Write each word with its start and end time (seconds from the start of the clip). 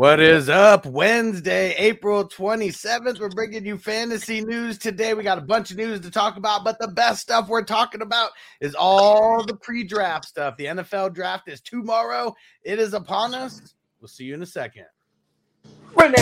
What 0.00 0.18
is 0.18 0.48
up? 0.48 0.86
Wednesday, 0.86 1.74
April 1.76 2.26
27th. 2.26 3.20
We're 3.20 3.28
bringing 3.28 3.66
you 3.66 3.76
fantasy 3.76 4.40
news 4.40 4.78
today. 4.78 5.12
We 5.12 5.22
got 5.22 5.36
a 5.36 5.42
bunch 5.42 5.72
of 5.72 5.76
news 5.76 6.00
to 6.00 6.10
talk 6.10 6.38
about, 6.38 6.64
but 6.64 6.78
the 6.78 6.88
best 6.88 7.20
stuff 7.20 7.50
we're 7.50 7.64
talking 7.64 8.00
about 8.00 8.30
is 8.62 8.74
all 8.74 9.44
the 9.44 9.56
pre 9.56 9.84
draft 9.84 10.24
stuff. 10.24 10.56
The 10.56 10.64
NFL 10.64 11.12
draft 11.12 11.50
is 11.50 11.60
tomorrow, 11.60 12.34
it 12.64 12.78
is 12.78 12.94
upon 12.94 13.34
us. 13.34 13.74
We'll 14.00 14.08
see 14.08 14.24
you 14.24 14.32
in 14.32 14.40
a 14.42 14.46
second. 14.46 14.86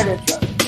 Intro. 0.09 0.68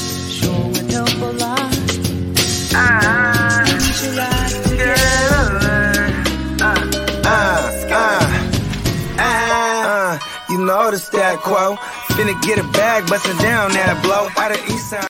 you 10.61 10.67
know 10.67 10.91
the 10.91 10.97
stat 10.99 11.39
quo. 11.39 11.75
Finna 12.13 12.39
get 12.43 12.59
a 12.59 12.63
bag, 12.71 13.07
bustin' 13.07 13.37
down 13.37 13.71
that 13.73 14.01
blow. 14.03 14.29
Out 14.37 14.51
of 14.51 14.69
East 14.69 14.89
Side. 14.89 15.07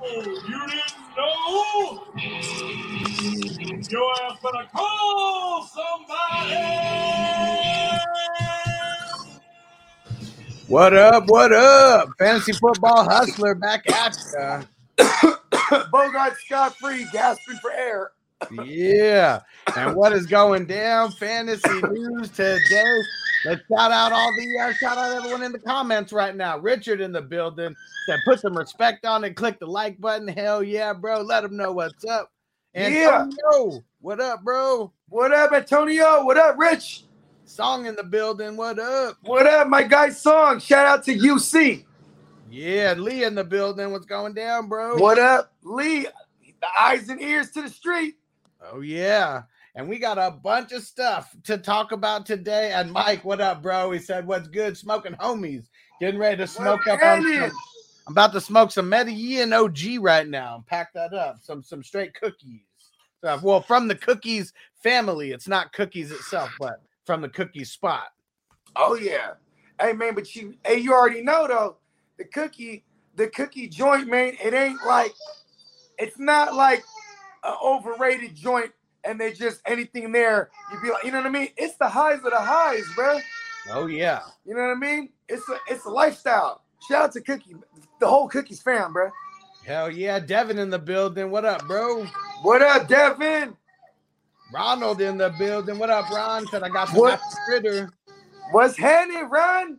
Oh, 0.00 0.22
you 0.22 0.66
didn't 0.68 0.94
know? 1.16 2.04
Your 3.90 4.12
ass 4.22 4.38
better 4.42 4.68
call 4.74 5.68
somebody! 5.68 6.62
What 10.68 10.94
up? 10.96 11.24
What 11.26 11.52
up? 11.52 12.08
Fantasy 12.18 12.52
football 12.52 13.04
hustler 13.04 13.54
back 13.54 13.84
at 13.90 14.16
ya. 14.32 14.62
Bogart 15.92 16.38
Scott 16.46 16.74
Free 16.76 17.06
gasping 17.12 17.56
for 17.56 17.70
air. 17.70 18.12
Yeah. 18.50 19.40
And 19.76 19.94
what 19.94 20.12
is 20.12 20.26
going 20.26 20.66
down? 20.66 21.12
Fantasy 21.12 21.80
news 21.90 22.30
today. 22.30 23.02
Let's 23.44 23.62
shout 23.68 23.90
out 23.90 24.12
all 24.12 24.30
the 24.36 24.58
uh, 24.60 24.72
shout 24.74 24.98
out 24.98 25.16
everyone 25.16 25.42
in 25.42 25.52
the 25.52 25.58
comments 25.58 26.12
right 26.12 26.34
now. 26.34 26.58
Richard 26.58 27.00
in 27.00 27.12
the 27.12 27.22
building 27.22 27.74
said 28.06 28.20
put 28.24 28.40
some 28.40 28.56
respect 28.56 29.04
on 29.04 29.24
it. 29.24 29.34
Click 29.34 29.58
the 29.58 29.66
like 29.66 30.00
button. 30.00 30.28
Hell 30.28 30.62
yeah, 30.62 30.92
bro. 30.92 31.22
Let 31.22 31.42
them 31.42 31.56
know 31.56 31.72
what's 31.72 32.04
up. 32.04 32.30
And 32.74 32.94
Yeah. 32.94 33.26
what 34.00 34.20
up, 34.20 34.42
bro? 34.42 34.92
What 35.08 35.32
up, 35.32 35.52
Antonio? 35.52 36.24
What 36.24 36.38
up, 36.38 36.56
Rich? 36.56 37.04
Song 37.44 37.86
in 37.86 37.96
the 37.96 38.04
building. 38.04 38.56
What 38.56 38.78
up? 38.78 39.16
What 39.22 39.46
up, 39.46 39.68
my 39.68 39.82
guy 39.82 40.10
Song? 40.10 40.58
Shout 40.58 40.86
out 40.86 41.04
to 41.04 41.14
UC. 41.14 41.84
Yeah, 42.50 42.94
Lee 42.96 43.24
in 43.24 43.34
the 43.34 43.44
building. 43.44 43.90
What's 43.92 44.06
going 44.06 44.34
down, 44.34 44.68
bro? 44.68 44.96
What 44.98 45.18
up, 45.18 45.52
Lee? 45.62 46.06
The 46.60 46.68
eyes 46.78 47.08
and 47.08 47.20
ears 47.20 47.50
to 47.52 47.62
the 47.62 47.68
street. 47.68 48.14
Oh 48.70 48.80
yeah. 48.80 49.42
And 49.74 49.88
we 49.88 49.98
got 49.98 50.18
a 50.18 50.30
bunch 50.30 50.72
of 50.72 50.82
stuff 50.82 51.34
to 51.44 51.56
talk 51.56 51.92
about 51.92 52.26
today. 52.26 52.72
And 52.72 52.92
Mike, 52.92 53.24
what 53.24 53.40
up, 53.40 53.62
bro? 53.62 53.90
He 53.90 53.98
said, 53.98 54.26
What's 54.26 54.48
good? 54.48 54.76
Smoking 54.76 55.14
homies. 55.14 55.64
Getting 56.00 56.20
ready 56.20 56.36
to 56.38 56.46
smoke 56.46 56.86
up 56.86 57.02
on 57.02 57.22
some, 57.22 57.52
I'm 58.06 58.12
about 58.12 58.32
to 58.32 58.40
smoke 58.40 58.70
some 58.70 58.88
Medellin 58.88 59.52
OG 59.52 59.78
right 60.00 60.28
now. 60.28 60.64
Pack 60.66 60.92
that 60.94 61.14
up. 61.14 61.38
Some 61.42 61.62
some 61.62 61.82
straight 61.82 62.14
cookies. 62.14 62.60
Uh, 63.22 63.38
well, 63.42 63.62
from 63.62 63.88
the 63.88 63.94
cookies 63.94 64.52
family. 64.82 65.30
It's 65.30 65.48
not 65.48 65.72
cookies 65.72 66.10
itself, 66.10 66.50
but 66.58 66.82
from 67.04 67.22
the 67.22 67.28
cookies 67.28 67.70
spot. 67.70 68.08
Oh 68.76 68.94
yeah. 68.94 69.32
Hey 69.80 69.92
man, 69.92 70.14
but 70.14 70.34
you 70.34 70.54
hey, 70.64 70.78
you 70.78 70.92
already 70.92 71.22
know 71.22 71.46
though, 71.46 71.76
the 72.18 72.24
cookie, 72.24 72.84
the 73.16 73.28
cookie 73.28 73.68
joint, 73.68 74.08
man, 74.08 74.34
it 74.42 74.54
ain't 74.54 74.84
like 74.84 75.12
it's 75.98 76.18
not 76.18 76.54
like 76.54 76.82
an 77.44 77.54
overrated 77.62 78.34
joint 78.34 78.72
and 79.04 79.20
they 79.20 79.32
just 79.32 79.60
anything 79.66 80.12
there. 80.12 80.50
you'd 80.72 80.82
be 80.82 80.90
like, 80.90 81.04
you 81.04 81.10
know 81.10 81.18
what 81.18 81.26
I 81.26 81.30
mean? 81.30 81.48
It's 81.56 81.76
the 81.76 81.88
highs 81.88 82.18
of 82.18 82.30
the 82.30 82.40
highs, 82.40 82.84
bro. 82.94 83.18
Oh 83.70 83.86
yeah. 83.86 84.20
You 84.44 84.54
know 84.54 84.62
what 84.62 84.76
I 84.76 84.78
mean? 84.78 85.10
It's 85.28 85.48
a 85.48 85.56
it's 85.68 85.84
a 85.84 85.90
lifestyle. 85.90 86.62
Shout 86.88 87.04
out 87.04 87.12
to 87.12 87.20
Cookie, 87.20 87.54
the 88.00 88.06
whole 88.08 88.28
Cookies 88.28 88.60
fam, 88.60 88.92
bro. 88.92 89.10
Hell 89.64 89.90
yeah. 89.90 90.18
Devin 90.18 90.58
in 90.58 90.70
the 90.70 90.78
building. 90.78 91.30
What 91.30 91.44
up, 91.44 91.66
bro? 91.66 92.04
What 92.42 92.62
up, 92.62 92.88
Devin? 92.88 93.56
Ronald 94.52 95.00
in 95.00 95.16
the 95.16 95.30
building. 95.38 95.78
What 95.78 95.90
up, 95.90 96.10
Ron? 96.10 96.46
Said 96.48 96.62
I 96.62 96.68
got 96.68 96.88
some 96.88 96.98
What? 96.98 97.14
apple 97.14 97.30
fritter. 97.46 97.90
What's 98.50 98.76
happening, 98.76 99.28
Ron? 99.30 99.78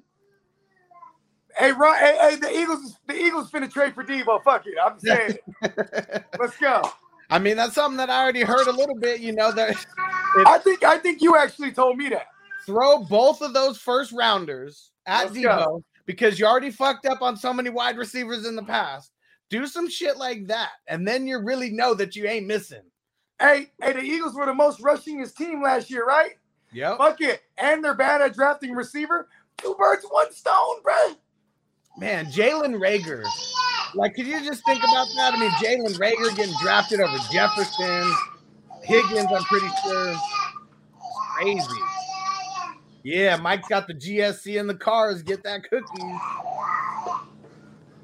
Hey, 1.56 1.72
Ron. 1.74 1.96
Hey, 1.98 2.18
hey, 2.22 2.36
the 2.38 2.60
Eagles, 2.60 2.98
the 3.06 3.14
Eagles 3.16 3.52
finna 3.52 3.72
trade 3.72 3.94
for 3.94 4.04
Debo. 4.04 4.42
Fuck 4.44 4.66
it. 4.66 4.74
I'm 4.84 5.00
saying, 5.00 5.38
it. 5.62 6.26
let's 6.40 6.58
go. 6.58 6.82
I 7.34 7.40
mean, 7.40 7.58
that's 7.58 7.74
something 7.74 7.98
that 7.98 8.12
I 8.12 8.22
already 8.22 8.44
heard 8.44 8.68
a 8.68 8.72
little 8.72 8.96
bit. 8.96 9.20
You 9.20 9.34
know 9.34 9.52
that 9.54 9.76
I 10.46 10.60
think 10.60 10.84
I 10.84 11.00
think 11.00 11.20
you 11.20 11.36
actually 11.36 11.72
told 11.72 11.98
me 11.98 12.08
that. 12.10 12.28
throw 12.64 13.00
both 13.00 13.42
of 13.42 13.56
those 13.56 13.80
first 13.80 14.12
rounders 14.12 14.92
at 15.08 15.34
Let's 15.34 15.38
Debo 15.38 15.66
go. 15.66 15.84
because 16.06 16.38
you 16.38 16.46
already 16.46 16.70
fucked 16.70 17.08
up 17.08 17.24
on 17.24 17.36
so 17.36 17.52
many 17.52 17.72
wide 17.72 17.98
receivers 17.98 18.46
in 18.46 18.56
the 18.56 18.62
past. 18.62 19.12
Do 19.50 19.66
some 19.66 19.90
shit 19.90 20.18
like 20.18 20.46
that, 20.46 20.70
and 20.88 21.08
then 21.08 21.26
you 21.26 21.40
really 21.40 21.72
know 21.72 21.96
that 21.96 22.16
you 22.16 22.28
ain't 22.28 22.46
missing. 22.46 22.84
Hey, 23.40 23.72
hey, 23.82 23.94
the 23.94 24.02
Eagles 24.02 24.36
were 24.36 24.46
the 24.46 24.54
most 24.54 24.80
rushingest 24.80 25.36
team 25.36 25.64
last 25.64 25.90
year, 25.90 26.06
right? 26.06 26.34
Yep. 26.72 27.00
Fuck 27.00 27.22
it. 27.22 27.42
And 27.58 27.84
they're 27.84 27.96
bad 27.96 28.22
at 28.22 28.36
drafting 28.36 28.74
receiver. 28.74 29.28
Two 29.58 29.76
birds, 29.80 30.06
one 30.08 30.32
stone, 30.32 30.84
bro. 30.84 31.16
Man, 31.98 32.28
Jalen 32.28 32.76
Reagor. 32.80 33.24
Like, 33.96 34.16
could 34.16 34.26
you 34.26 34.44
just 34.44 34.66
think 34.66 34.80
about 34.80 35.08
that? 35.16 35.34
I 35.34 35.40
mean, 35.40 35.52
Jalen 35.52 35.98
Reagor 35.98 36.36
getting 36.36 36.56
drafted 36.62 37.00
over 37.00 37.18
Jefferson, 37.32 38.12
Higgins. 38.84 39.32
I'm 39.32 39.44
pretty 39.44 39.68
sure. 39.84 40.12
It's 40.12 40.20
crazy. 41.36 41.82
Yeah, 43.04 43.36
Mike's 43.36 43.68
got 43.68 43.88
the 43.88 43.94
GSC 43.94 44.60
in 44.60 44.68
the 44.68 44.76
cars. 44.76 45.22
Get 45.22 45.44
that 45.44 45.70
cookie. 45.70 46.14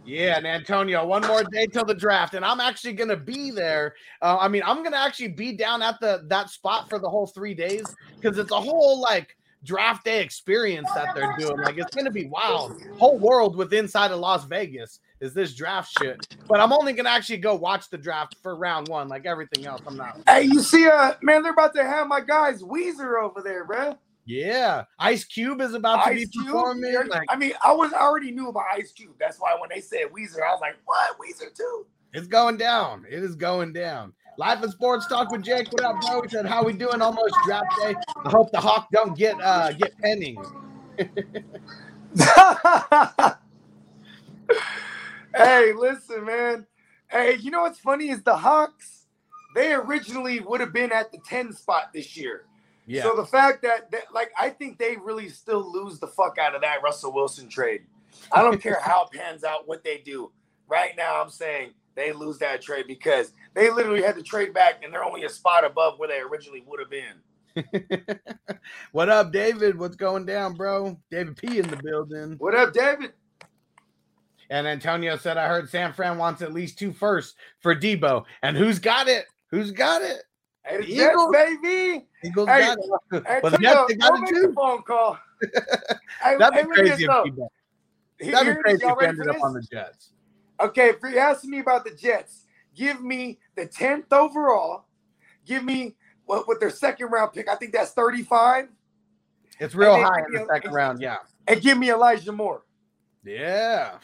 Yeah, 0.06 0.38
and 0.38 0.48
Antonio, 0.48 1.06
one 1.06 1.26
more 1.26 1.44
day 1.44 1.68
till 1.68 1.86
the 1.86 1.94
draft, 1.94 2.34
and 2.34 2.44
I'm 2.44 2.60
actually 2.60 2.94
gonna 2.94 3.16
be 3.16 3.52
there. 3.52 3.94
Uh, 4.22 4.38
I 4.40 4.48
mean, 4.48 4.64
I'm 4.66 4.84
gonna 4.84 4.98
actually 4.98 5.30
be 5.30 5.54
down 5.54 5.84
at 5.84 6.00
the 6.00 6.24
that 6.28 6.50
spot 6.50 6.90
for 6.90 6.98
the 7.00 7.10
whole 7.10 7.28
three 7.28 7.54
days 7.54 7.84
because 8.20 8.38
it's 8.40 8.52
a 8.52 8.60
whole 8.60 9.00
like 9.00 9.38
draft 9.64 10.06
day 10.06 10.22
experience 10.22 10.90
that 10.96 11.14
they're 11.14 11.36
doing. 11.38 11.58
Like, 11.60 11.78
it's 11.78 11.94
gonna 11.96 12.12
be 12.12 12.26
wild. 12.26 12.82
Whole 12.98 13.20
world 13.20 13.56
with 13.56 13.72
inside 13.72 14.12
of 14.12 14.20
Las 14.20 14.46
Vegas 14.46 15.00
is 15.22 15.34
this 15.34 15.56
draft 15.56 15.92
shit. 16.00 16.38
But 16.48 16.60
I'm 16.60 16.74
only 16.74 16.94
gonna 16.94 17.10
actually 17.10 17.38
go 17.38 17.56
watch 17.56 17.90
the 17.90 17.98
draft 17.98 18.36
for 18.42 18.56
round 18.56 18.88
one, 18.88 19.10
like 19.10 19.26
everything 19.26 19.66
else. 19.66 19.82
I'm 19.86 19.98
not. 19.98 20.20
Hey, 20.28 20.44
you 20.44 20.62
see, 20.62 20.88
uh, 20.88 21.14
man, 21.22 21.44
they're 21.44 21.52
about 21.52 21.74
to 21.76 21.84
have 21.84 22.08
my 22.08 22.22
guys 22.22 22.62
Weezer 22.62 23.22
over 23.22 23.42
there, 23.42 23.66
bro. 23.66 23.98
Yeah, 24.26 24.84
Ice 25.00 25.24
Cube 25.24 25.60
is 25.62 25.74
about 25.74 26.04
to 26.04 26.12
Ice 26.12 26.20
be 26.20 26.28
Cube. 26.28 26.46
performing. 26.46 26.94
Like, 27.08 27.28
I 27.30 27.36
mean, 27.36 27.54
I 27.64 27.74
was 27.74 27.92
I 27.94 28.00
already 28.00 28.32
knew 28.32 28.50
about 28.50 28.66
Ice 28.72 28.92
Cube. 28.92 29.14
That's 29.20 29.40
why 29.40 29.56
when 29.60 29.70
they 29.74 29.82
said 29.82 30.08
Weezer, 30.16 30.42
I 30.48 30.52
was 30.52 30.62
like, 30.62 30.76
what? 30.86 31.18
Weezer 31.18 31.54
too? 31.56 31.86
It's 32.14 32.28
going 32.28 32.58
down. 32.58 33.06
It 33.10 33.24
is 33.24 33.36
going 33.36 33.74
down. 33.74 34.14
Life 34.38 34.62
and 34.64 34.72
sports 34.72 35.08
talk 35.08 35.32
with 35.32 35.44
Jake. 35.44 35.72
What 35.72 35.84
up, 35.84 36.00
bro? 36.02 36.22
We 36.22 36.30
said, 36.30 36.46
"How 36.46 36.64
we 36.64 36.74
doing? 36.74 37.02
Almost 37.02 37.36
draft 37.46 37.66
day. 37.82 37.96
I 38.24 38.30
hope 38.30 38.52
the 38.52 38.60
Hawk 38.60 38.88
don't 38.92 39.18
get 39.18 39.36
uh 39.42 39.74
get 39.74 39.98
penning." 39.98 40.38
hey, 45.36 45.74
listen, 45.74 46.26
man. 46.26 46.66
Hey, 47.10 47.36
you 47.38 47.52
know 47.52 47.62
what's 47.62 47.80
funny 47.80 48.10
is 48.10 48.22
the 48.24 48.36
Hawks. 48.36 49.06
They 49.56 49.74
originally 49.74 50.40
would 50.40 50.60
have 50.60 50.74
been 50.74 50.92
at 50.92 51.12
the 51.12 51.20
10 51.28 51.54
spot 51.54 51.92
this 51.94 52.16
year. 52.16 52.46
Yeah, 52.86 53.04
So 53.04 53.16
the 53.16 53.26
fact 53.26 53.62
that, 53.64 53.92
that, 53.92 54.14
like, 54.14 54.32
I 54.40 54.50
think 54.50 54.78
they 54.78 54.96
really 54.98 55.30
still 55.30 55.72
lose 55.72 56.00
the 56.00 56.08
fuck 56.08 56.38
out 56.40 56.56
of 56.56 56.62
that 56.62 56.82
Russell 56.84 57.14
Wilson 57.14 57.48
trade. 57.48 57.84
I 58.32 58.42
don't 58.42 58.62
care 58.62 58.80
how 58.82 59.06
it 59.06 59.12
pans 59.12 59.44
out, 59.44 59.68
what 59.68 59.84
they 59.84 60.00
do. 60.00 60.32
Right 60.68 60.96
now, 60.98 61.22
I'm 61.22 61.30
saying 61.30 61.72
they 61.96 62.14
lose 62.14 62.38
that 62.40 62.62
trade 62.62 62.86
because 62.88 63.34
they 63.54 63.70
literally 63.70 64.02
had 64.02 64.16
to 64.16 64.24
trade 64.24 64.54
back 64.54 64.84
and 64.84 64.94
they're 64.94 65.04
only 65.04 65.24
a 65.24 65.30
spot 65.30 65.66
above 65.66 66.00
where 66.00 66.10
they 66.10 66.20
originally 66.20 66.64
would 66.68 66.80
have 66.80 66.90
been. 66.90 68.20
what 68.92 69.10
up, 69.10 69.32
David? 69.32 69.78
What's 69.78 69.96
going 69.96 70.26
down, 70.26 70.54
bro? 70.54 70.98
David 71.12 71.38
P 71.38 71.60
in 71.60 71.68
the 71.68 71.78
building. 71.78 72.36
What 72.38 72.56
up, 72.56 72.74
David? 72.74 73.14
And 74.50 74.68
Antonio 74.68 75.16
said, 75.18 75.38
I 75.38 75.48
heard 75.48 75.70
San 75.70 75.94
Fran 75.94 76.18
wants 76.18 76.42
at 76.42 76.54
least 76.54 76.80
two 76.80 76.92
firsts 76.92 77.36
for 77.60 77.76
Debo. 77.76 78.24
And 78.42 78.58
who's 78.58 78.80
got 78.80 79.08
it? 79.08 79.26
Who's 79.52 79.72
got 79.72 80.02
it? 80.02 80.24
Hey, 80.64 80.78
the 80.78 80.84
The 80.88 80.96
Jets, 80.96 81.12
Eagles. 81.12 81.32
baby. 81.62 82.06
Eagles 82.24 82.50
Hey, 82.50 82.60
got 82.62 82.78
it. 82.80 83.24
Hey, 83.28 83.40
Well, 83.44 83.52
the 83.52 83.58
Tito, 83.58 83.70
Jets, 83.74 83.86
they 83.90 83.96
got 83.96 84.18
go 84.18 84.24
it 84.24 84.30
too. 84.30 84.48
the 84.48 84.54
phone 84.54 84.82
call. 84.84 85.20
hey, 86.24 86.38
That'd 86.38 86.54
hey, 86.56 86.64
be 86.64 86.68
crazy 86.70 87.06
if 87.06 87.24
he 87.26 87.32
did. 87.32 88.34
That'd 88.34 88.56
be 88.56 88.62
crazy 88.62 88.86
if 88.86 88.98
he 89.00 89.06
ended 89.06 89.28
up 89.28 89.44
on 89.44 89.54
the 89.54 89.62
Jets. 89.62 90.10
Okay, 90.60 90.90
if 90.90 90.98
you're 91.02 91.20
asking 91.20 91.52
me 91.52 91.60
about 91.60 91.86
the 91.86 91.92
Jets, 91.92 92.46
give 92.76 93.02
me 93.02 93.40
the 93.56 93.66
10th 93.68 94.12
overall. 94.12 94.86
Give 95.46 95.64
me 95.64 95.96
what 96.26 96.48
with 96.48 96.60
their 96.60 96.70
second 96.72 97.08
round 97.12 97.34
pick. 97.34 97.48
I 97.48 97.56
think 97.56 97.72
that's 97.72 97.92
35. 97.92 98.68
It's 99.60 99.74
real 99.76 99.96
high 100.02 100.20
in 100.28 100.32
me 100.34 100.38
the 100.40 100.44
a- 100.44 100.48
second 100.48 100.72
round. 100.74 101.02
Yeah. 101.02 101.18
And 101.48 101.62
give 101.62 101.78
me 101.78 101.92
Elijah 101.92 102.32
Moore. 102.32 102.64
Yeah. 103.24 103.98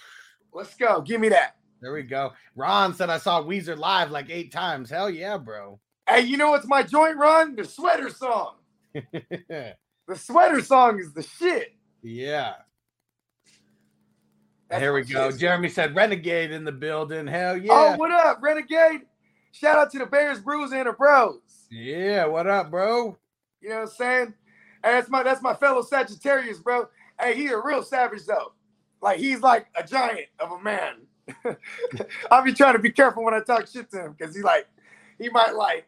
Let's 0.55 0.73
go. 0.75 1.01
Give 1.01 1.19
me 1.19 1.27
that. 1.29 1.57
There 1.81 1.93
we 1.93 2.03
go. 2.03 2.31
Ron 2.55 2.93
said 2.93 3.09
I 3.09 3.17
saw 3.17 3.43
Weezer 3.43 3.77
live 3.77 4.09
like 4.09 4.29
eight 4.29 4.53
times. 4.53 4.89
Hell 4.89 5.09
yeah, 5.09 5.37
bro. 5.37 5.81
Hey, 6.07 6.21
you 6.21 6.37
know 6.37 6.51
what's 6.51 6.65
my 6.65 6.81
joint 6.81 7.17
run? 7.17 7.55
The 7.55 7.65
sweater 7.65 8.09
song. 8.09 8.55
The 10.07 10.15
sweater 10.15 10.61
song 10.61 10.99
is 10.99 11.13
the 11.13 11.23
shit. 11.23 11.73
yeah. 12.03 12.53
That's 14.69 14.79
Here 14.79 14.93
we 14.93 15.01
go. 15.01 15.31
shit. 15.31 15.39
Jeremy 15.39 15.67
said 15.67 15.95
Renegade 15.95 16.51
in 16.51 16.63
the 16.63 16.71
building. 16.71 17.25
Hell 17.25 17.53
oh, 17.53 17.55
yeah. 17.55 17.71
Oh, 17.71 17.95
what 17.97 18.11
up, 18.11 18.37
Renegade? 18.39 19.01
Shout 19.51 19.77
out 19.79 19.91
to 19.93 19.97
the 19.97 20.05
Bears, 20.05 20.39
Brews, 20.39 20.73
and 20.73 20.87
the 20.87 20.93
Bros. 20.93 21.39
yeah. 21.71 22.25
What 22.25 22.45
up, 22.45 22.69
bro? 22.69 23.17
You 23.61 23.69
know 23.69 23.75
what 23.75 23.81
I'm 23.81 23.87
saying? 23.87 24.33
Hey, 24.83 24.91
that's 24.91 25.09
my 25.09 25.23
that's 25.23 25.41
my 25.41 25.55
fellow 25.55 25.81
Sagittarius, 25.81 26.59
bro. 26.59 26.87
Hey, 27.19 27.35
he's 27.35 27.51
a 27.51 27.57
real 27.57 27.81
savage 27.81 28.25
though. 28.27 28.51
Like 29.05 29.19
he's 29.19 29.41
like 29.41 29.67
a 29.77 29.83
giant 29.83 30.25
of 30.39 30.51
a 30.51 30.59
man. 30.59 30.95
I'll 32.31 32.43
be 32.43 32.53
trying 32.53 32.73
to 32.73 32.79
be 32.79 32.89
careful 32.89 33.23
when 33.23 33.35
I 33.35 33.39
talk 33.39 33.67
shit 33.67 33.91
to 33.91 34.05
him 34.05 34.15
because 34.17 34.35
he 34.35 34.41
like 34.41 34.65
he 35.19 35.29
might 35.29 35.53
like 35.53 35.87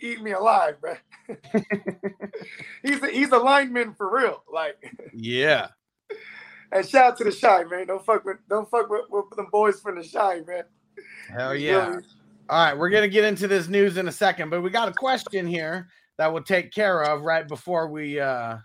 eat 0.00 0.20
me 0.20 0.32
alive, 0.32 0.80
bro. 0.80 0.96
he's 2.82 3.00
a, 3.00 3.06
he's 3.06 3.30
a 3.30 3.38
lineman 3.38 3.94
for 3.94 4.12
real. 4.12 4.42
Like, 4.52 4.76
Yeah. 5.14 5.68
and 6.72 6.84
shout 6.84 7.12
out 7.12 7.18
to 7.18 7.24
the 7.24 7.30
shy 7.30 7.62
man. 7.62 7.86
Don't 7.86 8.04
fuck 8.04 8.24
with 8.24 8.38
don't 8.48 8.68
fuck 8.68 8.90
with, 8.90 9.04
with 9.10 9.30
them 9.36 9.46
boys 9.52 9.78
from 9.78 9.98
the 9.98 10.02
shy 10.02 10.40
man. 10.44 10.64
Hell 11.30 11.54
yeah. 11.54 12.00
All 12.48 12.64
right, 12.64 12.76
we're 12.76 12.90
gonna 12.90 13.06
get 13.06 13.22
into 13.22 13.46
this 13.46 13.68
news 13.68 13.96
in 13.96 14.08
a 14.08 14.12
second, 14.12 14.50
but 14.50 14.60
we 14.60 14.70
got 14.70 14.88
a 14.88 14.92
question 14.92 15.46
here 15.46 15.86
that 16.18 16.32
we'll 16.32 16.42
take 16.42 16.72
care 16.72 17.04
of 17.04 17.22
right 17.22 17.46
before 17.46 17.86
we 17.86 18.18
uh 18.18 18.56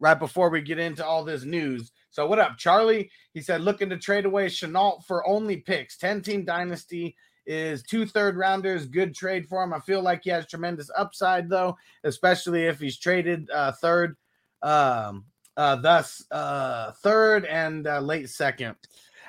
right 0.00 0.18
before 0.18 0.48
we 0.48 0.62
get 0.62 0.78
into 0.78 1.04
all 1.04 1.24
this 1.24 1.44
news. 1.44 1.92
So 2.10 2.26
what 2.26 2.38
up, 2.38 2.56
Charlie? 2.56 3.10
He 3.34 3.40
said 3.40 3.60
looking 3.60 3.90
to 3.90 3.98
trade 3.98 4.24
away 4.24 4.46
Shenault 4.46 5.04
for 5.04 5.26
only 5.26 5.58
picks. 5.58 5.96
10 5.98 6.22
team 6.22 6.44
dynasty 6.44 7.14
is 7.46 7.82
two 7.82 8.06
third 8.06 8.36
rounders. 8.36 8.86
Good 8.86 9.14
trade 9.14 9.48
for 9.48 9.62
him. 9.62 9.72
I 9.72 9.80
feel 9.80 10.02
like 10.02 10.22
he 10.24 10.30
has 10.30 10.46
tremendous 10.46 10.90
upside 10.96 11.48
though, 11.48 11.76
especially 12.04 12.64
if 12.64 12.78
he's 12.78 12.98
traded 12.98 13.50
uh 13.50 13.72
third. 13.72 14.16
Um 14.62 15.24
uh 15.56 15.76
thus 15.76 16.24
uh 16.30 16.92
third 17.02 17.44
and 17.44 17.86
uh, 17.86 18.00
late 18.00 18.28
second. 18.30 18.76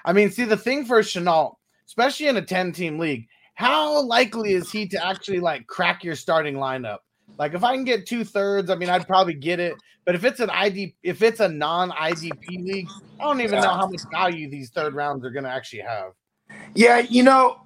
I 0.05 0.13
mean, 0.13 0.31
see 0.31 0.45
the 0.45 0.57
thing 0.57 0.85
for 0.85 0.99
Shenault, 0.99 1.55
especially 1.87 2.27
in 2.27 2.37
a 2.37 2.41
10 2.41 2.71
team 2.71 2.99
league, 2.99 3.27
how 3.55 4.01
likely 4.03 4.53
is 4.53 4.71
he 4.71 4.87
to 4.87 5.05
actually 5.05 5.39
like 5.39 5.67
crack 5.67 6.03
your 6.03 6.15
starting 6.15 6.55
lineup? 6.55 6.99
Like 7.37 7.53
if 7.53 7.63
I 7.63 7.75
can 7.75 7.85
get 7.85 8.05
two 8.05 8.23
thirds, 8.23 8.69
I 8.69 8.75
mean 8.75 8.89
I'd 8.89 9.07
probably 9.07 9.33
get 9.33 9.59
it. 9.59 9.77
But 10.05 10.15
if 10.15 10.23
it's 10.23 10.39
an 10.39 10.49
ID, 10.49 10.95
if 11.03 11.21
it's 11.21 11.39
a 11.39 11.47
non-IDP 11.47 12.65
league, 12.65 12.87
I 13.21 13.25
don't 13.25 13.41
even 13.41 13.61
know 13.61 13.69
how 13.69 13.87
much 13.87 14.01
value 14.11 14.49
these 14.49 14.71
third 14.71 14.93
rounds 14.95 15.23
are 15.25 15.29
gonna 15.29 15.49
actually 15.49 15.81
have. 15.81 16.13
Yeah, 16.73 16.99
you 16.99 17.23
know, 17.23 17.61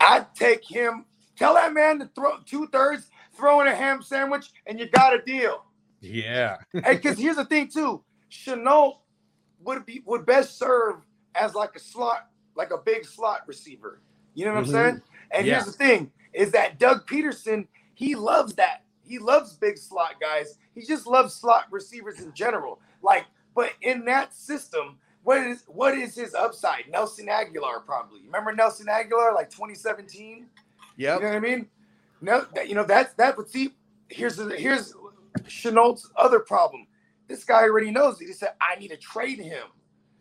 I'd 0.00 0.34
take 0.34 0.64
him. 0.64 1.06
Tell 1.36 1.54
that 1.54 1.72
man 1.72 1.98
to 1.98 2.10
throw 2.14 2.38
two 2.46 2.66
thirds, 2.68 3.10
throw 3.36 3.60
in 3.60 3.66
a 3.66 3.74
ham 3.74 4.02
sandwich, 4.02 4.50
and 4.66 4.78
you 4.78 4.88
got 4.88 5.14
a 5.14 5.22
deal. 5.22 5.64
Yeah. 6.00 6.56
hey, 6.72 6.94
because 6.96 7.18
here's 7.18 7.36
the 7.36 7.44
thing 7.46 7.68
too, 7.68 8.02
Shenault 8.30 8.98
would 9.60 9.86
be 9.86 10.02
would 10.06 10.26
best 10.26 10.58
serve 10.58 10.96
as 11.34 11.54
like 11.54 11.74
a 11.74 11.80
slot, 11.80 12.28
like 12.56 12.70
a 12.70 12.78
big 12.78 13.04
slot 13.04 13.40
receiver. 13.46 14.00
You 14.34 14.44
know 14.44 14.54
what 14.54 14.64
Mhm. 14.64 14.66
I'm 14.66 14.72
saying? 14.72 15.02
And 15.32 15.46
Yeah. 15.46 15.54
here's 15.54 15.66
the 15.66 15.72
thing: 15.72 16.12
is 16.32 16.52
that 16.52 16.78
Doug 16.78 17.06
Pederson? 17.06 17.66
He 17.94 18.14
loves 18.14 18.54
that. 18.54 18.83
He 19.06 19.18
loves 19.18 19.54
big 19.54 19.78
slot 19.78 20.20
guys. 20.20 20.58
He 20.74 20.82
just 20.82 21.06
loves 21.06 21.34
slot 21.34 21.66
receivers 21.70 22.20
in 22.20 22.32
general. 22.34 22.80
Like, 23.02 23.26
but 23.54 23.72
in 23.82 24.04
that 24.06 24.34
system, 24.34 24.98
what 25.22 25.38
is 25.38 25.64
what 25.66 25.96
is 25.96 26.14
his 26.14 26.34
upside? 26.34 26.84
Nelson 26.90 27.26
Agholor 27.26 27.84
probably. 27.84 28.20
Remember 28.24 28.52
Nelson 28.52 28.86
Agholor, 28.86 29.34
like 29.34 29.50
2017. 29.50 30.46
Yeah. 30.96 31.16
You 31.16 31.20
know 31.20 31.28
what 31.28 31.36
I 31.36 31.40
mean? 31.40 31.66
No, 32.20 32.46
that, 32.54 32.68
you 32.68 32.74
know 32.74 32.84
that's 32.84 33.14
that. 33.14 33.36
But 33.36 33.50
see, 33.50 33.70
here's 34.08 34.36
the, 34.36 34.54
here's 34.56 34.94
Shenault's 35.42 36.10
other 36.16 36.40
problem. 36.40 36.86
This 37.28 37.44
guy 37.44 37.62
already 37.62 37.90
knows 37.90 38.20
it. 38.20 38.26
He 38.26 38.32
said, 38.32 38.50
"I 38.60 38.76
need 38.76 38.88
to 38.88 38.96
trade 38.96 39.38
him." 39.38 39.64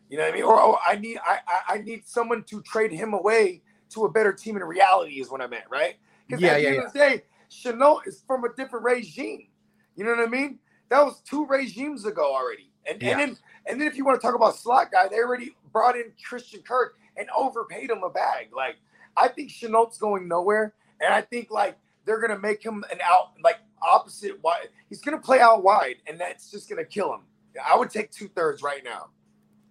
You 0.09 0.18
know 0.18 0.25
what 0.25 0.33
I 0.33 0.35
mean? 0.35 0.44
Or, 0.44 0.62
or 0.62 0.80
I 0.85 0.95
need 0.95 1.18
I, 1.25 1.39
I 1.47 1.75
I 1.75 1.77
need 1.80 2.07
someone 2.07 2.44
to 2.44 2.62
trade 2.62 2.91
him 2.91 3.13
away 3.13 3.62
to 3.89 4.06
a 4.06 4.12
better 4.12 4.33
team. 4.33 4.57
In 4.57 4.63
reality, 4.63 5.21
is 5.21 5.30
what 5.30 5.41
I 5.41 5.47
meant, 5.47 5.65
right? 5.69 5.95
Because 6.27 6.41
Yeah, 6.41 6.51
at 6.51 6.56
the 6.56 6.62
yeah, 6.62 6.71
of 6.85 6.94
the 6.94 7.00
day, 7.00 7.24
Shenault 7.54 8.08
is 8.08 8.24
from 8.26 8.44
a 8.44 8.54
different 8.56 8.86
regime. 8.86 9.48
You 9.96 10.04
know 10.06 10.12
what 10.16 10.28
I 10.28 10.30
mean? 10.30 10.60
That 10.90 11.04
was 11.06 11.22
two 11.22 11.46
regimes 11.46 12.06
ago 12.06 12.34
already. 12.36 12.72
And, 12.86 13.02
Yeah. 13.02 13.12
and 13.12 13.20
then 13.20 13.38
and 13.66 13.80
then 13.80 13.88
if 13.88 13.96
you 13.96 14.04
want 14.04 14.20
to 14.20 14.26
talk 14.26 14.36
about 14.36 14.56
slot 14.58 14.92
guy, 14.92 15.08
they 15.08 15.18
already 15.18 15.56
brought 15.72 15.96
in 15.96 16.12
Christian 16.28 16.62
Kirk 16.62 16.96
and 17.16 17.28
overpaid 17.38 17.90
him 17.90 18.04
a 18.04 18.10
bag. 18.10 18.50
Like 18.56 18.76
I 19.16 19.28
think 19.28 19.52
Shenault's 19.52 19.98
going 19.98 20.28
nowhere, 20.28 20.74
and 21.00 21.14
I 21.14 21.22
think 21.22 21.50
like 21.52 21.78
they're 22.06 22.20
gonna 22.20 22.40
make 22.40 22.64
him 22.64 22.84
an 22.92 23.00
out 23.04 23.34
like 23.44 23.60
opposite 23.82 24.42
wide. 24.44 24.70
He's 24.90 25.02
gonna 25.02 25.20
play 25.20 25.40
out 25.40 25.64
wide, 25.64 25.98
and 26.08 26.20
that's 26.20 26.52
just 26.52 26.70
gonna 26.70 26.84
kill 26.86 27.14
him. 27.14 27.22
I 27.64 27.78
would 27.78 27.90
take 27.90 28.12
two 28.12 28.28
thirds 28.30 28.62
right 28.64 28.84
now. 28.84 29.10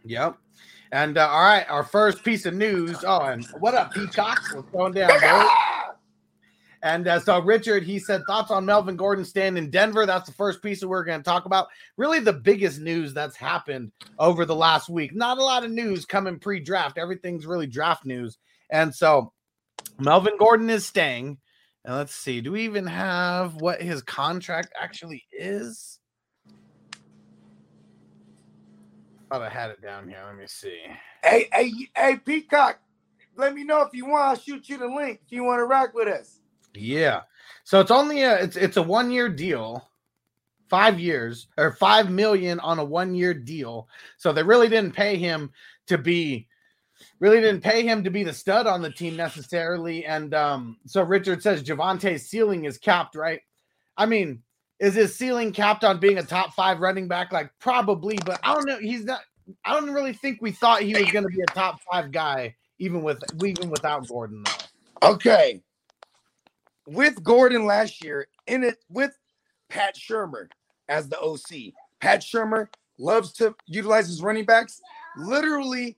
Yep. 0.05 0.37
And 0.93 1.19
uh, 1.19 1.29
all 1.29 1.43
right, 1.43 1.69
our 1.69 1.85
first 1.85 2.23
piece 2.23 2.47
of 2.47 2.55
news. 2.55 3.05
Oh, 3.07 3.21
and 3.23 3.45
what 3.61 3.75
up, 3.75 3.93
Peacock? 3.93 4.41
What's 4.55 4.71
going 4.71 4.93
down, 4.93 5.09
bro? 5.21 5.49
And 6.83 7.07
uh, 7.07 7.21
so, 7.21 7.41
Richard, 7.41 7.85
he 7.85 8.01
said 8.01 8.23
thoughts 8.27 8.51
on 8.51 8.67
Melvin 8.67 8.97
Gordon 8.97 9.25
staying 9.25 9.57
in 9.57 9.71
Denver. 9.71 10.05
That's 10.05 10.29
the 10.29 10.35
first 10.35 10.61
piece 10.63 10.81
that 10.81 10.89
we're 10.89 11.05
going 11.05 11.21
to 11.21 11.25
talk 11.25 11.45
about. 11.45 11.69
Really, 11.97 12.19
the 12.19 12.33
biggest 12.33 12.81
news 12.81 13.15
that's 13.15 13.37
happened 13.37 13.93
over 14.19 14.45
the 14.45 14.57
last 14.57 14.89
week. 14.89 15.15
Not 15.15 15.39
a 15.39 15.45
lot 15.45 15.65
of 15.65 15.71
news 15.71 16.05
coming 16.05 16.41
pre 16.41 16.59
draft. 16.59 16.99
Everything's 16.99 17.47
really 17.47 17.69
draft 17.69 18.05
news. 18.05 18.39
And 18.71 18.93
so, 18.93 19.33
Melvin 20.01 20.37
Gordon 20.39 20.71
is 20.71 20.85
staying. 20.85 21.39
And 21.85 21.97
let's 21.97 22.15
see, 22.15 22.41
do 22.41 22.53
we 22.53 22.63
even 22.63 22.87
have 22.87 23.57
what 23.57 23.81
his 23.83 24.03
contract 24.03 24.73
actually 24.81 25.25
is? 25.33 25.99
Thought 29.31 29.43
I 29.43 29.49
had 29.49 29.71
it 29.71 29.81
down 29.81 30.09
here. 30.09 30.23
Let 30.27 30.37
me 30.37 30.47
see. 30.47 30.81
Hey, 31.25 31.49
hey, 31.53 31.73
hey, 31.97 32.17
Peacock, 32.17 32.81
let 33.37 33.55
me 33.55 33.65
know 33.65 33.83
if 33.83 33.95
you 33.95 34.07
want. 34.07 34.25
I'll 34.25 34.37
shoot 34.37 34.69
you 34.69 34.79
the 34.79 34.87
link 34.87 35.21
if 35.25 35.33
you 35.33 35.43
want 35.45 35.61
to 35.61 35.65
rock 35.65 35.95
with 35.95 36.07
us. 36.07 36.42
Yeah. 36.75 37.23
So 37.65 37.81
it's 37.81 37.91
only 37.91 38.23
a 38.23 38.37
it's 38.37 38.57
it's 38.57 38.77
a 38.77 38.83
one 38.83 39.11
year 39.11 39.29
deal, 39.29 39.89
five 40.69 40.99
years 40.99 41.49
or 41.57 41.73
five 41.73 42.11
million 42.11 42.61
on 42.61 42.79
a 42.79 42.85
one 42.85 43.15
year 43.15 43.35
deal. 43.35 43.89
So 44.17 44.33
they 44.33 44.43
really 44.43 44.69
didn't 44.69 44.95
pay 44.95 45.17
him 45.17 45.51
to 45.87 45.99
be 45.99 46.49
really 47.21 47.41
didn't 47.41 47.63
pay 47.63 47.83
him 47.83 48.05
to 48.05 48.11
be 48.11 48.25
the 48.25 48.33
stud 48.33 48.67
on 48.67 48.83
the 48.83 48.91
team 48.91 49.17
necessarily. 49.17 50.05
And 50.05 50.35
um, 50.35 50.79
so 50.87 51.03
Richard 51.03 51.43
says 51.43 51.63
Javonte's 51.63 52.29
ceiling 52.29 52.65
is 52.65 52.79
capped, 52.79 53.15
right? 53.15 53.41
I 53.97 54.07
mean, 54.07 54.43
is 54.81 54.95
his 54.95 55.15
ceiling 55.15 55.53
capped 55.53 55.85
on 55.85 56.01
being 56.01 56.19
a 56.19 56.23
top 56.23 56.55
five 56.55 56.81
running 56.81 57.09
back? 57.09 57.33
Like 57.33 57.51
probably, 57.61 58.19
but 58.25 58.41
I 58.43 58.55
don't 58.55 58.67
know. 58.67 58.79
He's 58.79 59.05
not. 59.05 59.21
I 59.65 59.75
don't 59.75 59.91
really 59.91 60.13
think 60.13 60.41
we 60.41 60.53
thought 60.53 60.83
he 60.83 60.95
was 60.95 61.11
to 61.11 61.23
be 61.23 61.41
a 61.41 61.47
top 61.55 61.81
five 61.91 62.11
guy, 62.11 62.57
even 62.79 63.03
with 63.03 63.23
even 63.45 63.71
without 63.71 64.09
Gordon 64.09 64.43
though. 64.45 65.11
Okay. 65.11 65.63
With 66.87 67.23
Gordon 67.23 67.65
last 67.65 68.05
year, 68.05 68.27
in 68.47 68.65
it 68.65 68.79
with 68.89 69.17
Pat 69.69 69.97
Shurmur 69.97 70.49
as 70.89 71.09
the 71.09 71.19
OC. 71.21 71.73
Pat 72.01 72.21
Shurmur 72.21 72.69
loves 72.99 73.33
to 73.35 73.55
utilize 73.67 74.09
his 74.09 74.23
running 74.23 74.45
backs. 74.45 74.81
Literally, 75.17 75.97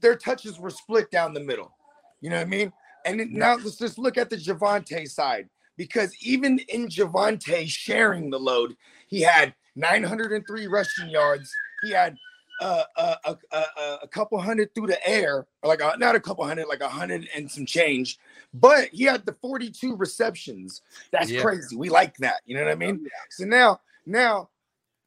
their 0.00 0.16
touches 0.16 0.58
were 0.58 0.70
split 0.70 1.10
down 1.10 1.34
the 1.34 1.40
middle. 1.40 1.72
You 2.20 2.30
know 2.30 2.36
what 2.36 2.46
I 2.46 2.50
mean? 2.50 2.72
And 3.04 3.32
now 3.32 3.56
let's 3.56 3.76
just 3.76 3.98
look 3.98 4.18
at 4.18 4.30
the 4.30 4.36
Javonte 4.36 5.08
side. 5.08 5.48
Because 5.76 6.14
even 6.22 6.58
in 6.70 6.88
Javonte 6.88 7.68
sharing 7.68 8.30
the 8.30 8.38
load, 8.38 8.76
he 9.08 9.20
had 9.20 9.54
903 9.76 10.66
rushing 10.66 11.10
yards. 11.10 11.52
He 11.82 11.90
had 11.90 12.16
uh, 12.60 12.82
uh, 12.96 13.14
a, 13.24 13.36
a, 13.52 13.56
a, 13.80 13.98
a 14.04 14.08
couple 14.08 14.40
hundred 14.40 14.74
through 14.74 14.86
the 14.86 15.08
air, 15.08 15.46
or 15.62 15.68
like 15.68 15.80
a, 15.80 15.94
not 15.98 16.14
a 16.14 16.20
couple 16.20 16.44
hundred, 16.44 16.66
like 16.68 16.80
a 16.80 16.88
hundred 16.88 17.28
and 17.34 17.50
some 17.50 17.66
change. 17.66 18.18
But 18.54 18.88
he 18.92 19.04
had 19.04 19.26
the 19.26 19.34
42 19.34 19.96
receptions. 19.96 20.82
That's 21.12 21.30
Yeah. 21.30 21.42
crazy. 21.42 21.76
We 21.76 21.88
like 21.90 22.16
that. 22.18 22.40
You 22.46 22.56
know 22.56 22.64
what 22.64 22.72
I 22.72 22.76
mean? 22.76 23.06
So 23.30 23.44
now, 23.44 23.80
now, 24.06 24.48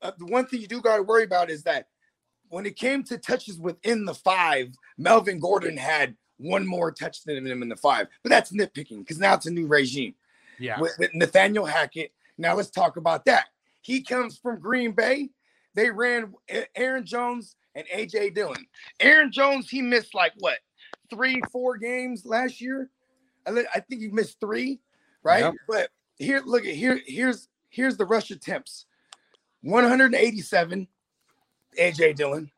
uh, 0.01 0.11
the 0.17 0.25
one 0.25 0.45
thing 0.45 0.61
you 0.61 0.67
do 0.67 0.81
got 0.81 0.97
to 0.97 1.03
worry 1.03 1.23
about 1.23 1.49
is 1.49 1.63
that 1.63 1.87
when 2.49 2.65
it 2.65 2.75
came 2.75 3.03
to 3.05 3.17
touches 3.17 3.59
within 3.59 4.05
the 4.05 4.13
five, 4.13 4.73
Melvin 4.97 5.39
Gordon 5.39 5.77
had 5.77 6.15
one 6.37 6.65
more 6.65 6.91
touch 6.91 7.23
than 7.23 7.45
him 7.45 7.61
in 7.61 7.69
the 7.69 7.75
five. 7.75 8.07
But 8.23 8.29
that's 8.29 8.51
nitpicking 8.51 8.99
because 8.99 9.19
now 9.19 9.33
it's 9.33 9.45
a 9.45 9.51
new 9.51 9.67
regime 9.67 10.15
Yeah. 10.59 10.79
with, 10.79 10.93
with 10.99 11.13
Nathaniel 11.13 11.65
Hackett. 11.65 12.11
Now 12.37 12.55
let's 12.55 12.69
talk 12.69 12.95
about 12.97 13.25
that. 13.25 13.47
He 13.81 14.01
comes 14.01 14.37
from 14.37 14.59
Green 14.59 14.91
Bay. 14.93 15.29
They 15.75 15.89
ran 15.89 16.33
Aaron 16.75 17.05
Jones 17.05 17.55
and 17.75 17.85
AJ 17.93 18.35
Dillon. 18.35 18.65
Aaron 18.99 19.31
Jones, 19.31 19.69
he 19.69 19.81
missed 19.81 20.15
like 20.15 20.33
what 20.39 20.59
three, 21.09 21.41
four 21.51 21.77
games 21.77 22.25
last 22.25 22.61
year. 22.61 22.89
I, 23.47 23.79
think 23.79 24.01
he 24.01 24.09
missed 24.09 24.39
three, 24.39 24.79
right? 25.23 25.45
Yep. 25.45 25.53
But 25.67 25.89
here, 26.17 26.41
look 26.45 26.65
at 26.65 26.75
here. 26.75 26.99
Here's 27.05 27.47
here's 27.69 27.97
the 27.97 28.05
rush 28.05 28.31
attempts: 28.31 28.85
187. 29.61 30.87
AJ 31.79 32.15
Dillon, 32.15 32.51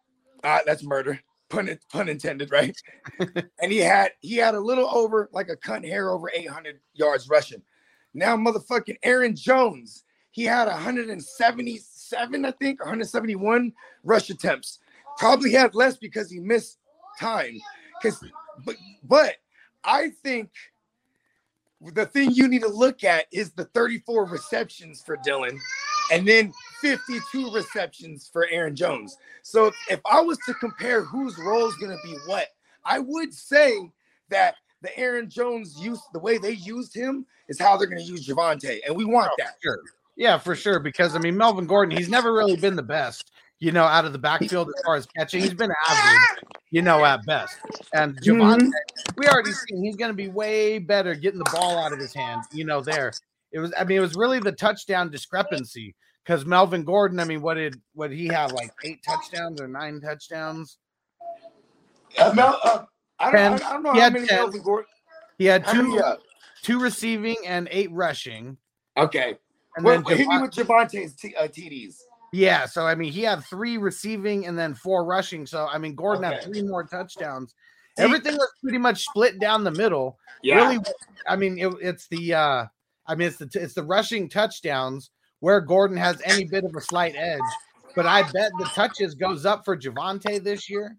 uh, 0.43 0.59
that's 0.65 0.83
murder. 0.83 1.19
Pun, 1.49 1.77
pun 1.91 2.07
intended, 2.07 2.51
right? 2.51 2.75
and 3.61 3.71
he 3.71 3.77
had 3.77 4.11
he 4.21 4.37
had 4.37 4.55
a 4.55 4.59
little 4.59 4.89
over 4.93 5.29
like 5.33 5.49
a 5.49 5.57
cunt 5.57 5.85
hair 5.85 6.09
over 6.09 6.31
800 6.33 6.79
yards 6.93 7.29
rushing. 7.29 7.61
Now, 8.13 8.35
motherfucking 8.35 8.97
Aaron 9.03 9.35
Jones, 9.35 10.03
he 10.31 10.43
had 10.43 10.67
177, 12.11 12.45
I 12.45 12.51
think, 12.51 12.79
171 12.79 13.73
rush 14.03 14.29
attempts. 14.29 14.79
Probably 15.17 15.51
had 15.51 15.75
less 15.75 15.97
because 15.97 16.29
he 16.29 16.39
missed 16.39 16.77
time. 17.19 17.59
Because, 18.01 18.23
but, 18.65 18.75
but 19.03 19.35
I 19.83 20.11
think 20.23 20.49
the 21.81 22.05
thing 22.05 22.31
you 22.31 22.47
need 22.47 22.61
to 22.61 22.69
look 22.69 23.03
at 23.03 23.25
is 23.31 23.51
the 23.51 23.65
34 23.65 24.25
receptions 24.25 25.01
for 25.01 25.17
Dillon 25.23 25.59
and 26.11 26.27
then 26.27 26.53
52 26.81 27.51
receptions 27.53 28.29
for 28.31 28.47
Aaron 28.51 28.75
Jones. 28.75 29.17
So 29.41 29.71
if 29.89 29.99
I 30.09 30.21
was 30.21 30.37
to 30.45 30.53
compare 30.55 31.03
whose 31.03 31.37
role 31.37 31.67
is 31.67 31.75
going 31.75 31.91
to 31.91 32.03
be 32.03 32.15
what, 32.25 32.47
I 32.85 32.99
would 32.99 33.33
say 33.33 33.91
that 34.29 34.55
the 34.81 34.97
Aaron 34.97 35.29
Jones 35.29 35.79
use, 35.79 36.01
the 36.13 36.19
way 36.19 36.37
they 36.37 36.51
used 36.51 36.93
him, 36.95 37.25
is 37.47 37.59
how 37.59 37.77
they're 37.77 37.87
going 37.87 38.01
to 38.01 38.03
use 38.03 38.27
Javonte, 38.27 38.79
and 38.85 38.95
we 38.95 39.05
want 39.05 39.29
oh, 39.31 39.35
that. 39.37 39.55
Sure. 39.61 39.79
Yeah, 40.15 40.37
for 40.37 40.55
sure. 40.55 40.79
Because 40.79 41.15
I 41.15 41.19
mean, 41.19 41.37
Melvin 41.37 41.65
Gordon, 41.65 41.97
he's 41.97 42.09
never 42.09 42.33
really 42.33 42.55
been 42.57 42.75
the 42.75 42.83
best, 42.83 43.31
you 43.59 43.71
know, 43.71 43.83
out 43.83 44.05
of 44.05 44.11
the 44.13 44.19
backfield 44.19 44.69
as 44.75 44.83
far 44.83 44.95
as 44.95 45.05
catching. 45.17 45.41
He's 45.41 45.53
been 45.53 45.71
average, 45.89 46.21
you 46.69 46.81
know, 46.81 47.03
at 47.05 47.25
best. 47.25 47.55
And 47.93 48.19
Javonte, 48.21 48.69
we 49.17 49.27
already 49.27 49.51
seen 49.51 49.83
he's 49.83 49.95
going 49.95 50.11
to 50.11 50.15
be 50.17 50.27
way 50.27 50.79
better 50.79 51.15
getting 51.15 51.39
the 51.39 51.49
ball 51.53 51.77
out 51.77 51.93
of 51.93 51.99
his 51.99 52.13
hand, 52.13 52.43
you 52.51 52.65
know, 52.65 52.81
there. 52.81 53.11
It 53.51 53.59
was, 53.59 53.73
I 53.77 53.83
mean, 53.83 53.97
it 53.97 54.01
was 54.01 54.15
really 54.15 54.39
the 54.39 54.51
touchdown 54.51 55.09
discrepancy 55.09 55.95
because 56.23 56.45
Melvin 56.45 56.83
Gordon, 56.83 57.19
I 57.19 57.23
mean, 57.25 57.41
what 57.41 57.55
did 57.55 57.81
what 57.93 58.09
did 58.09 58.17
he 58.19 58.27
have 58.27 58.51
like 58.51 58.71
eight 58.83 58.99
touchdowns 59.07 59.59
or 59.59 59.67
nine 59.67 59.99
touchdowns? 60.01 60.77
Uh, 62.17 62.33
Mel, 62.33 62.59
uh, 62.63 62.83
I, 63.19 63.31
don't, 63.31 63.63
I, 63.65 63.73
don't- 63.73 63.83
know 63.83 63.93
He 63.93 63.99
how 63.99 64.03
had 64.05 64.13
many 64.13 64.27
ten. 64.27 64.37
Melvin 64.39 64.61
Gordon. 64.61 64.85
He 65.37 65.45
had 65.45 65.65
two 65.67 65.83
many, 65.89 65.99
uh, 66.01 66.15
two 66.61 66.79
receiving 66.79 67.37
and 67.47 67.67
eight 67.71 67.91
rushing. 67.91 68.57
okay, 68.97 69.37
And 69.75 69.85
well, 69.85 70.01
then 70.01 70.17
Javon- 70.17 70.41
with 70.41 70.51
Javonte's 70.51 71.15
t- 71.15 71.35
uh, 71.35 71.47
TDs. 71.47 71.97
Yeah, 72.33 72.65
so 72.65 72.85
I 72.85 72.95
mean, 72.95 73.11
he 73.11 73.21
had 73.21 73.43
three 73.45 73.77
receiving 73.77 74.45
and 74.47 74.57
then 74.57 74.73
four 74.73 75.03
rushing. 75.03 75.45
So 75.45 75.67
I 75.71 75.77
mean, 75.77 75.95
Gordon 75.95 76.23
had 76.23 76.43
three 76.43 76.61
more 76.61 76.83
touchdowns. 76.83 77.53
See- 77.97 78.03
Everything 78.03 78.35
was 78.35 78.49
pretty 78.63 78.77
much 78.77 79.03
split 79.05 79.39
down 79.39 79.63
the 79.63 79.71
middle. 79.71 80.17
Yeah. 80.43 80.69
Really, 80.69 80.79
I 81.27 81.35
mean, 81.35 81.57
it, 81.57 81.73
it's 81.81 82.07
the 82.07 82.33
uh 82.33 82.65
I 83.07 83.15
mean, 83.15 83.27
it's 83.27 83.37
the 83.37 83.49
it's 83.53 83.73
the 83.73 83.83
rushing 83.83 84.29
touchdowns 84.29 85.11
where 85.39 85.59
Gordon 85.59 85.97
has 85.97 86.21
any 86.23 86.45
bit 86.45 86.63
of 86.63 86.75
a 86.75 86.81
slight 86.81 87.15
edge. 87.17 87.41
But 87.95 88.05
I 88.05 88.21
bet 88.31 88.51
the 88.57 88.69
touches 88.73 89.15
goes 89.15 89.45
up 89.45 89.65
for 89.65 89.75
Javonte 89.75 90.41
this 90.41 90.69
year, 90.69 90.95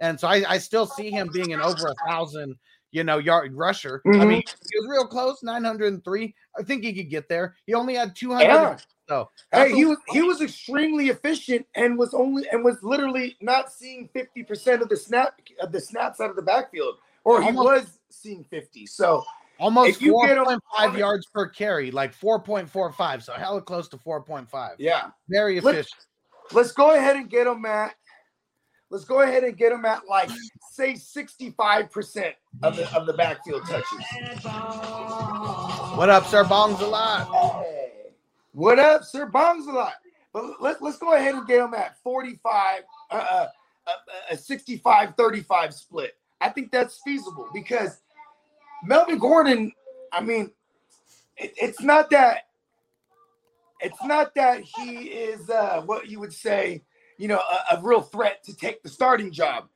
and 0.00 0.20
so 0.20 0.28
I, 0.28 0.44
I 0.48 0.58
still 0.58 0.86
see 0.86 1.10
him 1.10 1.28
being 1.32 1.52
an 1.52 1.60
over 1.60 1.88
a 1.88 2.08
thousand, 2.08 2.54
you 2.92 3.04
know, 3.04 3.18
yard 3.18 3.54
rusher. 3.54 4.02
I 4.06 4.08
Mhm. 4.10 4.28
mean, 4.28 4.42
he 4.70 4.78
was 4.80 4.88
real 4.88 5.06
close, 5.06 5.42
nine 5.42 5.64
hundred 5.64 5.92
and 5.92 6.04
three. 6.04 6.34
I 6.58 6.62
think 6.62 6.82
he 6.84 6.92
could 6.92 7.10
get 7.10 7.28
there. 7.28 7.56
He 7.66 7.74
only 7.74 7.94
had 7.94 8.14
two 8.16 8.32
hundred. 8.32 8.46
Yeah. 8.46 8.78
So 9.08 9.28
Hey, 9.50 9.72
he 9.72 9.84
was 9.84 9.98
he 10.08 10.22
was 10.22 10.40
extremely 10.40 11.08
efficient 11.08 11.66
and 11.74 11.98
was 11.98 12.14
only 12.14 12.48
and 12.50 12.64
was 12.64 12.80
literally 12.82 13.36
not 13.40 13.72
seeing 13.72 14.08
50% 14.14 14.82
of 14.82 14.88
the 14.88 14.96
snap 14.96 15.40
of 15.60 15.72
the 15.72 15.80
snaps 15.80 16.20
out 16.20 16.30
of 16.30 16.36
the 16.36 16.42
backfield. 16.42 16.96
Or 17.24 17.40
he 17.42 17.48
Almost- 17.48 17.64
was 17.66 17.98
seeing 18.10 18.44
50. 18.44 18.86
So 18.86 19.24
Almost 19.58 19.90
If 19.90 20.00
you 20.02 20.12
four 20.12 20.26
get 20.26 20.38
'em 20.38 20.44
point 20.46 20.62
five 20.74 20.96
yards 20.96 21.26
per 21.26 21.46
carry, 21.46 21.90
like 21.90 22.14
four 22.14 22.40
point 22.40 22.70
four 22.70 22.90
five. 22.92 23.22
So 23.22 23.34
hella 23.34 23.60
close 23.60 23.88
to 23.88 23.98
four 23.98 24.22
point 24.22 24.48
five. 24.48 24.76
yeah. 24.78 25.10
Very 25.28 25.60
Let's- 25.60 25.78
efficient. 25.80 26.06
Let's 26.52 26.72
go 26.72 26.94
ahead 26.94 27.16
and 27.16 27.28
get 27.28 27.46
him 27.46 27.64
at 27.66 27.94
let's 28.90 29.04
go 29.04 29.22
ahead 29.22 29.44
and 29.44 29.56
get 29.56 29.72
him 29.72 29.84
at 29.84 30.06
like 30.08 30.30
say 30.70 30.92
65% 30.92 32.32
of 32.62 32.76
the 32.76 32.96
of 32.96 33.06
the 33.06 33.12
backfield 33.12 33.62
touches. 33.66 33.86
What 35.96 36.10
up, 36.10 36.26
Sir 36.26 36.44
Bongs 36.44 36.80
a 36.80 36.86
lot? 36.86 37.64
What 38.52 38.78
up, 38.78 39.04
Sir 39.04 39.26
Bongs 39.26 39.66
a 39.68 39.72
lot? 39.72 39.94
But 40.32 40.60
let, 40.60 40.82
let's 40.82 40.98
go 40.98 41.14
ahead 41.14 41.34
and 41.34 41.46
get 41.46 41.60
him 41.60 41.74
at 41.74 41.98
45, 42.02 42.82
uh, 43.10 43.14
uh, 43.14 43.46
a, 44.30 44.34
a 44.34 44.36
65 44.36 45.14
35 45.16 45.74
split. 45.74 46.16
I 46.40 46.48
think 46.48 46.70
that's 46.70 47.00
feasible 47.04 47.48
because 47.52 48.00
Melvin 48.84 49.18
Gordon, 49.18 49.72
I 50.12 50.20
mean, 50.20 50.50
it, 51.36 51.52
it's 51.56 51.82
not 51.82 52.10
that. 52.10 52.46
It's 53.82 54.02
not 54.04 54.34
that 54.34 54.60
he 54.60 55.06
is 55.06 55.48
uh, 55.48 55.82
what 55.86 56.08
you 56.08 56.20
would 56.20 56.34
say, 56.34 56.82
you 57.20 57.28
know, 57.28 57.38
a, 57.38 57.76
a 57.76 57.82
real 57.82 58.00
threat 58.00 58.42
to 58.44 58.56
take 58.56 58.82
the 58.82 58.88
starting 58.88 59.30
job. 59.30 59.68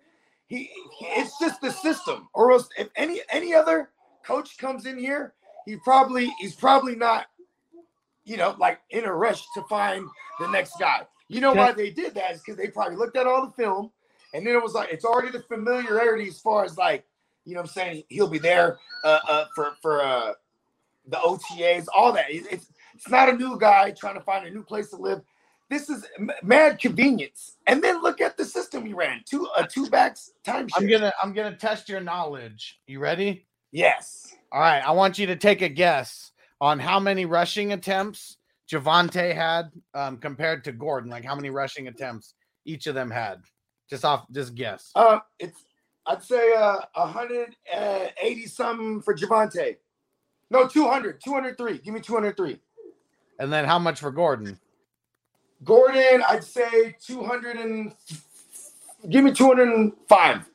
He, 0.47 0.71
he, 0.99 1.07
it's 1.07 1.39
just 1.39 1.61
the 1.61 1.71
system. 1.71 2.29
Or 2.33 2.53
else, 2.53 2.69
if 2.79 2.89
any 2.97 3.21
any 3.31 3.55
other 3.55 3.91
coach 4.25 4.57
comes 4.59 4.87
in 4.87 4.99
here, 4.99 5.35
he 5.67 5.77
probably 5.77 6.33
he's 6.41 6.55
probably 6.55 6.97
not 6.97 7.27
you 8.25 8.37
know, 8.39 8.57
like 8.59 8.81
in 8.91 9.05
a 9.05 9.13
rush 9.13 9.45
to 9.55 9.63
find 9.65 10.07
the 10.41 10.49
next 10.49 10.75
guy. 10.81 11.03
You 11.29 11.41
know 11.41 11.53
why 11.53 11.73
they 11.73 11.91
did 11.91 12.15
that 12.15 12.33
is 12.33 12.41
because 12.41 12.57
they 12.57 12.69
probably 12.69 12.97
looked 12.97 13.17
at 13.17 13.27
all 13.27 13.47
the 13.47 13.53
film 13.53 13.91
and 14.33 14.47
then 14.47 14.55
it 14.55 14.63
was 14.63 14.73
like 14.73 14.91
it's 14.91 15.05
already 15.05 15.31
the 15.31 15.43
familiarity 15.43 16.29
as 16.29 16.41
far 16.41 16.65
as 16.65 16.77
like, 16.77 17.05
you 17.45 17.55
know 17.55 17.61
what 17.61 17.69
I'm 17.69 17.75
saying, 17.75 18.05
he'll 18.09 18.29
be 18.29 18.39
there 18.39 18.79
uh, 19.05 19.21
uh 19.29 19.45
for 19.55 19.73
for 19.81 20.03
uh 20.03 20.33
the 21.07 21.17
OTAs, 21.19 21.87
all 21.95 22.13
that. 22.13 22.27
It's 22.29 22.69
it's 22.95 23.09
not 23.09 23.29
a 23.29 23.33
new 23.33 23.59
guy 23.59 23.91
trying 23.91 24.15
to 24.15 24.21
find 24.21 24.47
a 24.47 24.51
new 24.51 24.63
place 24.63 24.91
to 24.91 24.97
live. 24.97 25.21
This 25.71 25.89
is 25.89 26.07
mad 26.43 26.79
convenience. 26.79 27.57
And 27.67 27.83
then 27.83 28.03
look 28.03 28.21
at 28.21 28.37
the 28.37 28.45
system 28.45 28.85
he 28.85 28.93
ran. 28.93 29.23
Two 29.29 29.49
uh, 29.57 29.67
two 29.67 29.89
backs 29.89 30.31
timeshare. 30.45 30.71
I'm 30.77 30.89
gonna 30.89 31.13
I'm 31.23 31.33
gonna 31.33 31.57
test 31.57 31.89
your 31.89 32.01
knowledge. 32.01 32.81
You 32.87 33.01
ready? 33.01 33.47
yes. 33.73 34.37
All 34.53 34.61
right. 34.61 34.81
I 34.81 34.93
want 34.93 35.19
you 35.19 35.27
to 35.27 35.37
take 35.37 35.63
a 35.63 35.69
guess 35.69 36.31
on 36.61 36.79
how 36.79 37.01
many 37.01 37.25
rushing 37.25 37.73
attempts 37.73 38.37
Javonte 38.71 39.35
had 39.35 39.73
um, 39.95 40.17
compared 40.19 40.63
to 40.65 40.73
Gordon. 40.73 41.11
Like 41.11 41.25
how 41.25 41.35
many 41.35 41.51
rushing 41.51 41.89
attempts 41.89 42.35
each 42.65 42.87
of 42.87 42.95
them 42.95 43.11
had. 43.11 43.43
Just 43.91 44.05
off, 44.05 44.27
just 44.31 44.55
guess. 44.55 44.91
Uh 44.95 45.19
it's 45.39 45.65
I'd 46.07 46.23
say 46.23 46.55
uh 46.55 46.81
180 46.95 48.47
something 48.47 49.03
for 49.03 49.15
Javonte. 49.15 49.77
No, 50.51 50.69
200, 50.69 51.21
203. 51.25 51.79
Give 51.79 51.95
me 51.95 52.01
203. 52.01 52.61
And 53.41 53.53
then 53.53 53.65
how 53.65 53.79
much 53.79 53.99
for 53.99 54.13
Gordon? 54.13 54.59
Gordon, 55.65 56.23
I'd 56.29 56.45
say 56.45 56.97
200 57.05 57.57
and 57.57 57.95
give 59.09 59.25
me 59.25 59.33
205. 59.33 60.51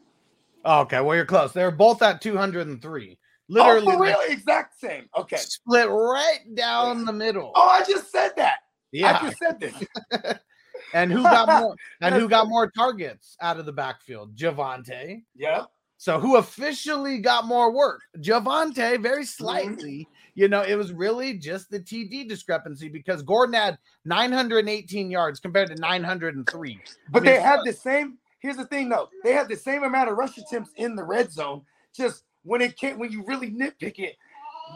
Oh, 0.65 0.79
okay, 0.81 0.99
well 1.01 1.15
you're 1.15 1.25
close. 1.25 1.51
They're 1.51 1.71
both 1.71 2.01
at 2.01 2.21
203. 2.21 3.17
Literally, 3.51 3.79
oh, 3.79 3.91
for 3.91 3.99
like, 3.99 3.99
real? 3.99 4.19
Exact 4.29 4.79
same. 4.79 5.09
Okay. 5.17 5.37
split 5.37 5.89
right 5.89 6.39
down 6.53 7.05
the 7.05 7.13
middle. 7.13 7.51
Oh, 7.55 7.67
I 7.67 7.83
just 7.83 8.11
said 8.11 8.31
that. 8.37 8.59
Yeah, 8.91 9.17
I 9.19 9.25
just 9.25 9.37
said 9.37 9.59
this. 9.59 10.39
And 10.93 11.11
who 11.11 11.23
got 11.23 11.61
more 11.61 11.75
and 12.01 12.15
who 12.15 12.27
got 12.27 12.47
more 12.47 12.69
targets 12.71 13.35
out 13.41 13.59
of 13.59 13.65
the 13.65 13.71
backfield? 13.71 14.35
Javonte. 14.35 15.23
Yeah. 15.35 15.65
So 15.97 16.19
who 16.19 16.37
officially 16.37 17.19
got 17.19 17.45
more 17.45 17.71
work? 17.71 18.01
Javonte, 18.17 19.01
very 19.01 19.23
mm-hmm. 19.23 19.23
slightly. 19.23 20.07
You 20.39 20.47
know, 20.47 20.61
it 20.61 20.75
was 20.75 20.93
really 20.93 21.33
just 21.33 21.69
the 21.69 21.81
TD 21.81 22.29
discrepancy 22.29 22.87
because 22.87 23.21
Gordon 23.21 23.55
had 23.55 23.77
918 24.05 25.11
yards 25.11 25.37
compared 25.37 25.67
to 25.67 25.75
903. 25.75 26.79
But 27.11 27.23
I 27.23 27.25
mean, 27.25 27.33
they 27.33 27.41
had 27.41 27.59
the 27.65 27.73
same. 27.73 28.17
Here's 28.39 28.55
the 28.55 28.63
thing, 28.63 28.87
though. 28.87 29.09
They 29.25 29.33
had 29.33 29.49
the 29.49 29.57
same 29.57 29.83
amount 29.83 30.09
of 30.09 30.15
rush 30.17 30.37
attempts 30.37 30.71
in 30.77 30.95
the 30.95 31.03
red 31.03 31.29
zone. 31.29 31.63
Just 31.93 32.23
when 32.43 32.61
it 32.61 32.77
came, 32.77 32.97
when 32.99 33.11
you 33.11 33.25
really 33.27 33.51
nitpick 33.51 33.99
it, 33.99 34.15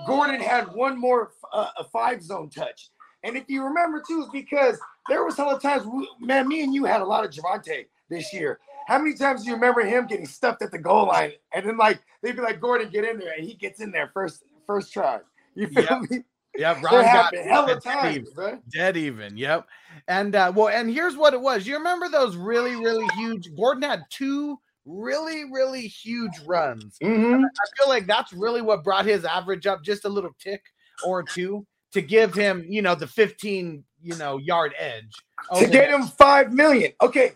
Gordon 0.06 0.42
had 0.42 0.66
one 0.74 1.00
more 1.00 1.32
uh, 1.54 1.70
a 1.78 1.86
five 1.86 2.22
zone 2.22 2.50
touch. 2.50 2.90
And 3.24 3.38
if 3.38 3.46
you 3.48 3.64
remember 3.64 4.04
too, 4.06 4.24
it's 4.24 4.32
because 4.34 4.78
there 5.08 5.24
was 5.24 5.38
some 5.38 5.58
times, 5.62 5.86
we, 5.86 6.10
man, 6.20 6.46
me 6.50 6.62
and 6.62 6.74
you 6.74 6.84
had 6.84 7.00
a 7.00 7.06
lot 7.06 7.24
of 7.24 7.32
Javonte 7.32 7.86
this 8.10 8.34
year. 8.34 8.60
How 8.86 8.98
many 9.00 9.16
times 9.16 9.44
do 9.44 9.48
you 9.48 9.56
remember 9.56 9.80
him 9.80 10.08
getting 10.08 10.28
stuffed 10.28 10.62
at 10.62 10.72
the 10.72 10.78
goal 10.78 11.08
line 11.08 11.32
and 11.54 11.66
then 11.66 11.78
like 11.78 12.02
they'd 12.22 12.36
be 12.36 12.42
like 12.42 12.60
Gordon 12.60 12.90
get 12.90 13.06
in 13.06 13.18
there 13.18 13.32
and 13.38 13.48
he 13.48 13.54
gets 13.54 13.80
in 13.80 13.92
there 13.92 14.12
first 14.14 14.44
first 14.68 14.92
try. 14.92 15.20
You 15.56 15.68
feel 15.68 15.84
Yep. 15.84 16.12
me? 16.12 16.24
Yeah, 16.56 16.74
Ron 16.74 16.84
got 16.84 17.06
happened 17.06 17.50
hella 17.50 17.68
dead 17.74 17.84
times, 17.84 18.16
even. 18.16 18.34
bro. 18.34 18.60
Dead 18.72 18.96
even. 18.98 19.38
Yep. 19.38 19.68
And 20.08 20.36
uh 20.36 20.52
well, 20.56 20.68
and 20.70 20.90
here's 20.90 21.18
what 21.18 21.34
it 21.34 21.42
was. 21.42 21.66
You 21.66 21.76
remember 21.78 22.10
those 22.10 22.36
really, 22.36 22.76
really 22.76 23.08
huge 23.16 23.56
Gordon 23.56 23.84
had 23.84 24.04
two 24.12 24.60
really, 24.86 25.46
really 25.52 25.88
huge 25.88 26.32
runs. 26.46 26.98
Mm-hmm. 27.02 27.44
I 27.46 27.78
feel 27.78 27.90
like 27.90 28.06
that's 28.06 28.34
really 28.34 28.62
what 28.62 28.84
brought 28.84 29.06
his 29.06 29.26
average 29.26 29.66
up 29.66 29.84
just 29.84 30.06
a 30.06 30.10
little 30.10 30.32
tick 30.40 30.62
or 31.06 31.24
two 31.24 31.66
to 31.94 32.02
give 32.02 32.34
him, 32.34 32.66
you 32.68 32.82
know, 32.82 32.94
the 32.96 33.08
15, 33.08 33.84
you 34.02 34.16
know, 34.18 34.38
yard 34.38 34.74
edge. 34.78 35.14
To 35.58 35.68
get 35.68 35.90
him 35.90 36.04
five 36.04 36.54
million. 36.54 36.92
Okay. 37.02 37.34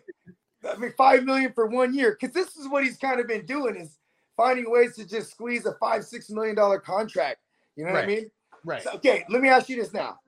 I 0.70 0.76
mean 0.78 0.94
five 0.98 1.24
million 1.24 1.54
for 1.54 1.66
one 1.68 1.94
year. 1.94 2.16
Cause 2.16 2.32
this 2.32 2.56
is 2.56 2.68
what 2.70 2.84
he's 2.84 2.98
kind 2.98 3.20
of 3.20 3.28
been 3.28 3.46
doing 3.46 3.76
is 3.78 3.98
finding 4.36 4.70
ways 4.70 4.96
to 4.98 5.08
just 5.08 5.32
squeeze 5.32 5.66
a 5.66 5.74
five, 5.80 6.04
six 6.06 6.30
million 6.30 6.56
dollar 6.56 6.80
contract. 6.80 7.38
You 7.78 7.86
know 7.86 7.94
what 7.94 8.04
I 8.04 8.08
mean? 8.08 8.32
right. 8.66 8.84
So, 8.84 8.92
okay, 8.96 9.24
let 9.30 9.42
me 9.42 9.48
ask 9.48 9.70
you 9.70 9.78
this 9.78 9.94
now. 9.94 10.20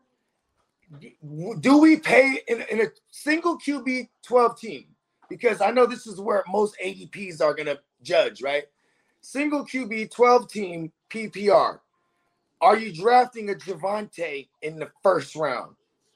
Do 1.59 1.77
we 1.77 1.97
pay 1.97 2.39
in, 2.47 2.63
in 2.71 2.81
a 2.81 2.87
single 3.11 3.59
QB 3.59 4.07
12 4.23 4.59
team? 4.59 4.85
Because 5.29 5.61
I 5.61 5.71
know 5.71 5.85
this 5.85 6.07
is 6.07 6.19
where 6.19 6.43
most 6.47 6.75
ADPs 6.83 7.41
are 7.41 7.53
going 7.53 7.67
to 7.67 7.79
judge, 8.01 8.41
right? 8.41 8.63
Single 9.21 9.65
QB 9.65 10.11
12 10.11 10.49
team 10.49 10.91
PPR. 11.09 11.79
Are 12.61 12.77
you 12.77 12.93
drafting 12.93 13.49
a 13.49 13.53
Javonte 13.53 14.47
in 14.61 14.79
the 14.79 14.89
first 15.03 15.35
round? 15.35 15.75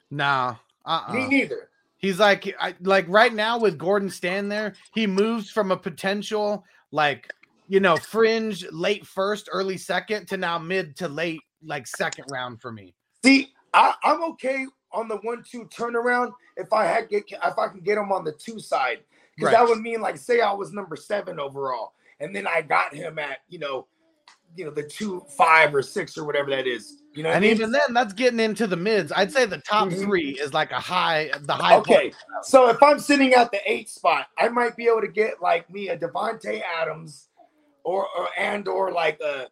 Nah. 0.10 0.56
Uh-uh. 0.86 1.14
Me 1.14 1.28
neither. 1.28 1.70
He's 1.98 2.20
like, 2.20 2.54
I, 2.60 2.76
like 2.82 3.06
right 3.08 3.34
now 3.34 3.60
with 3.60 3.78
Gordon 3.78 4.10
standing 4.10 4.50
there, 4.50 4.74
he 4.94 5.08
moves 5.08 5.50
from 5.50 5.72
a 5.72 5.78
potential 5.78 6.66
like, 6.92 7.32
you 7.74 7.80
know, 7.80 7.98
fringe 7.98 8.64
late 8.72 9.04
first, 9.04 9.50
early 9.52 9.78
second 9.78 10.28
to 10.28 10.38
now 10.38 10.60
mid 10.60 10.96
to 10.96 11.08
late 11.08 11.42
like 11.66 11.88
second 11.88 12.24
round 12.30 12.62
for 12.62 12.72
me. 12.72 12.94
See, 13.26 13.52
I, 13.74 13.96
I'm 14.04 14.24
okay 14.26 14.68
on 14.92 15.08
the 15.08 15.16
one-two 15.18 15.68
turnaround 15.76 16.34
if 16.56 16.72
I 16.72 16.86
had 16.86 17.10
get 17.10 17.24
if 17.32 17.58
I 17.58 17.68
can 17.70 17.80
get 17.80 17.98
him 17.98 18.12
on 18.12 18.24
the 18.24 18.32
two 18.34 18.60
side, 18.60 19.00
because 19.36 19.48
Right. 19.48 19.54
that 19.54 19.68
would 19.68 19.80
mean 19.80 20.02
like 20.02 20.18
say 20.18 20.42
I 20.42 20.54
was 20.54 20.72
number 20.72 20.96
seven 20.96 21.40
overall, 21.40 21.94
and 22.20 22.36
then 22.36 22.46
I 22.46 22.62
got 22.62 22.94
him 22.94 23.18
at 23.18 23.40
you 23.50 23.58
know, 23.58 23.88
you 24.56 24.66
know 24.66 24.72
the 24.72 24.84
two 24.84 25.26
five 25.36 25.74
or 25.74 25.82
six 25.82 26.16
or 26.16 26.26
whatever 26.26 26.52
that 26.52 26.68
is. 26.68 27.02
You 27.16 27.24
know, 27.24 27.30
what 27.30 27.34
I 27.34 27.36
And 27.38 27.46
mean? 27.46 27.56
even 27.56 27.72
then, 27.72 27.92
that's 27.92 28.14
getting 28.14 28.40
into 28.40 28.68
the 28.68 28.78
mids. 28.78 29.12
I'd 29.12 29.32
say 29.32 29.48
the 29.48 29.58
top 29.58 29.88
Mhm. 29.88 30.04
three 30.04 30.38
is 30.40 30.54
like 30.54 30.72
a 30.72 30.80
high, 30.80 31.32
the 31.42 31.54
high. 31.54 31.78
okay. 31.78 32.14
So 32.44 32.70
if 32.70 32.84
I'm 32.84 33.00
sitting 33.00 33.34
at 33.34 33.52
the 33.52 33.62
eight 33.66 33.90
spot, 33.90 34.28
I 34.38 34.50
might 34.50 34.76
be 34.76 34.86
able 34.86 35.02
to 35.02 35.08
get 35.08 35.42
like 35.42 35.68
me 35.72 35.90
a 35.90 35.98
Davante 35.98 36.62
Adams, 36.62 37.30
or 37.84 38.08
or 38.18 38.30
and 38.38 38.68
or 38.68 38.92
like 38.92 39.20
a, 39.22 39.48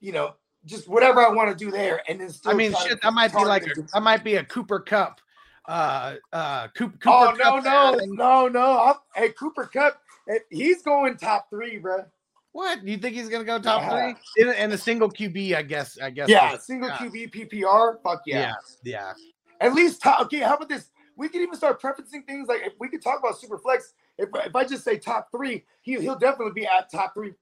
you 0.00 0.12
know, 0.12 0.34
just 0.64 0.88
whatever 0.88 1.20
I 1.20 1.30
want 1.30 1.56
to 1.56 1.64
do 1.64 1.70
there, 1.70 2.02
and 2.08 2.20
then 2.20 2.30
still. 2.30 2.52
I 2.52 2.54
mean, 2.54 2.74
shit, 2.86 3.00
that 3.02 3.12
might 3.12 3.32
be 3.32 3.44
like 3.44 3.66
a, 3.66 3.82
that 3.92 4.02
might 4.02 4.24
be 4.24 4.36
a 4.36 4.44
Cooper 4.44 4.80
Kupp. 4.80 5.20
Uh, 5.66 6.14
uh, 6.32 6.68
Coop, 6.68 6.98
Cooper 7.00 7.10
Oh 7.10 7.34
no 7.36 7.62
Kupp 7.62 7.64
no 7.64 7.94
no 8.06 8.48
no! 8.48 8.96
Hey 9.14 9.30
Cooper 9.30 9.66
Kupp, 9.66 10.00
eh, 10.30 10.38
he's 10.50 10.82
going 10.82 11.16
top 11.16 11.50
three, 11.50 11.78
bro. 11.78 12.04
What 12.52 12.84
do 12.84 12.90
you 12.90 12.98
think 12.98 13.14
he's 13.14 13.28
gonna 13.28 13.44
go 13.44 13.58
top 13.58 13.90
three 13.90 14.42
in, 14.42 14.52
in 14.54 14.72
a 14.72 14.78
single 14.78 15.10
QB? 15.10 15.54
I 15.54 15.62
guess. 15.62 15.98
I 16.00 16.10
guess. 16.10 16.28
Yeah, 16.28 16.56
single 16.58 16.88
yeah. 16.88 16.96
QB 16.96 17.30
PPR. 17.32 18.02
Fuck 18.02 18.22
yeah. 18.26 18.54
Yeah. 18.82 18.92
Yeah. 18.92 19.12
At 19.60 19.74
least 19.74 20.02
top. 20.02 20.20
Okay, 20.22 20.38
how 20.38 20.56
about 20.56 20.68
this? 20.68 20.90
We 21.16 21.28
can 21.28 21.42
even 21.42 21.56
start 21.56 21.80
prefacing 21.80 22.22
things 22.22 22.48
like 22.48 22.62
if 22.64 22.72
we 22.78 22.88
could 22.88 23.02
talk 23.02 23.18
about 23.18 23.38
super 23.38 23.58
flex. 23.58 23.92
If, 24.16 24.30
if 24.34 24.56
I 24.56 24.64
just 24.64 24.84
say 24.84 24.98
top 24.98 25.28
three, 25.30 25.64
he 25.82 26.00
he'll 26.00 26.18
definitely 26.18 26.54
be 26.54 26.66
at 26.66 26.90
top 26.90 27.14
three 27.14 27.34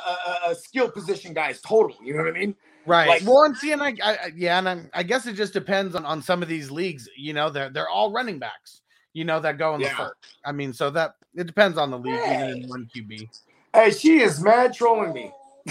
uh, 0.00 0.34
uh, 0.46 0.54
skill 0.54 0.90
position 0.90 1.34
guys 1.34 1.60
total. 1.60 1.96
You 2.02 2.14
know 2.14 2.24
what 2.24 2.34
I 2.34 2.38
mean? 2.38 2.54
Right. 2.86 3.08
Like- 3.08 3.22
well, 3.24 3.42
and 3.42 3.56
see, 3.56 3.72
and 3.72 3.82
I, 3.82 3.94
I 4.02 4.32
yeah, 4.34 4.58
and 4.58 4.68
I, 4.68 4.80
I 4.92 5.02
guess 5.02 5.26
it 5.26 5.34
just 5.34 5.52
depends 5.52 5.94
on, 5.94 6.04
on 6.04 6.22
some 6.22 6.42
of 6.42 6.48
these 6.48 6.70
leagues. 6.70 7.08
You 7.16 7.32
know, 7.32 7.50
they're 7.50 7.70
they're 7.70 7.88
all 7.88 8.12
running 8.12 8.38
backs. 8.38 8.80
You 9.12 9.24
know 9.24 9.40
that 9.40 9.58
go 9.58 9.74
in 9.74 9.82
the 9.82 9.88
first. 9.90 10.14
I 10.44 10.52
mean, 10.52 10.72
so 10.72 10.90
that 10.90 11.16
it 11.34 11.46
depends 11.46 11.76
on 11.76 11.90
the 11.90 11.98
league, 11.98 12.14
even 12.14 12.62
in 12.62 12.68
one 12.68 12.88
QB. 12.94 13.28
Hey, 13.74 13.90
she 13.90 14.20
is 14.20 14.40
mad 14.42 14.74
trolling 14.74 15.12
me. 15.12 15.30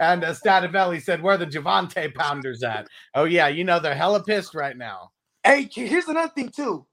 and 0.00 0.24
uh, 0.24 0.34
Stativelli 0.34 1.00
said, 1.02 1.22
"Where 1.22 1.36
the 1.36 1.46
Javonte 1.46 2.14
Pounders 2.14 2.62
at?" 2.62 2.88
Oh 3.14 3.24
yeah, 3.24 3.48
you 3.48 3.62
know 3.62 3.78
they're 3.78 3.94
hella 3.94 4.22
pissed 4.22 4.54
right 4.54 4.76
now. 4.76 5.12
Hey, 5.44 5.68
here's 5.72 6.08
another 6.08 6.32
thing 6.34 6.48
too. 6.48 6.86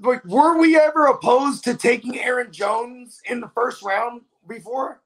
Like, 0.00 0.24
were 0.24 0.58
we 0.58 0.76
ever 0.78 1.06
opposed 1.06 1.64
to 1.64 1.74
taking 1.74 2.18
Aaron 2.18 2.52
Jones 2.52 3.20
in 3.26 3.40
the 3.40 3.48
first 3.48 3.82
round 3.82 4.22
before? 4.48 5.00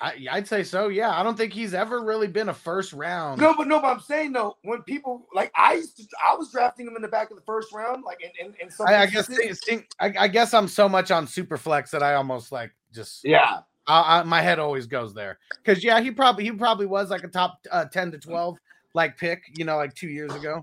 I, 0.00 0.26
I'd 0.30 0.48
say 0.48 0.64
so. 0.64 0.88
Yeah, 0.88 1.10
I 1.18 1.22
don't 1.22 1.36
think 1.36 1.52
he's 1.52 1.72
ever 1.72 2.02
really 2.02 2.26
been 2.26 2.48
a 2.48 2.54
first 2.54 2.92
round. 2.92 3.40
No, 3.40 3.54
but 3.56 3.68
no, 3.68 3.80
but 3.80 3.86
I'm 3.86 4.00
saying 4.00 4.32
though, 4.32 4.56
when 4.62 4.82
people 4.82 5.26
like 5.32 5.52
I 5.56 5.74
used 5.74 5.96
to, 5.98 6.04
I 6.22 6.34
was 6.34 6.50
drafting 6.50 6.86
him 6.86 6.96
in 6.96 7.02
the 7.02 7.08
back 7.08 7.30
of 7.30 7.36
the 7.36 7.42
first 7.44 7.72
round, 7.72 8.02
like 8.04 8.18
in 8.20 8.46
in, 8.46 8.54
in 8.60 8.70
some 8.70 8.88
I, 8.88 8.96
I 9.02 9.06
guess 9.06 9.28
instances. 9.30 9.60
see- 9.64 9.76
see- 9.76 9.84
I, 10.00 10.12
I 10.18 10.28
guess 10.28 10.52
I'm 10.52 10.68
so 10.68 10.88
much 10.88 11.10
on 11.10 11.26
Superflex 11.26 11.90
that 11.90 12.02
I 12.02 12.14
almost 12.14 12.50
like 12.52 12.72
just 12.92 13.24
yeah, 13.24 13.60
I, 13.86 14.18
I, 14.18 14.22
my 14.24 14.42
head 14.42 14.58
always 14.58 14.86
goes 14.86 15.14
there 15.14 15.38
because 15.64 15.82
yeah, 15.84 16.00
he 16.00 16.10
probably 16.10 16.44
he 16.44 16.52
probably 16.52 16.86
was 16.86 17.08
like 17.10 17.22
a 17.22 17.28
top 17.28 17.60
uh, 17.70 17.84
ten 17.86 18.10
to 18.10 18.18
twelve 18.18 18.58
like 18.94 19.16
pick, 19.16 19.42
you 19.56 19.64
know, 19.64 19.76
like 19.76 19.94
two 19.94 20.08
years 20.08 20.34
ago. 20.34 20.62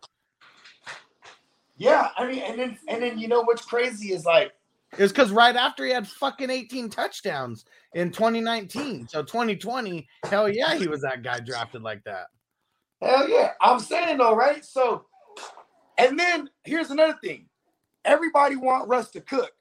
Yeah. 1.81 2.09
I 2.17 2.27
mean, 2.27 2.39
and 2.39 2.59
then 2.59 2.77
and 2.87 3.03
then 3.03 3.17
you 3.17 3.27
know 3.27 3.41
what's 3.41 3.65
crazy 3.65 4.13
is 4.13 4.25
like, 4.25 4.51
It's 4.97 5.11
because 5.11 5.31
right 5.31 5.55
after 5.55 5.85
he 5.85 5.91
had 5.91 6.07
fucking 6.07 6.49
18 6.49 6.89
touchdowns 6.89 7.65
in 7.93 8.11
2019, 8.11 9.07
so 9.07 9.23
2020, 9.23 10.07
hell 10.25 10.49
yeah, 10.49 10.75
he 10.75 10.87
was 10.87 11.01
that 11.01 11.23
guy 11.23 11.39
drafted 11.39 11.81
like 11.81 12.03
that. 12.03 12.27
hell 13.01 13.27
yeah, 13.27 13.51
I'm 13.61 13.79
saying 13.79 14.17
though, 14.17 14.35
right? 14.35 14.63
So, 14.63 15.05
and 15.97 16.17
then 16.19 16.49
here's 16.63 16.91
another 16.91 17.17
thing, 17.23 17.47
everybody 18.05 18.55
want 18.55 18.87
Russ 18.87 19.09
to 19.11 19.21
cook. 19.21 19.51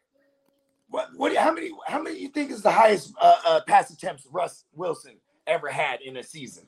What 0.89 1.09
what? 1.17 1.35
How 1.37 1.53
many? 1.53 1.71
How 1.87 2.03
many 2.03 2.19
you 2.19 2.29
think 2.29 2.51
is 2.51 2.63
the 2.63 2.71
highest 2.71 3.15
uh, 3.21 3.37
uh, 3.47 3.61
pass 3.67 3.91
attempts 3.91 4.27
Russ 4.31 4.65
Wilson 4.75 5.15
ever 5.47 5.69
had 5.69 6.01
in 6.03 6.17
a 6.17 6.23
season? 6.23 6.67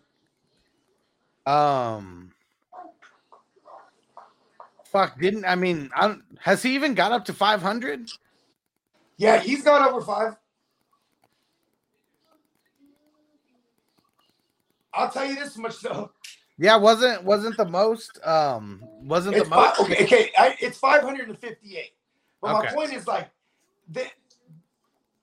Um, 1.45 2.33
fuck, 4.93 5.19
didn't 5.19 5.45
I 5.45 5.55
mean? 5.55 5.91
I 5.97 6.09
don't, 6.09 6.23
has 6.39 6.63
he 6.63 6.75
even 6.75 6.95
got 6.95 7.13
up 7.13 7.25
to 7.25 7.33
500? 7.33 8.11
Yeah, 9.17 9.39
he's 9.39 9.63
got 9.63 9.89
over 9.89 10.05
five. 10.05 10.37
I'll 14.95 15.11
tell 15.11 15.27
you 15.27 15.37
this 15.37 15.57
much 15.57 15.81
though. 15.81 16.11
Yeah, 16.59 16.77
wasn't 16.77 17.25
wasn't 17.25 17.57
the 17.57 17.65
most 17.65 18.19
um 18.27 18.83
wasn't 19.01 19.37
It's 19.37 19.49
the 19.49 19.55
most 19.55 19.77
fi- 19.77 19.85
okay, 19.85 20.05
okay, 20.05 20.31
I, 20.37 20.57
it's 20.61 20.79
558. 20.79 21.93
But 22.43 22.53
my 22.53 22.67
point 22.67 22.93
is 22.93 23.07
like 23.07 23.31
the 23.89 24.05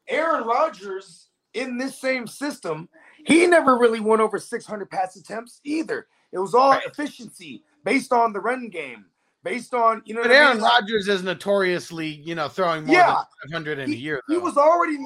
Aaron 0.07 0.45
Rodgers 0.45 1.27
in 1.53 1.77
this 1.77 1.99
same 1.99 2.25
system, 2.25 2.89
he 3.25 3.45
never 3.45 3.77
really 3.77 3.99
went 3.99 4.21
over 4.21 4.39
600 4.39 4.89
pass 4.89 5.15
attempts 5.15 5.61
either. 5.63 6.07
It 6.31 6.39
was 6.39 6.55
all 6.55 6.73
efficiency 6.73 7.63
based 7.83 8.11
on 8.11 8.33
the 8.33 8.39
run 8.39 8.69
game, 8.69 9.05
based 9.43 9.73
on 9.73 10.01
you 10.05 10.13
know. 10.13 10.21
But 10.21 10.29
what 10.31 10.37
I 10.37 10.39
Aaron 10.43 10.57
mean? 10.57 10.65
Rodgers 10.65 11.07
is 11.07 11.23
notoriously, 11.23 12.07
you 12.07 12.35
know, 12.35 12.47
throwing 12.47 12.85
more 12.85 12.95
Yeah. 12.95 13.07
than 13.43 13.51
500 13.51 13.79
in 13.79 13.89
he, 13.89 13.95
a 13.95 13.97
year. 13.97 14.21
he 14.27 14.37
was 14.37 14.57
already 14.57 14.97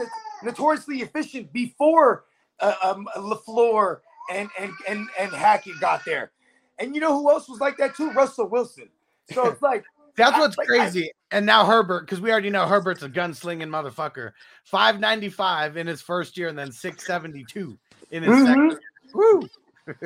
notoriously 0.43 1.01
efficient 1.01 1.51
before 1.53 2.25
uh, 2.59 2.73
um, 2.83 3.07
Lafleur 3.17 3.99
and 4.31 4.49
and 4.59 4.71
and 4.87 5.07
and 5.19 5.31
Hackett 5.31 5.79
got 5.79 6.03
there. 6.05 6.31
And 6.79 6.95
you 6.95 7.01
know 7.01 7.13
who 7.19 7.29
else 7.29 7.47
was 7.49 7.59
like 7.59 7.77
that 7.77 7.95
too? 7.95 8.11
Russell 8.11 8.47
Wilson. 8.47 8.89
So 9.31 9.47
it's 9.51 9.61
like 9.61 9.83
That's 10.15 10.35
I- 10.35 10.39
what's 10.39 10.57
like, 10.57 10.69
I- 10.71 10.77
crazy. 10.79 11.11
and 11.31 11.45
now 11.45 11.65
Herbert, 11.65 12.01
because 12.01 12.21
we 12.21 12.31
already 12.31 12.49
know 12.49 12.65
Herbert's 12.67 13.03
a 13.03 13.09
gunslinging 13.09 13.69
motherfucker. 13.69 14.31
595 14.65 15.77
in 15.77 15.87
his 15.87 16.01
first 16.01 16.37
year 16.37 16.47
and 16.49 16.57
then 16.57 16.71
672 16.71 17.77
in 18.11 18.23
his 18.23 18.31
Mhm. 18.31 18.45
second. 18.47 18.79
Woo. 19.13 19.49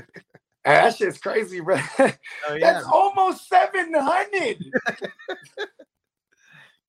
that 0.74 0.96
shit's 0.96 1.18
crazy, 1.18 1.60
bro. 1.60 1.78
Oh, 2.00 2.12
yeah. 2.54 2.74
That's 2.74 2.86
almost 2.86 3.48
seven 3.48 3.94
hundred. 3.94 4.64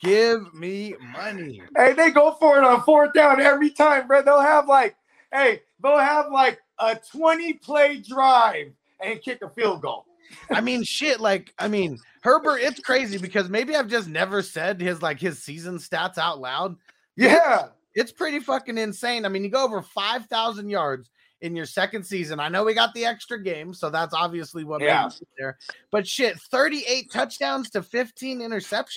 Give 0.00 0.54
me 0.54 0.94
money. 1.12 1.60
hey, 1.76 1.92
they 1.92 2.10
go 2.10 2.36
for 2.38 2.58
it 2.58 2.64
on 2.64 2.82
fourth 2.84 3.12
down 3.14 3.40
every 3.40 3.70
time, 3.70 4.06
bro. 4.06 4.22
They'll 4.22 4.40
have 4.40 4.68
like, 4.68 4.96
hey, 5.32 5.62
they'll 5.82 5.98
have 5.98 6.30
like 6.30 6.60
a 6.78 6.96
twenty 7.10 7.54
play 7.54 7.98
drive 7.98 8.72
and 9.02 9.20
kick 9.20 9.42
a 9.42 9.50
field 9.50 9.82
goal. 9.82 10.04
I 10.50 10.60
mean, 10.60 10.82
shit. 10.84 11.20
Like, 11.20 11.52
I 11.58 11.68
mean, 11.68 11.98
Herbert, 12.22 12.58
it's 12.58 12.80
crazy 12.80 13.18
because 13.18 13.48
maybe 13.48 13.74
I've 13.74 13.88
just 13.88 14.08
never 14.08 14.42
said 14.42 14.80
his 14.80 15.02
like 15.02 15.20
his 15.20 15.42
season 15.42 15.78
stats 15.78 16.18
out 16.18 16.40
loud. 16.40 16.76
Yeah. 17.16 17.68
It's 17.94 18.12
pretty 18.12 18.38
fucking 18.38 18.78
insane. 18.78 19.24
I 19.24 19.28
mean, 19.28 19.42
you 19.42 19.50
go 19.50 19.64
over 19.64 19.82
5,000 19.82 20.68
yards 20.68 21.10
in 21.40 21.54
your 21.54 21.66
second 21.66 22.04
season. 22.04 22.40
I 22.40 22.48
know 22.48 22.64
we 22.64 22.74
got 22.74 22.92
the 22.94 23.04
extra 23.04 23.42
game, 23.42 23.72
so 23.72 23.90
that's 23.90 24.12
obviously 24.14 24.64
what 24.64 24.80
Yeah. 24.80 25.04
made 25.04 25.22
it 25.22 25.28
there. 25.38 25.58
But 25.90 26.06
shit, 26.06 26.38
38 26.50 27.10
touchdowns 27.12 27.70
to 27.70 27.82
15 27.82 28.40
interceptions. 28.40 28.96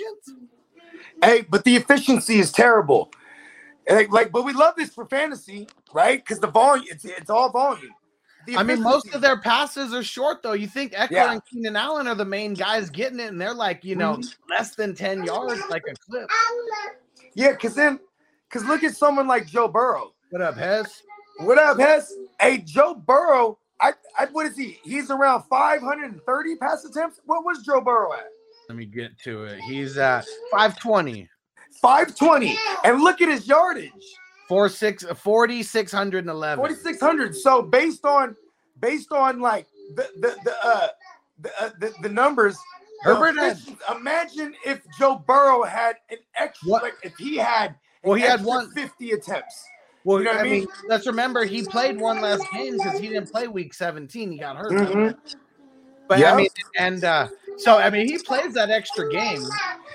Hey, 1.23 1.41
but 1.41 1.63
the 1.63 1.75
efficiency 1.75 2.39
is 2.39 2.51
terrible. 2.51 3.11
Like, 3.89 4.11
like, 4.11 4.31
but 4.31 4.43
we 4.43 4.53
love 4.53 4.75
this 4.75 4.93
for 4.93 5.05
fantasy, 5.05 5.67
right? 5.93 6.23
Because 6.23 6.39
the 6.39 6.47
volume, 6.47 6.85
it's 6.89 7.05
it's 7.05 7.29
all 7.29 7.49
volume. 7.51 7.93
I 8.57 8.63
mean, 8.63 8.81
most 8.81 9.13
of 9.13 9.21
their 9.21 9.39
passes 9.39 9.93
are 9.93 10.01
short 10.01 10.41
though. 10.41 10.53
You 10.53 10.65
think 10.67 10.93
Ekeler 10.93 11.11
Yeah. 11.11 11.31
and 11.33 11.41
Keenan 11.45 11.75
Allen 11.75 12.07
are 12.07 12.15
the 12.15 12.25
main 12.25 12.55
guys 12.55 12.89
getting 12.89 13.19
it, 13.19 13.27
and 13.27 13.39
they're 13.39 13.53
like, 13.53 13.83
you 13.83 13.95
know, 13.95 14.13
Mm-hmm. 14.17 14.51
less 14.53 14.73
than 14.75 14.95
10 14.95 15.23
yards, 15.23 15.61
like 15.69 15.83
a 15.87 15.93
clip. 16.09 16.27
yeah, 17.35 17.51
because 17.51 17.75
then, 17.75 17.99
because 18.49 18.65
look 18.67 18.83
at 18.83 18.95
someone 18.95 19.27
like 19.27 19.45
Joe 19.45 19.67
Burrow. 19.67 20.13
What 20.31 20.41
up, 20.41 20.55
Hess? 20.57 21.03
What 21.37 21.57
up, 21.59 21.79
Hess? 21.79 22.13
Hey, 22.41 22.57
Joe 22.57 22.95
Burrow. 22.95 23.59
I, 23.79 23.93
I 24.17 24.25
what 24.25 24.45
is 24.47 24.57
he? 24.57 24.79
He's 24.83 25.09
around 25.11 25.43
530 25.43 26.55
pass 26.57 26.83
attempts. 26.85 27.19
What 27.25 27.45
was 27.45 27.63
Joe 27.63 27.81
Burrow 27.81 28.13
at? 28.13 28.25
Let 28.67 28.77
me 28.77 28.85
get 28.85 29.17
to 29.23 29.43
it. 29.45 29.59
He's 29.61 29.97
at 29.97 30.25
520, 30.51 31.29
520. 31.81 32.57
And 32.83 33.01
look 33.01 33.21
at 33.21 33.29
his 33.29 33.47
yardage. 33.47 33.91
46, 34.47 35.05
4,611. 35.15 36.57
4600 36.61 37.35
so 37.35 37.61
based 37.61 38.05
on 38.05 38.35
based 38.79 39.11
on 39.11 39.39
like 39.39 39.67
the 39.95 40.09
the 40.19 40.35
the 40.43 40.55
uh 40.63 40.87
the, 41.39 41.63
uh, 41.63 41.69
the, 41.79 41.93
the 42.01 42.09
numbers 42.09 42.57
Herbert 43.03 43.37
had- 43.37 43.57
imagine 43.95 44.53
if 44.65 44.81
joe 44.99 45.23
burrow 45.25 45.63
had 45.63 45.95
an 46.09 46.17
extra 46.35 46.69
What? 46.69 46.83
like 46.83 46.95
if 47.03 47.15
he 47.17 47.37
had 47.37 47.75
Well, 48.03 48.15
he 48.15 48.23
had 48.23 48.43
one- 48.43 48.69
50 48.71 49.11
attempts 49.11 49.63
Well, 50.03 50.19
You 50.19 50.25
know 50.25 50.31
I 50.31 50.43
mean, 50.43 50.51
mean? 50.53 50.67
let's 50.87 51.05
remember 51.07 51.43
he 51.45 51.63
played 51.63 51.99
one 51.99 52.21
last 52.21 52.45
game 52.53 52.77
because 52.77 52.99
he 52.99 53.07
didn't 53.09 53.31
play 53.31 53.47
week 53.47 53.73
17. 53.73 54.31
He 54.31 54.37
got 54.39 54.57
hurt. 54.57 54.71
Mhm. 54.71 55.15
But 56.07 56.19
Yeah. 56.19 56.33
I 56.33 56.37
mean, 56.37 56.49
and 56.77 57.03
uh, 57.03 57.27
so 57.57 57.77
I 57.77 57.89
mean, 57.89 58.07
he 58.07 58.17
plays 58.17 58.53
that 58.53 58.69
extra 58.69 59.09
game. 59.09 59.45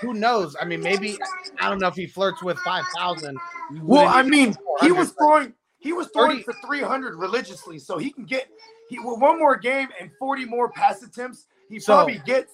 Who 0.01 0.13
knows? 0.13 0.55
I 0.59 0.65
mean, 0.65 0.81
maybe 0.81 1.19
I 1.59 1.69
don't 1.69 1.79
know 1.79 1.87
if 1.87 1.95
he 1.95 2.07
flirts 2.07 2.41
with 2.43 2.57
5,000. 2.59 3.37
well 3.83 4.07
i 4.07 4.23
mean 4.23 4.55
he 4.81 4.93
was 4.93 5.11
throwing 5.11 5.53
he 5.79 5.91
was 5.91 6.07
throwing 6.13 6.37
30 6.37 6.43
for 6.43 6.53
300 6.65 7.15
religiously 7.15 7.77
so 7.77 7.97
he 7.97 8.11
can 8.11 8.23
get 8.23 8.47
he 8.89 8.97
with 8.99 9.19
one 9.19 9.37
more 9.37 9.57
game 9.57 9.89
and 9.99 10.09
40 10.17 10.45
more 10.45 10.71
pass 10.71 11.03
attempts 11.03 11.47
he 11.67 11.79
So, 11.79 11.95
probably 11.95 12.21
gets 12.25 12.53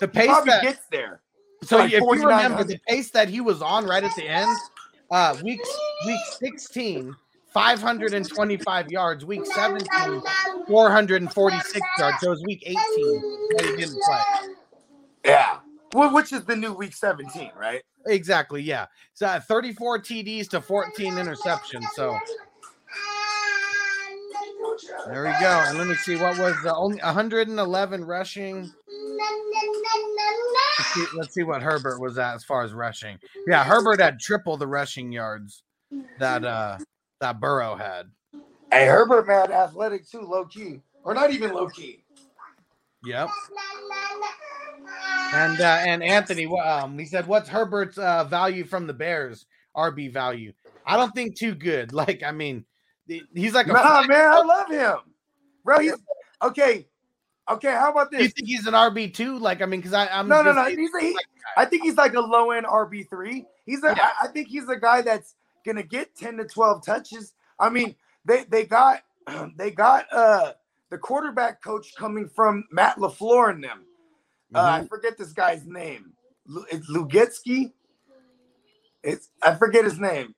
the 0.00 0.06
he 0.06 0.12
pace 0.12 0.26
probably 0.28 0.50
that 0.52 0.62
gets 0.62 0.86
there 0.90 1.20
So 1.64 1.76
like 1.78 1.92
if 1.92 2.00
you 2.00 2.26
remember 2.26 2.64
the 2.64 2.78
pace 2.88 3.10
that 3.10 3.28
he 3.28 3.42
was 3.42 3.60
on 3.60 3.84
right 3.84 4.02
at 4.04 4.14
the 4.16 4.26
end, 4.26 4.48
uh 5.14 5.36
week 5.42 5.60
week 6.06 6.20
16, 6.40 7.14
525 7.52 8.90
yards, 8.90 9.24
week 9.24 9.46
17, 9.46 10.22
446 10.66 11.80
yards. 11.98 12.16
So 12.20 12.26
it 12.26 12.30
was 12.30 12.42
week 12.44 12.62
18 12.66 12.76
that 13.56 13.64
he 13.64 13.76
didn't 13.76 14.00
play. 14.02 14.20
yeah 15.24 15.58
well, 15.94 16.12
which 16.12 16.32
is 16.32 16.44
the 16.44 16.56
new 16.56 16.72
week 16.72 16.94
17 16.94 17.52
right 17.56 17.82
Exactly, 18.06 18.62
yeah. 18.62 18.86
So 19.14 19.26
uh, 19.26 19.40
34 19.40 20.00
TDs 20.00 20.48
to 20.50 20.60
14 20.60 21.14
interceptions. 21.14 21.86
So 21.94 22.18
there 25.06 25.24
we 25.24 25.30
go. 25.40 25.62
And 25.66 25.78
let 25.78 25.86
me 25.86 25.94
see 25.94 26.16
what 26.16 26.38
was 26.38 26.54
the 26.62 26.74
only 26.74 27.00
111 27.00 28.04
rushing. 28.04 28.70
Let's 30.96 31.10
see, 31.10 31.16
let's 31.18 31.34
see 31.34 31.42
what 31.42 31.62
Herbert 31.62 32.00
was 32.00 32.18
at 32.18 32.34
as 32.34 32.44
far 32.44 32.62
as 32.62 32.72
rushing. 32.72 33.18
Yeah, 33.46 33.64
Herbert 33.64 34.00
had 34.00 34.20
triple 34.20 34.56
the 34.56 34.66
rushing 34.66 35.12
yards 35.12 35.62
that 36.18 36.44
uh 36.44 36.78
that 37.20 37.40
Burrow 37.40 37.76
had. 37.76 38.10
Hey, 38.72 38.86
Herbert, 38.86 39.26
man, 39.26 39.52
athletic 39.52 40.08
too, 40.08 40.22
low 40.22 40.44
key, 40.44 40.80
or 41.04 41.14
not 41.14 41.30
even 41.30 41.52
low 41.52 41.68
key. 41.68 42.04
Yep. 43.04 43.28
And 45.32 45.60
uh, 45.60 45.78
and 45.86 46.02
Anthony, 46.02 46.46
wha- 46.46 46.82
um, 46.84 46.98
he 46.98 47.06
said, 47.06 47.26
"What's 47.26 47.48
Herbert's 47.48 47.98
uh, 47.98 48.24
value 48.24 48.64
from 48.64 48.86
the 48.86 48.94
Bears? 48.94 49.46
RB 49.76 50.12
value? 50.12 50.52
I 50.86 50.96
don't 50.96 51.14
think 51.14 51.36
too 51.36 51.54
good. 51.54 51.92
Like, 52.04 52.22
I 52.22 52.32
mean, 52.32 52.64
he's 53.06 53.54
like 53.54 53.66
a. 53.66 53.72
Nah, 53.72 54.02
man, 54.06 54.32
I 54.32 54.42
love 54.42 54.70
him, 54.70 54.96
bro. 55.64 55.78
He's 55.80 55.94
okay. 56.42 56.86
Okay, 57.50 57.70
how 57.70 57.92
about 57.92 58.10
Do 58.10 58.22
you 58.22 58.28
think 58.28 58.48
he's 58.48 58.66
an 58.66 58.72
RB 58.74 59.12
two? 59.12 59.38
Like, 59.38 59.60
I 59.60 59.66
mean, 59.66 59.80
because 59.80 59.92
I'm 59.92 60.28
No, 60.28 60.42
no, 60.42 60.52
just- 60.54 60.56
no. 60.56 60.82
He's 60.82 60.94
a, 60.94 61.00
he, 61.00 61.18
I 61.56 61.64
think 61.66 61.82
he's 61.84 61.96
like 61.96 62.14
a 62.14 62.20
low 62.20 62.52
end 62.52 62.66
RB 62.66 63.08
three. 63.08 63.44
He's 63.66 63.82
a. 63.84 63.88
Yeah. 63.96 64.10
I 64.20 64.24
I 64.24 64.28
think 64.28 64.48
he's 64.48 64.68
a 64.68 64.76
guy 64.76 65.02
that's 65.02 65.34
gonna 65.66 65.82
get 65.82 66.14
ten 66.16 66.36
to 66.38 66.44
twelve 66.44 66.84
touches. 66.84 67.34
I 67.58 67.68
mean, 67.68 67.94
they 68.24 68.44
they 68.44 68.64
got 68.64 69.02
they 69.56 69.70
got 69.70 70.06
uh 70.12 70.52
the 70.90 70.98
quarterback 70.98 71.62
coach 71.62 71.94
coming 71.96 72.28
from 72.28 72.64
Matt 72.70 72.96
Lafleur 72.98 73.50
and 73.50 73.62
them. 73.64 73.84
Uh, 74.54 74.58
Mm-hmm. 74.60 74.84
I 74.84 74.88
forget 74.88 75.18
this 75.18 75.32
guy's 75.32 75.66
name. 75.66 76.12
It's 76.70 76.88
Lugetsky. 76.90 77.72
It's 79.02 79.30
I 79.42 79.54
forget 79.54 79.84
his 79.84 79.98
name. 79.98 80.34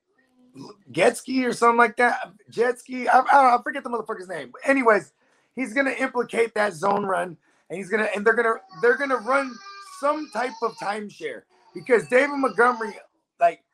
Getsy 0.91 1.47
or 1.47 1.53
something 1.53 1.77
like 1.77 1.97
that. 1.99 2.33
Jetsky. 2.51 3.07
I, 3.09 3.19
I, 3.19 3.23
don't 3.23 3.27
know, 3.33 3.59
I 3.59 3.61
forget 3.63 3.85
the 3.85 3.91
motherfucker's 3.91 4.29
name. 4.29 4.51
But 4.53 4.69
anyways, 4.69 5.13
he's 5.57 5.73
gonna 5.73 5.95
implicate 5.99 6.55
that 6.55 6.75
zone 6.75 7.05
run, 7.05 7.37
and 7.69 7.77
he's 7.77 7.89
gonna 7.89 8.09
and 8.15 8.25
they're 8.25 8.35
gonna 8.35 8.55
they're 8.81 8.97
gonna 8.97 9.17
run 9.17 9.53
some 10.01 10.31
type 10.33 10.53
of 10.63 10.77
timeshare 10.77 11.43
because 11.75 12.07
David 12.09 12.37
Montgomery, 12.37 12.95
like 13.41 13.65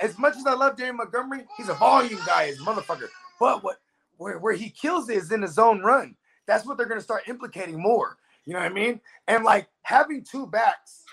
as 0.00 0.18
much 0.18 0.36
as 0.36 0.46
I 0.46 0.54
love 0.54 0.76
David 0.76 0.94
Montgomery, 0.94 1.44
he's 1.56 1.68
a 1.68 1.74
volume 1.74 2.20
guy, 2.24 2.46
as 2.48 2.58
motherfucker. 2.58 3.08
But 3.38 3.62
what 3.62 3.76
where 4.16 4.38
where 4.38 4.54
he 4.54 4.70
kills 4.70 5.10
is 5.10 5.30
in 5.32 5.42
the 5.42 5.48
zone 5.48 5.82
run. 5.82 6.16
That's 6.46 6.64
what 6.64 6.78
they're 6.78 6.86
gonna 6.86 7.00
start 7.00 7.28
implicating 7.28 7.80
more. 7.80 8.16
You 8.44 8.54
know 8.54 8.60
what 8.60 8.70
I 8.70 8.74
mean? 8.74 9.00
And 9.28 9.44
like 9.44 9.68
having 9.82 10.24
two 10.24 10.46
backs 10.46 11.04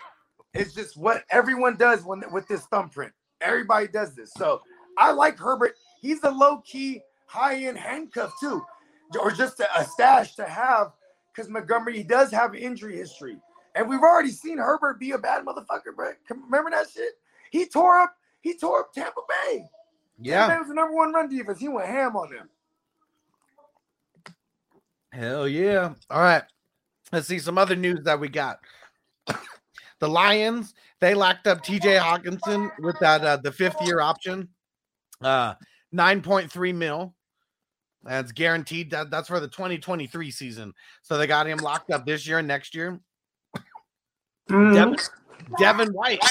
is 0.54 0.74
just 0.74 0.98
what 0.98 1.24
everyone 1.30 1.76
does 1.76 2.04
when 2.04 2.24
with 2.32 2.48
this 2.48 2.66
thumbprint. 2.68 3.12
Everybody 3.42 3.88
does 3.88 4.16
this. 4.16 4.32
So 4.36 4.62
I 4.98 5.12
like 5.12 5.38
Herbert. 5.38 5.76
He's 6.02 6.24
a 6.24 6.32
low 6.32 6.58
key, 6.60 7.02
high 7.28 7.64
end 7.66 7.78
handcuff 7.78 8.34
too, 8.40 8.64
or 9.18 9.32
just 9.32 9.60
a, 9.60 9.86
stash 9.86 10.36
to 10.36 10.46
have 10.46 10.92
because 11.34 11.50
Montgomery 11.50 11.98
he 11.98 12.04
does 12.04 12.32
have 12.32 12.56
injury 12.56 12.96
history, 12.98 13.38
and 13.76 13.90
we've 13.90 14.02
already 14.02 14.32
seen 14.32 14.58
Herbert 14.58 15.00
be 15.00 15.12
a 15.12 15.18
bad 15.18 15.46
motherfucker, 15.46 15.96
bro. 15.96 16.12
Remember 16.30 16.70
that 16.72 16.88
shit? 16.94 17.14
He 17.52 17.66
tore 17.66 18.00
up. 18.00 18.16
He 18.42 18.58
tore 18.58 18.82
up 18.82 18.94
Tampa 18.94 19.22
Bay. 19.28 19.58
Tampa 19.58 19.70
yeah, 20.20 20.48
Bay 20.48 20.58
was 20.58 20.68
the 20.68 20.74
number 20.74 20.96
one 20.96 21.14
run 21.14 21.30
defense. 21.30 21.60
He 21.60 21.68
went 21.68 21.88
ham 21.88 22.16
on 22.16 22.30
them. 22.32 22.50
hell 25.12 25.48
yeah. 25.48 25.94
All 26.10 26.22
right, 26.22 26.44
let's 27.12 27.28
see 27.28 27.40
some 27.40 27.58
other 27.58 27.76
news 27.76 28.04
that 28.04 28.20
we 28.20 28.30
got. 28.30 28.60
the 30.00 30.08
Lions 30.08 30.74
they 31.00 31.16
locked 31.16 31.48
up 31.48 31.64
T.J. 31.64 31.98
Hockenson 31.98 32.72
with 32.80 33.00
that 33.00 33.24
uh, 33.24 33.38
the 33.38 33.52
fifth 33.52 33.82
year 33.86 34.02
option, 34.02 34.50
uh, 35.22 35.56
nine 35.92 36.22
point 36.22 36.52
three 36.52 36.74
mil. 36.74 37.16
That's 38.04 38.32
guaranteed. 38.32 38.92
That, 38.92 39.12
that's 39.12 39.28
for 39.28 39.40
the 39.40 39.48
2023 39.48 40.32
season. 40.32 40.74
So 41.02 41.18
they 41.18 41.28
got 41.28 41.48
him 41.48 41.58
locked 41.60 41.92
up 41.92 42.06
this 42.06 42.26
year 42.28 42.40
and 42.40 42.48
next 42.48 42.74
year. 42.74 43.00
Devin, 44.48 44.98
Devin 45.60 45.94
White, 45.94 46.24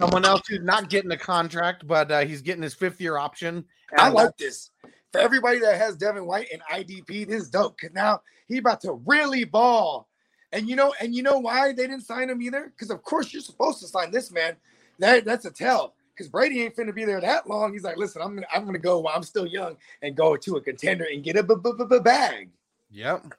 someone 0.00 0.24
else 0.24 0.42
who's 0.48 0.62
not 0.62 0.90
getting 0.90 1.10
a 1.10 1.16
contract, 1.16 1.86
but 1.86 2.10
uh, 2.10 2.20
he's 2.20 2.42
getting 2.42 2.62
his 2.62 2.74
fifth 2.74 3.00
year 3.00 3.16
option. 3.16 3.64
I 3.96 4.10
like 4.10 4.36
this. 4.36 4.70
For 5.12 5.20
everybody 5.20 5.58
that 5.60 5.78
has 5.78 5.96
Devin 5.96 6.26
White 6.26 6.48
and 6.52 6.62
IDP, 6.70 7.26
this 7.26 7.42
is 7.42 7.50
dope. 7.50 7.80
Cause 7.80 7.90
now 7.94 8.20
he 8.46 8.58
about 8.58 8.80
to 8.82 9.00
really 9.06 9.44
ball. 9.44 10.08
And 10.52 10.68
you 10.68 10.76
know, 10.76 10.94
and 11.00 11.14
you 11.14 11.22
know 11.22 11.38
why 11.38 11.72
they 11.72 11.86
didn't 11.86 12.02
sign 12.02 12.30
him 12.30 12.42
either? 12.42 12.72
Because 12.74 12.90
of 12.90 13.02
course 13.02 13.32
you're 13.32 13.42
supposed 13.42 13.80
to 13.80 13.86
sign 13.86 14.10
this 14.10 14.30
man. 14.30 14.56
That 14.98 15.24
that's 15.24 15.44
a 15.44 15.50
tell. 15.50 15.94
Because 16.18 16.28
Brady 16.28 16.62
ain't 16.62 16.74
finna 16.74 16.92
be 16.92 17.04
there 17.04 17.20
that 17.20 17.48
long. 17.48 17.72
He's 17.72 17.84
like, 17.84 17.96
listen, 17.96 18.20
I'm 18.20 18.34
gonna 18.34 18.46
I'm 18.52 18.64
gonna 18.64 18.78
go 18.80 18.98
while 18.98 19.14
I'm 19.14 19.22
still 19.22 19.46
young 19.46 19.76
and 20.02 20.16
go 20.16 20.36
to 20.36 20.56
a 20.56 20.60
contender 20.60 21.06
and 21.12 21.22
get 21.22 21.36
a 21.36 21.44
b- 21.44 21.54
b- 21.62 21.70
b- 21.88 21.98
bag. 22.00 22.50
Yep. 22.90 23.34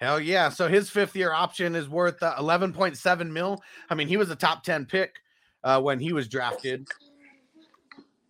Hell 0.00 0.18
yeah. 0.18 0.48
So 0.48 0.66
his 0.66 0.88
fifth 0.88 1.14
year 1.14 1.32
option 1.32 1.74
is 1.74 1.90
worth 1.90 2.22
uh, 2.22 2.34
11.7 2.38 3.30
mil. 3.30 3.62
I 3.90 3.94
mean, 3.94 4.08
he 4.08 4.16
was 4.16 4.30
a 4.30 4.36
top 4.36 4.62
10 4.62 4.86
pick 4.86 5.16
uh, 5.62 5.80
when 5.80 6.00
he 6.00 6.14
was 6.14 6.26
drafted. 6.26 6.88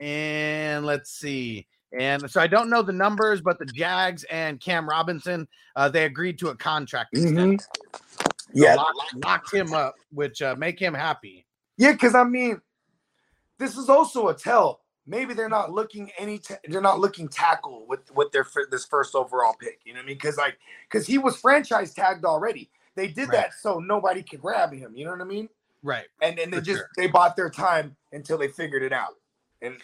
And 0.01 0.85
let's 0.85 1.11
see. 1.13 1.67
And 1.97 2.29
so 2.29 2.41
I 2.41 2.49
don't 2.49 2.69
know 2.69 2.83
the 2.83 2.93
numbers, 2.93 3.41
but 3.41 3.59
the 3.59 3.67
Jags 3.67 4.25
and 4.25 4.61
Cam 4.61 4.89
Robinson, 4.89 5.47
uh, 5.77 5.89
they 5.89 6.05
agreed 6.05 6.39
to 6.41 6.49
a 6.49 6.57
contract. 6.57 7.17
So 7.17 7.57
Yeah, 8.53 8.75
lock- 8.75 8.95
locked 9.25 9.55
him 9.55 9.73
up, 9.75 9.95
which 10.13 10.43
uh, 10.43 10.57
make 10.57 10.79
him 10.81 10.95
happy. 10.95 11.47
Yeah, 11.79 11.93
because 11.93 12.15
I 12.15 12.25
mean, 12.25 12.61
this 13.59 13.77
is 13.77 13.89
also 13.89 14.29
a 14.29 14.35
tell. 14.35 14.81
Maybe 15.07 15.35
they're 15.35 15.49
not 15.49 15.71
looking 15.71 16.11
any. 16.19 16.41
They're 16.69 16.81
not 16.81 16.99
looking 16.99 17.29
tackle 17.29 17.87
with 17.87 18.11
with 18.15 18.33
their 18.33 18.47
this 18.71 18.85
first 18.85 19.15
overall 19.15 19.55
pick. 19.59 19.81
You 19.85 19.95
know 19.95 19.99
what 19.99 20.05
I 20.05 20.07
mean? 20.09 20.17
Because 20.17 20.37
like, 20.37 20.59
because 20.91 21.07
he 21.07 21.19
was 21.19 21.37
franchise 21.37 21.95
tagged 21.95 22.25
already. 22.25 22.71
They 22.97 23.07
did 23.09 23.29
Right. 23.29 23.33
that 23.33 23.55
so 23.61 23.79
nobody 23.79 24.23
could 24.23 24.41
grab 24.41 24.73
him. 24.73 24.97
You 24.97 25.05
know 25.05 25.13
what 25.13 25.21
I 25.21 25.25
mean? 25.25 25.49
Right. 25.83 26.07
And 26.23 26.39
and 26.39 26.53
they 26.53 26.59
For 26.59 26.65
just 26.65 26.79
sure. 26.79 26.91
they 26.97 27.07
bought 27.07 27.37
their 27.37 27.51
time 27.51 27.95
until 28.13 28.37
they 28.39 28.49
figured 28.49 28.83
it 28.83 28.93
out. 28.93 29.15
And 29.63 29.77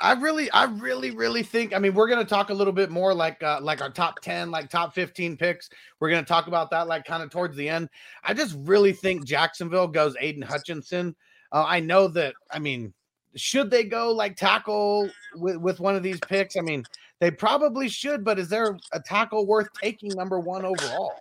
I 0.00 0.12
really, 0.12 0.50
I 0.52 0.64
really, 0.64 1.10
really 1.10 1.42
think. 1.42 1.74
I 1.74 1.78
mean, 1.78 1.92
we're 1.92 2.06
gonna 2.08 2.24
talk 2.24 2.50
a 2.50 2.54
little 2.54 2.72
bit 2.72 2.88
more 2.90 3.12
like 3.12 3.42
uh, 3.42 3.58
like 3.60 3.82
our 3.82 3.90
top 3.90 4.20
ten, 4.20 4.50
like 4.50 4.70
top 4.70 4.94
fifteen 4.94 5.36
picks. 5.36 5.68
We're 5.98 6.08
gonna 6.10 6.24
talk 6.24 6.46
about 6.46 6.70
that 6.70 6.86
like 6.86 7.04
kind 7.04 7.22
of 7.22 7.30
towards 7.30 7.56
the 7.56 7.68
end. 7.68 7.88
I 8.22 8.32
just 8.32 8.56
really 8.60 8.92
think 8.92 9.24
Jacksonville 9.24 9.88
goes 9.88 10.14
Aidan 10.20 10.42
Hutchinson. 10.42 11.16
Uh, 11.50 11.64
I 11.66 11.80
know 11.80 12.06
that. 12.08 12.34
I 12.50 12.58
mean, 12.58 12.94
should 13.34 13.70
they 13.70 13.84
go 13.84 14.12
like 14.12 14.36
tackle 14.36 15.08
with, 15.34 15.56
with 15.56 15.80
one 15.80 15.96
of 15.96 16.02
these 16.02 16.20
picks? 16.20 16.56
I 16.56 16.60
mean, 16.60 16.84
they 17.20 17.30
probably 17.30 17.88
should, 17.88 18.24
but 18.24 18.38
is 18.38 18.48
there 18.48 18.76
a 18.92 19.00
tackle 19.00 19.46
worth 19.46 19.68
taking 19.80 20.10
number 20.10 20.40
one 20.40 20.64
overall? 20.64 21.14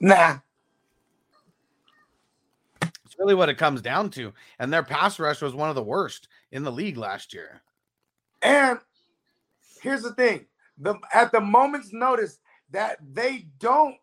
Nah. 0.00 0.38
It's 2.82 3.18
really 3.18 3.34
what 3.34 3.48
it 3.48 3.58
comes 3.58 3.82
down 3.82 4.10
to. 4.10 4.32
And 4.58 4.72
their 4.72 4.82
pass 4.82 5.18
rush 5.18 5.42
was 5.42 5.54
one 5.54 5.68
of 5.68 5.74
the 5.74 5.82
worst 5.82 6.28
in 6.52 6.62
the 6.62 6.72
league 6.72 6.96
last 6.96 7.34
year. 7.34 7.62
And 8.42 8.78
here's 9.82 10.02
the 10.02 10.14
thing: 10.14 10.46
the 10.78 10.94
at 11.12 11.32
the 11.32 11.40
moment's 11.40 11.92
notice 11.92 12.38
that 12.70 12.98
they 13.12 13.46
don't 13.58 13.96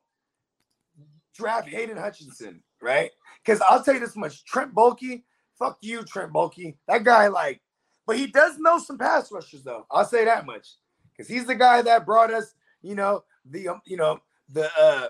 draft 1.33 1.67
Hayden 1.67 1.97
Hutchinson, 1.97 2.62
right? 2.81 3.12
Because 3.43 3.62
I'll 3.67 3.83
tell 3.83 3.95
you 3.95 3.99
this 3.99 4.15
much: 4.15 4.45
Trent 4.45 4.75
Baalke, 4.75 5.23
fuck 5.58 5.78
you, 5.82 6.04
Trent 6.04 6.34
Baalke. 6.34 6.76
That 6.88 7.04
guy, 7.04 7.28
like, 7.28 7.62
but 8.06 8.17
he 8.17 8.28
does 8.28 8.58
know 8.58 8.80
some 8.80 8.98
pass 8.98 9.32
rushers, 9.32 9.63
though. 9.63 9.86
I'll 9.91 10.06
say 10.06 10.26
that 10.26 10.46
much, 10.46 10.67
because 11.12 11.28
he's 11.28 11.46
the 11.46 11.56
guy 11.56 11.82
that 11.82 12.06
brought 12.06 12.32
us, 12.32 12.54
you 12.82 12.96
know, 12.96 13.24
the 13.46 13.70
um, 13.70 13.82
you 13.86 13.98
know 13.98 14.20
the 14.50 14.70
uh, 14.80 15.08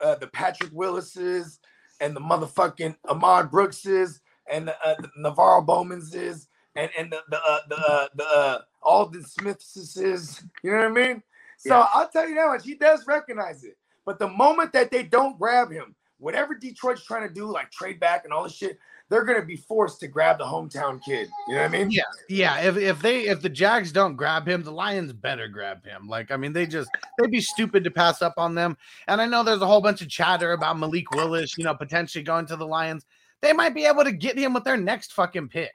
uh 0.00 0.14
the 0.16 0.26
Patrick 0.28 0.70
Willis's 0.72 1.60
and 2.00 2.14
the 2.14 2.20
motherfucking 2.20 2.96
Ahmad 3.08 3.50
Brookses 3.50 4.20
and 4.50 4.68
the, 4.68 4.76
uh, 4.86 4.94
the 5.00 5.10
NaVorro 5.20 5.64
Bowmanses 5.64 6.48
and 6.76 6.90
and 6.96 7.12
the 7.12 7.20
the 7.28 7.36
uh, 7.36 7.58
the 7.68 7.76
uh, 7.76 8.08
the 8.14 8.24
uh, 8.24 8.58
Aldon 8.82 9.24
Smithses. 9.24 10.42
You 10.62 10.70
know 10.70 10.78
what 10.78 10.86
I 10.86 10.90
mean? 11.08 11.22
So 11.58 11.76
Yeah. 11.76 11.86
I'll 11.92 12.08
tell 12.08 12.28
you 12.28 12.36
that 12.36 12.46
much. 12.46 12.64
He 12.64 12.74
does 12.74 13.06
recognize 13.06 13.64
it. 13.64 13.76
But 14.04 14.18
the 14.18 14.28
moment 14.28 14.72
that 14.72 14.90
they 14.90 15.02
don't 15.02 15.38
grab 15.38 15.70
him, 15.70 15.94
whatever 16.18 16.54
Detroit's 16.54 17.04
trying 17.04 17.28
to 17.28 17.34
do, 17.34 17.50
like 17.50 17.70
trade 17.70 18.00
back 18.00 18.24
and 18.24 18.32
all 18.32 18.44
this 18.44 18.54
shit, 18.54 18.78
they're 19.08 19.24
gonna 19.24 19.44
be 19.44 19.56
forced 19.56 20.00
to 20.00 20.08
grab 20.08 20.38
the 20.38 20.44
hometown 20.44 21.02
kid. 21.02 21.28
You 21.48 21.54
know 21.54 21.62
what 21.62 21.66
I 21.66 21.78
mean? 21.78 21.90
Yeah, 21.90 22.02
yeah. 22.28 22.60
If 22.60 22.76
if 22.76 23.00
they 23.00 23.22
if 23.22 23.40
the 23.40 23.48
Jags 23.48 23.90
don't 23.90 24.16
grab 24.16 24.46
him, 24.46 24.62
the 24.62 24.70
Lions 24.70 25.12
better 25.12 25.48
grab 25.48 25.84
him. 25.84 26.08
Like, 26.08 26.30
I 26.30 26.36
mean, 26.36 26.52
they 26.52 26.66
just 26.66 26.90
they'd 27.18 27.30
be 27.30 27.40
stupid 27.40 27.84
to 27.84 27.90
pass 27.90 28.20
up 28.20 28.34
on 28.36 28.54
them. 28.54 28.76
And 29.06 29.20
I 29.20 29.26
know 29.26 29.42
there's 29.42 29.62
a 29.62 29.66
whole 29.66 29.80
bunch 29.80 30.02
of 30.02 30.08
chatter 30.08 30.52
about 30.52 30.78
Malik 30.78 31.10
Willis, 31.12 31.56
you 31.56 31.64
know, 31.64 31.74
potentially 31.74 32.22
going 32.22 32.46
to 32.46 32.56
the 32.56 32.66
Lions. 32.66 33.06
They 33.40 33.52
might 33.52 33.74
be 33.74 33.86
able 33.86 34.04
to 34.04 34.12
get 34.12 34.36
him 34.36 34.52
with 34.52 34.64
their 34.64 34.76
next 34.76 35.12
fucking 35.12 35.48
pick. 35.48 35.70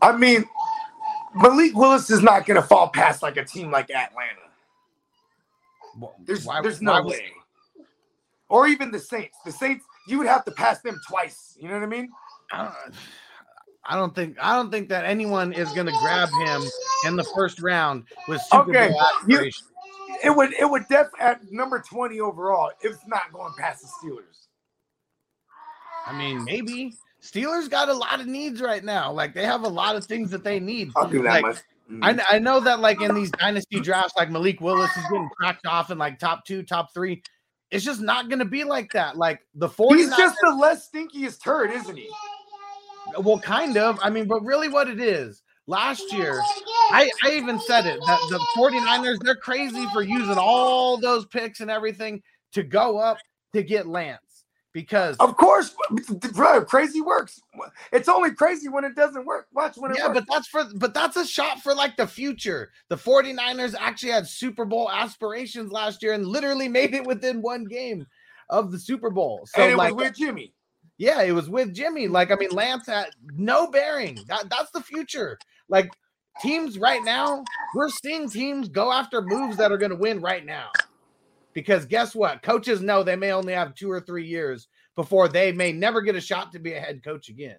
I 0.00 0.16
mean, 0.16 0.44
Malik 1.34 1.74
Willis 1.74 2.10
is 2.10 2.22
not 2.22 2.46
gonna 2.46 2.62
fall 2.62 2.88
past 2.88 3.22
like 3.22 3.36
a 3.36 3.44
team 3.44 3.70
like 3.70 3.90
Atlanta. 3.90 4.40
There's 6.24 6.44
Why- 6.44 6.60
there's 6.60 6.82
no 6.82 7.02
way. 7.02 7.32
Or 8.48 8.66
even 8.68 8.90
the 8.90 8.98
Saints. 8.98 9.36
The 9.44 9.52
Saints, 9.52 9.84
you 10.06 10.18
would 10.18 10.26
have 10.26 10.44
to 10.44 10.50
pass 10.52 10.80
them 10.80 11.00
twice. 11.08 11.56
You 11.60 11.68
know 11.68 11.74
what 11.74 11.82
I 11.82 11.86
mean? 11.86 12.08
I 12.52 12.64
don't, 12.64 12.74
I 13.86 13.96
don't 13.96 14.14
think 14.14 14.36
I 14.40 14.54
don't 14.56 14.70
think 14.70 14.88
that 14.90 15.04
anyone 15.04 15.52
is 15.52 15.70
going 15.72 15.86
to 15.86 15.92
grab 16.02 16.28
him 16.46 16.62
in 17.06 17.16
the 17.16 17.24
first 17.34 17.60
round 17.60 18.04
with 18.28 18.40
Super 18.42 18.70
Okay, 18.70 18.88
Bowl 18.88 18.96
you- 19.28 19.36
aspirations. 19.36 19.70
It 20.22 20.30
would 20.34 20.52
it 20.54 20.70
would 20.70 20.86
def 20.88 21.08
at 21.18 21.40
number 21.50 21.80
20 21.86 22.20
overall, 22.20 22.70
it's 22.82 23.06
not 23.06 23.32
going 23.32 23.52
past 23.58 23.82
the 23.82 23.88
Steelers. 24.08 24.46
I 26.06 26.16
mean, 26.16 26.44
maybe 26.44 26.94
Steelers 27.22 27.68
got 27.68 27.88
a 27.88 27.94
lot 27.94 28.20
of 28.20 28.26
needs 28.26 28.60
right 28.60 28.84
now. 28.84 29.10
Like 29.10 29.34
they 29.34 29.44
have 29.44 29.62
a 29.64 29.68
lot 29.68 29.96
of 29.96 30.04
things 30.04 30.30
that 30.30 30.44
they 30.44 30.60
need. 30.60 30.92
I'll 30.96 31.08
do 31.08 31.22
that 31.22 31.42
Like, 31.42 31.42
much. 31.42 31.56
Mm. 31.90 32.20
I, 32.30 32.36
I 32.36 32.38
know 32.38 32.60
that 32.60 32.80
like 32.80 33.00
in 33.02 33.14
these 33.14 33.30
dynasty 33.32 33.80
drafts, 33.80 34.14
like 34.16 34.30
Malik 34.30 34.60
Willis 34.60 34.90
is 34.96 35.02
getting 35.04 35.28
cracked 35.36 35.66
off 35.66 35.90
in 35.90 35.98
like 35.98 36.18
top 36.18 36.44
two, 36.46 36.62
top 36.62 36.94
three. 36.94 37.22
It's 37.74 37.84
just 37.84 38.00
not 38.00 38.28
going 38.28 38.38
to 38.38 38.44
be 38.44 38.62
like 38.62 38.92
that. 38.92 39.16
Like 39.16 39.40
the 39.54 39.68
49ers, 39.68 39.96
He's 39.96 40.16
just 40.16 40.36
the 40.40 40.54
less 40.54 40.88
stinkiest 40.88 41.42
turd, 41.42 41.72
isn't 41.72 41.96
he? 41.96 42.08
well, 43.18 43.38
kind 43.38 43.76
of. 43.76 43.98
I 44.00 44.10
mean, 44.10 44.26
but 44.26 44.44
really 44.44 44.68
what 44.68 44.88
it 44.88 45.00
is, 45.00 45.42
last 45.66 46.12
year, 46.12 46.40
I, 46.92 47.10
I 47.24 47.32
even 47.32 47.58
said 47.58 47.86
it 47.86 47.98
that 48.06 48.20
the 48.30 48.38
49ers, 48.56 49.18
they're 49.24 49.34
crazy 49.34 49.86
for 49.92 50.02
using 50.02 50.38
all 50.38 50.98
those 50.98 51.26
picks 51.26 51.60
and 51.60 51.70
everything 51.70 52.22
to 52.52 52.62
go 52.62 52.98
up 52.98 53.18
to 53.54 53.62
get 53.62 53.88
Lance 53.88 54.20
because 54.74 55.16
Of 55.18 55.36
course, 55.36 55.74
bro, 56.34 56.62
crazy 56.64 57.00
works. 57.00 57.40
It's 57.92 58.08
only 58.08 58.32
crazy 58.32 58.68
when 58.68 58.84
it 58.84 58.94
doesn't 58.94 59.24
work. 59.24 59.46
Watch 59.54 59.76
when 59.76 59.92
it 59.92 59.98
yeah, 59.98 60.08
works. 60.08 60.20
but 60.20 60.26
that's 60.30 60.48
for 60.48 60.64
but 60.74 60.92
that's 60.92 61.16
a 61.16 61.24
shot 61.24 61.62
for 61.62 61.74
like 61.74 61.96
the 61.96 62.06
future. 62.06 62.72
The 62.88 62.96
49ers 62.96 63.74
actually 63.78 64.12
had 64.12 64.26
Super 64.26 64.66
Bowl 64.66 64.90
aspirations 64.90 65.72
last 65.72 66.02
year 66.02 66.12
and 66.12 66.26
literally 66.26 66.68
made 66.68 66.92
it 66.92 67.06
within 67.06 67.40
one 67.40 67.64
game 67.64 68.06
of 68.50 68.72
the 68.72 68.78
Super 68.78 69.08
Bowl. 69.10 69.46
So 69.46 69.62
and 69.62 69.72
it 69.72 69.76
like 69.76 69.94
was 69.94 70.08
with 70.08 70.16
Jimmy. 70.16 70.52
yeah, 70.98 71.22
it 71.22 71.32
was 71.32 71.48
with 71.48 71.72
Jimmy. 71.72 72.08
Like 72.08 72.32
I 72.32 72.34
mean 72.34 72.50
Lance 72.50 72.86
had 72.86 73.10
no 73.32 73.68
bearing. 73.68 74.18
That 74.26 74.50
that's 74.50 74.72
the 74.72 74.82
future. 74.82 75.38
Like 75.68 75.88
teams 76.42 76.78
right 76.78 77.02
now, 77.04 77.44
we're 77.76 77.88
seeing 77.90 78.28
teams 78.28 78.68
go 78.68 78.92
after 78.92 79.22
moves 79.22 79.56
that 79.56 79.70
are 79.70 79.78
going 79.78 79.92
to 79.92 79.96
win 79.96 80.20
right 80.20 80.44
now. 80.44 80.70
Because 81.54 81.86
guess 81.86 82.14
what? 82.14 82.42
Coaches 82.42 82.82
know 82.82 83.02
they 83.02 83.16
may 83.16 83.32
only 83.32 83.54
have 83.54 83.74
2 83.74 83.90
or 83.90 84.00
3 84.00 84.26
years 84.26 84.68
before 84.96 85.28
they 85.28 85.52
may 85.52 85.72
never 85.72 86.02
get 86.02 86.16
a 86.16 86.20
shot 86.20 86.52
to 86.52 86.58
be 86.58 86.74
a 86.74 86.80
head 86.80 87.02
coach 87.02 87.28
again. 87.28 87.56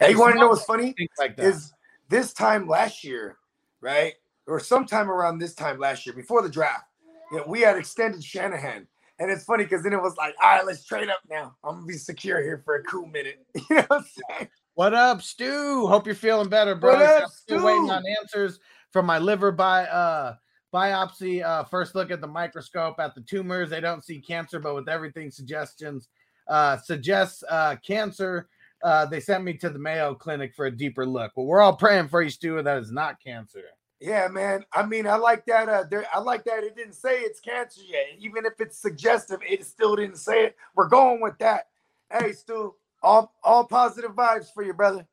Hey, 0.00 0.10
you 0.10 0.18
want 0.18 0.34
to 0.34 0.40
know 0.40 0.48
what's 0.48 0.64
funny? 0.64 0.94
Like 1.18 1.36
that. 1.36 1.46
Is 1.46 1.72
this 2.08 2.32
time 2.32 2.66
last 2.66 3.04
year, 3.04 3.36
right? 3.80 4.14
Or 4.46 4.58
sometime 4.58 5.10
around 5.10 5.38
this 5.38 5.54
time 5.54 5.78
last 5.78 6.06
year, 6.06 6.14
before 6.14 6.42
the 6.42 6.48
draft, 6.48 6.84
you 7.30 7.38
know, 7.38 7.44
we 7.46 7.60
had 7.60 7.76
extended 7.76 8.24
Shanahan. 8.24 8.86
And 9.18 9.30
it's 9.30 9.44
funny 9.44 9.64
because 9.64 9.84
then 9.84 9.92
it 9.92 10.02
was 10.02 10.16
like, 10.16 10.34
all 10.42 10.50
right, 10.50 10.66
let's 10.66 10.84
trade 10.84 11.08
up 11.08 11.20
now. 11.30 11.54
I'm 11.62 11.76
gonna 11.76 11.86
be 11.86 11.94
secure 11.94 12.42
here 12.42 12.60
for 12.64 12.76
a 12.76 12.82
cool 12.84 13.06
minute. 13.06 13.44
You 13.54 13.76
know 13.76 13.84
what 13.88 14.00
I'm 14.00 14.04
saying? 14.30 14.48
What 14.74 14.94
up, 14.94 15.22
Stu? 15.22 15.86
Hope 15.86 16.06
you're 16.06 16.14
feeling 16.14 16.48
better, 16.48 16.74
bro. 16.74 16.94
What 16.94 17.02
up, 17.02 17.22
I'm 17.24 17.28
still 17.28 17.64
waiting 17.64 17.90
on 17.90 18.02
answers 18.20 18.58
from 18.90 19.06
my 19.06 19.18
liver 19.18 19.52
by 19.52 19.84
uh, 19.84 20.34
biopsy. 20.72 21.44
Uh, 21.44 21.64
first 21.64 21.94
look 21.94 22.10
at 22.10 22.20
the 22.20 22.26
microscope 22.26 22.98
at 22.98 23.14
the 23.14 23.20
tumors. 23.20 23.70
They 23.70 23.80
don't 23.80 24.04
see 24.04 24.18
cancer, 24.18 24.58
but 24.58 24.74
with 24.74 24.88
everything 24.88 25.30
suggestions 25.30 26.08
uh, 26.48 26.76
suggests 26.78 27.42
uh, 27.48 27.76
cancer. 27.86 28.48
Uh, 28.82 29.06
they 29.06 29.20
sent 29.20 29.44
me 29.44 29.54
to 29.54 29.70
the 29.70 29.78
Mayo 29.78 30.14
Clinic 30.14 30.54
for 30.54 30.66
a 30.66 30.70
deeper 30.70 31.06
look. 31.06 31.32
But 31.36 31.42
we're 31.42 31.60
all 31.60 31.76
praying 31.76 32.08
for 32.08 32.22
you, 32.22 32.30
Stu, 32.30 32.60
that 32.62 32.78
is 32.78 32.90
not 32.90 33.22
cancer. 33.22 33.62
Yeah, 34.00 34.26
man. 34.26 34.64
I 34.72 34.84
mean, 34.84 35.06
I 35.06 35.14
like 35.14 35.44
that. 35.46 35.68
Uh, 35.68 35.84
there, 35.88 36.04
I 36.12 36.18
like 36.18 36.42
that 36.44 36.64
it 36.64 36.74
didn't 36.74 36.94
say 36.94 37.20
it's 37.20 37.38
cancer 37.38 37.82
yet. 37.86 38.06
Even 38.18 38.44
if 38.44 38.54
it's 38.58 38.76
suggestive, 38.76 39.38
it 39.48 39.64
still 39.64 39.94
didn't 39.94 40.16
say 40.16 40.46
it. 40.46 40.56
We're 40.74 40.88
going 40.88 41.20
with 41.20 41.38
that. 41.38 41.68
Hey, 42.10 42.32
Stu, 42.32 42.74
all 43.00 43.32
all 43.44 43.64
positive 43.64 44.10
vibes 44.12 44.52
for 44.52 44.64
you, 44.64 44.74
brother. 44.74 45.06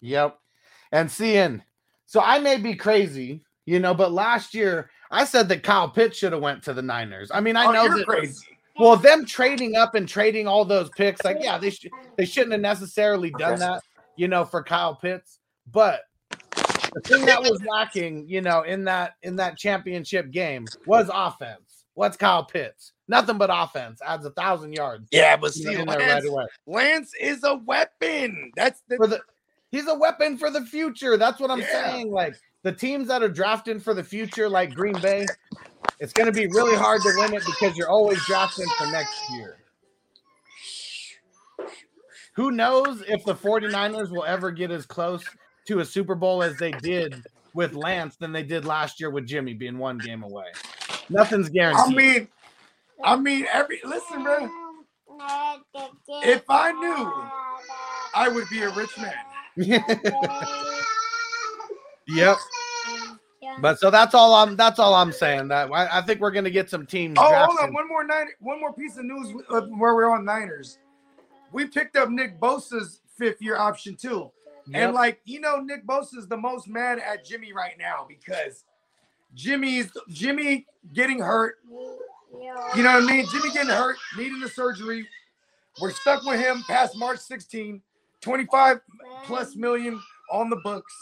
Yep. 0.00 0.38
And 0.92 1.10
seeing, 1.10 1.62
so 2.06 2.20
I 2.20 2.38
may 2.38 2.56
be 2.56 2.74
crazy, 2.74 3.44
you 3.66 3.78
know, 3.78 3.92
but 3.92 4.10
last 4.10 4.54
year 4.54 4.90
I 5.10 5.24
said 5.24 5.48
that 5.48 5.62
Kyle 5.62 5.88
Pitts 5.88 6.18
should 6.18 6.32
have 6.32 6.42
went 6.42 6.62
to 6.64 6.74
the 6.74 6.82
Niners. 6.82 7.30
I 7.32 7.40
mean, 7.40 7.56
I 7.56 7.66
oh, 7.66 7.72
know 7.72 7.96
that 7.96 8.06
crazy. 8.06 8.46
Well, 8.78 8.96
them 8.96 9.26
trading 9.26 9.76
up 9.76 9.94
and 9.94 10.08
trading 10.08 10.46
all 10.46 10.64
those 10.64 10.88
picks, 10.90 11.22
like 11.24 11.38
yeah, 11.40 11.58
they 11.58 11.70
should 11.70 11.90
they 12.16 12.24
shouldn't 12.24 12.52
have 12.52 12.60
necessarily 12.60 13.30
done 13.30 13.58
that, 13.58 13.82
you 14.16 14.28
know, 14.28 14.44
for 14.44 14.62
Kyle 14.62 14.94
Pitts. 14.94 15.38
But 15.70 16.02
the 16.94 17.00
thing 17.04 17.26
that 17.26 17.42
was 17.42 17.62
lacking, 17.70 18.28
you 18.28 18.40
know, 18.40 18.62
in 18.62 18.84
that 18.84 19.14
in 19.22 19.36
that 19.36 19.58
championship 19.58 20.30
game 20.30 20.66
was 20.86 21.10
offense. 21.12 21.84
What's 21.94 22.16
Kyle 22.16 22.44
Pitts? 22.44 22.92
Nothing 23.08 23.36
but 23.36 23.50
offense. 23.52 24.00
Adds 24.06 24.24
a 24.24 24.30
thousand 24.30 24.72
yards. 24.72 25.08
Yeah, 25.10 25.36
but 25.36 25.52
see, 25.52 25.64
there 25.64 25.84
right 25.84 25.98
Lance, 25.98 26.24
away. 26.24 26.46
Lance 26.66 27.12
is 27.20 27.44
a 27.44 27.56
weapon. 27.56 28.52
That's 28.56 28.82
the 28.88 28.96
the 28.96 29.20
he's 29.70 29.88
a 29.88 29.94
weapon 29.94 30.38
for 30.38 30.50
the 30.50 30.64
future. 30.64 31.16
That's 31.16 31.40
what 31.40 31.50
I'm 31.50 31.60
Yeah. 31.60 31.90
saying. 31.90 32.10
Like 32.12 32.36
the 32.62 32.72
teams 32.72 33.08
that 33.08 33.22
are 33.22 33.28
drafting 33.28 33.80
for 33.80 33.94
the 33.94 34.04
future, 34.04 34.48
like 34.48 34.74
Green 34.74 34.98
Bay, 35.00 35.26
it's 35.98 36.12
going 36.12 36.26
to 36.26 36.32
be 36.32 36.46
really 36.48 36.76
hard 36.76 37.00
to 37.02 37.12
win 37.16 37.34
it 37.34 37.42
because 37.44 37.76
you're 37.76 37.88
always 37.88 38.22
drafting 38.26 38.66
for 38.78 38.86
next 38.86 39.18
year. 39.32 39.56
Who 42.34 42.50
knows 42.50 43.02
if 43.08 43.24
the 43.24 43.34
49ers 43.34 44.10
will 44.10 44.24
ever 44.24 44.50
get 44.50 44.70
as 44.70 44.86
close 44.86 45.24
to 45.66 45.80
a 45.80 45.84
Super 45.84 46.14
Bowl 46.14 46.42
as 46.42 46.56
they 46.56 46.70
did 46.72 47.22
with 47.54 47.74
Lance 47.74 48.16
than 48.16 48.32
they 48.32 48.42
did 48.42 48.64
last 48.64 49.00
year 49.00 49.10
with 49.10 49.26
Jimmy 49.26 49.54
being 49.54 49.78
one 49.78 49.98
game 49.98 50.22
away. 50.22 50.46
Nothing's 51.08 51.48
guaranteed. 51.48 51.84
I 51.84 51.96
mean, 51.96 52.28
I 53.02 53.16
mean, 53.16 53.46
every 53.52 53.80
listen, 53.84 54.22
bro. 54.22 54.48
If 56.22 56.44
I 56.48 56.72
knew, 56.72 57.12
I 58.14 58.28
would 58.28 58.48
be 58.48 58.62
a 58.62 58.70
rich 58.70 58.96
man. 58.96 59.14
yep. 62.14 62.36
But 63.60 63.78
so 63.78 63.90
that's 63.90 64.14
all 64.14 64.34
I'm 64.34 64.56
that's 64.56 64.78
all 64.78 64.94
I'm 64.94 65.12
saying. 65.12 65.48
That 65.48 65.70
I, 65.72 65.98
I 65.98 66.02
think 66.02 66.20
we're 66.20 66.30
gonna 66.30 66.50
get 66.50 66.70
some 66.70 66.86
teams. 66.86 67.16
Oh, 67.18 67.34
hold 67.46 67.58
on. 67.60 67.72
One 67.72 67.88
more 67.88 68.04
nine. 68.04 68.28
One 68.40 68.60
more 68.60 68.72
piece 68.72 68.96
of 68.96 69.04
news 69.04 69.34
where 69.48 69.94
we're 69.94 70.10
on 70.10 70.24
Niners. 70.24 70.78
We 71.52 71.66
picked 71.66 71.96
up 71.96 72.10
Nick 72.10 72.38
Bosa's 72.38 73.00
fifth 73.18 73.42
year 73.42 73.56
option 73.56 73.96
too. 73.96 74.30
Yep. 74.66 74.82
And 74.82 74.94
like 74.94 75.20
you 75.24 75.40
know, 75.40 75.60
Nick 75.60 75.86
Bosa's 75.86 76.26
the 76.28 76.36
most 76.36 76.68
mad 76.68 76.98
at 76.98 77.24
Jimmy 77.24 77.52
right 77.52 77.74
now 77.78 78.06
because 78.08 78.64
Jimmy's 79.34 79.90
Jimmy 80.08 80.66
getting 80.92 81.18
hurt. 81.18 81.58
You 82.76 82.82
know 82.82 82.94
what 82.94 83.02
I 83.02 83.06
mean? 83.06 83.26
Jimmy 83.30 83.50
getting 83.52 83.70
hurt, 83.70 83.96
needing 84.16 84.40
the 84.40 84.48
surgery. 84.48 85.06
We're 85.80 85.90
stuck 85.90 86.24
with 86.24 86.40
him 86.40 86.62
past 86.68 86.96
March 86.96 87.18
16, 87.20 87.80
25 88.20 88.80
plus 89.24 89.56
million 89.56 90.00
on 90.30 90.50
the 90.50 90.56
books. 90.56 90.92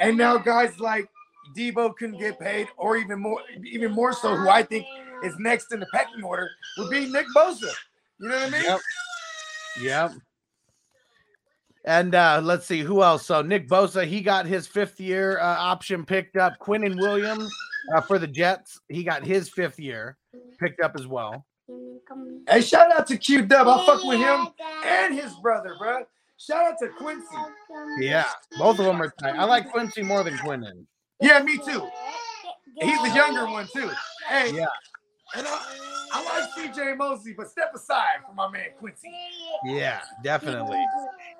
And 0.00 0.16
now 0.16 0.38
guys 0.38 0.78
like 0.78 1.08
Deebo 1.56 1.96
couldn't 1.96 2.18
get 2.18 2.38
paid, 2.38 2.68
or 2.76 2.96
even 2.96 3.20
more, 3.20 3.40
even 3.64 3.92
more 3.92 4.12
so, 4.12 4.36
who 4.36 4.48
I 4.48 4.62
think 4.62 4.86
is 5.24 5.34
next 5.38 5.72
in 5.72 5.80
the 5.80 5.86
pecking 5.92 6.22
order 6.22 6.48
would 6.76 6.90
be 6.90 7.10
Nick 7.10 7.26
Bosa. 7.34 7.72
You 8.20 8.28
know 8.28 8.36
what 8.36 8.46
I 8.46 8.50
mean? 8.50 8.62
Yep. 8.64 8.80
Yep. 9.80 10.12
And 11.84 12.14
uh, 12.14 12.40
let's 12.44 12.66
see 12.66 12.80
who 12.80 13.02
else. 13.02 13.24
So 13.24 13.40
Nick 13.40 13.66
Bosa, 13.68 14.06
he 14.06 14.20
got 14.20 14.46
his 14.46 14.66
fifth 14.66 15.00
year 15.00 15.38
uh, 15.40 15.56
option 15.58 16.04
picked 16.04 16.36
up. 16.36 16.58
Quinnen 16.60 16.96
Williams 16.98 17.50
uh, 17.94 18.00
for 18.00 18.18
the 18.18 18.26
Jets, 18.26 18.78
he 18.88 19.02
got 19.02 19.24
his 19.24 19.48
fifth 19.48 19.80
year 19.80 20.18
picked 20.60 20.80
up 20.80 20.92
as 20.96 21.06
well. 21.06 21.46
Hey, 22.48 22.60
shout 22.60 22.92
out 22.92 23.06
to 23.06 23.16
Q 23.16 23.42
Dub. 23.42 23.68
I'll 23.68 23.86
fuck 23.86 24.04
with 24.04 24.18
him 24.18 24.48
and 24.84 25.14
his 25.14 25.32
brother, 25.42 25.76
bro. 25.78 26.04
Shout 26.38 26.64
out 26.64 26.78
to 26.80 26.88
Quincy. 26.90 27.26
Yeah, 28.00 28.24
both 28.58 28.78
of 28.78 28.84
them 28.84 29.02
are 29.02 29.12
tight. 29.20 29.34
I 29.36 29.44
like 29.44 29.70
Quincy 29.70 30.02
more 30.02 30.22
than 30.22 30.34
Quinnen. 30.38 30.84
Yeah, 31.20 31.42
me 31.42 31.56
too. 31.58 31.88
He's 32.80 33.02
the 33.02 33.12
younger 33.14 33.46
one 33.46 33.66
too. 33.74 33.90
Hey, 34.28 34.52
Yeah. 34.54 34.66
and 35.34 35.46
I, 35.48 35.60
I 36.12 36.24
like 36.24 36.72
CJ 36.74 36.96
Mosley, 36.96 37.34
but 37.36 37.50
step 37.50 37.72
aside 37.74 38.20
for 38.26 38.34
my 38.34 38.48
man 38.48 38.66
Quincy. 38.78 39.10
Yeah, 39.64 40.00
definitely. 40.22 40.78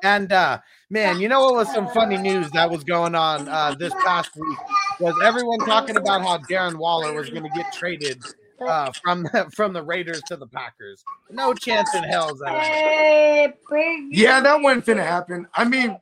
And 0.02 0.32
uh 0.32 0.58
man, 0.90 1.20
you 1.20 1.28
know 1.28 1.40
what 1.44 1.54
was 1.54 1.72
some 1.72 1.88
funny 1.90 2.16
news 2.18 2.50
that 2.52 2.68
was 2.68 2.82
going 2.82 3.14
on 3.14 3.48
uh 3.48 3.74
this 3.78 3.94
past 4.04 4.30
week 4.36 4.58
was 5.00 5.14
everyone 5.22 5.60
talking 5.60 5.96
about 5.96 6.22
how 6.22 6.38
Darren 6.50 6.76
Waller 6.76 7.12
was 7.14 7.30
going 7.30 7.44
to 7.44 7.50
get 7.50 7.72
traded 7.72 8.20
uh 8.60 8.92
from 9.02 9.24
the, 9.24 9.50
from 9.54 9.72
the 9.72 9.82
Raiders 9.82 10.22
to 10.28 10.36
the 10.36 10.46
Packers. 10.46 11.04
No 11.30 11.54
chance 11.54 11.94
in 11.94 12.02
hell 12.02 12.32
is 12.32 12.40
that. 12.40 13.54
Yeah, 14.10 14.40
that 14.40 14.60
wasn't 14.60 14.86
finna 14.86 15.04
happen. 15.04 15.46
I 15.54 15.64
mean, 15.64 15.98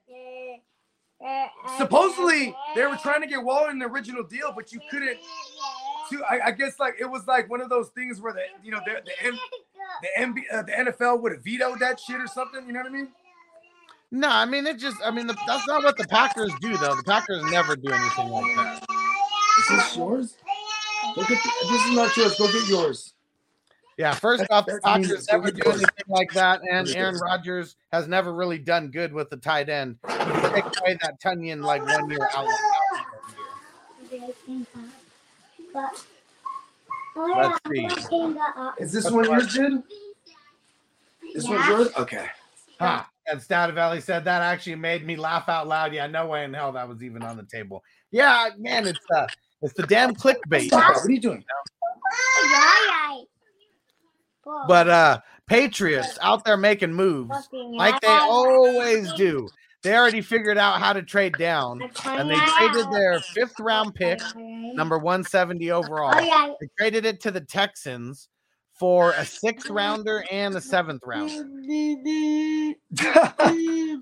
supposedly 1.78 2.54
they 2.74 2.86
were 2.86 2.96
trying 2.96 3.20
to 3.22 3.26
get 3.26 3.42
Waller 3.42 3.70
in 3.70 3.78
the 3.78 3.86
original 3.86 4.22
deal, 4.22 4.52
but 4.54 4.72
you 4.72 4.80
couldn't. 4.90 5.18
To, 6.10 6.22
I, 6.30 6.46
I 6.46 6.50
guess 6.52 6.78
like 6.78 6.94
it 7.00 7.10
was 7.10 7.26
like 7.26 7.50
one 7.50 7.60
of 7.60 7.68
those 7.68 7.88
things 7.88 8.20
where 8.20 8.32
the 8.32 8.42
you 8.62 8.70
know 8.70 8.80
the 8.86 9.02
the, 9.04 9.26
M, 9.26 9.38
the, 10.02 10.08
MB, 10.18 10.38
uh, 10.52 10.62
the 10.62 10.92
NFL 10.92 11.20
would 11.22 11.32
have 11.32 11.42
vetoed 11.42 11.80
that 11.80 11.98
shit 11.98 12.20
or 12.20 12.28
something. 12.28 12.64
You 12.66 12.72
know 12.72 12.80
what 12.80 12.88
I 12.88 12.94
mean? 12.94 13.08
No, 14.12 14.28
I 14.28 14.44
mean 14.44 14.66
it 14.66 14.78
just 14.78 14.96
I 15.04 15.10
mean 15.10 15.26
the, 15.26 15.36
that's 15.46 15.66
not 15.66 15.82
what 15.82 15.96
the 15.96 16.06
Packers 16.06 16.52
do 16.60 16.76
though. 16.76 16.94
The 16.94 17.02
Packers 17.04 17.42
never 17.50 17.74
do 17.74 17.90
anything 17.90 18.28
like 18.28 18.56
that. 18.56 18.84
Is 19.58 19.68
this 19.68 19.96
yours? 19.96 20.36
Go 21.14 21.22
get 21.22 21.42
the, 21.42 21.50
this 21.70 21.86
is 21.86 21.96
not 21.96 22.16
yours. 22.16 22.36
Go 22.38 22.52
get 22.52 22.68
yours. 22.68 23.12
Yeah, 23.96 24.12
first 24.12 24.44
off, 24.50 24.66
the 24.66 24.78
that 24.84 24.98
means 24.98 25.08
Packers 25.08 25.22
it's 25.22 25.32
never 25.32 25.50
do 25.50 25.70
anything 25.70 25.88
like 26.08 26.30
that, 26.32 26.60
and 26.70 26.88
Aaron 26.90 27.14
yours. 27.14 27.22
Rodgers 27.24 27.76
has 27.92 28.06
never 28.06 28.34
really 28.34 28.58
done 28.58 28.90
good 28.90 29.12
with 29.12 29.30
the 29.30 29.38
tight 29.38 29.70
end. 29.70 29.96
He 30.06 30.12
take 30.14 30.64
away 30.80 30.98
that 31.00 31.18
Tonyan 31.24 31.62
like 31.62 31.82
one 31.86 32.10
year 32.10 32.28
out. 32.36 32.46
Let's 37.16 37.58
see. 37.68 37.88
Is 38.78 38.92
this 38.92 39.10
one 39.10 39.24
yours, 39.24 39.54
dude? 39.54 39.82
This 41.34 41.48
one's 41.48 41.66
yours. 41.66 41.88
Okay. 41.96 42.26
Huh. 42.78 43.04
And 43.28 43.42
Stout 43.42 43.72
Valley 43.74 44.00
said 44.00 44.24
that 44.24 44.42
actually 44.42 44.76
made 44.76 45.04
me 45.04 45.16
laugh 45.16 45.48
out 45.48 45.66
loud. 45.66 45.92
Yeah, 45.92 46.06
no 46.06 46.26
way 46.26 46.44
in 46.44 46.54
hell 46.54 46.72
that 46.72 46.88
was 46.88 47.02
even 47.02 47.22
on 47.22 47.36
the 47.36 47.42
table. 47.42 47.82
Yeah, 48.10 48.50
man, 48.56 48.86
it's 48.86 49.00
uh 49.14 49.26
it's 49.62 49.74
the 49.74 49.84
damn 49.84 50.14
clickbait. 50.14 50.66
Stop. 50.68 50.94
What 50.96 51.04
are 51.04 51.10
you 51.10 51.20
doing? 51.20 51.44
But 54.68 54.88
uh 54.88 55.20
Patriots 55.46 56.18
out 56.22 56.44
there 56.44 56.56
making 56.56 56.92
moves 56.92 57.48
like 57.52 58.00
they 58.00 58.08
always 58.08 59.12
do. 59.12 59.48
They 59.82 59.94
already 59.94 60.20
figured 60.20 60.58
out 60.58 60.80
how 60.80 60.92
to 60.92 61.02
trade 61.02 61.38
down, 61.38 61.80
and 62.04 62.28
they 62.28 62.34
traded 62.58 62.90
their 62.90 63.20
fifth 63.20 63.60
round 63.60 63.94
pick, 63.94 64.20
number 64.34 64.98
170 64.98 65.70
overall. 65.70 66.56
They 66.60 66.68
traded 66.76 67.04
it 67.06 67.20
to 67.20 67.30
the 67.30 67.42
Texans 67.42 68.28
for 68.80 69.12
a 69.12 69.24
sixth 69.24 69.70
rounder 69.70 70.24
and 70.32 70.56
a 70.56 70.60
seventh 70.60 71.02
rounder. 71.04 71.44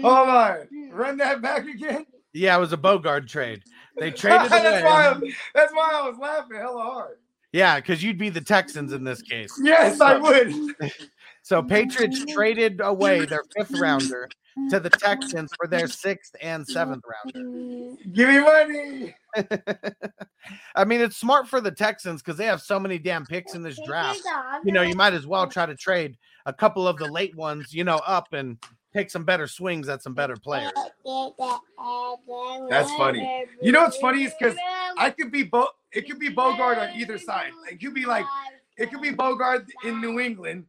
Hold 0.00 0.28
on. 0.28 0.68
Run 0.90 1.16
that 1.18 1.42
back 1.42 1.66
again. 1.66 2.06
Yeah, 2.32 2.56
it 2.56 2.60
was 2.60 2.72
a 2.72 2.78
Bogard 2.78 3.28
trade. 3.28 3.62
They 3.98 4.10
traded 4.12 4.50
that's, 4.50 4.84
why 4.84 5.06
I, 5.06 5.12
away. 5.12 5.34
that's 5.54 5.72
why 5.72 5.90
I 5.94 6.08
was 6.08 6.18
laughing 6.18 6.56
hella 6.58 6.82
hard. 6.82 7.18
Yeah, 7.52 7.76
because 7.76 8.02
you'd 8.02 8.18
be 8.18 8.28
the 8.28 8.42
Texans 8.42 8.92
in 8.92 9.04
this 9.04 9.22
case. 9.22 9.58
Yes, 9.62 10.00
I 10.00 10.16
would. 10.16 10.52
So 11.48 11.62
Patriots 11.62 12.26
traded 12.26 12.82
away 12.82 13.24
their 13.24 13.42
fifth 13.56 13.70
rounder 13.80 14.28
to 14.68 14.80
the 14.80 14.90
Texans 14.90 15.50
for 15.56 15.66
their 15.66 15.88
sixth 15.88 16.36
and 16.42 16.66
seventh 16.68 17.02
rounder. 17.08 17.96
Give 18.12 18.28
me 18.28 18.40
money. 18.40 19.14
I 20.76 20.84
mean, 20.84 21.00
it's 21.00 21.16
smart 21.16 21.48
for 21.48 21.62
the 21.62 21.70
Texans 21.70 22.20
because 22.20 22.36
they 22.36 22.44
have 22.44 22.60
so 22.60 22.78
many 22.78 22.98
damn 22.98 23.24
picks 23.24 23.54
in 23.54 23.62
this 23.62 23.80
draft. 23.86 24.20
You 24.62 24.72
know, 24.72 24.82
you 24.82 24.94
might 24.94 25.14
as 25.14 25.26
well 25.26 25.46
try 25.46 25.64
to 25.64 25.74
trade 25.74 26.18
a 26.44 26.52
couple 26.52 26.86
of 26.86 26.98
the 26.98 27.10
late 27.10 27.34
ones, 27.34 27.72
you 27.72 27.82
know, 27.84 28.02
up 28.06 28.34
and 28.34 28.58
take 28.92 29.10
some 29.10 29.24
better 29.24 29.46
swings 29.46 29.88
at 29.88 30.02
some 30.02 30.14
better 30.14 30.36
players. 30.36 30.72
That's 32.70 32.90
funny. 32.96 33.46
You 33.60 33.72
know 33.72 33.82
what's 33.82 33.98
funny 33.98 34.24
is 34.24 34.32
because 34.38 34.56
I 34.96 35.10
could 35.10 35.30
be 35.30 35.42
Bo- 35.44 35.70
it 35.92 36.08
could 36.08 36.18
be 36.18 36.28
Bogart 36.28 36.78
on 36.78 36.90
either 36.96 37.18
side. 37.18 37.50
It 37.70 37.80
could 37.80 37.94
be 37.94 38.04
like 38.04 38.24
it 38.76 38.90
could 38.90 39.00
be 39.02 39.10
Bogart 39.10 39.66
in 39.84 40.00
New 40.00 40.20
England, 40.20 40.66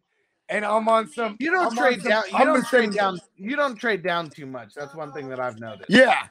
and 0.50 0.66
I'm 0.66 0.88
on 0.90 1.08
some. 1.10 1.36
You 1.40 1.52
don't 1.52 1.68
I'm 1.68 1.76
trade 1.78 2.02
some- 2.02 2.10
down. 2.10 2.24
You 2.32 2.38
I'm 2.38 2.46
don't 2.48 2.58
on 2.58 2.66
trade 2.66 2.86
some- 2.94 3.16
down. 3.16 3.20
You 3.38 3.56
don't 3.56 3.76
trade 3.76 4.04
down 4.04 4.30
too 4.30 4.46
much. 4.46 4.74
That's 4.74 4.96
one 4.96 5.12
thing 5.14 5.30
that 5.30 5.40
I've 5.40 5.60
noticed. 5.60 5.90
Yeah, 5.90 6.28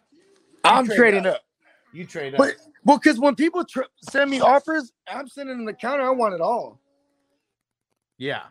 I'm 0.65 0.87
trading 0.87 1.27
up. 1.27 1.37
up. 1.37 1.41
You 1.93 2.05
trade 2.07 2.35
up. 2.35 2.39
But 2.39 2.57
well, 2.85 2.99
because 2.99 3.19
when 3.19 3.35
people 3.35 3.65
tr- 3.65 3.83
send 4.11 4.31
me 4.31 4.41
offers, 4.41 4.93
I'm 5.07 5.29
sending 5.29 5.57
them 5.57 5.67
the 5.67 5.73
counter. 5.73 6.05
I 6.05 6.11
want 6.11 6.35
it 6.35 6.41
all. 6.41 6.81
Yeah. 8.19 8.43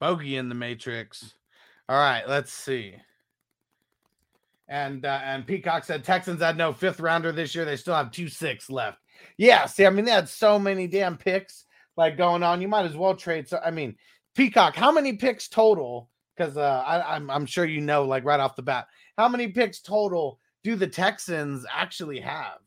Bogey 0.00 0.36
in 0.36 0.48
the 0.48 0.54
Matrix. 0.54 1.34
All 1.88 1.96
right, 1.96 2.26
let's 2.26 2.52
see. 2.52 2.94
And 4.68 5.04
uh, 5.04 5.20
and 5.24 5.46
Peacock 5.46 5.84
said 5.84 6.04
Texans 6.04 6.40
had 6.40 6.56
no 6.56 6.72
fifth 6.72 7.00
rounder 7.00 7.32
this 7.32 7.54
year. 7.54 7.64
They 7.64 7.76
still 7.76 7.94
have 7.94 8.10
two 8.10 8.28
six 8.28 8.70
left. 8.70 8.98
Yeah, 9.36 9.66
see, 9.66 9.84
I 9.84 9.90
mean, 9.90 10.04
they 10.04 10.12
had 10.12 10.28
so 10.28 10.58
many 10.58 10.86
damn 10.86 11.16
picks 11.16 11.66
like 11.96 12.16
going 12.16 12.42
on. 12.42 12.62
You 12.62 12.68
might 12.68 12.86
as 12.86 12.96
well 12.96 13.14
trade. 13.14 13.48
So 13.48 13.60
I 13.64 13.70
mean, 13.70 13.96
Peacock, 14.34 14.76
how 14.76 14.92
many 14.92 15.14
picks 15.14 15.48
total? 15.48 16.08
Because 16.36 16.56
uh, 16.56 16.82
I, 16.86 17.16
I'm 17.16 17.28
I'm 17.30 17.46
sure 17.46 17.64
you 17.64 17.80
know, 17.80 18.04
like 18.04 18.24
right 18.24 18.40
off 18.40 18.56
the 18.56 18.62
bat, 18.62 18.86
how 19.18 19.28
many 19.28 19.48
picks 19.48 19.80
total 19.80 20.38
do 20.62 20.76
the 20.76 20.86
Texans 20.86 21.66
actually 21.74 22.20
have? 22.20 22.58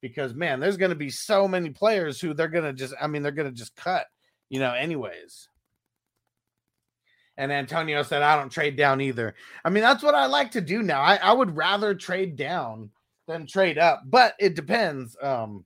Because 0.00 0.34
man, 0.34 0.58
there's 0.58 0.78
going 0.78 0.90
to 0.90 0.96
be 0.96 1.10
so 1.10 1.46
many 1.46 1.70
players 1.70 2.20
who 2.20 2.32
they're 2.34 2.48
going 2.48 2.64
to 2.64 2.72
just. 2.72 2.94
I 3.00 3.06
mean, 3.06 3.22
they're 3.22 3.30
going 3.30 3.50
to 3.50 3.56
just 3.56 3.76
cut. 3.76 4.06
You 4.48 4.58
know, 4.58 4.72
anyways. 4.72 5.48
And 7.36 7.52
Antonio 7.52 8.02
said, 8.02 8.22
I 8.22 8.36
don't 8.36 8.50
trade 8.50 8.76
down 8.76 9.00
either. 9.00 9.34
I 9.64 9.70
mean, 9.70 9.82
that's 9.82 10.02
what 10.02 10.14
I 10.14 10.26
like 10.26 10.52
to 10.52 10.60
do 10.60 10.82
now. 10.82 11.00
I, 11.00 11.16
I 11.16 11.32
would 11.32 11.56
rather 11.56 11.94
trade 11.94 12.36
down 12.36 12.90
than 13.26 13.46
trade 13.46 13.78
up, 13.78 14.02
but 14.06 14.34
it 14.38 14.54
depends. 14.54 15.16
Um, 15.20 15.64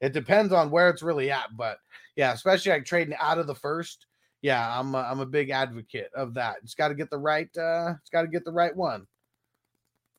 it 0.00 0.12
depends 0.12 0.52
on 0.52 0.70
where 0.70 0.90
it's 0.90 1.02
really 1.02 1.30
at. 1.30 1.56
But 1.56 1.78
yeah, 2.16 2.32
especially 2.32 2.72
like 2.72 2.84
trading 2.84 3.16
out 3.18 3.38
of 3.38 3.46
the 3.46 3.54
first. 3.54 4.06
Yeah, 4.42 4.78
I'm 4.78 4.94
a, 4.94 4.98
I'm 4.98 5.20
a 5.20 5.26
big 5.26 5.50
advocate 5.50 6.10
of 6.14 6.34
that. 6.34 6.56
It's 6.62 6.74
got 6.74 6.88
to 6.88 6.94
get 6.94 7.10
the 7.10 7.18
right. 7.18 7.48
Uh, 7.56 7.94
it's 8.00 8.10
got 8.10 8.22
to 8.22 8.28
get 8.28 8.44
the 8.44 8.52
right 8.52 8.76
one. 8.76 9.06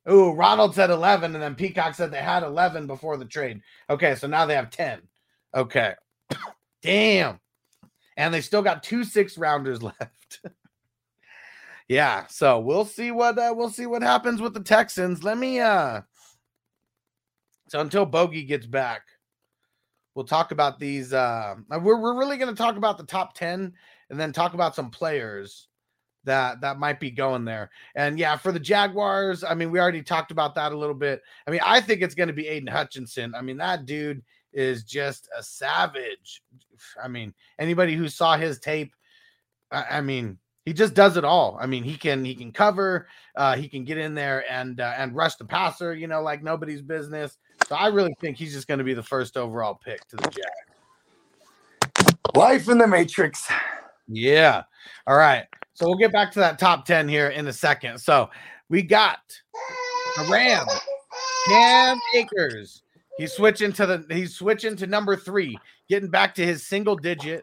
Ooh, 0.09 0.31
Ronald 0.31 0.73
said 0.73 0.89
11, 0.89 1.33
and 1.33 1.43
then 1.43 1.53
Peacock 1.53 1.93
said 1.93 2.11
they 2.11 2.17
had 2.17 2.43
11 2.43 2.87
before 2.87 3.17
the 3.17 3.25
trade. 3.25 3.61
Okay, 3.89 4.15
so 4.15 4.25
now 4.25 4.45
they 4.45 4.55
have 4.55 4.69
10. 4.69 5.01
Okay, 5.53 5.93
damn, 6.81 7.39
and 8.15 8.33
they 8.33 8.41
still 8.41 8.61
got 8.61 8.83
two 8.83 9.03
six 9.03 9.37
rounders 9.37 9.83
left. 9.83 10.41
Yeah 11.87 12.25
so 12.27 12.59
we'll 12.59 12.85
see 12.85 13.11
what 13.11 13.37
uh, 13.37 13.53
we'll 13.55 13.69
see 13.69 13.85
what 13.85 14.01
happens 14.01 14.41
with 14.41 14.53
the 14.53 14.63
texans. 14.63 15.23
Let 15.23 15.37
me 15.37 15.59
uh 15.59 16.01
so 17.69 17.79
until 17.81 18.05
bogey 18.05 18.43
gets 18.43 18.65
back 18.65 19.01
we'll 20.17 20.25
talk 20.25 20.51
about 20.51 20.79
these 20.79 21.13
uh 21.13 21.53
we're, 21.69 22.01
we're 22.01 22.17
really 22.17 22.37
going 22.37 22.53
to 22.53 22.57
talk 22.57 22.75
about 22.75 22.97
the 22.97 23.05
top 23.05 23.35
10 23.35 23.71
and 24.09 24.19
then 24.19 24.33
talk 24.33 24.55
about 24.55 24.73
some 24.73 24.89
players 24.89 25.67
that 26.23 26.59
that 26.59 26.79
might 26.79 26.99
be 26.99 27.11
going 27.11 27.45
there. 27.45 27.69
And 27.95 28.17
yeah 28.17 28.35
for 28.35 28.51
the 28.51 28.59
jaguars 28.59 29.43
i 29.43 29.53
mean 29.53 29.69
we 29.69 29.79
already 29.79 30.01
talked 30.01 30.31
about 30.31 30.55
that 30.55 30.71
a 30.71 30.77
little 30.77 30.95
bit. 30.95 31.21
I 31.45 31.51
mean 31.51 31.61
i 31.63 31.79
think 31.79 32.01
it's 32.01 32.15
going 32.15 32.27
to 32.27 32.33
be 32.33 32.47
Aidan 32.47 32.67
Hutchinson. 32.67 33.35
I 33.35 33.41
mean 33.41 33.57
that 33.57 33.85
dude 33.85 34.23
is 34.53 34.83
just 34.83 35.29
a 35.37 35.43
savage. 35.43 36.41
I 37.01 37.07
mean 37.07 37.31
anybody 37.59 37.95
who 37.95 38.09
saw 38.09 38.37
his 38.37 38.59
tape 38.59 38.93
i, 39.71 39.97
I 39.97 40.01
mean 40.01 40.39
he 40.67 40.73
just 40.73 40.93
does 40.93 41.15
it 41.15 41.23
all. 41.23 41.57
I 41.61 41.65
mean, 41.65 41.85
he 41.85 41.95
can 41.95 42.25
he 42.25 42.35
can 42.35 42.51
cover, 42.51 43.07
uh, 43.37 43.55
he 43.55 43.69
can 43.69 43.85
get 43.85 43.97
in 43.97 44.13
there 44.13 44.43
and 44.51 44.81
uh, 44.81 44.95
and 44.97 45.15
rush 45.15 45.35
the 45.35 45.45
passer, 45.45 45.95
you 45.95 46.07
know, 46.07 46.21
like 46.21 46.43
nobody's 46.43 46.81
business. 46.81 47.37
So 47.69 47.75
I 47.75 47.87
really 47.87 48.13
think 48.19 48.35
he's 48.35 48.51
just 48.51 48.67
going 48.67 48.79
to 48.79 48.83
be 48.83 48.93
the 48.93 49.01
first 49.01 49.37
overall 49.37 49.75
pick 49.75 50.05
to 50.09 50.17
the 50.17 50.23
Jags. 50.23 52.11
Life 52.35 52.67
in 52.67 52.79
the 52.79 52.85
Matrix. 52.85 53.49
Yeah. 54.09 54.63
All 55.07 55.15
right. 55.15 55.45
So 55.73 55.87
we'll 55.87 55.95
get 55.95 56.11
back 56.11 56.33
to 56.33 56.39
that 56.39 56.59
top 56.59 56.85
10 56.85 57.07
here 57.07 57.29
in 57.29 57.47
a 57.47 57.53
second. 57.53 57.99
So 57.99 58.29
we 58.67 58.81
got 58.81 59.19
the 60.17 60.25
Ram, 60.29 60.67
Cam 61.47 61.97
Akers. 62.13 62.81
He's 63.17 63.31
switching 63.31 63.71
to 63.71 63.85
the 63.85 64.05
he's 64.13 64.35
switching 64.35 64.75
to 64.75 64.85
number 64.85 65.15
three, 65.15 65.57
getting 65.87 66.09
back 66.09 66.35
to 66.35 66.45
his 66.45 66.67
single 66.67 66.97
digit. 66.97 67.41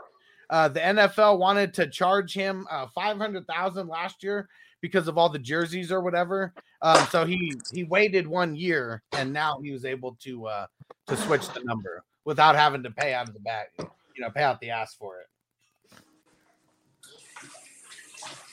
Uh, 0.50 0.68
the 0.68 0.80
NFL 0.80 1.38
wanted 1.38 1.74
to 1.74 1.86
charge 1.88 2.34
him 2.34 2.66
uh, 2.70 2.86
500,000 2.94 3.88
last 3.88 4.22
year 4.22 4.48
because 4.80 5.08
of 5.08 5.16
all 5.16 5.28
the 5.28 5.38
jerseys 5.38 5.90
or 5.90 6.00
whatever. 6.00 6.52
Um, 6.82 7.06
so 7.10 7.24
he 7.24 7.54
he 7.72 7.84
waited 7.84 8.26
one 8.26 8.54
year 8.54 9.02
and 9.12 9.32
now 9.32 9.58
he 9.62 9.72
was 9.72 9.86
able 9.86 10.14
to 10.20 10.46
uh, 10.46 10.66
to 11.06 11.16
switch 11.16 11.48
the 11.48 11.60
number 11.64 12.04
without 12.26 12.54
having 12.54 12.82
to 12.82 12.90
pay 12.90 13.14
out 13.14 13.26
of 13.26 13.34
the 13.34 13.40
back, 13.40 13.72
you 13.78 13.86
know, 14.18 14.28
pay 14.30 14.42
out 14.42 14.60
the 14.60 14.70
ass 14.70 14.94
for 14.94 15.20
it. 15.20 15.26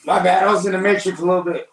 My 0.04 0.22
bad. 0.22 0.44
I 0.44 0.52
was 0.52 0.64
in 0.66 0.72
the 0.72 0.78
Matrix 0.78 1.20
a 1.20 1.24
little 1.24 1.42
bit. 1.42 1.68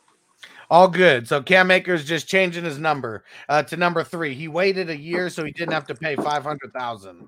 All 0.69 0.87
good. 0.87 1.27
So 1.27 1.41
Cam 1.41 1.71
Akers 1.71 2.05
just 2.05 2.27
changing 2.27 2.63
his 2.63 2.77
number 2.77 3.23
uh, 3.47 3.63
to 3.63 3.77
number 3.77 4.03
three. 4.03 4.35
He 4.35 4.47
waited 4.47 4.89
a 4.89 4.97
year 4.97 5.29
so 5.29 5.43
he 5.43 5.51
didn't 5.51 5.73
have 5.73 5.87
to 5.87 5.95
pay 5.95 6.15
five 6.15 6.43
hundred 6.43 6.73
thousand. 6.73 7.27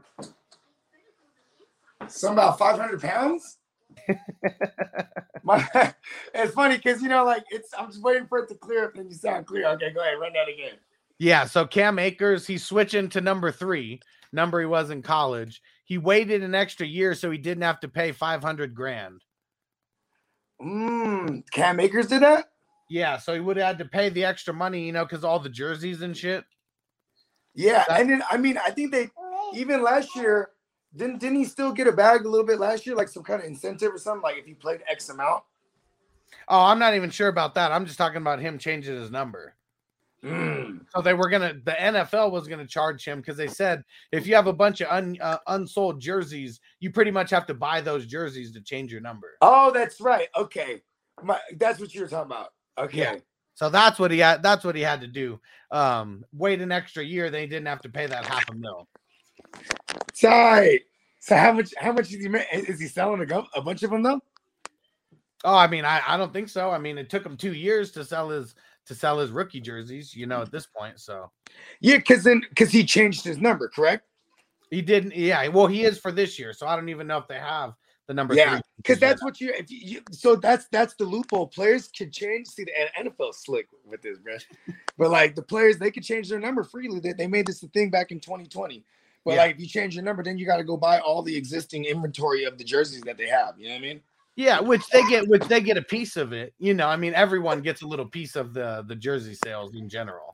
Some 2.07 2.33
about 2.33 2.57
500 2.57 3.01
pounds. 3.01 3.57
My, 5.43 5.67
it's 6.33 6.53
funny 6.53 6.77
because 6.77 7.01
you 7.01 7.09
know, 7.09 7.25
like 7.25 7.43
it's. 7.49 7.69
I'm 7.77 7.87
just 7.87 8.01
waiting 8.01 8.27
for 8.27 8.39
it 8.39 8.47
to 8.49 8.55
clear 8.55 8.85
up, 8.85 8.95
and 8.95 9.09
you 9.09 9.15
sound 9.15 9.45
clear. 9.47 9.67
Okay, 9.69 9.91
go 9.91 10.01
ahead, 10.01 10.19
run 10.19 10.33
that 10.33 10.47
again. 10.51 10.77
Yeah. 11.19 11.45
So 11.45 11.65
Cam 11.65 11.99
Akers, 11.99 12.47
he's 12.47 12.65
switching 12.65 13.09
to 13.09 13.21
number 13.21 13.51
three, 13.51 13.99
number 14.31 14.59
he 14.59 14.65
was 14.65 14.89
in 14.89 15.01
college. 15.01 15.61
He 15.85 15.97
waited 15.97 16.41
an 16.43 16.55
extra 16.55 16.85
year 16.87 17.13
so 17.15 17.29
he 17.31 17.37
didn't 17.37 17.63
have 17.63 17.79
to 17.81 17.87
pay 17.87 18.11
five 18.11 18.41
hundred 18.41 18.73
grand. 18.75 19.21
Mmm. 20.61 21.43
Cam 21.51 21.79
Akers 21.79 22.07
did 22.07 22.21
that. 22.21 22.45
Yeah. 22.89 23.17
So 23.17 23.33
he 23.33 23.39
would 23.39 23.57
have 23.57 23.65
had 23.67 23.77
to 23.79 23.85
pay 23.85 24.09
the 24.09 24.25
extra 24.25 24.53
money, 24.53 24.85
you 24.85 24.91
know, 24.91 25.05
because 25.05 25.23
all 25.23 25.39
the 25.39 25.49
jerseys 25.49 26.01
and 26.01 26.15
shit. 26.15 26.43
Yeah, 27.53 27.83
That- 27.87 28.01
and 28.01 28.09
then 28.09 28.23
I 28.29 28.37
mean, 28.37 28.57
I 28.57 28.69
think 28.71 28.91
they 28.91 29.09
even 29.53 29.83
last 29.83 30.15
year 30.15 30.49
didn't 30.95 31.19
didn't 31.19 31.37
he 31.37 31.45
still 31.45 31.71
get 31.71 31.87
a 31.87 31.91
bag 31.91 32.25
a 32.25 32.29
little 32.29 32.45
bit 32.45 32.59
last 32.59 32.85
year, 32.85 32.95
like 32.95 33.07
some 33.07 33.23
kind 33.23 33.41
of 33.41 33.47
incentive 33.47 33.93
or 33.93 33.97
something, 33.97 34.21
like 34.21 34.37
if 34.37 34.45
he 34.45 34.53
played 34.53 34.81
X 34.89 35.09
amount. 35.09 35.43
Oh, 36.47 36.63
I'm 36.63 36.79
not 36.79 36.95
even 36.95 37.09
sure 37.09 37.27
about 37.27 37.55
that. 37.55 37.71
I'm 37.71 37.85
just 37.85 37.97
talking 37.97 38.17
about 38.17 38.39
him 38.39 38.57
changing 38.57 38.95
his 38.95 39.11
number. 39.11 39.55
Mm. 40.23 40.85
So 40.93 41.01
they 41.01 41.13
were 41.13 41.29
gonna, 41.29 41.55
the 41.63 41.71
NFL 41.71 42.31
was 42.31 42.47
gonna 42.47 42.67
charge 42.67 43.05
him 43.05 43.19
because 43.19 43.37
they 43.37 43.47
said 43.47 43.83
if 44.11 44.27
you 44.27 44.35
have 44.35 44.47
a 44.47 44.53
bunch 44.53 44.81
of 44.81 44.89
un, 44.89 45.17
uh, 45.19 45.37
unsold 45.47 45.99
jerseys, 45.99 46.59
you 46.79 46.91
pretty 46.91 47.11
much 47.11 47.29
have 47.31 47.47
to 47.47 47.53
buy 47.53 47.81
those 47.81 48.05
jerseys 48.05 48.51
to 48.53 48.61
change 48.61 48.91
your 48.91 49.01
number. 49.01 49.37
Oh, 49.41 49.71
that's 49.71 49.99
right. 49.99 50.27
Okay, 50.37 50.81
My, 51.23 51.39
that's 51.57 51.79
what 51.79 51.93
you 51.95 52.01
were 52.01 52.07
talking 52.07 52.31
about. 52.31 52.49
Okay. 52.77 52.99
Yeah. 52.99 53.15
So 53.55 53.69
that's 53.69 53.99
what 53.99 54.11
he 54.11 54.19
had. 54.19 54.43
That's 54.43 54.63
what 54.63 54.75
he 54.75 54.81
had 54.81 55.01
to 55.01 55.07
do. 55.07 55.39
Um, 55.71 56.23
wait 56.33 56.61
an 56.61 56.71
extra 56.71 57.03
year, 57.03 57.29
they 57.29 57.47
didn't 57.47 57.67
have 57.67 57.81
to 57.81 57.89
pay 57.89 58.05
that 58.05 58.25
half 58.25 58.49
a 58.49 58.53
mil. 58.53 58.87
Tight. 60.19 60.81
So 61.19 61.35
how 61.35 61.53
much? 61.53 61.73
How 61.77 61.91
much 61.91 62.11
is 62.11 62.23
he? 62.23 62.27
Is 62.27 62.79
he 62.79 62.87
selling 62.87 63.29
a, 63.29 63.43
a 63.55 63.61
bunch 63.61 63.83
of 63.83 63.91
them 63.91 64.03
though? 64.03 64.21
Oh, 65.43 65.55
I 65.55 65.67
mean, 65.67 65.85
I, 65.85 66.01
I 66.07 66.17
don't 66.17 66.33
think 66.33 66.49
so. 66.49 66.69
I 66.69 66.77
mean, 66.77 66.97
it 66.97 67.09
took 67.09 67.25
him 67.25 67.35
two 67.35 67.53
years 67.53 67.91
to 67.91 68.05
sell 68.05 68.29
his 68.29 68.55
to 68.85 68.95
sell 68.95 69.19
his 69.19 69.31
rookie 69.31 69.59
jerseys. 69.59 70.15
You 70.15 70.25
know, 70.25 70.41
at 70.41 70.51
this 70.51 70.65
point, 70.65 70.99
so 70.99 71.31
Yeah, 71.79 71.97
because 71.97 72.23
then 72.23 72.41
because 72.49 72.71
he 72.71 72.83
changed 72.83 73.23
his 73.23 73.37
number, 73.37 73.67
correct? 73.67 74.05
he 74.71 74.81
didn't. 74.81 75.15
Yeah, 75.15 75.47
well, 75.49 75.67
he 75.67 75.83
is 75.83 75.99
for 75.99 76.11
this 76.11 76.39
year. 76.39 76.53
So 76.53 76.65
I 76.65 76.75
don't 76.75 76.89
even 76.89 77.05
know 77.05 77.17
if 77.17 77.27
they 77.27 77.37
have 77.37 77.73
the 78.07 78.13
number. 78.13 78.33
Yeah, 78.33 78.61
because 78.77 78.99
that's 78.99 79.23
what 79.23 79.39
you, 79.39 79.53
if 79.53 79.69
you, 79.69 79.79
you. 79.81 80.01
So 80.11 80.35
that's 80.35 80.65
that's 80.71 80.95
the 80.95 81.03
loophole. 81.03 81.47
Players 81.47 81.89
can 81.89 82.09
change. 82.09 82.47
See, 82.47 82.63
the 82.63 82.71
NFL 82.99 83.35
slick 83.35 83.67
with 83.85 84.01
this, 84.01 84.17
bro. 84.17 84.37
but 84.97 85.11
like 85.11 85.35
the 85.35 85.41
players, 85.41 85.77
they 85.77 85.91
can 85.91 86.01
change 86.01 86.29
their 86.29 86.39
number 86.39 86.63
freely. 86.63 86.99
They, 86.99 87.11
they 87.13 87.27
made 87.27 87.45
this 87.45 87.61
a 87.61 87.67
thing 87.67 87.89
back 87.91 88.11
in 88.11 88.21
2020. 88.21 88.83
But 89.23 89.35
Yeah. 89.35 89.41
like, 89.41 89.55
if 89.55 89.61
you 89.61 89.67
change 89.67 89.95
your 89.95 90.03
number, 90.03 90.23
then 90.23 90.37
you 90.37 90.45
got 90.45 90.57
to 90.57 90.63
go 90.63 90.77
buy 90.77 90.99
all 90.99 91.21
the 91.21 91.35
existing 91.35 91.85
inventory 91.85 92.43
of 92.43 92.57
the 92.57 92.63
jerseys 92.63 93.01
that 93.01 93.17
they 93.17 93.27
have. 93.27 93.55
You 93.57 93.67
know 93.67 93.75
what 93.75 93.79
I 93.79 93.81
mean? 93.81 94.01
Yeah, 94.35 94.59
which 94.59 94.87
they 94.87 95.03
get, 95.09 95.27
which 95.27 95.43
they 95.43 95.61
get 95.61 95.77
a 95.77 95.81
piece 95.81 96.15
of 96.17 96.33
it. 96.33 96.53
You 96.57 96.73
know, 96.73 96.87
I 96.87 96.95
mean, 96.95 97.13
everyone 97.13 97.61
gets 97.61 97.81
a 97.81 97.87
little 97.87 98.05
piece 98.05 98.35
of 98.35 98.53
the 98.53 98.83
the 98.87 98.95
jersey 98.95 99.35
sales 99.35 99.75
in 99.75 99.89
general. 99.89 100.33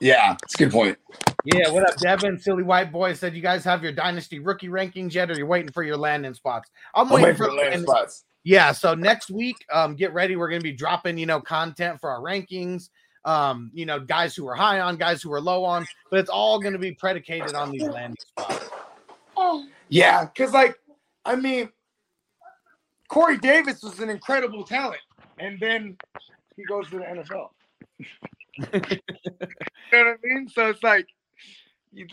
Yeah, 0.00 0.36
it's 0.42 0.54
a 0.54 0.58
good 0.58 0.72
point. 0.72 0.98
Yeah, 1.44 1.70
what 1.70 1.88
up, 1.88 1.96
Devin? 1.98 2.38
Silly 2.38 2.62
white 2.62 2.92
boy 2.92 3.12
said, 3.12 3.34
"You 3.34 3.42
guys 3.42 3.64
have 3.64 3.82
your 3.82 3.92
dynasty 3.92 4.38
rookie 4.38 4.68
rankings 4.68 5.14
yet, 5.14 5.30
or 5.30 5.34
you're 5.34 5.46
waiting 5.46 5.72
for 5.72 5.82
your 5.82 5.96
landing 5.96 6.34
spots?" 6.34 6.70
I'm 6.94 7.06
I'm 7.06 7.12
waiting, 7.12 7.24
waiting 7.24 7.36
for 7.36 7.44
for 7.44 7.50
landing 7.50 7.70
landing 7.70 7.86
spots. 7.86 8.24
Yeah, 8.44 8.72
so 8.72 8.94
next 8.94 9.30
week, 9.30 9.56
um, 9.72 9.96
get 9.96 10.12
ready. 10.12 10.36
We're 10.36 10.48
gonna 10.48 10.60
be 10.60 10.72
dropping, 10.72 11.18
you 11.18 11.26
know, 11.26 11.40
content 11.40 12.00
for 12.00 12.10
our 12.10 12.20
rankings. 12.20 12.90
Um, 13.24 13.70
you 13.72 13.86
know, 13.86 14.00
guys 14.00 14.36
who 14.36 14.46
are 14.48 14.54
high 14.54 14.80
on, 14.80 14.96
guys 14.96 15.22
who 15.22 15.32
are 15.32 15.40
low 15.40 15.64
on, 15.64 15.86
but 16.10 16.20
it's 16.20 16.28
all 16.28 16.58
gonna 16.58 16.78
be 16.78 16.92
predicated 16.92 17.54
on 17.54 17.70
these 17.70 17.82
landing 17.82 18.18
spots. 18.18 18.68
Yeah, 19.88 20.24
because 20.24 20.52
like, 20.52 20.78
I 21.24 21.36
mean, 21.36 21.70
Corey 23.08 23.38
Davis 23.38 23.82
was 23.82 24.00
an 24.00 24.10
incredible 24.10 24.64
talent, 24.64 25.00
and 25.38 25.58
then 25.60 25.96
he 26.56 26.64
goes 26.64 26.88
to 26.90 26.98
the 26.98 27.04
NFL. 27.04 27.50
you 28.58 29.00
know 29.92 30.04
what 30.04 30.06
I 30.06 30.14
mean? 30.22 30.48
So 30.48 30.68
it's 30.68 30.82
like, 30.82 31.06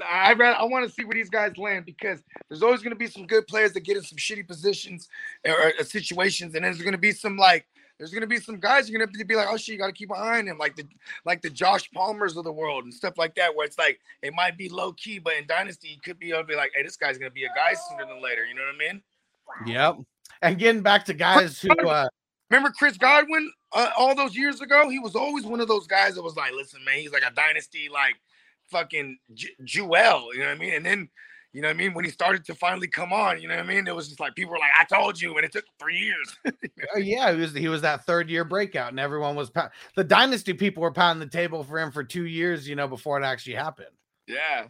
I 0.03 0.33
I 0.33 0.63
want 0.65 0.87
to 0.87 0.91
see 0.91 1.03
where 1.03 1.13
these 1.13 1.29
guys 1.29 1.57
land 1.57 1.85
because 1.85 2.21
there's 2.49 2.61
always 2.61 2.81
going 2.81 2.91
to 2.91 2.99
be 2.99 3.07
some 3.07 3.25
good 3.25 3.47
players 3.47 3.73
that 3.73 3.81
get 3.81 3.97
in 3.97 4.03
some 4.03 4.17
shitty 4.17 4.47
positions 4.47 5.07
or, 5.45 5.73
or 5.79 5.83
situations, 5.83 6.55
and 6.55 6.63
there's 6.63 6.81
going 6.81 6.91
to 6.93 6.97
be 6.97 7.11
some 7.11 7.37
like. 7.37 7.65
There's 8.01 8.11
gonna 8.11 8.25
be 8.25 8.39
some 8.39 8.59
guys 8.59 8.89
you're 8.89 8.97
gonna 8.97 9.07
have 9.11 9.15
to 9.15 9.23
be 9.23 9.35
like, 9.35 9.45
oh 9.47 9.57
shit, 9.57 9.73
you 9.73 9.77
gotta 9.77 9.93
keep 9.93 10.09
an 10.09 10.17
eye 10.17 10.39
on 10.39 10.47
him, 10.47 10.57
like 10.57 10.75
the 10.75 10.87
like 11.23 11.43
the 11.43 11.51
Josh 11.51 11.87
Palmers 11.91 12.35
of 12.35 12.43
the 12.43 12.51
world 12.51 12.83
and 12.83 12.91
stuff 12.91 13.15
like 13.15 13.35
that, 13.35 13.55
where 13.55 13.67
it's 13.67 13.77
like 13.77 13.99
it 14.23 14.33
might 14.33 14.57
be 14.57 14.69
low 14.69 14.93
key, 14.93 15.19
but 15.19 15.33
in 15.37 15.45
Dynasty, 15.45 15.89
you 15.89 15.97
could 16.03 16.17
be 16.17 16.31
able 16.31 16.41
to 16.41 16.47
be 16.47 16.55
like, 16.55 16.71
hey, 16.75 16.81
this 16.81 16.97
guy's 16.97 17.19
gonna 17.19 17.29
be 17.29 17.43
a 17.43 17.53
guy 17.55 17.75
sooner 17.75 18.11
than 18.11 18.19
later. 18.19 18.43
You 18.43 18.55
know 18.55 18.63
what 18.63 18.75
I 18.75 18.93
mean? 18.93 19.03
Yep. 19.67 19.97
And 20.41 20.57
getting 20.57 20.81
back 20.81 21.05
to 21.05 21.13
guys 21.13 21.61
who, 21.61 21.69
uh, 21.87 22.07
Remember 22.49 22.73
Chris 22.77 22.97
Godwin 22.97 23.49
uh, 23.71 23.91
all 23.95 24.13
those 24.13 24.35
years 24.35 24.59
ago? 24.59 24.89
He 24.89 24.99
was 24.99 25.15
always 25.15 25.45
one 25.45 25.61
of 25.61 25.69
those 25.69 25.87
guys 25.87 26.15
that 26.15 26.23
was 26.23 26.35
like, 26.35 26.51
listen, 26.53 26.83
man, 26.83 26.95
he's 26.95 27.13
like 27.13 27.23
a 27.23 27.33
dynasty, 27.33 27.87
like 27.87 28.15
fucking 28.69 29.17
J- 29.33 29.55
Jewel. 29.63 30.33
You 30.33 30.39
know 30.39 30.47
what 30.47 30.57
I 30.57 30.59
mean? 30.59 30.73
And 30.73 30.85
then, 30.85 31.09
you 31.53 31.61
know 31.61 31.67
what 31.67 31.75
I 31.75 31.77
mean? 31.77 31.93
When 31.93 32.05
he 32.05 32.11
started 32.11 32.45
to 32.45 32.55
finally 32.55 32.87
come 32.87 33.11
on, 33.11 33.41
you 33.41 33.47
know 33.47 33.55
what 33.55 33.65
I 33.65 33.67
mean? 33.67 33.85
It 33.85 33.95
was 33.95 34.07
just 34.07 34.19
like 34.19 34.35
people 34.35 34.53
were 34.53 34.59
like, 34.59 34.71
I 34.79 34.85
told 34.85 35.19
you, 35.19 35.35
and 35.35 35.43
it 35.43 35.51
took 35.51 35.65
three 35.79 35.97
years. 35.97 36.37
uh, 36.47 36.97
yeah, 36.97 37.33
he 37.33 37.41
was 37.41 37.53
he 37.53 37.67
was 37.67 37.81
that 37.81 38.05
third 38.05 38.29
year 38.29 38.45
breakout, 38.45 38.89
and 38.89 38.99
everyone 38.99 39.35
was 39.35 39.51
the 39.95 40.03
dynasty 40.03 40.53
people 40.53 40.81
were 40.81 40.91
pounding 40.91 41.27
the 41.27 41.31
table 41.31 41.63
for 41.63 41.79
him 41.79 41.91
for 41.91 42.03
two 42.03 42.25
years, 42.25 42.67
you 42.67 42.75
know, 42.75 42.87
before 42.87 43.19
it 43.19 43.25
actually 43.25 43.55
happened. 43.55 43.89
yeah. 44.27 44.67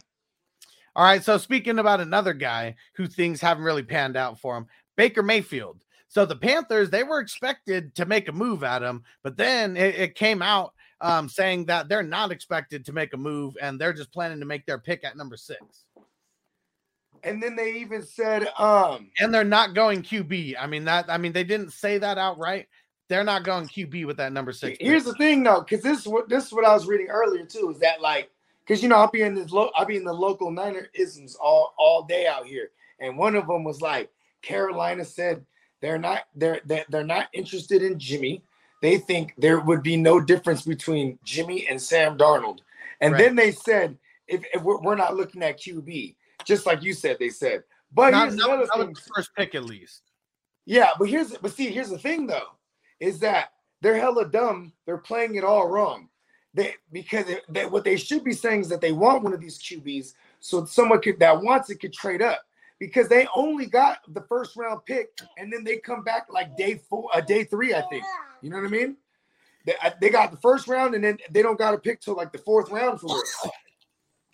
All 0.94 1.04
right. 1.04 1.24
So 1.24 1.38
speaking 1.38 1.78
about 1.78 2.00
another 2.00 2.34
guy 2.34 2.74
who 2.94 3.06
things 3.06 3.40
haven't 3.40 3.64
really 3.64 3.82
panned 3.82 4.16
out 4.16 4.38
for 4.38 4.56
him, 4.56 4.66
Baker 4.96 5.22
Mayfield. 5.22 5.84
So 6.08 6.26
the 6.26 6.36
Panthers, 6.36 6.90
they 6.90 7.04
were 7.04 7.20
expected 7.20 7.94
to 7.94 8.04
make 8.04 8.28
a 8.28 8.32
move 8.32 8.62
at 8.62 8.82
him, 8.82 9.02
but 9.22 9.38
then 9.38 9.78
it, 9.78 9.94
it 9.94 10.14
came 10.14 10.42
out 10.42 10.74
um, 11.00 11.28
saying 11.28 11.64
that 11.66 11.88
they're 11.88 12.02
not 12.02 12.30
expected 12.30 12.84
to 12.84 12.92
make 12.92 13.14
a 13.14 13.16
move 13.16 13.56
and 13.62 13.80
they're 13.80 13.94
just 13.94 14.12
planning 14.12 14.38
to 14.40 14.44
make 14.44 14.66
their 14.66 14.78
pick 14.78 15.04
at 15.04 15.16
number 15.16 15.38
six. 15.38 15.84
And 17.24 17.42
then 17.42 17.54
they 17.56 17.74
even 17.74 18.02
said, 18.02 18.48
um, 18.58 19.10
And 19.20 19.32
they're 19.32 19.44
not 19.44 19.74
going 19.74 20.02
QB. 20.02 20.56
I 20.58 20.66
mean, 20.66 20.84
that 20.86 21.06
I 21.08 21.18
mean, 21.18 21.32
they 21.32 21.44
didn't 21.44 21.70
say 21.70 21.98
that 21.98 22.18
outright. 22.18 22.66
They're 23.08 23.24
not 23.24 23.44
going 23.44 23.66
QB 23.68 24.06
with 24.06 24.16
that 24.16 24.32
number 24.32 24.52
six. 24.52 24.78
Here's 24.80 25.04
pick. 25.04 25.12
the 25.12 25.18
thing, 25.18 25.42
though, 25.42 25.60
because 25.60 25.82
this 25.82 26.00
is 26.00 26.08
what 26.08 26.28
this 26.28 26.46
is 26.46 26.52
what 26.52 26.64
I 26.64 26.72
was 26.74 26.86
reading 26.86 27.08
earlier 27.08 27.44
too. 27.44 27.70
Is 27.70 27.78
that 27.80 28.00
like, 28.00 28.30
because 28.66 28.82
you 28.82 28.88
know 28.88 28.96
I'll 28.96 29.10
be 29.10 29.22
in 29.22 29.34
this, 29.34 29.50
lo- 29.52 29.70
I'll 29.76 29.84
be 29.84 29.96
in 29.96 30.04
the 30.04 30.12
local 30.12 30.50
Niner 30.50 30.88
isms 30.94 31.36
all 31.36 31.74
all 31.78 32.04
day 32.04 32.26
out 32.26 32.46
here, 32.46 32.70
and 33.00 33.16
one 33.18 33.36
of 33.36 33.46
them 33.46 33.64
was 33.64 33.80
like 33.82 34.10
Carolina 34.40 35.04
said 35.04 35.44
they're 35.80 35.98
not 35.98 36.20
they're 36.34 36.60
they're, 36.64 36.86
they're 36.88 37.04
not 37.04 37.28
interested 37.32 37.82
in 37.82 37.98
Jimmy. 37.98 38.42
They 38.80 38.98
think 38.98 39.34
there 39.36 39.60
would 39.60 39.82
be 39.82 39.96
no 39.96 40.18
difference 40.18 40.62
between 40.62 41.18
Jimmy 41.22 41.66
and 41.68 41.80
Sam 41.80 42.16
Darnold, 42.18 42.60
and 43.00 43.12
Right. 43.12 43.18
then 43.18 43.36
they 43.36 43.52
said 43.52 43.96
if, 44.26 44.42
if 44.54 44.62
we're, 44.62 44.80
we're 44.80 44.96
not 44.96 45.16
looking 45.16 45.42
at 45.42 45.58
QB, 45.60 46.14
just 46.44 46.66
like 46.66 46.82
you 46.82 46.92
said, 46.92 47.16
they 47.18 47.28
said. 47.28 47.62
But 47.92 48.10
Not, 48.10 48.22
here's 48.28 48.36
not, 48.36 48.48
another 48.50 48.66
not 48.66 48.76
thing. 48.78 48.94
the 48.94 49.00
first 49.14 49.34
pick, 49.36 49.54
at 49.54 49.64
least. 49.64 50.02
Yeah, 50.64 50.90
but 50.98 51.08
here's 51.08 51.36
but 51.36 51.52
see, 51.52 51.66
here's 51.70 51.90
the 51.90 51.98
thing 51.98 52.26
though, 52.26 52.56
is 53.00 53.18
that 53.20 53.52
they're 53.80 53.98
hella 53.98 54.28
dumb. 54.28 54.72
They're 54.86 54.96
playing 54.98 55.34
it 55.34 55.44
all 55.44 55.68
wrong. 55.68 56.08
They 56.54 56.74
because 56.92 57.26
they, 57.26 57.40
they- 57.48 57.66
what 57.66 57.84
they 57.84 57.96
should 57.96 58.22
be 58.24 58.32
saying 58.32 58.60
is 58.62 58.68
that 58.68 58.80
they 58.80 58.92
want 58.92 59.22
one 59.24 59.32
of 59.32 59.40
these 59.40 59.58
QBs, 59.58 60.14
so 60.40 60.64
someone 60.64 61.00
could 61.00 61.18
that 61.18 61.42
wants 61.42 61.68
it 61.70 61.80
could 61.80 61.92
trade 61.92 62.22
up 62.22 62.40
because 62.78 63.08
they 63.08 63.26
only 63.34 63.66
got 63.66 63.98
the 64.08 64.20
first 64.22 64.56
round 64.56 64.84
pick, 64.86 65.08
and 65.36 65.52
then 65.52 65.64
they 65.64 65.78
come 65.78 66.04
back 66.04 66.26
like 66.30 66.56
day 66.56 66.80
four, 66.88 67.08
uh, 67.14 67.20
day 67.20 67.44
three, 67.44 67.74
I 67.74 67.82
think. 67.82 68.04
You 68.40 68.50
know 68.50 68.56
what 68.56 68.66
I 68.66 68.70
mean? 68.70 68.96
They, 69.66 69.74
I- 69.82 69.94
they 70.00 70.10
got 70.10 70.30
the 70.30 70.36
first 70.38 70.68
round, 70.68 70.94
and 70.94 71.02
then 71.02 71.18
they 71.30 71.42
don't 71.42 71.58
got 71.58 71.74
a 71.74 71.78
pick 71.78 72.00
till 72.00 72.14
like 72.16 72.30
the 72.32 72.38
fourth 72.38 72.70
round 72.70 73.00
for 73.00 73.16
it. 73.18 73.50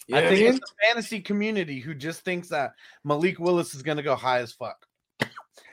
You 0.08 0.14
know 0.14 0.22
I 0.22 0.28
think 0.28 0.40
it's 0.40 0.58
the 0.58 0.86
fantasy 0.86 1.20
community 1.20 1.80
who 1.80 1.94
just 1.94 2.20
thinks 2.24 2.48
that 2.48 2.72
Malik 3.04 3.38
Willis 3.38 3.74
is 3.74 3.82
going 3.82 3.98
to 3.98 4.02
go 4.02 4.16
high 4.16 4.40
as 4.40 4.52
fuck. 4.52 4.86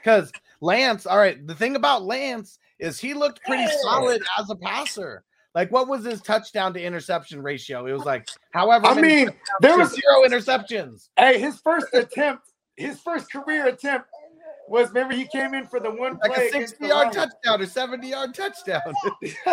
Because 0.03 0.31
Lance, 0.61 1.05
all 1.05 1.17
right, 1.17 1.45
the 1.47 1.55
thing 1.55 1.77
about 1.77 2.03
Lance 2.03 2.59
is 2.77 2.99
he 2.99 3.13
looked 3.13 3.41
pretty 3.43 3.65
solid 3.81 4.21
as 4.37 4.49
a 4.49 4.55
passer. 4.55 5.23
Like, 5.53 5.71
what 5.71 5.87
was 5.87 6.03
his 6.03 6.21
touchdown 6.21 6.73
to 6.73 6.83
interception 6.83 7.41
ratio? 7.41 7.85
It 7.85 7.93
was 7.93 8.03
like, 8.03 8.27
however, 8.51 8.87
I 8.87 8.99
mean, 8.99 9.29
there 9.61 9.77
was 9.77 9.91
zero 9.91 10.27
interceptions. 10.27 11.07
hey, 11.17 11.39
his 11.39 11.61
first 11.61 11.87
attempt, 11.93 12.51
his 12.75 12.99
first 12.99 13.31
career 13.31 13.67
attempt 13.67 14.09
was 14.67 14.89
remember 14.89 15.15
he 15.15 15.27
came 15.27 15.53
in 15.53 15.67
for 15.67 15.79
the 15.79 15.91
one 15.91 16.17
Like 16.21 16.33
play 16.33 16.47
a 16.47 16.51
60 16.51 16.87
yard 16.87 17.13
touchdown 17.13 17.61
or 17.61 17.65
70 17.65 18.07
yard 18.07 18.33
touchdown. 18.33 18.81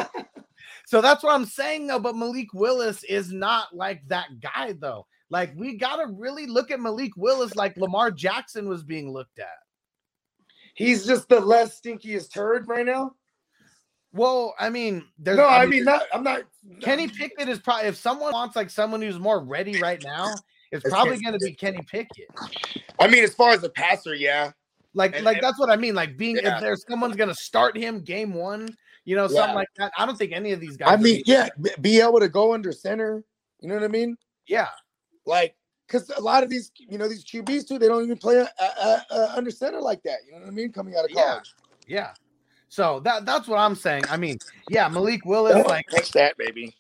so 0.87 1.01
that's 1.01 1.23
what 1.23 1.35
I'm 1.35 1.45
saying, 1.45 1.87
though. 1.87 1.99
But 1.99 2.17
Malik 2.17 2.55
Willis 2.55 3.05
is 3.05 3.33
not 3.33 3.75
like 3.75 4.07
that 4.09 4.29
guy, 4.41 4.75
though. 4.79 5.07
Like, 5.31 5.53
we 5.57 5.77
got 5.77 5.97
to 5.97 6.07
really 6.07 6.47
look 6.47 6.71
at 6.71 6.81
Malik 6.81 7.13
Willis 7.17 7.55
like 7.57 7.77
Lamar 7.77 8.11
Jackson 8.11 8.69
was 8.69 8.83
being 8.83 9.13
looked 9.13 9.39
at. 9.39 9.47
He's 10.75 11.07
just 11.07 11.29
the 11.29 11.41
less 11.41 11.81
stinkiest 11.81 12.33
turd 12.33 12.69
right 12.69 12.87
now. 12.87 13.13
Well, 14.13 14.55
I 14.59 14.69
mean, 14.69 15.05
there's 15.19 15.39
No, 15.39 15.47
I 15.47 15.65
mean 15.65 15.85
not. 15.85 16.03
I'm 16.13 16.23
not. 16.23 16.43
Kenny 16.83 17.09
Pickett 17.09 17.49
is 17.49 17.59
probably 17.59 17.89
if 17.89 17.97
someone 17.97 18.33
wants 18.33 18.57
like 18.57 18.69
someone 18.69 19.01
who's 19.01 19.19
more 19.19 19.43
ready 19.43 19.81
right 19.81 20.03
now, 20.05 20.35
it's 20.71 20.85
It's 20.85 20.89
probably 20.89 21.19
going 21.19 21.33
to 21.33 21.45
be 21.45 21.55
Kenny 21.55 21.83
Pickett. 21.83 22.29
I 22.99 23.09
mean, 23.09 23.25
as 23.25 23.35
far 23.35 23.53
as 23.53 23.63
the 23.63 23.71
passer, 23.71 24.15
yeah. 24.15 24.53
Like, 24.95 25.15
And- 25.17 25.25
like 25.25 25.37
and- 25.39 25.45
that's 25.45 25.59
what 25.59 25.71
I 25.71 25.77
mean. 25.77 25.95
Like 25.95 26.17
being 26.17 26.37
Yeah. 26.37 26.57
if 26.57 26.61
there's 26.61 26.85
someone's 26.89 27.17
going 27.17 27.29
to 27.29 27.35
start 27.35 27.77
him 27.77 28.01
game 28.01 28.35
one, 28.35 28.77
you 29.05 29.17
know, 29.17 29.23
Yeah. 29.25 29.37
something 29.41 29.55
like 29.57 29.69
that. 29.79 29.93
I 29.99 30.07
don't 30.07 30.17
think 30.17 30.33
any 30.33 30.53
of 30.53 30.61
these 30.61 30.77
guys. 30.77 30.89
I 30.93 30.97
mean, 31.03 31.23
yeah, 31.27 31.49
b- 31.61 31.71
be 31.81 32.01
able 32.01 32.21
to 32.21 32.29
go 32.29 32.53
under 32.55 32.73
center. 32.73 33.25
You 33.61 33.69
know 33.69 33.75
what 33.75 33.85
I 33.85 33.89
mean? 33.89 34.17
yeah, 34.47 34.69
Like, 35.25 35.55
because 35.87 36.11
a 36.11 36.21
lot 36.21 36.43
of 36.43 36.51
these, 36.51 36.71
you 36.77 36.99
know, 36.99 37.07
these 37.09 37.25
QBs 37.25 37.67
too, 37.69 37.79
they 37.79 37.87
don't 37.87 38.03
even 38.05 38.17
play 38.19 38.41
uh, 38.41 38.47
uh, 38.59 39.01
uh, 39.11 39.33
under 39.37 39.51
center 39.51 39.81
like 39.81 40.03
that. 40.03 40.19
You 40.27 40.33
know 40.33 40.39
what 40.41 40.49
I 40.49 40.51
mean? 40.51 40.73
Coming 40.73 40.97
out 40.97 41.05
of 41.05 41.11
Yeah. 41.13 41.25
college. 41.27 41.55
yeah. 41.87 42.15
So 42.69 43.01
that 43.01 43.27
that's 43.27 43.47
what 43.47 43.59
I'm 43.59 43.75
saying. 43.75 44.05
I 44.09 44.17
mean, 44.17 44.39
yeah, 44.71 44.89
Malik 44.89 45.25
Willis, 45.27 45.65
like 45.67 45.87
that, 46.15 46.37
baby. 46.39 46.75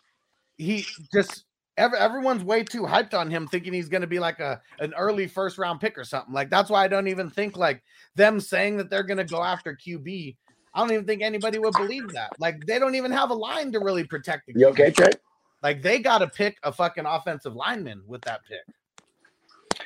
he 0.56 0.86
just 1.12 1.44
ever 1.77 1.97
everyone's 1.97 2.45
way 2.45 2.62
too 2.62 2.83
hyped 2.83 3.14
on 3.14 3.31
him, 3.31 3.47
thinking 3.47 3.73
he's 3.73 3.89
going 3.89 4.01
to 4.01 4.07
be 4.07 4.18
like 4.18 4.41
a 4.41 4.61
an 4.81 4.93
early 4.97 5.27
first 5.27 5.59
round 5.59 5.81
pick 5.81 5.99
or 5.99 6.05
something. 6.05 6.35
Like 6.35 6.51
that's 6.51 6.70
why 6.70 6.85
I 6.85 6.89
don't 6.89 7.09
even 7.09 7.31
think 7.31 7.57
like 7.57 7.83
them 8.14 8.41
saying 8.41 8.77
that 8.79 8.91
they're 8.91 9.03
going 9.03 9.18
to 9.18 9.25
go 9.25 9.43
after 9.43 9.77
QB. 9.77 10.37
I 10.75 10.81
don't 10.81 10.93
even 10.93 11.05
think 11.05 11.23
anybody 11.23 11.59
would 11.59 11.75
believe 11.75 12.09
that. 12.12 12.31
Like 12.39 12.66
they 12.66 12.79
don't 12.79 12.95
even 12.95 13.12
have 13.12 13.31
a 13.31 13.35
line 13.35 13.73
to 13.73 13.81
really 13.81 14.05
protect 14.05 14.47
the 14.47 14.55
You 14.57 14.68
okay, 14.68 14.91
Trey? 14.91 15.11
Like 15.62 15.83
they 15.83 15.99
got 15.99 16.18
to 16.18 16.29
pick 16.29 16.59
a 16.62 16.73
fucking 16.73 17.07
offensive 17.07 17.55
lineman 17.55 18.03
with 18.07 18.23
that 18.23 18.41
pick. 18.45 19.81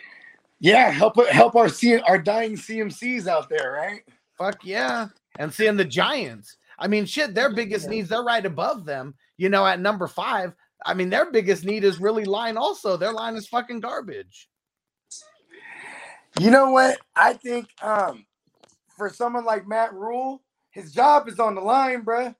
Yeah, 0.59 0.91
help 0.91 1.16
help 1.28 1.55
our 1.55 1.68
C- 1.68 2.01
our 2.01 2.18
dying 2.18 2.57
CMCs 2.57 3.26
out 3.26 3.49
there, 3.49 3.72
right? 3.72 4.03
Fuck 4.39 4.64
yeah. 4.64 5.09
And 5.39 5.53
seeing 5.53 5.76
the 5.76 5.84
Giants. 5.84 6.57
I 6.78 6.89
mean, 6.89 7.07
shit, 7.07 7.34
their 7.34 7.55
biggest 7.55 7.89
needs, 7.89 8.09
they're 8.09 8.22
right 8.22 8.45
above 8.45 8.84
them, 8.84 9.14
you 9.39 9.49
know, 9.49 9.66
at 9.66 9.80
number 9.80 10.07
five. 10.07 10.55
I 10.87 10.95
mean, 10.95 11.11
their 11.11 11.30
biggest 11.30 11.64
need 11.64 11.82
is 11.84 12.01
really 12.01 12.24
line 12.24 12.57
also. 12.57 12.97
Their 12.97 13.12
line 13.12 13.34
is 13.34 13.49
fucking 13.49 13.80
garbage. 13.80 14.49
You 16.39 16.51
know 16.51 16.70
what? 16.70 16.99
I 17.16 17.32
think 17.32 17.68
um 17.82 18.24
for 18.97 19.11
someone 19.11 19.45
like 19.45 19.66
Matt 19.66 19.93
Rhule, 19.93 20.43
his 20.70 20.93
job 20.93 21.28
is 21.28 21.41
on 21.41 21.55
the 21.55 21.61
line, 21.61 22.05
bruh. 22.05 22.34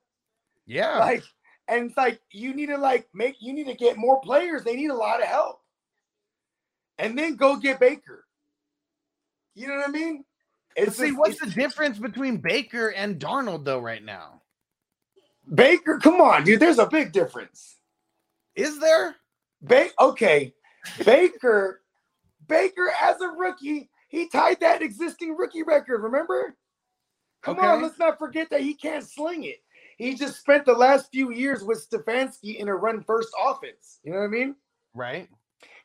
Yeah. 0.65 0.97
Like, 0.99 1.23
and 1.67 1.87
it's 1.89 1.97
like 1.97 2.21
you 2.31 2.53
need 2.53 2.67
to 2.67 2.77
like 2.77 3.07
make 3.13 3.35
you 3.41 3.53
need 3.53 3.67
to 3.67 3.73
get 3.73 3.97
more 3.97 4.21
players. 4.21 4.63
They 4.63 4.75
need 4.75 4.91
a 4.91 4.95
lot 4.95 5.21
of 5.21 5.27
help, 5.27 5.61
and 6.97 7.17
then 7.17 7.35
go 7.35 7.57
get 7.57 7.79
Baker. 7.79 8.25
You 9.55 9.67
know 9.67 9.75
what 9.75 9.89
I 9.89 9.91
mean? 9.91 10.23
It's 10.75 10.95
see, 10.97 11.07
just- 11.07 11.17
what's 11.17 11.39
the 11.39 11.49
difference 11.49 11.97
between 11.97 12.37
Baker 12.37 12.89
and 12.89 13.19
Darnold 13.19 13.65
though 13.65 13.79
right 13.79 14.03
now? 14.03 14.41
Baker? 15.51 15.99
Come 15.99 16.21
on, 16.21 16.43
dude. 16.43 16.59
There's 16.59 16.77
a 16.79 16.85
big 16.87 17.11
difference. 17.13 17.76
Is 18.57 18.79
there? 18.79 19.15
Ba- 19.61 19.89
okay, 19.99 20.53
Baker, 21.05 21.81
Baker 22.47 22.91
as 23.01 23.21
a 23.21 23.27
rookie, 23.29 23.89
he 24.09 24.27
tied 24.27 24.59
that 24.59 24.81
existing 24.81 25.35
rookie 25.35 25.63
record. 25.63 26.01
Remember? 26.01 26.55
Come 27.43 27.59
on, 27.59 27.81
let's 27.81 27.99
not 27.99 28.19
forget 28.19 28.49
that 28.49 28.61
he 28.61 28.73
can't 28.73 29.07
sling 29.07 29.43
it. 29.43 29.57
He 29.97 30.15
just 30.15 30.39
spent 30.39 30.65
the 30.65 30.73
last 30.73 31.09
few 31.11 31.31
years 31.31 31.63
with 31.63 31.87
Stefanski 31.89 32.57
in 32.57 32.67
a 32.67 32.75
run 32.75 33.03
first 33.03 33.29
offense. 33.39 33.99
You 34.03 34.11
know 34.13 34.19
what 34.19 34.25
I 34.25 34.29
mean? 34.29 34.55
Right. 34.93 35.29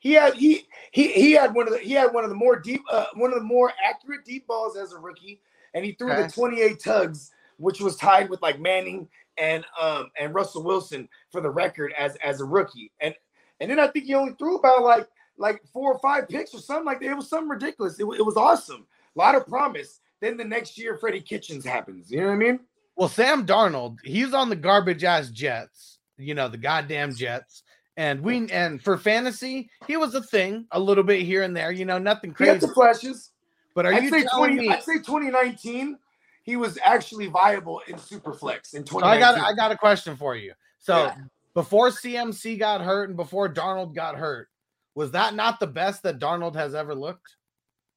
He 0.01 0.13
had 0.13 0.35
he 0.35 0.67
he 0.91 1.13
he 1.13 1.33
had 1.33 1.55
one 1.55 1.67
of 1.69 1.75
the 1.75 1.79
he 1.79 1.93
had 1.93 2.13
one 2.13 2.25
of 2.25 2.31
the 2.31 2.37
more 2.37 2.59
deep 2.59 2.83
uh, 2.91 3.07
one 3.15 3.33
of 3.33 3.39
the 3.39 3.45
more 3.45 3.73
accurate 3.83 4.25
deep 4.25 4.47
balls 4.47 4.77
as 4.77 4.93
a 4.93 4.99
rookie, 4.99 5.41
and 5.75 5.85
he 5.85 5.93
threw 5.93 6.11
Okay. 6.13 6.23
the 6.23 6.33
28 6.33 6.81
tugs, 6.81 7.31
which 7.59 7.81
was 7.81 7.97
tied 7.97 8.29
with 8.29 8.43
like 8.43 8.59
Manning 8.61 9.09
and 9.39 9.65
um 9.81 10.11
and 10.19 10.35
Russell 10.35 10.63
Wilson 10.63 11.09
for 11.31 11.41
the 11.41 11.51
record 11.51 11.93
as 11.99 12.17
as 12.17 12.41
a 12.41 12.45
rookie. 12.45 12.93
And 13.01 13.15
and 13.61 13.71
then 13.71 13.79
I 13.79 13.89
think 13.89 14.07
he 14.07 14.15
only 14.15 14.35
threw 14.39 14.57
about 14.57 14.83
like 14.83 15.09
like 15.39 15.63
four 15.73 15.93
or 15.93 15.99
five 15.99 16.29
picks 16.29 16.55
or 16.55 16.59
something 16.61 16.85
like 16.85 17.01
that. 17.01 17.11
It 17.11 17.17
was 17.17 17.29
something 17.29 17.49
ridiculous. 17.49 17.99
It, 17.99 18.05
it 18.05 18.25
was 18.25 18.37
awesome. 18.37 18.87
A 19.17 19.19
lot 19.19 19.35
of 19.35 19.47
promise. 19.47 20.01
Then 20.21 20.37
the 20.37 20.45
next 20.45 20.79
year, 20.79 20.97
Freddie 20.99 21.21
Kitchens 21.21 21.65
happens. 21.65 22.11
You 22.11 22.21
know 22.21 22.27
what 22.27 22.33
I 22.35 22.37
mean? 22.37 22.61
Well, 22.97 23.09
Sam 23.09 23.47
Darnold, 23.47 23.97
he's 24.05 24.35
on 24.35 24.49
the 24.51 24.57
garbage 24.57 25.03
ass 25.03 25.31
Jets, 25.31 25.99
you 26.19 26.35
know, 26.35 26.49
the 26.49 26.59
goddamn 26.59 27.15
Jets. 27.15 27.63
And 27.97 28.21
we 28.21 28.49
and 28.51 28.81
for 28.83 28.97
fantasy, 28.97 29.69
he 29.87 29.97
was 29.97 30.15
a 30.15 30.23
thing 30.23 30.67
a 30.71 30.79
little 30.81 31.05
bit 31.05 31.23
here 31.23 31.43
and 31.43 31.57
there, 31.57 31.73
you 31.73 31.85
know, 31.85 31.99
nothing 31.99 32.35
He 32.39 32.45
had 32.45 32.53
crazy. 32.61 32.67
the 32.67 32.73
flashes. 32.73 33.31
But 33.75 33.87
are 33.87 33.95
I'd 33.95 34.05
you 34.05 34.11
say 34.11 34.23
telling 34.25 34.55
20, 34.57 34.69
me? 34.69 34.75
I'd 34.75 34.83
say 34.83 34.97
2019, 34.99 35.99
he 36.43 36.57
was 36.57 36.79
actually 36.83 37.29
viable 37.29 37.81
in 37.87 37.97
Superflex 37.97 38.75
in 38.75 38.87
So 38.87 39.05
I 39.05 39.19
got 39.19 39.39
I 39.39 39.53
got 39.53 39.71
a 39.73 39.77
question 39.77 40.17
for 40.17 40.37
you. 40.37 40.53
So 40.79 40.97
Yeah. 40.97 41.15
before 41.55 41.91
CMC 41.91 42.59
got 42.59 42.81
hurt 42.81 43.09
and 43.09 43.17
before 43.17 43.53
Darnold 43.53 43.95
got 43.95 44.17
hurt, 44.17 44.49
was 44.95 45.11
that 45.13 45.35
not 45.35 45.61
the 45.61 45.67
best 45.67 46.03
that 46.03 46.19
Darnold 46.19 46.55
has 46.55 46.75
ever 46.75 46.95
looked? 46.95 47.37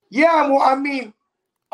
Yeah, 0.10 0.48
well, 0.48 0.62
I 0.62 0.76
mean, 0.76 1.14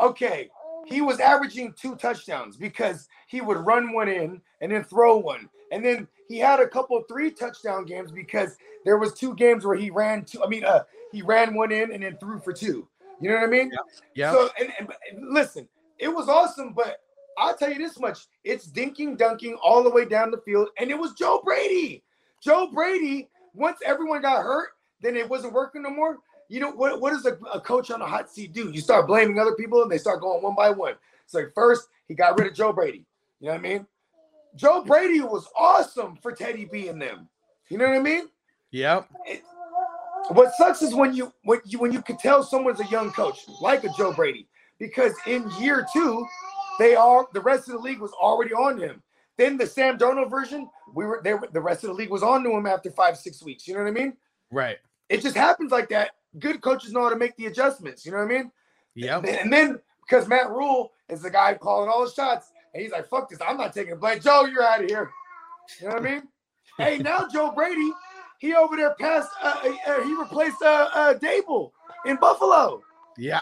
okay, 0.00 0.50
he 0.86 1.00
was 1.00 1.20
averaging 1.20 1.74
two 1.74 1.94
touchdowns 1.96 2.56
because 2.56 3.08
he 3.28 3.40
would 3.40 3.58
run 3.58 3.92
one 3.92 4.08
in 4.08 4.40
and 4.60 4.72
then 4.72 4.84
throw 4.84 5.18
one, 5.18 5.48
and 5.70 5.84
then 5.84 6.08
he 6.28 6.38
had 6.38 6.60
a 6.60 6.66
couple 6.66 6.96
of 6.96 7.06
three 7.08 7.30
touchdown 7.30 7.84
games 7.84 8.10
because 8.10 8.56
there 8.84 8.96
was 8.96 9.12
two 9.12 9.34
games 9.34 9.64
where 9.64 9.76
he 9.76 9.90
ran 9.90 10.24
two. 10.24 10.42
I 10.42 10.48
mean, 10.48 10.64
uh, 10.64 10.84
he 11.12 11.22
ran 11.22 11.54
one 11.54 11.70
in 11.70 11.92
and 11.92 12.02
then 12.02 12.16
threw 12.18 12.40
for 12.40 12.52
two. 12.52 12.88
You 13.20 13.28
know 13.28 13.36
what 13.36 13.44
I 13.44 13.48
mean? 13.48 13.70
Yeah. 14.14 14.32
So, 14.32 14.48
and, 14.58 14.72
and, 14.78 14.88
and 15.10 15.32
listen, 15.32 15.68
it 15.98 16.08
was 16.08 16.28
awesome, 16.28 16.72
but 16.72 16.98
I'll 17.38 17.56
tell 17.56 17.70
you 17.70 17.78
this 17.78 17.98
much: 17.98 18.26
it's 18.44 18.68
dinking, 18.68 19.16
dunking 19.16 19.56
all 19.62 19.82
the 19.82 19.90
way 19.90 20.04
down 20.04 20.30
the 20.30 20.40
field, 20.44 20.68
and 20.78 20.90
it 20.90 20.98
was 20.98 21.12
Joe 21.14 21.40
Brady. 21.44 22.02
Joe 22.42 22.68
Brady. 22.72 23.28
Once 23.54 23.78
everyone 23.84 24.22
got 24.22 24.42
hurt, 24.42 24.70
then 25.02 25.14
it 25.14 25.28
wasn't 25.28 25.52
working 25.52 25.82
no 25.82 25.90
more. 25.90 26.18
You 26.48 26.60
know 26.60 26.70
what? 26.70 27.00
What 27.00 27.10
does 27.10 27.26
a, 27.26 27.34
a 27.52 27.60
coach 27.60 27.90
on 27.90 28.00
a 28.00 28.06
hot 28.06 28.30
seat 28.30 28.52
do? 28.52 28.70
You 28.70 28.80
start 28.80 29.06
blaming 29.06 29.38
other 29.38 29.54
people, 29.54 29.82
and 29.82 29.90
they 29.90 29.98
start 29.98 30.20
going 30.20 30.42
one 30.42 30.54
by 30.54 30.70
one. 30.70 30.94
It's 31.24 31.34
like 31.34 31.52
first 31.54 31.88
he 32.08 32.14
got 32.14 32.38
rid 32.38 32.48
of 32.48 32.54
Joe 32.54 32.72
Brady. 32.72 33.04
You 33.40 33.48
know 33.48 33.52
what 33.52 33.60
I 33.60 33.62
mean? 33.62 33.86
Joe 34.54 34.84
Brady 34.84 35.20
was 35.20 35.46
awesome 35.58 36.16
for 36.16 36.32
Teddy 36.32 36.66
B 36.66 36.88
and 36.88 37.00
them. 37.00 37.28
You 37.68 37.78
know 37.78 37.88
what 37.88 37.96
I 37.96 38.02
mean? 38.02 38.28
Yep. 38.70 39.08
What 40.28 40.52
sucks 40.56 40.82
is 40.82 40.94
when 40.94 41.14
you 41.14 41.32
when 41.44 41.60
you 41.64 41.78
when 41.78 41.92
you 41.92 42.02
can 42.02 42.16
tell 42.16 42.42
someone's 42.42 42.80
a 42.80 42.86
young 42.86 43.12
coach, 43.12 43.40
like 43.60 43.84
a 43.84 43.88
Joe 43.96 44.12
Brady, 44.12 44.46
because 44.78 45.12
in 45.26 45.50
year 45.60 45.86
two, 45.92 46.26
they 46.78 46.94
are 46.94 47.26
the 47.32 47.40
rest 47.40 47.68
of 47.68 47.74
the 47.74 47.80
league 47.80 48.00
was 48.00 48.12
already 48.12 48.52
on 48.52 48.78
him. 48.78 49.02
Then 49.38 49.56
the 49.56 49.66
Sam 49.66 49.98
Darnold 49.98 50.30
version, 50.30 50.68
we 50.94 51.06
were 51.06 51.20
there. 51.24 51.40
The 51.52 51.60
rest 51.60 51.84
of 51.84 51.88
the 51.88 51.94
league 51.94 52.10
was 52.10 52.22
on 52.22 52.42
to 52.44 52.50
him 52.50 52.66
after 52.66 52.90
five 52.90 53.16
six 53.16 53.42
weeks. 53.42 53.66
You 53.66 53.74
know 53.74 53.80
what 53.80 53.88
I 53.88 53.92
mean? 53.92 54.16
Right. 54.50 54.76
It 55.08 55.22
just 55.22 55.36
happens 55.36 55.72
like 55.72 55.88
that. 55.88 56.10
Good 56.38 56.60
coaches 56.60 56.92
know 56.92 57.02
how 57.02 57.10
to 57.10 57.16
make 57.16 57.36
the 57.36 57.46
adjustments. 57.46 58.04
You 58.04 58.12
know 58.12 58.18
what 58.18 58.24
I 58.24 58.28
mean? 58.28 58.52
Yeah. 58.94 59.18
And 59.18 59.52
then 59.52 59.78
because 60.08 60.28
Matt 60.28 60.50
Rhule 60.50 60.92
is 61.08 61.22
the 61.22 61.30
guy 61.30 61.54
calling 61.54 61.88
all 61.88 62.04
the 62.04 62.10
shots, 62.10 62.52
and 62.74 62.82
he's 62.82 62.92
like, 62.92 63.08
"Fuck 63.08 63.30
this! 63.30 63.38
I'm 63.46 63.56
not 63.56 63.72
taking 63.72 63.94
the 63.94 63.96
blame." 64.00 64.20
Joe, 64.20 64.44
you're 64.46 64.62
out 64.62 64.82
of 64.82 64.90
here. 64.90 65.10
You 65.80 65.88
know 65.88 65.94
what 65.94 66.06
I 66.06 66.10
mean? 66.10 66.22
hey, 66.78 66.98
now 66.98 67.26
Joe 67.28 67.52
Brady, 67.52 67.90
he 68.38 68.54
over 68.54 68.76
there 68.76 68.94
passed. 69.00 69.30
Uh, 69.42 69.54
uh, 69.64 69.90
uh, 69.90 70.02
he 70.04 70.14
replaced 70.14 70.60
uh, 70.62 70.88
uh, 70.92 71.14
Daboll 71.14 71.72
in 72.06 72.16
Buffalo. 72.16 72.82
Yeah. 73.16 73.40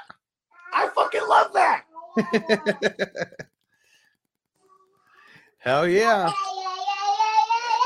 I 0.72 0.88
fucking 0.94 1.26
love 1.28 1.52
that. 1.54 1.84
Hell 5.58 5.86
yeah. 5.88 6.30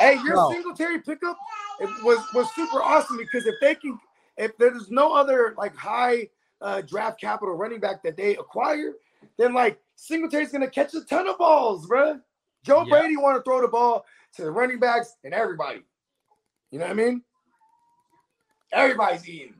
Hey, 0.01 0.15
your 0.25 0.37
No. 0.37 0.51
Singletary 0.51 1.01
pickup 1.01 1.37
it 1.81 1.91
was 2.05 2.19
was 2.35 2.53
super 2.55 2.83
awesome 2.83 3.17
because 3.17 3.47
if 3.47 3.55
they 3.61 3.75
can, 3.75 3.99
if 4.37 4.57
there's 4.59 4.91
no 4.91 5.13
other 5.13 5.55
like 5.59 5.75
high 5.75 6.29
uh, 6.61 6.81
draft 6.83 7.21
capital 7.21 7.55
running 7.55 7.81
back 7.81 8.03
that 8.03 8.17
they 8.17 8.37
acquire, 8.37 8.93
then 9.39 9.55
like 9.55 9.79
Singletary's 9.97 10.53
gonna 10.53 10.71
catch 10.71 10.95
a 10.95 11.05
ton 11.05 11.29
of 11.29 11.39
balls, 11.39 11.87
bro. 11.87 12.21
Joe 12.65 12.85
Yeah. 12.87 13.01
Brady 13.01 13.17
want 13.17 13.37
to 13.37 13.43
throw 13.43 13.61
the 13.61 13.69
ball 13.69 14.05
to 14.37 14.43
the 14.43 14.51
running 14.51 14.79
backs 14.79 15.17
and 15.25 15.35
everybody. 15.35 15.83
You 16.71 16.79
know 16.79 16.87
what 16.87 16.93
I 16.93 16.95
mean? 16.95 17.23
Everybody's 18.73 19.29
eating. 19.29 19.55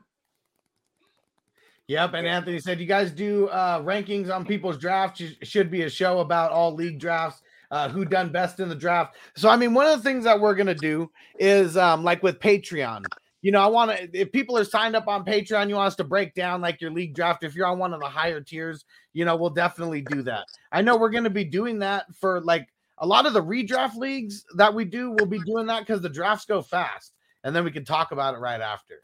Yep, 1.87 2.15
and 2.15 2.27
Anthony 2.27 2.59
said 2.59 2.79
you 2.79 2.87
guys 2.87 3.11
do 3.11 3.47
uh, 3.49 3.79
rankings 3.81 4.33
on 4.33 4.43
people's 4.43 4.77
drafts. 4.77 5.21
Sh- 5.21 5.47
Should 5.47 5.69
be 5.69 5.83
a 5.83 5.89
show 5.89 6.19
about 6.19 6.51
all 6.51 6.73
league 6.73 6.99
drafts, 6.99 7.41
uh, 7.69 7.89
who 7.89 8.05
done 8.05 8.31
best 8.31 8.59
in 8.59 8.69
the 8.69 8.75
draft. 8.75 9.15
So, 9.35 9.49
I 9.49 9.57
mean, 9.57 9.73
one 9.73 9.85
of 9.85 9.97
the 9.97 10.03
things 10.03 10.23
that 10.23 10.39
we're 10.39 10.55
gonna 10.55 10.73
do 10.73 11.11
is 11.39 11.77
um, 11.77 12.03
like 12.03 12.23
with 12.23 12.39
Patreon. 12.39 13.05
You 13.43 13.51
know, 13.51 13.61
I 13.61 13.67
want 13.67 13.91
to. 13.91 14.09
If 14.19 14.31
people 14.31 14.57
are 14.57 14.63
signed 14.63 14.95
up 14.95 15.07
on 15.07 15.23
Patreon, 15.23 15.69
you 15.69 15.75
want 15.75 15.87
us 15.87 15.95
to 15.97 16.03
break 16.03 16.33
down 16.33 16.61
like 16.61 16.81
your 16.81 16.89
league 16.89 17.13
draft. 17.13 17.43
If 17.43 17.53
you're 17.53 17.67
on 17.67 17.77
one 17.77 17.93
of 17.93 17.99
the 17.99 18.07
higher 18.09 18.41
tiers, 18.41 18.83
you 19.13 19.23
know, 19.23 19.35
we'll 19.35 19.51
definitely 19.51 20.01
do 20.01 20.23
that. 20.23 20.45
I 20.71 20.81
know 20.81 20.97
we're 20.97 21.11
gonna 21.11 21.29
be 21.29 21.45
doing 21.45 21.77
that 21.79 22.05
for 22.15 22.41
like 22.41 22.67
a 22.97 23.05
lot 23.05 23.27
of 23.27 23.33
the 23.33 23.43
redraft 23.43 23.95
leagues 23.95 24.43
that 24.55 24.73
we 24.73 24.85
do. 24.85 25.11
We'll 25.11 25.27
be 25.27 25.39
doing 25.45 25.67
that 25.67 25.81
because 25.81 26.01
the 26.01 26.09
drafts 26.09 26.45
go 26.45 26.63
fast, 26.63 27.13
and 27.43 27.55
then 27.55 27.63
we 27.63 27.69
can 27.69 27.85
talk 27.85 28.11
about 28.11 28.33
it 28.33 28.39
right 28.39 28.61
after. 28.61 29.03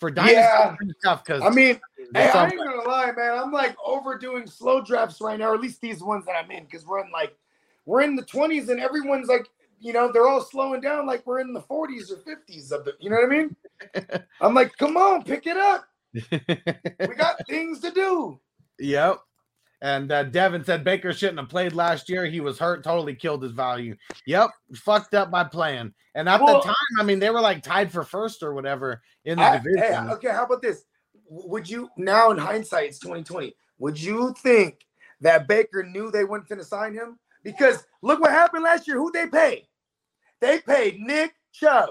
For 0.00 0.10
dynasty 0.10 0.36
Yeah. 0.36 0.76
it's 0.80 1.02
tough 1.04 1.24
because 1.24 1.42
I 1.42 1.50
mean, 1.50 1.78
hey, 2.14 2.30
I 2.30 2.46
ain't 2.46 2.56
gonna 2.56 2.88
lie, 2.88 3.12
man. 3.12 3.38
I'm 3.38 3.52
like 3.52 3.76
overdoing 3.84 4.46
slow 4.46 4.82
drafts 4.82 5.20
right 5.20 5.38
now, 5.38 5.50
or 5.50 5.54
at 5.54 5.60
least 5.60 5.80
these 5.80 6.02
ones 6.02 6.24
that 6.24 6.32
I'm 6.32 6.50
in, 6.50 6.64
because 6.64 6.86
we're 6.86 7.04
in 7.04 7.12
like 7.12 7.36
we're 7.84 8.02
in 8.02 8.16
the 8.16 8.22
20s 8.22 8.68
and 8.68 8.80
everyone's 8.80 9.28
like, 9.28 9.48
you 9.80 9.92
know, 9.92 10.10
they're 10.12 10.28
all 10.28 10.42
slowing 10.42 10.80
down 10.80 11.06
like 11.06 11.26
we're 11.26 11.40
in 11.40 11.52
the 11.52 11.62
40s 11.62 12.10
or 12.10 12.16
50s 12.16 12.72
of 12.72 12.84
the, 12.84 12.94
you 13.00 13.10
know 13.10 13.16
what 13.16 13.24
I 13.24 13.28
mean? 13.28 13.56
I'm 14.40 14.54
like, 14.54 14.76
come 14.76 14.96
on, 14.96 15.22
pick 15.24 15.46
it 15.46 15.56
up. 15.56 15.86
We 16.14 17.14
got 17.14 17.46
things 17.48 17.80
to 17.80 17.90
do. 17.90 18.40
Yep. 18.78 19.20
And 19.82 20.12
uh, 20.12 20.24
Devin 20.24 20.64
said 20.64 20.84
Baker 20.84 21.12
shouldn't 21.12 21.38
have 21.38 21.48
played 21.48 21.72
last 21.72 22.08
year. 22.10 22.26
He 22.26 22.40
was 22.40 22.58
hurt, 22.58 22.84
totally 22.84 23.14
killed 23.14 23.42
his 23.42 23.52
value. 23.52 23.96
Yep, 24.26 24.50
fucked 24.74 25.14
up 25.14 25.30
my 25.30 25.42
plan. 25.44 25.94
And 26.14 26.28
at 26.28 26.40
Well- 26.42 26.58
the 26.60 26.66
time, 26.66 26.74
I 26.98 27.02
mean, 27.02 27.18
they 27.18 27.30
were 27.30 27.40
like 27.40 27.62
tied 27.62 27.90
for 27.90 28.04
first 28.04 28.42
or 28.42 28.52
whatever 28.54 29.00
in 29.24 29.38
the 29.38 29.44
I- 29.44 29.56
division. 29.58 29.78
hey, 29.78 30.12
okay, 30.12 30.30
how 30.30 30.44
about 30.44 30.60
this? 30.60 30.84
Would 31.30 31.68
you 31.70 31.88
now 31.96 32.30
in 32.30 32.38
hindsight, 32.38 32.88
it's 32.90 32.98
2020. 32.98 33.54
Would 33.78 33.98
you 34.00 34.34
think 34.42 34.84
that 35.22 35.48
Baker 35.48 35.82
knew 35.82 36.10
they 36.10 36.24
weren't 36.24 36.48
going 36.48 36.58
to 36.58 36.64
sign 36.64 36.92
him? 36.92 37.18
Because 37.42 37.86
look 38.02 38.20
what 38.20 38.32
happened 38.32 38.64
last 38.64 38.86
year. 38.86 38.98
Who 38.98 39.10
they 39.12 39.28
paid? 39.28 39.66
They 40.40 40.58
paid 40.60 40.98
Nick 41.00 41.32
Chubb, 41.52 41.90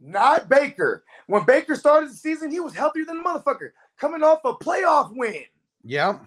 not 0.00 0.48
Baker. 0.48 1.04
When 1.26 1.44
Baker 1.44 1.74
started 1.76 2.10
the 2.10 2.14
season, 2.14 2.50
he 2.50 2.60
was 2.60 2.74
healthier 2.74 3.04
than 3.04 3.22
the 3.22 3.24
motherfucker, 3.24 3.70
coming 3.98 4.22
off 4.22 4.40
a 4.44 4.52
playoff 4.54 5.10
win. 5.14 5.44
Yep. 5.84 6.22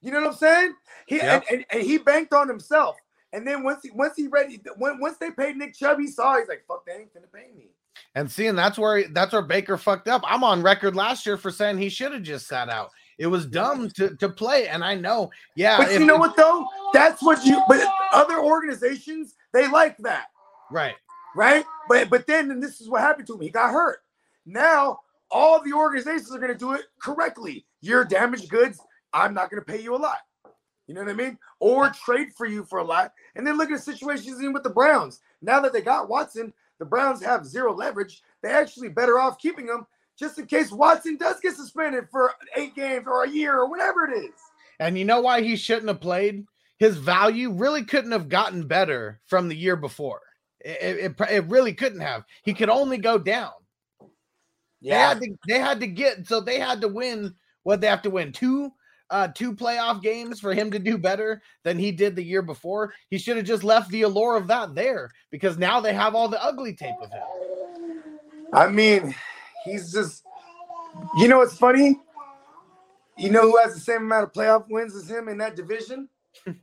You 0.00 0.12
know 0.12 0.20
what 0.20 0.28
I'm 0.32 0.36
saying? 0.36 0.74
He 1.06 1.16
Yep. 1.16 1.44
and, 1.50 1.58
and, 1.58 1.66
and 1.70 1.82
he 1.82 1.98
banked 1.98 2.32
on 2.32 2.48
himself. 2.48 2.96
And 3.32 3.46
then 3.46 3.62
once 3.62 3.82
he 3.82 3.90
once 3.90 4.14
he 4.16 4.26
ready, 4.28 4.60
when, 4.76 5.00
once 5.00 5.18
they 5.18 5.30
paid 5.30 5.56
Nick 5.56 5.74
Chubb, 5.74 5.98
he 5.98 6.06
saw 6.06 6.38
he's 6.38 6.48
like, 6.48 6.64
"Fuck, 6.66 6.86
they 6.86 6.92
ain't 6.92 7.12
gonna 7.12 7.26
pay 7.26 7.50
me." 7.54 7.70
And 8.14 8.30
seeing 8.30 8.54
that's 8.54 8.78
where 8.78 9.06
that's 9.08 9.32
where 9.34 9.42
Baker 9.42 9.76
fucked 9.76 10.08
up. 10.08 10.22
I'm 10.24 10.42
on 10.42 10.62
record 10.62 10.96
last 10.96 11.26
year 11.26 11.36
for 11.36 11.50
saying 11.50 11.76
he 11.78 11.90
should 11.90 12.12
have 12.12 12.22
just 12.22 12.46
sat 12.46 12.70
out. 12.70 12.90
It 13.18 13.26
was 13.26 13.44
dumb 13.46 13.90
to, 13.90 14.16
to 14.16 14.28
play, 14.28 14.68
and 14.68 14.82
I 14.84 14.94
know, 14.94 15.30
yeah. 15.56 15.76
But 15.76 15.90
if- 15.90 16.00
you 16.00 16.06
know 16.06 16.16
what 16.16 16.36
though? 16.36 16.66
That's 16.94 17.22
what 17.22 17.44
you. 17.44 17.62
But 17.68 17.86
other 18.12 18.38
organizations 18.38 19.34
they 19.52 19.68
like 19.68 19.96
that, 19.98 20.28
Right. 20.70 20.94
right? 21.36 21.64
But 21.88 22.08
but 22.08 22.26
then 22.26 22.50
and 22.50 22.62
this 22.62 22.80
is 22.80 22.88
what 22.88 23.02
happened 23.02 23.26
to 23.26 23.34
him. 23.34 23.40
He 23.42 23.50
got 23.50 23.72
hurt. 23.72 23.98
Now 24.46 25.00
all 25.30 25.62
the 25.62 25.74
organizations 25.74 26.32
are 26.34 26.38
going 26.38 26.52
to 26.52 26.56
do 26.58 26.72
it 26.72 26.86
correctly. 27.02 27.66
You're 27.82 28.04
damaged 28.04 28.48
goods. 28.48 28.80
I'm 29.12 29.34
not 29.34 29.50
going 29.50 29.62
to 29.62 29.70
pay 29.70 29.80
you 29.80 29.94
a 29.94 29.96
lot. 29.96 30.18
You 30.86 30.94
know 30.94 31.02
what 31.02 31.10
I 31.10 31.14
mean? 31.14 31.38
Or 31.60 31.90
trade 31.90 32.28
for 32.36 32.46
you 32.46 32.64
for 32.64 32.78
a 32.78 32.84
lot. 32.84 33.12
And 33.36 33.46
then 33.46 33.58
look 33.58 33.70
at 33.70 33.76
the 33.76 33.82
situations 33.82 34.40
in 34.40 34.52
with 34.52 34.62
the 34.62 34.70
Browns. 34.70 35.20
Now 35.42 35.60
that 35.60 35.72
they 35.72 35.82
got 35.82 36.08
Watson, 36.08 36.52
the 36.78 36.86
Browns 36.86 37.22
have 37.22 37.46
zero 37.46 37.74
leverage. 37.74 38.22
They're 38.42 38.56
actually 38.56 38.88
better 38.88 39.18
off 39.18 39.38
keeping 39.38 39.66
him 39.66 39.86
just 40.18 40.38
in 40.38 40.46
case 40.46 40.72
Watson 40.72 41.16
does 41.16 41.40
get 41.40 41.54
suspended 41.54 42.08
for 42.10 42.32
eight 42.56 42.74
games 42.74 43.06
or 43.06 43.24
a 43.24 43.30
year 43.30 43.56
or 43.56 43.68
whatever 43.68 44.06
it 44.06 44.24
is. 44.24 44.34
And 44.80 44.98
you 44.98 45.04
know 45.04 45.20
why 45.20 45.42
he 45.42 45.56
shouldn't 45.56 45.88
have 45.88 46.00
played? 46.00 46.46
His 46.78 46.96
value 46.96 47.52
really 47.52 47.84
couldn't 47.84 48.12
have 48.12 48.28
gotten 48.28 48.66
better 48.66 49.20
from 49.26 49.48
the 49.48 49.56
year 49.56 49.76
before. 49.76 50.20
It, 50.60 51.16
it, 51.18 51.30
it 51.30 51.44
really 51.46 51.72
couldn't 51.72 52.00
have. 52.00 52.24
He 52.44 52.54
could 52.54 52.68
only 52.68 52.98
go 52.98 53.18
down. 53.18 53.52
They 54.80 54.90
had 54.90 55.20
to 55.20 55.36
they 55.48 55.58
had 55.58 55.80
to 55.80 55.86
get 55.88 56.26
so 56.28 56.40
they 56.40 56.60
had 56.60 56.80
to 56.82 56.88
win 56.88 57.34
what 57.64 57.80
they 57.80 57.88
have 57.88 58.02
to 58.02 58.10
win 58.10 58.30
two 58.30 58.72
uh 59.10 59.28
two 59.28 59.54
playoff 59.54 60.02
games 60.02 60.40
for 60.40 60.52
him 60.52 60.70
to 60.70 60.78
do 60.78 60.98
better 60.98 61.42
than 61.64 61.78
he 61.78 61.92
did 61.92 62.16
the 62.16 62.22
year 62.22 62.42
before. 62.42 62.92
He 63.10 63.18
should 63.18 63.36
have 63.36 63.46
just 63.46 63.64
left 63.64 63.90
the 63.90 64.02
allure 64.02 64.36
of 64.36 64.48
that 64.48 64.74
there 64.74 65.10
because 65.30 65.58
now 65.58 65.80
they 65.80 65.92
have 65.92 66.14
all 66.14 66.28
the 66.28 66.42
ugly 66.42 66.74
tape 66.74 66.96
of 67.00 67.10
him. 67.10 67.22
I 68.52 68.68
mean, 68.68 69.14
he's 69.64 69.92
just. 69.92 70.24
You 71.16 71.28
know 71.28 71.38
what's 71.38 71.56
funny? 71.56 71.96
You 73.16 73.30
know 73.30 73.42
who 73.42 73.58
has 73.58 73.74
the 73.74 73.80
same 73.80 74.02
amount 74.02 74.24
of 74.24 74.32
playoff 74.32 74.66
wins 74.68 74.94
as 74.94 75.10
him 75.10 75.28
in 75.28 75.38
that 75.38 75.56
division? 75.56 76.08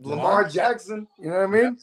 Lamar 0.00 0.48
Jackson. 0.48 1.06
You 1.18 1.30
know 1.30 1.38
what 1.38 1.44
I 1.44 1.62
mean? 1.62 1.78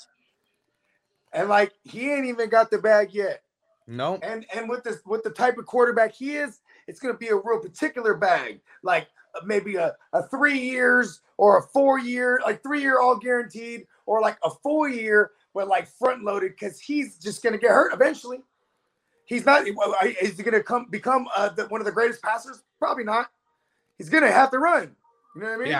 And 1.34 1.50
like 1.50 1.74
he 1.84 2.12
ain't 2.12 2.26
even 2.26 2.50
got 2.50 2.72
the 2.72 2.78
bag 2.78 3.14
yet. 3.14 3.42
No. 3.88 4.18
And 4.24 4.46
and 4.54 4.70
with 4.70 4.84
this 4.84 5.00
with 5.06 5.24
the 5.24 5.30
type 5.30 5.58
of 5.58 5.66
quarterback 5.66 6.14
he 6.14 6.36
is, 6.36 6.60
it's 6.88 7.00
gonna 7.00 7.18
be 7.18 7.30
a 7.30 7.36
real 7.36 7.60
particular 7.60 8.16
bag. 8.16 8.62
Like 8.84 9.08
uh, 9.36 9.46
maybe 9.46 9.76
a, 9.76 9.94
a 10.14 10.28
three 10.28 10.60
years 10.60 11.22
or 11.38 11.60
a 11.60 11.62
four 11.62 12.00
year, 12.00 12.42
like 12.46 12.64
three 12.64 12.82
year 12.82 13.00
all 13.00 13.18
guaranteed, 13.18 13.88
or 14.06 14.22
like 14.22 14.38
a 14.44 14.50
four 14.50 14.90
year 14.90 15.32
but 15.56 15.68
like 15.70 15.88
front 15.88 16.24
loaded 16.24 16.52
because 16.52 16.80
he's 16.80 17.18
just 17.18 17.42
gonna 17.42 17.58
get 17.58 17.72
hurt 17.72 17.94
eventually. 17.94 18.40
He's 19.26 19.46
not. 19.46 19.66
Is 20.22 20.38
he 20.38 20.44
gonna 20.44 20.62
come 20.62 20.88
become 20.92 21.28
uh, 21.36 21.50
the, 21.50 21.66
one 21.68 21.82
of 21.82 21.86
the 21.86 21.92
greatest 21.92 22.22
passers? 22.22 22.62
Probably 22.78 23.06
not. 23.06 23.32
He's 23.98 24.10
gonna 24.10 24.32
have 24.32 24.52
to 24.52 24.60
run. 24.60 24.96
You 25.36 25.42
know 25.42 25.48
what 25.48 25.56
I 25.56 25.58
mean? 25.58 25.68
Yeah. 25.70 25.80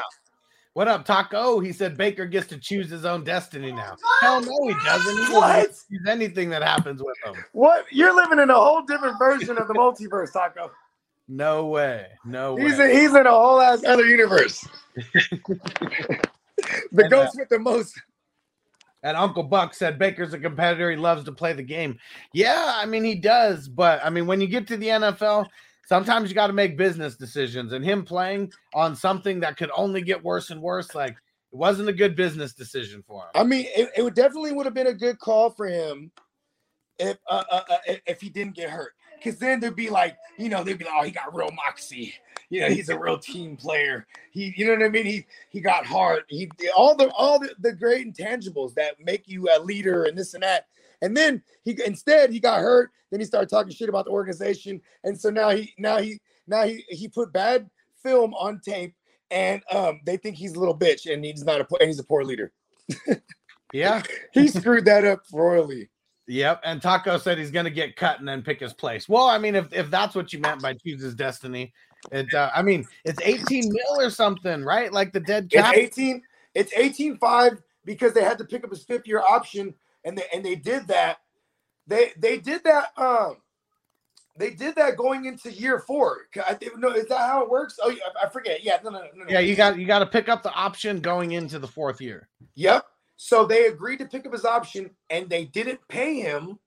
What 0.74 0.90
up, 0.90 1.06
Taco? 1.06 1.60
He 1.60 1.72
said 1.72 1.96
Baker 1.96 2.26
gets 2.26 2.48
to 2.48 2.58
choose 2.58 2.90
his 2.90 3.06
own 3.06 3.24
destiny 3.24 3.72
now. 3.72 3.96
Hell 4.22 4.42
no, 4.42 4.68
he 4.68 4.74
doesn't. 4.84 5.28
He 5.28 5.34
What? 5.34 5.70
choose 5.70 6.06
anything 6.06 6.50
that 6.50 6.64
happens 6.64 7.02
with 7.02 7.16
him. 7.24 7.42
What? 7.54 7.86
You're 7.92 8.14
living 8.14 8.40
in 8.40 8.50
a 8.50 8.56
whole 8.56 8.82
different 8.82 9.18
version 9.18 9.58
of 9.58 9.70
the 9.70 9.74
multiverse, 9.74 10.34
Taco. 10.34 10.72
No 11.28 11.66
way. 11.66 12.08
No 12.24 12.56
He's 12.56 12.78
way. 12.78 12.92
in, 12.92 12.98
he's 12.98 13.16
in 13.16 13.26
a 13.26 13.32
whole 13.32 13.60
ass 13.60 13.84
other 13.84 14.06
universe. 14.06 14.68
the 14.96 15.44
And, 16.92 17.06
uh, 17.06 17.08
ghost 17.10 17.36
with 17.38 17.50
the 17.50 17.60
most. 17.60 18.00
And 19.04 19.16
Uncle 19.18 19.44
Buck 19.44 19.74
said 19.74 20.00
Baker's 20.00 20.34
a 20.34 20.40
competitor. 20.40 20.90
He 20.90 20.98
loves 20.98 21.24
to 21.26 21.32
play 21.32 21.54
the 21.54 21.64
game. 21.64 21.98
Yeah, 22.34 22.74
I 22.76 22.86
mean, 22.86 23.04
he 23.04 23.16
does. 23.16 23.68
But 23.68 24.04
I 24.04 24.10
mean, 24.10 24.26
when 24.26 24.42
you 24.42 24.48
get 24.48 24.68
to 24.68 24.78
the 24.78 24.88
NFL, 24.88 25.48
sometimes 25.88 26.30
you 26.30 26.36
got 26.36 26.48
to 26.48 26.54
make 26.54 26.78
business 26.78 27.16
decisions. 27.16 27.74
And 27.74 27.86
him 27.86 28.04
playing 28.04 28.52
on 28.74 28.96
something 28.96 29.40
that 29.42 29.58
could 29.58 29.72
only 29.76 30.02
get 30.02 30.24
worse 30.24 30.50
and 30.50 30.62
worse, 30.62 30.96
like 30.96 31.12
it 31.12 31.58
wasn't 31.58 31.90
a 31.90 31.94
good 31.94 32.16
business 32.16 32.54
decision 32.54 33.04
for 33.08 33.24
him. 33.24 33.30
I 33.36 33.44
mean, 33.44 33.68
it, 33.76 33.90
it 33.96 34.16
definitely 34.16 34.54
would 34.54 34.66
have 34.66 34.76
been 34.76 34.88
a 34.88 34.94
good 34.94 35.20
call 35.20 35.52
for 35.52 35.68
him 35.68 36.12
if 36.98 37.18
uh, 37.30 37.44
uh, 37.52 37.62
uh, 37.70 37.78
if 38.08 38.22
he 38.22 38.30
didn't 38.30 38.56
get 38.56 38.70
hurt. 38.70 38.94
Because 39.26 39.40
then 39.40 39.60
they'd 39.60 39.76
be 39.76 39.90
like, 39.90 40.18
you 40.38 40.50
know, 40.50 40.64
they'd 40.64 40.78
be 40.78 40.86
like, 40.86 40.94
oh, 40.96 41.04
he 41.04 41.10
got 41.10 41.36
real 41.36 41.50
moxie. 41.50 42.14
You 42.52 42.62
know, 42.62 42.70
he's 42.70 42.90
a 42.90 43.00
real 43.00 43.18
team 43.18 43.58
player. 43.58 44.06
He, 44.32 44.54
you 44.56 44.68
know 44.68 44.74
what 44.74 44.84
I 44.84 44.90
mean? 44.90 45.08
He 45.08 45.26
he 45.50 45.62
got 45.62 45.84
heart. 45.84 46.26
He 46.30 46.48
all 46.78 46.96
the 46.96 47.10
all 47.10 47.40
the, 47.40 47.56
the 47.58 47.74
great 47.74 48.06
intangibles 48.08 48.76
that 48.76 49.00
make 49.00 49.28
you 49.28 49.50
a 49.52 49.58
leader 49.60 50.04
and 50.04 50.16
this 50.16 50.36
and 50.36 50.44
that. 50.44 50.68
And 51.02 51.18
then 51.18 51.42
he 51.64 51.76
instead 51.84 52.32
he 52.32 52.40
got 52.40 52.60
hurt. 52.60 52.92
Then 53.10 53.20
he 53.20 53.26
started 53.26 53.50
talking 53.50 53.74
shit 53.74 53.90
about 53.90 54.06
the 54.06 54.12
organization. 54.12 54.80
And 55.04 55.20
so 55.20 55.32
now 55.32 55.50
he 55.50 55.74
now 55.80 55.98
he 55.98 56.22
now 56.46 56.64
he 56.66 56.86
he 56.88 57.08
put 57.08 57.34
bad 57.34 57.68
film 58.04 58.36
on 58.36 58.62
tape, 58.64 58.94
and 59.32 59.64
um 59.72 60.02
they 60.06 60.18
think 60.18 60.36
he's 60.36 60.54
a 60.54 60.60
little 60.60 60.78
bitch, 60.78 61.12
and 61.12 61.26
he's 61.26 61.44
not 61.44 61.62
a 61.62 61.68
and 61.80 61.88
he's 61.88 62.00
a 62.00 62.04
poor 62.04 62.24
leader. 62.24 62.54
Yeah. 63.74 64.04
He 64.32 64.48
screwed 64.48 64.86
that 64.86 65.04
up 65.04 65.24
royally. 65.34 65.90
Yep. 66.28 66.62
And 66.64 66.82
Taco 66.82 67.18
said 67.18 67.38
he's 67.38 67.52
going 67.52 67.66
to 67.66 67.72
get 67.72 67.96
cut 67.96 68.20
and 68.20 68.28
then 68.28 68.42
pick 68.42 68.60
his 68.60 68.74
place. 68.74 69.08
Well, 69.08 69.28
I 69.28 69.38
mean, 69.38 69.56
if, 69.56 69.72
if 69.72 69.92
that's 69.92 70.16
what 70.16 70.34
you 70.34 70.40
meant 70.40 70.62
by 70.62 70.74
choose 70.74 71.02
his 71.02 71.14
destiny, 71.14 71.74
it, 72.12 72.34
uh, 72.34 72.50
I 72.56 72.62
mean, 72.62 72.86
it's 73.04 73.22
18 73.22 73.72
mil 73.72 74.06
or 74.06 74.10
something, 74.10 74.64
right? 74.64 74.92
Like 74.92 75.14
the 75.14 75.20
dead 75.20 75.46
It's 75.46 75.56
cap. 75.56 75.76
18. 75.76 76.22
It's 76.54 76.74
18.5 76.74 77.62
because 77.84 78.14
they 78.14 78.24
had 78.24 78.38
to 78.40 78.46
pick 78.46 78.64
up 78.64 78.70
his 78.72 78.84
fifth 78.84 79.08
year 79.08 79.22
option, 79.22 79.74
and 80.04 80.18
they 80.18 80.24
and 80.34 80.44
they 80.44 80.56
did 80.56 80.88
that. 80.88 81.20
They 81.88 82.14
they 82.18 82.38
did 82.38 82.64
that. 82.64 82.90
Um, 82.98 83.38
they 84.38 84.52
did 84.52 84.76
that 84.76 84.98
going 84.98 85.26
into 85.26 85.52
year 85.52 85.80
four. 85.80 86.28
I 86.48 86.56
think 86.56 86.78
no, 86.78 86.90
is 86.90 87.08
that 87.08 87.20
how 87.20 87.44
it 87.44 87.50
works? 87.50 87.78
Oh, 87.82 87.92
I 87.92 88.26
I 88.26 88.30
forget. 88.30 88.64
Yeah, 88.64 88.78
no, 88.84 88.90
no, 88.90 89.00
no, 89.00 89.24
no. 89.24 89.26
Yeah, 89.30 89.40
you 89.40 89.56
got 89.56 89.78
you 89.78 89.86
got 89.86 90.00
to 90.00 90.06
pick 90.06 90.30
up 90.30 90.44
the 90.44 90.52
option 90.52 91.00
going 91.00 91.34
into 91.34 91.60
the 91.60 91.68
fourth 91.68 92.02
year. 92.02 92.28
Yep. 92.56 92.86
So 93.18 93.46
they 93.46 93.68
agreed 93.68 93.98
to 94.00 94.06
pick 94.06 94.26
up 94.26 94.34
his 94.34 94.46
option, 94.46 94.90
and 95.10 95.30
they 95.30 95.46
didn't 95.46 95.80
pay 95.88 96.20
him, 96.20 96.60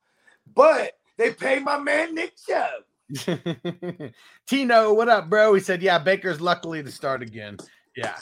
but 0.54 0.92
they 1.16 1.32
paid 1.32 1.62
my 1.62 1.78
man 1.78 2.14
Nick 2.14 2.34
Chubb. 2.46 4.12
Tino, 4.46 4.92
what 4.92 5.08
up, 5.08 5.28
bro? 5.28 5.54
He 5.54 5.60
said, 5.60 5.82
"Yeah, 5.82 5.98
Baker's 5.98 6.40
luckily 6.40 6.82
to 6.82 6.90
start 6.90 7.22
again." 7.22 7.56
Yeah, 7.96 8.16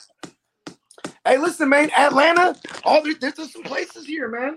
Hey, 1.26 1.38
listen, 1.38 1.68
man, 1.68 1.90
Atlanta. 1.96 2.56
All 2.84 3.02
there, 3.02 3.14
there's 3.14 3.52
some 3.52 3.64
places 3.64 4.06
here, 4.06 4.28
man. 4.28 4.54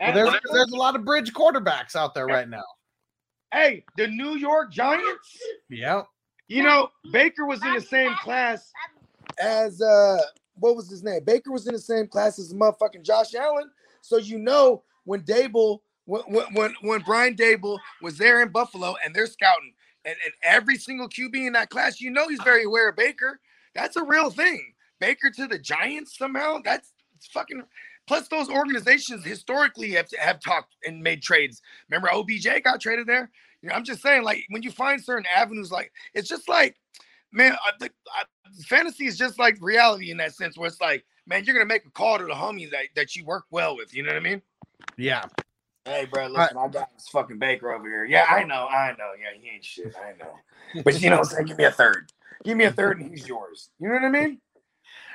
well, 0.00 0.14
there's 0.14 0.34
there's 0.50 0.72
a 0.72 0.76
lot 0.76 0.96
of 0.96 1.04
bridge 1.04 1.34
quarterbacks 1.34 1.94
out 1.94 2.14
there 2.14 2.26
right 2.26 2.48
now. 2.48 2.64
Hey, 3.52 3.84
the 3.98 4.06
New 4.06 4.36
York 4.36 4.72
Giants. 4.72 5.36
Yep. 5.68 6.06
You 6.48 6.62
know, 6.62 6.88
Baker 7.12 7.44
was 7.44 7.62
in 7.62 7.74
the 7.74 7.80
same 7.80 8.14
class. 8.22 8.72
as 9.38 9.82
uh 9.82 10.16
what 10.54 10.76
was 10.76 10.90
his 10.90 11.02
name? 11.02 11.24
Baker 11.24 11.50
was 11.50 11.66
in 11.66 11.74
the 11.74 11.80
same 11.80 12.06
class 12.06 12.38
as 12.38 12.52
motherfucking 12.52 13.02
Josh 13.02 13.34
Allen. 13.34 13.70
So 14.00 14.16
you 14.16 14.38
know 14.38 14.82
when 15.04 15.22
Daboll 15.22 15.80
when 16.04 16.22
when 16.52 16.74
when, 16.82 17.00
Brian 17.02 17.34
Daboll 17.34 17.78
was 18.00 18.18
there 18.18 18.42
in 18.42 18.48
Buffalo 18.48 18.94
and 19.04 19.14
they're 19.14 19.26
scouting 19.26 19.72
and, 20.04 20.16
and 20.24 20.34
every 20.42 20.76
single 20.76 21.08
QB 21.08 21.34
in 21.34 21.52
that 21.52 21.70
class, 21.70 22.00
you 22.00 22.10
know 22.10 22.28
he's 22.28 22.42
very 22.42 22.64
aware 22.64 22.88
of 22.88 22.96
Baker. 22.96 23.40
That's 23.74 23.96
a 23.96 24.04
real 24.04 24.30
thing. 24.30 24.72
Baker 25.00 25.30
to 25.30 25.46
the 25.46 25.58
Giants 25.58 26.18
somehow. 26.18 26.58
That's 26.64 26.92
it's 27.16 27.28
fucking 27.28 27.62
plus 28.06 28.28
those 28.28 28.48
organizations 28.48 29.24
historically 29.24 29.92
have 29.92 30.08
have 30.18 30.40
talked 30.40 30.74
and 30.84 31.02
made 31.02 31.22
trades. 31.22 31.62
Remember 31.88 32.12
OBJ 32.12 32.62
got 32.64 32.80
traded 32.80 33.06
there? 33.06 33.30
You 33.62 33.68
know, 33.68 33.76
I'm 33.76 33.84
just 33.84 34.02
saying, 34.02 34.24
like 34.24 34.44
when 34.50 34.62
you 34.62 34.72
find 34.72 35.02
certain 35.02 35.26
avenues, 35.34 35.70
like 35.70 35.92
it's 36.14 36.28
just 36.28 36.48
like 36.48 36.76
man, 37.32 37.52
I, 37.52 37.78
think 37.78 37.92
I, 38.14 38.24
fantasy 38.66 39.06
is 39.06 39.16
just 39.18 39.38
like 39.38 39.56
reality 39.60 40.10
in 40.10 40.16
that 40.18 40.34
sense, 40.34 40.56
where 40.56 40.68
it's 40.68 40.80
like, 40.80 41.04
man, 41.26 41.44
you're 41.44 41.54
gonna 41.54 41.66
make 41.66 41.86
a 41.86 41.90
call 41.90 42.18
to 42.18 42.24
the 42.24 42.32
homie 42.32 42.70
that, 42.70 42.86
that 42.94 43.16
you 43.16 43.24
work 43.24 43.44
well 43.50 43.76
with. 43.76 43.94
You 43.94 44.02
know 44.02 44.10
what 44.10 44.16
I 44.16 44.20
mean? 44.20 44.42
Yeah. 44.96 45.24
Hey, 45.84 46.06
bro, 46.10 46.28
listen, 46.28 46.56
I 46.56 46.68
got 46.68 46.92
this 46.94 47.08
fucking 47.08 47.38
Baker 47.38 47.72
over 47.72 47.88
here. 47.88 48.04
Yeah, 48.04 48.26
I 48.28 48.44
know, 48.44 48.66
I 48.68 48.94
know. 48.98 49.10
Yeah, 49.20 49.36
he 49.40 49.48
ain't 49.48 49.64
shit. 49.64 49.94
I 49.96 50.12
know. 50.16 50.82
But 50.84 51.00
you 51.00 51.10
know, 51.10 51.16
what 51.18 51.28
I'm 51.28 51.34
saying, 51.34 51.46
give 51.46 51.58
me 51.58 51.64
a 51.64 51.72
third. 51.72 52.12
Give 52.44 52.56
me 52.56 52.64
a 52.64 52.72
third, 52.72 53.00
and 53.00 53.10
he's 53.10 53.26
yours. 53.26 53.70
You 53.80 53.88
know 53.88 53.94
what 53.94 54.04
I 54.04 54.08
mean? 54.08 54.40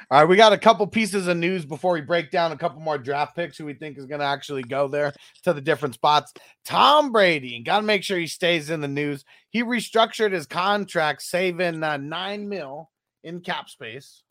All 0.09 0.21
right, 0.21 0.29
we 0.29 0.37
got 0.37 0.53
a 0.53 0.57
couple 0.57 0.87
pieces 0.87 1.27
of 1.27 1.35
news 1.35 1.65
before 1.65 1.91
we 1.91 1.99
break 1.99 2.31
down 2.31 2.53
a 2.53 2.57
couple 2.57 2.79
more 2.79 2.97
draft 2.97 3.35
picks 3.35 3.57
who 3.57 3.65
we 3.65 3.73
think 3.73 3.97
is 3.97 4.05
going 4.05 4.21
to 4.21 4.25
actually 4.25 4.63
go 4.63 4.87
there 4.87 5.13
to 5.43 5.51
the 5.51 5.59
different 5.59 5.95
spots. 5.95 6.33
Tom 6.63 7.11
Brady, 7.11 7.59
got 7.59 7.79
to 7.79 7.83
make 7.83 8.03
sure 8.03 8.17
he 8.17 8.27
stays 8.27 8.69
in 8.69 8.79
the 8.79 8.87
news. 8.87 9.25
He 9.49 9.63
restructured 9.63 10.31
his 10.31 10.45
contract, 10.45 11.23
saving 11.23 11.83
uh, 11.83 11.97
nine 11.97 12.47
mil 12.47 12.89
in 13.25 13.41
cap 13.41 13.69
space. 13.69 14.23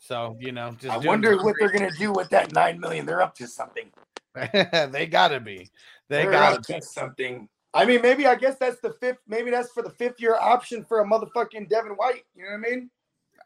So 0.00 0.36
you 0.40 0.52
know, 0.52 0.76
just 0.78 0.92
I 0.92 0.98
wonder 0.98 1.36
what 1.42 1.54
they're 1.58 1.70
gonna 1.70 1.92
do 1.96 2.12
with 2.12 2.28
that 2.30 2.52
nine 2.52 2.78
million. 2.80 3.06
They're 3.06 3.22
up 3.22 3.34
to 3.36 3.46
something. 3.46 3.90
they 4.34 5.08
gotta 5.10 5.40
be. 5.40 5.70
They 6.08 6.24
gotta 6.24 6.56
up 6.56 6.62
to 6.64 6.82
something. 6.82 7.48
I 7.72 7.84
mean, 7.84 8.02
maybe 8.02 8.26
I 8.26 8.34
guess 8.34 8.56
that's 8.58 8.80
the 8.80 8.92
fifth. 8.94 9.18
Maybe 9.28 9.50
that's 9.50 9.70
for 9.70 9.82
the 9.82 9.90
fifth 9.90 10.20
year 10.20 10.34
option 10.34 10.84
for 10.84 11.00
a 11.00 11.06
motherfucking 11.06 11.68
Devin 11.68 11.92
White. 11.92 12.24
You 12.34 12.44
know 12.44 12.50
what 12.50 12.66
I 12.66 12.70
mean? 12.70 12.90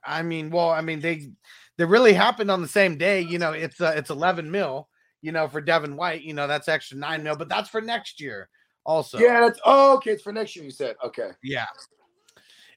I 0.05 0.23
mean, 0.23 0.51
well, 0.51 0.71
I 0.71 0.81
mean, 0.81 1.01
they 1.01 1.31
they 1.77 1.85
really 1.85 2.13
happened 2.13 2.51
on 2.51 2.63
the 2.63 2.69
same 2.69 2.97
day. 2.97 3.21
You 3.21 3.39
know, 3.39 3.53
it's 3.53 3.81
uh, 3.81 3.95
it's 3.97 4.11
eleven 4.11 4.51
mil. 4.51 4.89
You 5.23 5.33
know, 5.33 5.49
for 5.49 5.61
Devin 5.61 5.97
White, 5.97 6.23
you 6.23 6.35
know 6.35 6.47
that's 6.47 6.69
extra 6.69 6.97
nine 6.97 7.23
mil, 7.23 7.37
but 7.37 7.49
that's 7.49 7.69
for 7.69 7.81
next 7.81 8.21
year 8.21 8.49
also. 8.85 9.19
Yeah, 9.19 9.41
that's 9.41 9.61
oh, 9.65 9.97
okay. 9.97 10.13
It's 10.13 10.23
for 10.23 10.33
next 10.33 10.57
year. 10.57 10.65
You 10.65 10.71
said 10.71 10.97
okay. 11.05 11.31
Yeah. 11.43 11.67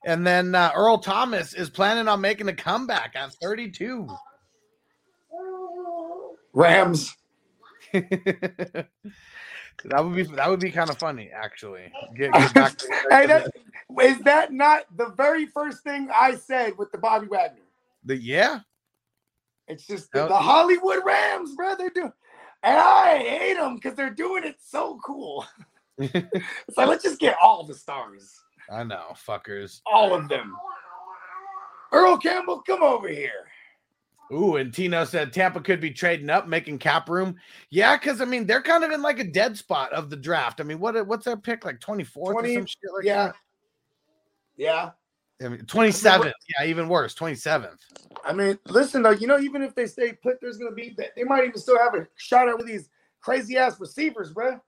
And 0.06 0.28
then 0.28 0.54
uh, 0.54 0.72
Earl 0.76 0.98
Thomas 0.98 1.54
is 1.54 1.70
planning 1.70 2.08
on 2.08 2.20
making 2.20 2.50
a 2.50 2.54
comeback 2.54 3.16
at 3.16 3.32
32. 3.36 4.08
Rams. 6.54 7.16
that 9.86 10.04
would 10.04 10.16
be 10.16 10.24
that 10.24 10.50
would 10.50 10.60
be 10.60 10.72
kind 10.72 10.90
of 10.90 10.98
funny, 10.98 11.30
actually. 11.34 11.92
Get, 12.16 12.34
get 12.34 12.54
back 12.54 12.78
to 12.78 12.88
hey, 13.10 13.26
that, 13.28 13.52
is 14.02 14.20
that 14.20 14.54
not 14.54 14.86
the 14.96 15.08
very 15.18 15.46
first 15.46 15.84
thing 15.84 16.10
I 16.14 16.36
said 16.36 16.78
with 16.78 16.92
the 16.92 16.98
Bobby 16.98 17.28
Wagner? 17.28 17.64
the 18.06 18.18
yeah. 18.18 18.60
It's 19.68 19.88
just 19.88 20.12
the, 20.12 20.28
the 20.28 20.36
Hollywood 20.36 21.00
Rams, 21.06 21.56
bro. 21.56 21.76
They're 21.76 21.90
doing, 21.90 22.12
and 22.64 22.78
I 22.78 23.18
hate 23.20 23.56
them 23.56 23.76
because 23.76 23.96
they're 23.96 24.10
doing 24.10 24.44
it 24.44 24.58
so 24.60 25.00
cool. 25.04 25.46
it's 25.98 26.78
like 26.78 26.88
let's 26.88 27.04
just 27.04 27.20
get 27.20 27.38
all 27.42 27.64
the 27.64 27.74
stars, 27.74 28.42
I 28.70 28.84
know, 28.84 29.14
fuckers. 29.28 29.80
all 29.86 30.14
of 30.14 30.28
them. 30.28 30.54
Earl 31.92 32.18
Campbell, 32.18 32.62
come 32.62 32.82
over 32.82 33.08
here. 33.08 33.48
Ooh, 34.32 34.56
and 34.56 34.74
Tino 34.74 35.04
said 35.04 35.34
Tampa 35.34 35.60
could 35.60 35.80
be 35.80 35.92
trading 35.92 36.30
up, 36.30 36.48
making 36.48 36.80
cap 36.80 37.10
room. 37.10 37.36
Yeah, 37.70 37.98
because 37.98 38.22
I 38.22 38.26
mean 38.26 38.46
they're 38.46 38.62
kind 38.62 38.84
of 38.84 38.92
in 38.92 39.02
like 39.02 39.20
a 39.20 39.24
dead 39.24 39.58
spot 39.58 39.94
of 39.94 40.10
the 40.10 40.16
draft. 40.16 40.62
I 40.62 40.64
mean, 40.64 40.80
what 40.80 41.06
what's 41.08 41.26
their 41.26 41.38
pick 41.38 41.66
like 41.66 41.80
24th 41.80 42.10
or 42.16 42.34
20 42.34 42.56
some 42.56 42.66
shit 42.66 42.80
like 42.96 43.06
yeah, 43.06 43.26
that? 43.26 43.36
yeah. 44.58 44.90
I 45.44 45.50
mean, 45.50 45.62
27th. 45.62 46.32
Yeah, 46.58 46.66
even 46.66 46.88
worse, 46.88 47.14
27th. 47.16 47.80
I 48.24 48.32
mean, 48.32 48.58
listen 48.68 49.02
though, 49.02 49.12
you 49.12 49.28
know, 49.28 49.40
even 49.40 49.62
if 49.62 49.76
they 49.76 49.88
stay 49.88 50.14
put, 50.14 50.40
there's 50.40 50.58
gonna 50.58 50.72
be 50.72 50.94
that 50.98 51.16
they 51.16 51.24
might 51.24 51.44
even 51.44 51.60
still 51.60 51.78
have 51.78 51.96
a 51.96 52.08
shot 52.16 52.48
at 52.48 52.58
with 52.58 52.68
these 52.68 52.90
crazy 53.20 53.58
ass 53.58 53.80
receivers, 53.80 54.32
bro. 54.32 54.60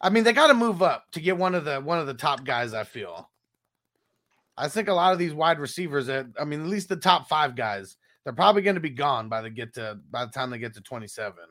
I 0.00 0.10
mean, 0.10 0.24
they 0.24 0.32
got 0.32 0.48
to 0.48 0.54
move 0.54 0.82
up 0.82 1.10
to 1.12 1.20
get 1.20 1.36
one 1.36 1.54
of 1.54 1.64
the 1.64 1.80
one 1.80 1.98
of 1.98 2.06
the 2.06 2.14
top 2.14 2.44
guys. 2.44 2.74
I 2.74 2.84
feel. 2.84 3.30
I 4.56 4.68
think 4.68 4.88
a 4.88 4.94
lot 4.94 5.12
of 5.12 5.18
these 5.18 5.34
wide 5.34 5.58
receivers, 5.58 6.08
I 6.08 6.24
mean, 6.44 6.62
at 6.62 6.66
least 6.66 6.88
the 6.88 6.96
top 6.96 7.28
five 7.28 7.54
guys, 7.54 7.96
they're 8.26 8.34
probably 8.34 8.60
going 8.60 8.74
to 8.74 8.80
be 8.80 8.90
gone 8.90 9.28
by 9.28 9.40
the 9.40 9.48
get 9.48 9.72
to 9.74 10.00
by 10.10 10.24
the 10.24 10.32
time 10.32 10.50
they 10.50 10.58
get 10.58 10.74
to 10.74 10.80
twenty 10.80 11.06
seven. 11.06 11.44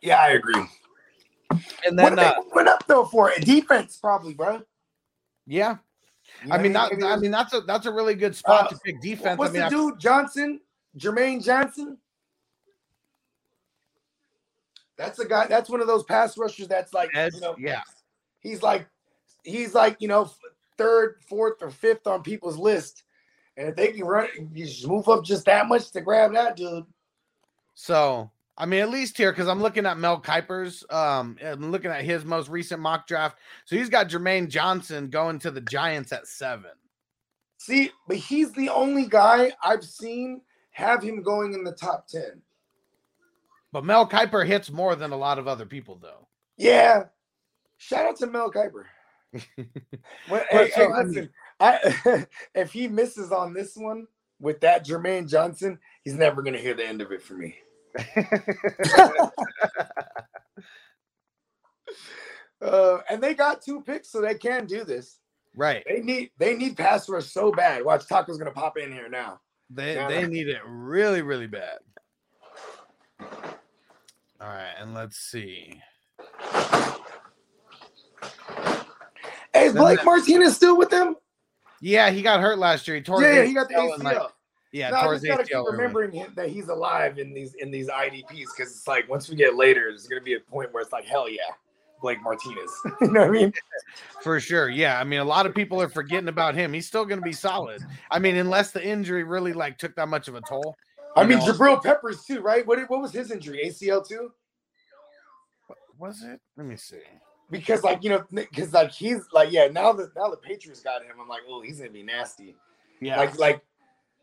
Yeah, 0.00 0.20
I 0.20 0.28
agree. 0.28 0.64
And 1.84 1.98
then, 1.98 2.16
are 2.16 2.22
uh, 2.22 2.34
they 2.34 2.48
moving 2.54 2.68
up 2.68 2.86
though 2.86 3.04
for? 3.04 3.32
Defense, 3.40 3.96
probably, 3.96 4.34
bro. 4.34 4.62
yeah, 5.48 5.78
You 6.46 6.52
I 6.52 6.58
mean, 6.58 6.72
what 6.72 6.96
that, 7.00 7.04
I 7.04 7.16
mean, 7.16 7.32
that's 7.32 7.52
a 7.52 7.62
that's 7.62 7.86
a 7.86 7.90
really 7.92 8.14
good 8.14 8.36
spot 8.36 8.66
Uh, 8.66 8.68
to 8.68 8.78
pick 8.78 9.00
defense. 9.00 9.36
What's 9.36 9.50
I 9.50 9.54
mean, 9.54 9.62
the 9.62 9.66
I- 9.66 9.70
dude? 9.70 9.98
Johnson, 9.98 10.60
Jermaine 10.96 11.44
Johnson. 11.44 11.98
That's 14.96 15.18
a 15.18 15.26
guy. 15.26 15.48
That's 15.48 15.68
one 15.68 15.80
of 15.80 15.88
those 15.88 16.04
pass 16.04 16.38
rushers. 16.38 16.68
That's 16.68 16.94
like, 16.94 17.10
Ed, 17.12 17.32
you 17.34 17.40
know, 17.40 17.56
yeah, 17.58 17.82
he's 18.38 18.62
like, 18.62 18.86
he's 19.42 19.74
like, 19.74 19.96
you 19.98 20.06
know, 20.06 20.30
third, 20.78 21.16
fourth, 21.28 21.60
or 21.60 21.70
fifth 21.70 22.06
on 22.06 22.22
people's 22.22 22.56
list. 22.56 23.02
And 23.56 23.68
if 23.68 23.76
they 23.76 23.92
can 23.92 24.04
run, 24.04 24.28
you 24.54 24.66
just 24.66 24.86
move 24.86 25.08
up 25.08 25.24
just 25.24 25.44
that 25.46 25.68
much 25.68 25.90
to 25.90 26.00
grab 26.00 26.32
that 26.32 26.56
dude. 26.56 26.86
So 27.74 28.30
I 28.60 28.66
mean, 28.66 28.80
at 28.80 28.90
least 28.90 29.16
here 29.16 29.32
because 29.32 29.48
I'm 29.48 29.62
looking 29.62 29.86
at 29.86 29.96
Mel 29.96 30.20
Kiper's. 30.20 30.84
Um, 30.90 31.38
I'm 31.42 31.70
looking 31.70 31.90
at 31.90 32.04
his 32.04 32.26
most 32.26 32.50
recent 32.50 32.82
mock 32.82 33.06
draft. 33.06 33.38
So 33.64 33.74
he's 33.74 33.88
got 33.88 34.10
Jermaine 34.10 34.48
Johnson 34.48 35.08
going 35.08 35.38
to 35.38 35.50
the 35.50 35.62
Giants 35.62 36.12
at 36.12 36.26
seven. 36.26 36.72
See, 37.56 37.90
but 38.06 38.18
he's 38.18 38.52
the 38.52 38.68
only 38.68 39.06
guy 39.06 39.52
I've 39.64 39.82
seen 39.82 40.42
have 40.72 41.02
him 41.02 41.22
going 41.22 41.54
in 41.54 41.64
the 41.64 41.72
top 41.72 42.06
ten. 42.06 42.42
But 43.72 43.86
Mel 43.86 44.06
Kiper 44.06 44.46
hits 44.46 44.70
more 44.70 44.94
than 44.94 45.12
a 45.12 45.16
lot 45.16 45.38
of 45.38 45.48
other 45.48 45.64
people, 45.64 45.98
though. 46.00 46.26
Yeah. 46.58 47.04
Shout 47.78 48.04
out 48.04 48.16
to 48.16 48.26
Mel 48.26 48.52
Kiper. 48.52 48.84
Well, 50.30 50.44
hey, 50.50 50.70
so, 50.70 50.92
hey, 50.92 51.02
listen, 51.02 51.30
I, 51.60 52.26
if 52.54 52.72
he 52.72 52.88
misses 52.88 53.30
on 53.30 53.52
this 53.52 53.76
one 53.76 54.06
with 54.40 54.60
that 54.60 54.86
Jermaine 54.86 55.28
Johnson, 55.28 55.78
he's 56.02 56.14
never 56.14 56.42
gonna 56.42 56.58
hear 56.58 56.74
the 56.74 56.86
end 56.86 57.02
of 57.02 57.12
it 57.12 57.22
for 57.22 57.34
me. 57.34 57.56
uh, 62.62 62.98
and 63.10 63.22
they 63.22 63.34
got 63.34 63.62
two 63.62 63.82
picks, 63.82 64.10
so 64.10 64.20
they 64.20 64.34
can 64.34 64.66
do 64.66 64.84
this. 64.84 65.18
Right. 65.54 65.84
They 65.86 66.00
need 66.00 66.30
they 66.38 66.56
need 66.56 66.76
pass 66.76 67.08
rush 67.08 67.26
so 67.26 67.52
bad. 67.52 67.84
Watch 67.84 68.06
Taco's 68.06 68.38
gonna 68.38 68.52
pop 68.52 68.78
in 68.78 68.92
here 68.92 69.08
now. 69.08 69.40
They 69.68 69.94
they 70.08 70.26
need 70.26 70.48
it 70.48 70.60
really, 70.66 71.22
really 71.22 71.46
bad. 71.46 71.78
All 73.20 74.48
right, 74.48 74.72
and 74.80 74.94
let's 74.94 75.18
see. 75.18 75.80
Hey, 79.52 79.66
is 79.66 79.74
Blake 79.74 80.02
Martinez 80.04 80.56
still 80.56 80.78
with 80.78 80.88
them? 80.88 81.16
Yeah, 81.80 82.10
he 82.10 82.22
got 82.22 82.40
hurt 82.40 82.58
last 82.58 82.86
year. 82.86 82.96
He 82.96 83.02
tore. 83.02 83.22
Yeah, 83.22 83.44
he 83.44 83.54
got 83.54 83.68
the 83.68 83.74
ACL 83.74 84.02
like- 84.02 84.18
yeah, 84.72 84.90
no, 84.90 84.98
I 84.98 85.14
just 85.14 85.26
gotta 85.26 85.42
keep 85.42 85.56
remembering 85.68 86.12
him, 86.12 86.32
that 86.36 86.48
he's 86.48 86.68
alive 86.68 87.18
in 87.18 87.34
these 87.34 87.54
in 87.54 87.72
these 87.72 87.88
IDPs 87.88 88.28
because 88.56 88.70
it's 88.70 88.86
like 88.86 89.08
once 89.08 89.28
we 89.28 89.34
get 89.34 89.56
later, 89.56 89.86
there's 89.88 90.06
gonna 90.06 90.20
be 90.20 90.34
a 90.34 90.40
point 90.40 90.72
where 90.72 90.80
it's 90.80 90.92
like 90.92 91.04
hell 91.06 91.28
yeah, 91.28 91.40
Blake 92.00 92.22
Martinez. 92.22 92.70
you 93.00 93.10
know 93.10 93.20
what 93.20 93.28
I 93.28 93.32
mean? 93.32 93.52
For 94.22 94.38
sure. 94.38 94.68
Yeah. 94.68 95.00
I 95.00 95.04
mean, 95.04 95.20
a 95.20 95.24
lot 95.24 95.46
of 95.46 95.54
people 95.54 95.80
are 95.82 95.88
forgetting 95.88 96.28
about 96.28 96.54
him. 96.54 96.72
He's 96.72 96.86
still 96.86 97.04
going 97.04 97.18
to 97.20 97.24
be 97.24 97.32
solid. 97.32 97.82
I 98.10 98.18
mean, 98.18 98.36
unless 98.36 98.70
the 98.70 98.84
injury 98.84 99.24
really 99.24 99.52
like 99.52 99.78
took 99.78 99.96
that 99.96 100.08
much 100.08 100.28
of 100.28 100.34
a 100.34 100.40
toll. 100.40 100.76
I 101.16 101.24
mean 101.24 101.38
know. 101.38 101.46
Jabril 101.46 101.82
Peppers 101.82 102.24
too, 102.24 102.40
right? 102.40 102.64
What 102.64 102.78
what 102.88 103.00
was 103.00 103.12
his 103.12 103.32
injury? 103.32 103.62
ACL 103.66 104.06
too? 104.06 104.30
Was 105.98 106.22
it? 106.22 106.40
Let 106.56 106.66
me 106.66 106.76
see. 106.76 106.98
Because 107.50 107.82
like 107.82 108.04
you 108.04 108.10
know, 108.10 108.24
because 108.32 108.72
like 108.72 108.92
he's 108.92 109.22
like 109.32 109.50
yeah. 109.50 109.66
Now 109.66 109.92
that 109.92 110.14
now 110.16 110.28
the 110.28 110.36
Patriots 110.36 110.80
got 110.80 111.02
him, 111.02 111.12
I'm 111.20 111.28
like, 111.28 111.42
oh, 111.48 111.60
he's 111.62 111.78
gonna 111.78 111.90
be 111.90 112.02
nasty. 112.02 112.56
Yeah. 113.00 113.18
Like 113.18 113.38
like 113.38 113.60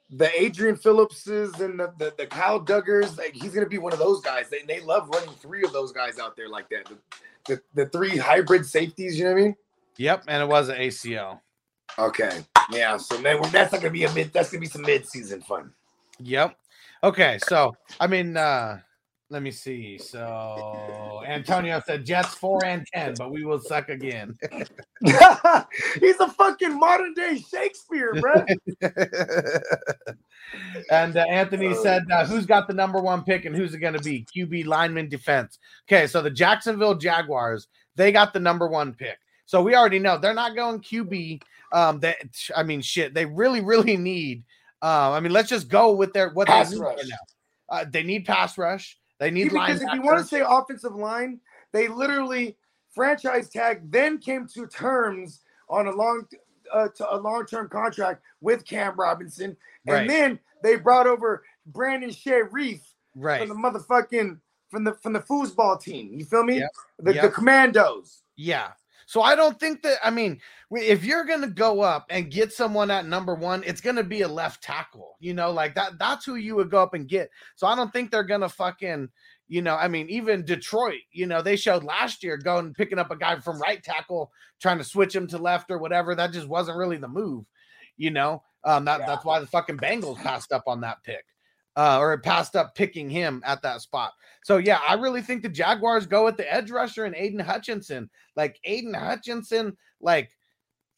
the 0.09 0.29
Adrian 0.41 0.75
Phillipses 0.77 1.59
and 1.59 1.79
the, 1.79 1.93
the 1.97 2.13
the 2.17 2.25
Kyle 2.25 2.63
Duggers, 2.63 3.17
like 3.17 3.33
he's 3.33 3.53
gonna 3.53 3.67
be 3.67 3.77
one 3.77 3.91
of 3.93 3.99
those 3.99 4.21
guys. 4.21 4.49
They 4.49 4.61
they 4.61 4.79
love 4.79 5.09
running 5.09 5.33
three 5.35 5.63
of 5.63 5.73
those 5.73 5.91
guys 5.91 6.19
out 6.19 6.37
there 6.37 6.47
like 6.47 6.69
that. 6.69 6.85
The, 6.85 6.97
the, 7.55 7.61
the 7.83 7.89
three 7.89 8.17
hybrid 8.17 8.65
safeties, 8.65 9.17
you 9.17 9.25
know 9.25 9.31
what 9.31 9.39
I 9.39 9.43
mean? 9.43 9.55
yep. 9.97 10.23
And 10.27 10.43
it 10.43 10.47
was 10.47 10.69
an 10.69 10.77
ACL. 10.77 11.41
Okay. 11.99 12.43
Yeah. 12.71 12.97
So 12.97 13.19
man, 13.19 13.41
that's 13.51 13.71
not 13.71 13.81
gonna 13.81 13.91
be 13.91 14.05
a 14.05 14.13
mid. 14.13 14.31
That's 14.31 14.51
gonna 14.51 14.61
be 14.61 14.67
some 14.67 14.83
mid-season 14.83 15.41
fun. 15.41 15.73
Yep. 16.19 16.57
Okay. 17.03 17.39
So, 17.47 17.75
I 17.99 18.07
mean, 18.07 18.37
uh, 18.37 18.79
Let 19.29 19.41
me 19.41 19.51
see. 19.51 19.97
So 19.97 21.21
Antonio 21.27 21.81
said 21.85 22.05
Jets 22.05 22.33
four 22.33 22.63
and 22.63 22.87
ten, 22.93 23.13
but 23.17 23.29
we 23.29 23.43
will 23.43 23.59
suck 23.59 23.89
again. 23.89 24.37
He's 25.01 26.19
a 26.19 26.29
fucking 26.29 26.79
modern 26.79 27.13
day 27.13 27.43
Shakespeare, 27.51 28.13
bro. 28.13 28.45
and 30.91 31.17
uh, 31.17 31.25
Anthony 31.29 31.75
said, 31.75 32.03
uh, 32.09 32.25
"Who's 32.25 32.45
got 32.45 32.69
the 32.69 32.73
number 32.73 33.01
one 33.01 33.23
pick 33.23 33.43
and 33.43 33.53
who's 33.53 33.73
it 33.73 33.79
going 33.79 33.95
to 33.95 34.01
be? 34.01 34.25
QB, 34.33 34.65
lineman, 34.65 35.09
defense." 35.09 35.59
Okay, 35.89 36.07
so 36.07 36.21
the 36.21 36.31
Jacksonville 36.31 36.95
Jaguars 36.95 37.67
they 37.97 38.11
got 38.11 38.31
the 38.31 38.39
number 38.39 38.67
one 38.67 38.93
pick. 38.93 39.17
So 39.45 39.61
we 39.61 39.75
already 39.75 39.99
know 39.99 40.17
they're 40.17 40.33
not 40.33 40.55
going 40.55 40.79
QB. 40.79 41.41
Um, 41.73 41.99
that 41.99 42.17
I 42.55 42.63
mean, 42.63 42.81
shit, 42.81 43.13
they 43.13 43.25
really, 43.25 43.59
really 43.59 43.97
need. 43.97 44.43
Uh, 44.81 45.11
I 45.11 45.19
mean, 45.19 45.33
let's 45.33 45.49
just 45.49 45.67
go 45.67 45.93
with 45.93 46.13
their 46.13 46.29
what 46.29 46.47
Pass 46.47 46.69
they 46.69 46.75
need 46.75 46.81
rush. 46.81 46.97
right 46.97 47.05
now. 47.09 47.17
Uh, 47.69 47.85
they 47.89 48.03
need 48.03 48.25
pass 48.25 48.57
rush. 48.57 48.96
They 49.19 49.31
need 49.31 49.51
because 49.51 49.81
if 49.81 49.93
you 49.93 50.01
want 50.01 50.19
to 50.19 50.25
say 50.25 50.43
offensive 50.45 50.95
line, 50.95 51.39
they 51.71 51.87
literally 51.87 52.57
franchise 52.93 53.49
tag, 53.49 53.91
then 53.91 54.17
came 54.17 54.47
to 54.47 54.67
terms 54.67 55.41
on 55.69 55.87
a 55.87 55.91
long, 55.91 56.27
uh, 56.73 56.87
to 56.95 57.15
a 57.15 57.17
long 57.17 57.45
term 57.45 57.69
contract 57.69 58.21
with 58.41 58.65
Cam 58.65 58.95
Robinson, 58.95 59.57
and 59.85 59.93
Right. 59.93 60.07
then 60.07 60.39
they 60.63 60.75
brought 60.75 61.07
over 61.07 61.43
Brandon 61.65 62.11
Scherff 62.11 62.51
right. 63.15 63.39
from 63.39 63.49
the 63.49 63.55
motherfucking 63.55 64.39
from 64.69 64.83
the 64.83 64.93
from 64.93 65.13
the 65.13 65.19
foosball 65.19 65.81
team. 65.81 66.13
You 66.13 66.25
feel 66.25 66.43
me? 66.43 66.59
Yep. 66.59 66.71
The, 66.99 67.13
the 67.13 67.29
Commandos. 67.29 68.23
Yeah. 68.35 68.71
So 69.07 69.21
I 69.21 69.35
don't 69.35 69.57
think 69.57 69.83
that 69.83 69.99
I 70.03 70.11
mean 70.11 70.41
if 70.69 71.05
you're 71.05 71.23
going 71.23 71.41
to 71.41 71.47
go 71.47 71.79
up 71.79 72.07
and 72.09 72.29
get 72.29 72.51
someone 72.51 72.91
at 72.91 73.07
number 73.07 73.33
1 73.33 73.63
it's 73.65 73.79
going 73.79 73.95
to 73.95 74.03
be 74.03 74.21
a 74.21 74.27
left 74.27 74.61
tackle. 74.61 75.15
You 75.21 75.33
know 75.33 75.49
like 75.51 75.75
that 75.75 75.97
that's 75.97 76.25
who 76.25 76.35
you 76.35 76.55
would 76.57 76.69
go 76.69 76.83
up 76.83 76.93
and 76.93 77.07
get. 77.07 77.29
So 77.55 77.67
I 77.67 77.75
don't 77.75 77.91
think 77.91 78.11
they're 78.11 78.23
going 78.23 78.41
to 78.41 78.49
fucking 78.49 79.07
you 79.47 79.61
know 79.61 79.75
I 79.75 79.87
mean 79.87 80.09
even 80.09 80.43
Detroit, 80.43 80.99
you 81.11 81.25
know, 81.25 81.41
they 81.41 81.55
showed 81.55 81.85
last 81.85 82.21
year 82.21 82.35
going 82.35 82.73
picking 82.73 82.99
up 82.99 83.09
a 83.09 83.15
guy 83.15 83.39
from 83.39 83.61
right 83.61 83.81
tackle 83.81 84.29
trying 84.61 84.77
to 84.77 84.83
switch 84.83 85.15
him 85.15 85.25
to 85.27 85.37
left 85.37 85.71
or 85.71 85.77
whatever 85.77 86.13
that 86.13 86.33
just 86.33 86.49
wasn't 86.49 86.77
really 86.77 86.97
the 86.97 87.07
move, 87.07 87.45
you 87.95 88.11
know. 88.11 88.43
Um 88.65 88.83
that, 88.85 89.07
that's 89.07 89.23
why 89.23 89.39
the 89.39 89.47
fucking 89.47 89.77
Bengals 89.77 90.17
passed 90.17 90.51
up 90.51 90.63
on 90.67 90.81
that 90.81 91.01
pick. 91.03 91.23
Uh, 91.77 91.99
or 91.99 92.11
it 92.11 92.23
passed 92.23 92.55
up 92.55 92.73
picking 92.73 93.07
him 93.07 93.39
at 93.45 93.61
that 93.61 93.81
spot. 93.81 94.13
So 94.43 94.57
yeah, 94.57 94.79
I 94.87 94.95
really 94.95 95.21
think 95.21 95.43
the 95.43 95.49
Jaguars 95.49 96.07
go 96.07 96.25
with 96.25 96.35
the 96.35 96.51
edge 96.51 96.71
rusher 96.71 97.05
and 97.05 97.13
Aidan 97.13 97.39
Hutchinson. 97.39 98.09
Like 98.35 98.59
Aidan 98.63 98.95
Hutchinson, 98.95 99.77
like 100.01 100.31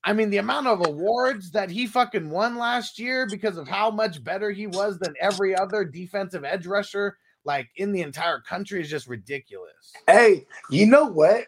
I 0.03 0.13
mean, 0.13 0.29
the 0.29 0.37
amount 0.37 0.67
of 0.67 0.85
awards 0.87 1.51
that 1.51 1.69
he 1.69 1.85
fucking 1.85 2.29
won 2.29 2.57
last 2.57 2.97
year 2.97 3.27
because 3.29 3.57
of 3.57 3.67
how 3.67 3.91
much 3.91 4.23
better 4.23 4.51
he 4.51 4.67
was 4.67 4.97
than 4.97 5.13
every 5.19 5.55
other 5.55 5.83
defensive 5.83 6.45
edge 6.45 6.65
rusher, 6.65 7.17
like 7.43 7.67
in 7.75 7.91
the 7.91 8.01
entire 8.01 8.39
country, 8.39 8.79
is 8.79 8.89
just 8.89 9.07
ridiculous. 9.07 9.93
Hey, 10.07 10.45
you 10.69 10.85
know 10.85 11.05
what? 11.05 11.47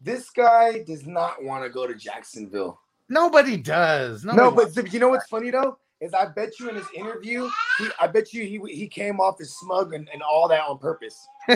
This 0.00 0.30
guy 0.30 0.82
does 0.86 1.06
not 1.06 1.44
want 1.44 1.62
to 1.64 1.68
go 1.68 1.86
to 1.86 1.94
Jacksonville. 1.94 2.80
Nobody 3.10 3.58
does. 3.58 4.24
No, 4.24 4.32
Nobody 4.32 4.70
but 4.74 4.92
you 4.94 5.00
know 5.00 5.10
what's 5.10 5.28
funny 5.28 5.50
though 5.50 5.76
is 6.00 6.14
I 6.14 6.26
bet 6.26 6.58
you 6.58 6.68
in 6.68 6.76
his 6.76 6.86
interview, 6.94 7.48
he, 7.78 7.86
I 8.00 8.06
bet 8.06 8.32
you 8.32 8.42
he 8.44 8.74
he 8.74 8.86
came 8.86 9.20
off 9.20 9.40
as 9.40 9.50
smug 9.56 9.92
and, 9.94 10.08
and 10.12 10.22
all 10.22 10.48
that 10.48 10.62
on 10.62 10.78
purpose. 10.78 11.28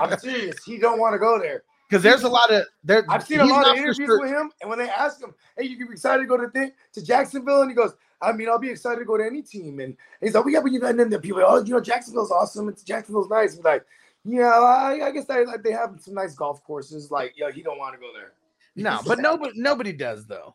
I'm 0.00 0.18
serious. 0.18 0.62
He 0.64 0.78
don't 0.78 0.98
want 1.00 1.14
to 1.14 1.18
go 1.18 1.38
there. 1.38 1.64
because 1.88 2.02
there's 2.02 2.22
a 2.22 2.28
lot 2.28 2.50
of 2.52 2.64
there. 2.84 3.04
I've 3.08 3.26
seen 3.26 3.40
a 3.40 3.44
lot 3.44 3.68
of 3.68 3.76
interviews 3.76 4.06
sure- 4.06 4.20
with 4.20 4.30
him, 4.30 4.50
and 4.60 4.70
when 4.70 4.78
they 4.78 4.88
ask 4.88 5.20
him, 5.20 5.34
"Hey, 5.56 5.64
you 5.64 5.88
excited 5.90 6.22
to 6.22 6.28
go 6.28 6.36
to 6.36 6.48
thing 6.50 6.72
to 6.92 7.04
Jacksonville?" 7.04 7.62
and 7.62 7.70
he 7.70 7.74
goes, 7.74 7.94
"I 8.22 8.32
mean, 8.32 8.48
I'll 8.48 8.58
be 8.58 8.70
excited 8.70 9.00
to 9.00 9.04
go 9.04 9.16
to 9.16 9.24
any 9.24 9.42
team." 9.42 9.80
And 9.80 9.96
he's 10.20 10.34
like, 10.34 10.44
"We 10.44 10.52
got 10.52 10.70
you 10.70 10.78
know," 10.78 10.86
and 10.86 10.98
then 10.98 11.10
the 11.10 11.18
people, 11.18 11.42
"Oh, 11.44 11.62
you 11.62 11.74
know, 11.74 11.80
Jacksonville's 11.80 12.30
awesome. 12.30 12.68
It's 12.68 12.82
Jacksonville's 12.82 13.28
nice." 13.28 13.58
Like, 13.58 13.84
"Yeah, 14.24 14.50
I, 14.50 15.06
I 15.06 15.10
guess 15.10 15.24
they 15.24 15.44
like 15.44 15.62
they 15.62 15.72
have 15.72 15.98
some 16.00 16.14
nice 16.14 16.34
golf 16.34 16.62
courses. 16.62 17.10
Like, 17.10 17.34
yo, 17.36 17.50
he 17.50 17.62
don't 17.62 17.78
want 17.78 17.94
to 17.94 18.00
go 18.00 18.12
there." 18.12 18.32
No, 18.76 19.00
but 19.06 19.18
nobody 19.18 19.52
nobody 19.56 19.92
does 19.92 20.26
though. 20.26 20.54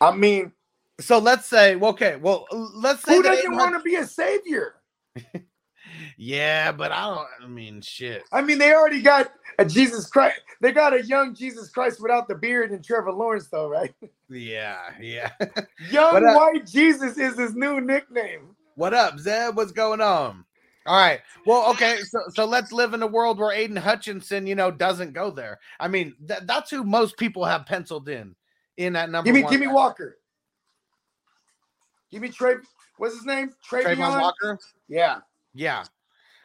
I 0.00 0.14
mean, 0.14 0.52
So 1.00 1.18
let's 1.18 1.46
say, 1.46 1.74
okay, 1.74 2.16
well, 2.16 2.46
let's 2.52 3.02
say 3.02 3.16
who 3.16 3.22
doesn't 3.22 3.56
want 3.56 3.74
to 3.76 3.80
be 3.80 3.96
a 3.96 4.06
savior? 4.06 4.76
Yeah, 6.16 6.72
but 6.72 6.92
I 6.92 7.06
don't. 7.06 7.26
I 7.42 7.48
mean, 7.48 7.80
shit. 7.80 8.24
I 8.32 8.42
mean, 8.42 8.58
they 8.58 8.72
already 8.72 9.02
got 9.02 9.32
a 9.58 9.64
Jesus 9.64 10.06
Christ. 10.06 10.40
They 10.60 10.72
got 10.72 10.94
a 10.94 11.04
young 11.04 11.34
Jesus 11.34 11.70
Christ 11.70 12.00
without 12.00 12.28
the 12.28 12.34
beard 12.34 12.70
and 12.70 12.84
Trevor 12.84 13.12
Lawrence, 13.12 13.48
though, 13.48 13.68
right? 13.68 13.94
Yeah, 14.30 14.78
yeah. 15.00 15.30
Young 15.90 16.14
What 16.14 16.24
up? 16.24 16.36
white 16.36 16.66
Jesus 16.66 17.18
is 17.18 17.38
his 17.38 17.54
new 17.54 17.78
nickname. 17.80 18.56
what 18.74 18.94
up, 18.94 19.18
Zeb? 19.18 19.54
What's 19.54 19.70
going 19.70 20.00
on? 20.00 20.46
All 20.86 20.96
right. 20.96 21.20
Well, 21.46 21.70
okay. 21.72 21.98
So, 22.08 22.20
so 22.32 22.44
let's 22.46 22.72
live 22.72 22.94
in 22.94 23.02
a 23.02 23.06
world 23.06 23.38
where 23.38 23.52
Aidan 23.52 23.76
Hutchinson, 23.76 24.46
you 24.46 24.54
know, 24.54 24.70
doesn't 24.70 25.12
go 25.12 25.30
there. 25.30 25.60
I 25.78 25.88
mean, 25.88 26.14
th- 26.26 26.40
that's 26.46 26.70
who 26.70 26.84
most 26.84 27.18
people 27.18 27.44
have 27.44 27.66
penciled 27.66 28.08
in 28.08 28.34
in 28.78 28.94
that 28.94 29.10
number. 29.10 29.30
Give 29.30 29.50
me, 29.50 29.66
me. 29.66 29.72
Walker. 29.72 30.16
Give 32.14 32.22
me 32.22 32.28
Trey. 32.28 32.54
What's 32.98 33.16
his 33.16 33.26
name? 33.26 33.50
Trayvon 33.68 33.96
Trayvon 33.96 34.20
Walker. 34.20 34.56
Yeah. 34.86 35.18
Yeah. 35.52 35.82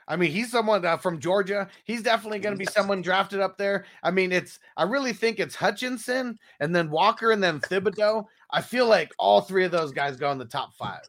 I 0.07 0.15
mean, 0.15 0.32
he's 0.32 0.49
someone 0.49 0.84
uh, 0.84 0.97
from 0.97 1.20
Georgia. 1.20 1.67
He's 1.84 2.01
definitely 2.01 2.39
going 2.39 2.55
to 2.55 2.57
be 2.57 2.65
someone 2.65 3.03
drafted 3.03 3.39
up 3.39 3.59
there. 3.59 3.86
I 4.01 4.09
mean, 4.09 4.32
it's, 4.32 4.57
I 4.78 4.84
really 4.86 5.13
think 5.13 5.39
it's 5.39 5.53
Hutchinson 5.53 6.39
and 6.59 6.76
then 6.76 6.89
Walker 6.89 7.30
and 7.30 7.43
then 7.43 7.59
Thibodeaux. 7.59 8.26
I 8.49 8.63
feel 8.63 8.88
like 8.88 9.11
all 9.20 9.41
three 9.41 9.63
of 9.63 9.70
those 9.70 9.91
guys 9.91 10.17
go 10.17 10.32
in 10.32 10.39
the 10.39 10.45
top 10.45 10.74
five. 10.74 11.07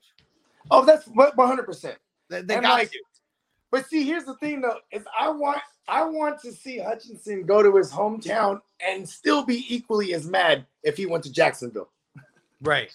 Oh, 0.70 0.84
that's 0.84 1.06
one 1.06 1.32
hundred 1.38 1.64
percent. 1.64 1.96
They, 2.28 2.42
they 2.42 2.56
got 2.56 2.64
like- 2.64 2.90
to. 2.90 2.98
But 3.70 3.86
see, 3.86 4.04
here's 4.04 4.24
the 4.24 4.34
thing 4.34 4.60
though: 4.60 4.76
is 4.92 5.04
I 5.18 5.30
want 5.30 5.62
I 5.88 6.04
want 6.04 6.38
to 6.42 6.52
see 6.52 6.80
Hutchinson 6.80 7.46
go 7.46 7.62
to 7.62 7.74
his 7.76 7.90
hometown 7.90 8.60
and 8.86 9.08
still 9.08 9.42
be 9.42 9.64
equally 9.74 10.12
as 10.12 10.26
mad 10.26 10.66
if 10.82 10.98
he 10.98 11.06
went 11.06 11.24
to 11.24 11.32
Jacksonville. 11.32 11.88
Right. 12.60 12.94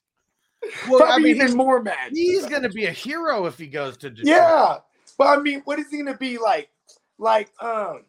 Well, 0.89 1.03
I 1.03 1.17
mean, 1.17 1.35
even 1.35 1.55
more 1.55 1.81
mad. 1.81 2.11
he's 2.13 2.45
going 2.45 2.63
to 2.63 2.69
be 2.69 2.85
a 2.85 2.91
hero 2.91 3.45
if 3.45 3.57
he 3.57 3.67
goes 3.67 3.97
to 3.97 4.09
Detroit. 4.09 4.27
Yeah, 4.27 4.77
but 5.17 5.27
I 5.27 5.41
mean, 5.41 5.61
what 5.65 5.79
is 5.79 5.87
he 5.89 5.97
gonna 5.97 6.17
be 6.17 6.37
like? 6.37 6.69
Like, 7.17 7.51
um, 7.61 8.03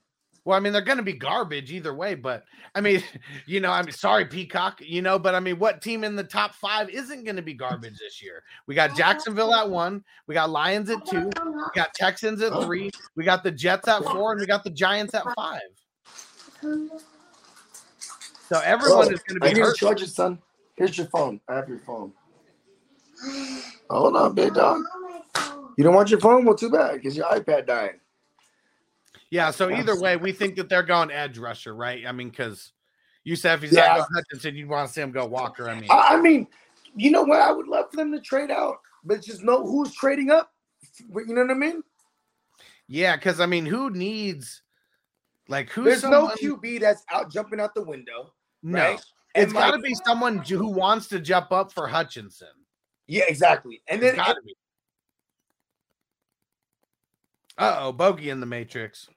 Well, 0.44 0.56
I 0.56 0.60
mean, 0.60 0.72
they're 0.72 0.82
going 0.82 0.98
to 0.98 1.04
be 1.04 1.12
garbage 1.12 1.70
either 1.70 1.94
way, 1.94 2.14
but 2.14 2.44
I 2.74 2.80
mean, 2.80 3.02
you 3.46 3.60
know, 3.60 3.70
I'm 3.70 3.90
sorry, 3.90 4.26
Peacock, 4.26 4.80
you 4.80 5.02
know, 5.02 5.18
but 5.18 5.34
I 5.34 5.40
mean, 5.40 5.58
what 5.58 5.80
team 5.80 6.04
in 6.04 6.16
the 6.16 6.24
top 6.24 6.54
five 6.54 6.90
isn't 6.90 7.24
going 7.24 7.36
to 7.36 7.42
be 7.42 7.54
garbage 7.54 7.98
this 7.98 8.22
year? 8.22 8.42
We 8.66 8.74
got 8.74 8.96
Jacksonville 8.96 9.54
at 9.54 9.68
one, 9.68 10.04
we 10.26 10.34
got 10.34 10.50
Lions 10.50 10.90
at 10.90 11.06
two, 11.06 11.26
we 11.26 11.62
got 11.74 11.94
Texans 11.94 12.42
at 12.42 12.52
three, 12.64 12.90
we 13.14 13.24
got 13.24 13.44
the 13.44 13.52
Jets 13.52 13.86
at 13.88 14.02
four, 14.02 14.32
and 14.32 14.40
we 14.40 14.46
got 14.46 14.64
the 14.64 14.70
Giants 14.70 15.14
at 15.14 15.24
five. 15.34 15.60
So 18.48 18.60
everyone 18.64 19.12
is 19.12 19.20
going 19.22 19.40
to 19.40 19.54
be 19.54 19.54
to 19.54 19.74
charge 19.76 20.02
it, 20.02 20.08
son. 20.08 20.38
Here's 20.76 20.96
your 20.96 21.06
phone. 21.08 21.40
I 21.48 21.54
have 21.54 21.68
your 21.68 21.78
phone. 21.80 22.12
Hold 23.90 24.16
on, 24.16 24.34
big 24.34 24.54
dog. 24.54 24.82
You 25.76 25.84
don't 25.84 25.94
want 25.94 26.10
your 26.10 26.20
phone? 26.20 26.44
Well, 26.44 26.54
too 26.54 26.70
bad, 26.70 26.94
because 26.94 27.16
your 27.16 27.26
iPad 27.26 27.66
died. 27.66 28.00
Yeah. 29.30 29.50
So 29.50 29.70
either 29.70 29.98
way, 30.00 30.16
we 30.16 30.32
think 30.32 30.56
that 30.56 30.68
they're 30.68 30.82
going 30.82 31.10
edge 31.10 31.38
rusher, 31.38 31.74
right? 31.74 32.06
I 32.06 32.12
mean, 32.12 32.30
because 32.30 32.72
you 33.24 33.36
said 33.36 33.54
if 33.54 33.62
he's 33.62 33.72
Yeah. 33.72 33.96
not 33.98 34.08
Hutchinson, 34.14 34.54
you'd 34.56 34.68
want 34.68 34.88
to 34.88 34.92
see 34.94 35.00
him 35.00 35.10
go 35.12 35.26
Walker. 35.26 35.68
I 35.68 35.78
mean, 35.78 35.88
I, 35.90 36.20
mean, 36.20 36.46
you 36.94 37.10
know 37.10 37.22
what? 37.22 37.40
I 37.40 37.50
would 37.50 37.66
love 37.66 37.86
for 37.90 37.96
them 37.96 38.12
to 38.12 38.20
trade 38.20 38.50
out, 38.50 38.76
but 39.04 39.22
just 39.22 39.42
know 39.42 39.66
who's 39.66 39.94
trading 39.94 40.30
up. 40.30 40.52
You 40.98 41.34
know 41.34 41.42
what 41.42 41.50
I 41.50 41.54
mean? 41.54 41.82
yeah, 42.88 43.16
because 43.16 43.40
I 43.40 43.46
mean, 43.46 43.66
who 43.66 43.90
needs 43.90 44.62
like 45.48 45.70
who's 45.70 45.84
There's 45.84 46.04
no 46.04 46.28
QB 46.28 46.80
that's 46.80 47.02
out 47.12 47.30
jumping 47.30 47.60
out 47.60 47.74
the 47.74 47.82
window. 47.82 48.32
No, 48.62 48.78
right? 48.78 49.04
it's 49.34 49.52
got 49.52 49.66
to 49.66 49.72
like- 49.72 49.82
be 49.84 49.94
someone 50.06 50.38
who 50.38 50.68
wants 50.68 51.08
to 51.08 51.20
jump 51.20 51.52
up 51.52 51.72
for 51.72 51.86
Hutchinson. 51.88 52.48
Yeah, 53.06 53.24
exactly. 53.28 53.82
And 53.88 54.02
then 54.02 54.16
got. 54.16 54.36
Uh 57.58 57.76
oh, 57.80 57.92
bogey 57.92 58.30
in 58.30 58.40
the 58.40 58.46
matrix. 58.46 59.08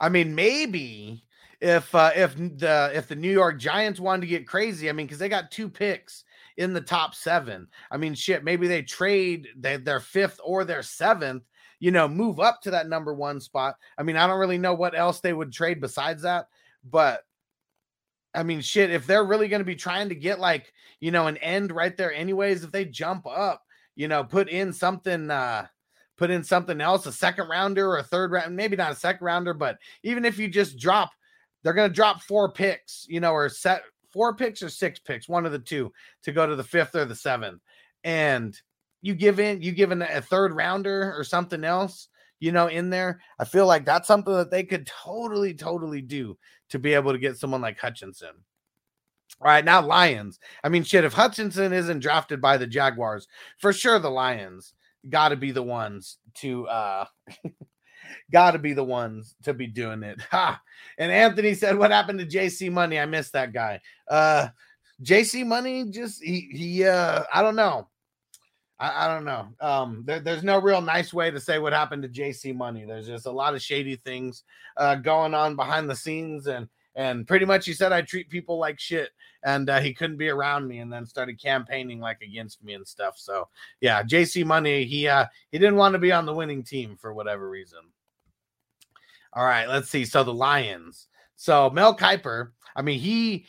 I 0.00 0.08
mean, 0.08 0.34
maybe 0.34 1.24
if 1.60 1.94
uh, 1.94 2.10
if 2.14 2.36
the 2.36 2.90
if 2.94 3.08
the 3.08 3.16
New 3.16 3.30
York 3.30 3.58
Giants 3.58 3.98
wanted 3.98 4.22
to 4.22 4.26
get 4.26 4.46
crazy, 4.46 4.88
I 4.88 4.92
mean, 4.92 5.06
because 5.06 5.18
they 5.18 5.28
got 5.28 5.50
two 5.50 5.68
picks 5.68 6.24
in 6.56 6.72
the 6.72 6.80
top 6.80 7.14
seven. 7.14 7.66
I 7.90 7.96
mean, 7.96 8.14
shit, 8.14 8.44
maybe 8.44 8.68
they 8.68 8.82
trade 8.82 9.48
they, 9.56 9.76
their 9.76 10.00
fifth 10.00 10.40
or 10.44 10.64
their 10.64 10.82
seventh. 10.82 11.44
You 11.80 11.90
know, 11.90 12.06
move 12.06 12.38
up 12.38 12.62
to 12.62 12.70
that 12.70 12.88
number 12.88 13.12
one 13.12 13.40
spot. 13.40 13.76
I 13.98 14.04
mean, 14.04 14.16
I 14.16 14.26
don't 14.26 14.38
really 14.38 14.58
know 14.58 14.74
what 14.74 14.96
else 14.96 15.20
they 15.20 15.32
would 15.32 15.52
trade 15.52 15.80
besides 15.80 16.22
that, 16.22 16.48
but 16.88 17.24
I 18.34 18.42
mean, 18.42 18.60
shit, 18.60 18.90
if 18.90 19.06
they're 19.06 19.24
really 19.24 19.48
going 19.48 19.60
to 19.60 19.64
be 19.64 19.76
trying 19.76 20.08
to 20.08 20.14
get 20.14 20.40
like, 20.40 20.72
you 21.00 21.10
know, 21.10 21.26
an 21.26 21.36
end 21.38 21.72
right 21.72 21.96
there, 21.96 22.12
anyways, 22.12 22.64
if 22.64 22.72
they 22.72 22.84
jump 22.84 23.26
up, 23.26 23.62
you 23.94 24.08
know, 24.08 24.24
put 24.24 24.48
in 24.48 24.72
something, 24.72 25.30
uh, 25.30 25.66
put 26.16 26.30
in 26.30 26.42
something 26.42 26.80
else, 26.80 27.06
a 27.06 27.12
second 27.12 27.48
rounder 27.48 27.88
or 27.88 27.98
a 27.98 28.02
third 28.02 28.32
round, 28.32 28.56
maybe 28.56 28.76
not 28.76 28.92
a 28.92 28.96
second 28.96 29.24
rounder, 29.24 29.54
but 29.54 29.78
even 30.02 30.24
if 30.24 30.38
you 30.38 30.48
just 30.48 30.78
drop, 30.78 31.10
they're 31.62 31.72
going 31.72 31.88
to 31.88 31.94
drop 31.94 32.22
four 32.22 32.50
picks, 32.50 33.06
you 33.08 33.20
know, 33.20 33.32
or 33.32 33.48
set 33.48 33.82
four 34.12 34.34
picks 34.34 34.62
or 34.62 34.68
six 34.68 34.98
picks, 34.98 35.28
one 35.28 35.46
of 35.46 35.52
the 35.52 35.58
two 35.58 35.92
to 36.22 36.32
go 36.32 36.46
to 36.46 36.56
the 36.56 36.64
fifth 36.64 36.94
or 36.94 37.04
the 37.04 37.14
seventh. 37.14 37.60
And 38.02 38.58
you 39.02 39.14
give 39.14 39.40
in, 39.40 39.62
you 39.62 39.72
give 39.72 39.92
in 39.92 40.02
a 40.02 40.20
third 40.20 40.54
rounder 40.54 41.14
or 41.16 41.24
something 41.24 41.64
else, 41.64 42.08
you 42.38 42.52
know, 42.52 42.66
in 42.66 42.90
there. 42.90 43.20
I 43.38 43.44
feel 43.44 43.66
like 43.66 43.84
that's 43.84 44.08
something 44.08 44.34
that 44.34 44.50
they 44.50 44.62
could 44.62 44.86
totally, 44.86 45.54
totally 45.54 46.00
do 46.00 46.36
to 46.74 46.78
be 46.80 46.92
able 46.94 47.12
to 47.12 47.18
get 47.20 47.38
someone 47.38 47.60
like 47.60 47.78
Hutchinson. 47.78 48.34
All 49.40 49.46
right, 49.46 49.64
now 49.64 49.80
Lions. 49.80 50.40
I 50.64 50.68
mean, 50.68 50.82
shit, 50.82 51.04
if 51.04 51.12
Hutchinson 51.12 51.72
isn't 51.72 52.00
drafted 52.00 52.40
by 52.40 52.56
the 52.56 52.66
Jaguars, 52.66 53.28
for 53.58 53.72
sure 53.72 54.00
the 54.00 54.10
Lions 54.10 54.74
got 55.08 55.28
to 55.28 55.36
be 55.36 55.52
the 55.52 55.62
ones 55.62 56.18
to 56.38 56.66
uh 56.66 57.04
got 58.32 58.52
to 58.52 58.58
be 58.58 58.72
the 58.72 58.82
ones 58.82 59.36
to 59.44 59.54
be 59.54 59.68
doing 59.68 60.02
it. 60.02 60.20
Ha. 60.32 60.60
And 60.98 61.12
Anthony 61.12 61.54
said, 61.54 61.78
"What 61.78 61.92
happened 61.92 62.18
to 62.18 62.26
JC 62.26 62.72
Money? 62.72 62.98
I 62.98 63.06
missed 63.06 63.34
that 63.34 63.52
guy." 63.52 63.80
Uh 64.10 64.48
JC 65.00 65.46
Money 65.46 65.90
just 65.90 66.24
he 66.24 66.48
he 66.50 66.84
uh 66.84 67.22
I 67.32 67.40
don't 67.40 67.56
know. 67.56 67.86
I, 68.78 69.04
I 69.04 69.14
don't 69.14 69.24
know. 69.24 69.48
Um, 69.60 70.02
there, 70.04 70.20
there's 70.20 70.42
no 70.42 70.60
real 70.60 70.80
nice 70.80 71.12
way 71.12 71.30
to 71.30 71.40
say 71.40 71.58
what 71.58 71.72
happened 71.72 72.02
to 72.02 72.08
JC 72.08 72.54
Money. 72.54 72.84
There's 72.84 73.06
just 73.06 73.26
a 73.26 73.30
lot 73.30 73.54
of 73.54 73.62
shady 73.62 73.96
things 73.96 74.42
uh, 74.76 74.96
going 74.96 75.34
on 75.34 75.56
behind 75.56 75.88
the 75.88 75.96
scenes, 75.96 76.46
and 76.46 76.68
and 76.96 77.26
pretty 77.26 77.44
much 77.44 77.66
he 77.66 77.72
said 77.72 77.92
I 77.92 78.02
treat 78.02 78.28
people 78.28 78.58
like 78.58 78.80
shit, 78.80 79.10
and 79.44 79.70
uh, 79.70 79.80
he 79.80 79.94
couldn't 79.94 80.16
be 80.16 80.28
around 80.28 80.66
me, 80.66 80.78
and 80.78 80.92
then 80.92 81.06
started 81.06 81.40
campaigning 81.40 82.00
like 82.00 82.20
against 82.22 82.62
me 82.64 82.74
and 82.74 82.86
stuff. 82.86 83.14
So 83.16 83.48
yeah, 83.80 84.02
JC 84.02 84.44
Money 84.44 84.84
he 84.84 85.06
uh 85.08 85.26
he 85.50 85.58
didn't 85.58 85.76
want 85.76 85.94
to 85.94 85.98
be 86.00 86.12
on 86.12 86.26
the 86.26 86.34
winning 86.34 86.62
team 86.62 86.96
for 86.96 87.14
whatever 87.14 87.48
reason. 87.48 87.80
All 89.32 89.44
right, 89.44 89.68
let's 89.68 89.90
see. 89.90 90.04
So 90.04 90.22
the 90.24 90.34
Lions. 90.34 91.08
So 91.36 91.70
Mel 91.70 91.96
Kiper. 91.96 92.50
I 92.76 92.82
mean 92.82 92.98
he 92.98 93.46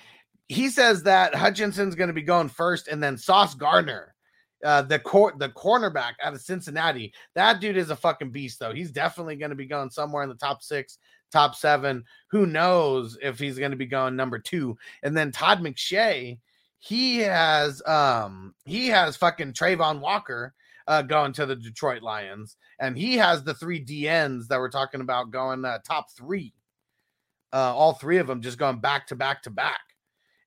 he 0.47 0.69
says 0.69 1.01
that 1.03 1.33
Hutchinson's 1.33 1.95
going 1.95 2.09
to 2.09 2.13
be 2.13 2.21
going 2.21 2.49
first, 2.49 2.87
and 2.87 3.01
then 3.01 3.17
Sauce 3.17 3.55
Gardner 3.55 4.14
uh, 4.63 4.81
the 4.81 4.99
court 4.99 5.37
the 5.39 5.49
cornerback 5.49 6.13
out 6.23 6.33
of 6.33 6.41
Cincinnati. 6.41 7.13
That 7.33 7.59
dude 7.59 7.77
is 7.77 7.89
a 7.89 7.95
fucking 7.95 8.31
beast, 8.31 8.59
though. 8.59 8.73
He's 8.73 8.91
definitely 8.91 9.35
going 9.35 9.49
to 9.49 9.55
be 9.55 9.65
going 9.65 9.89
somewhere 9.89 10.23
in 10.23 10.29
the 10.29 10.35
top 10.35 10.63
six, 10.63 10.97
top 11.31 11.55
seven. 11.55 12.03
Who 12.29 12.45
knows 12.45 13.17
if 13.21 13.39
he's 13.39 13.59
going 13.59 13.71
to 13.71 13.77
be 13.77 13.85
going 13.85 14.15
number 14.15 14.39
two? 14.39 14.77
And 15.03 15.15
then 15.15 15.31
Todd 15.31 15.59
McShay, 15.59 16.39
he 16.79 17.19
has 17.19 17.81
um 17.85 18.53
he 18.65 18.87
has 18.87 19.17
fucking 19.17 19.53
Travon 19.53 19.99
Walker 19.99 20.53
uh 20.87 21.01
going 21.01 21.33
to 21.33 21.45
the 21.45 21.55
Detroit 21.55 22.01
Lions, 22.01 22.57
and 22.79 22.97
he 22.97 23.15
has 23.17 23.43
the 23.43 23.53
three 23.53 23.83
DNs 23.83 24.47
that 24.47 24.59
we're 24.59 24.69
talking 24.69 25.01
about 25.01 25.31
going 25.31 25.65
uh, 25.65 25.79
top 25.85 26.11
three. 26.11 26.53
Uh, 27.53 27.73
all 27.73 27.93
three 27.93 28.17
of 28.17 28.27
them 28.27 28.41
just 28.41 28.57
going 28.57 28.79
back 28.79 29.07
to 29.07 29.15
back 29.15 29.41
to 29.43 29.49
back. 29.49 29.79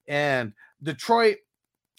And 0.06 0.52
Detroit 0.82 1.38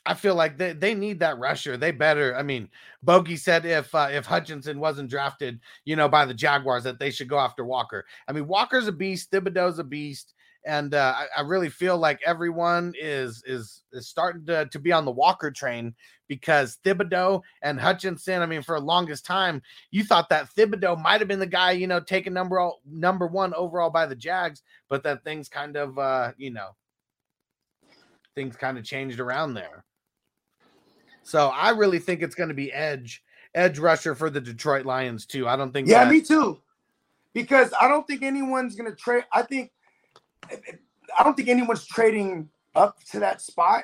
I 0.10 0.16
feel 0.16 0.34
like 0.34 0.57
they, 0.57 0.74
they 0.74 0.95
need 0.95 1.20
that 1.20 1.38
rusher. 1.38 1.78
They 1.78 1.91
better. 1.91 2.36
I 2.36 2.41
mean, 2.41 2.68
Bogey 3.03 3.38
said 3.38 3.64
if 3.64 3.93
uh, 3.93 4.07
if 4.12 4.26
Hutchinson 4.26 4.80
wasn't 4.80 5.12
drafted, 5.12 5.60
you 5.86 5.95
know, 5.95 6.10
by 6.10 6.26
the 6.26 6.34
Jaguars, 6.34 6.84
that 6.86 6.97
they 6.97 7.12
should 7.12 7.30
go 7.30 7.38
after 7.38 7.64
Walker. 7.64 8.03
I 8.28 8.32
mean, 8.32 8.47
Walker's 8.47 8.88
a 8.88 8.91
beast. 8.91 9.32
Thibodeaux's 9.32 9.78
a 9.78 9.84
beast, 9.84 10.34
and 10.66 10.95
uh, 10.95 11.14
I, 11.16 11.28
I 11.38 11.41
really 11.41 11.70
feel 11.70 11.95
like 11.95 12.20
everyone 12.26 12.95
is 12.99 13.43
is 13.45 13.84
is 13.93 14.07
starting 14.07 14.47
to 14.47 14.66
to 14.66 14.80
be 14.80 14.91
on 14.91 15.05
the 15.05 15.12
Walker 15.12 15.51
train 15.51 15.93
because 16.28 16.80
Thibodeaux 16.84 17.43
and 17.62 17.80
Hutchinson. 17.80 18.41
I 18.41 18.47
mean, 18.47 18.64
for 18.64 18.80
the 18.80 18.86
longest 18.86 19.28
time, 19.28 19.62
you 19.91 20.03
thought 20.03 20.30
that 20.30 20.49
Thibodeaux 20.55 20.99
might 20.99 21.22
have 21.22 21.28
been 21.28 21.38
the 21.38 21.45
guy, 21.45 21.74
you 21.74 21.86
know, 21.86 21.99
taken 21.99 22.34
number 22.34 22.60
all 22.60 22.82
number 22.84 23.28
one 23.28 23.53
overall 23.53 23.91
by 23.91 24.07
the 24.07 24.16
Jags, 24.16 24.64
but 24.89 25.03
that 25.03 25.24
things 25.24 25.49
kind 25.49 25.76
of, 25.76 25.99
uh, 25.99 26.32
you 26.36 26.49
know, 26.49 26.70
things 28.34 28.55
kind 28.55 28.80
of 28.80 28.84
changed 28.84 29.20
around 29.20 29.53
there. 29.53 29.86
So 31.30 31.49
I 31.49 31.69
really 31.69 31.99
think 31.99 32.23
it's 32.23 32.34
going 32.34 32.49
to 32.49 32.55
be 32.55 32.73
edge 32.73 33.23
edge 33.53 33.77
rusher 33.77 34.15
for 34.15 34.30
the 34.32 34.41
Detroit 34.41 34.86
Lions 34.86 35.25
too. 35.27 35.47
I 35.47 35.55
don't 35.55 35.71
think. 35.71 35.88
Yeah, 35.88 36.05
that- 36.05 36.11
me 36.11 36.21
too. 36.21 36.59
Because 37.34 37.71
I 37.80 37.88
don't 37.88 38.07
think 38.07 38.23
anyone's 38.23 38.75
gonna 38.75 38.95
trade. 38.95 39.23
I 39.32 39.43
think 39.43 39.71
I 41.17 41.23
don't 41.23 41.38
think 41.38 41.47
anyone's 41.47 41.86
trading 41.86 42.49
up 42.75 42.97
to 43.11 43.19
that 43.19 43.41
spot. 43.41 43.84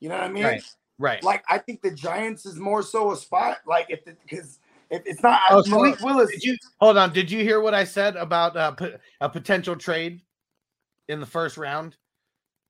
You 0.00 0.08
know 0.08 0.16
what 0.16 0.24
I 0.24 0.28
mean? 0.28 0.44
Right. 0.44 0.62
Right. 0.98 1.22
Like 1.22 1.44
I 1.48 1.58
think 1.58 1.82
the 1.82 1.92
Giants 1.92 2.44
is 2.44 2.56
more 2.56 2.82
so 2.82 3.12
a 3.12 3.16
spot. 3.16 3.58
Like 3.66 3.86
if 3.88 4.04
because 4.04 4.58
if 4.90 5.02
it's 5.06 5.22
not 5.22 5.40
Oh, 5.50 5.62
Malik 5.68 6.00
Willis. 6.00 6.32
Did 6.32 6.42
you 6.42 6.56
hold 6.80 6.96
on? 6.96 7.12
Did 7.12 7.30
you 7.30 7.44
hear 7.44 7.60
what 7.60 7.74
I 7.74 7.84
said 7.84 8.16
about 8.16 8.56
uh, 8.56 8.72
p- 8.72 8.94
a 9.20 9.28
potential 9.28 9.76
trade 9.76 10.22
in 11.08 11.20
the 11.20 11.26
first 11.26 11.56
round? 11.56 11.96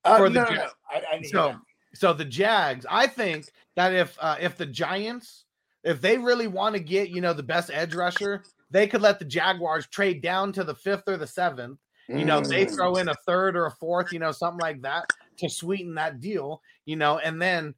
uh, 0.05 0.19
no, 0.19 0.25
the 0.29 0.31
no, 0.31 0.45
no. 0.45 0.69
I, 0.91 1.03
I 1.11 1.15
didn't 1.15 1.31
So. 1.31 1.57
So 1.97 2.13
the 2.13 2.25
Jags, 2.25 2.87
I 2.89 3.07
think 3.07 3.47
that 3.75 3.95
if 3.95 4.17
uh, 4.21 4.37
if 4.41 4.57
the 4.57 4.67
Giants, 4.67 5.45
if 5.83 6.01
they 6.01 6.19
really 6.19 6.47
want 6.47 6.75
to 6.75 6.81
get 6.81 7.11
you 7.11 7.21
know 7.21 7.33
the 7.33 7.43
best 7.43 7.71
edge 7.73 7.95
rusher, 7.95 8.45
they 8.71 8.87
could 8.87 9.03
let 9.03 9.19
the 9.19 9.25
Jaguars 9.25 9.87
trade 9.87 10.23
down 10.23 10.53
to 10.53 10.65
the 10.65 10.75
fifth 10.75 11.05
or 11.07 11.17
the 11.17 11.27
seventh. 11.27 11.79
You 12.09 12.25
know, 12.25 12.41
they 12.41 12.67
Mm. 12.67 12.75
throw 12.75 12.97
in 12.99 13.09
a 13.09 13.15
third 13.27 13.57
or 13.57 13.67
a 13.67 13.71
fourth, 13.71 14.13
you 14.13 14.19
know, 14.19 14.33
something 14.33 14.61
like 14.61 14.83
that 14.83 15.09
to 15.39 15.49
sweeten 15.49 15.95
that 15.97 16.21
deal. 16.21 16.63
You 16.85 16.97
know, 16.97 17.19
and 17.19 17.41
then 17.43 17.75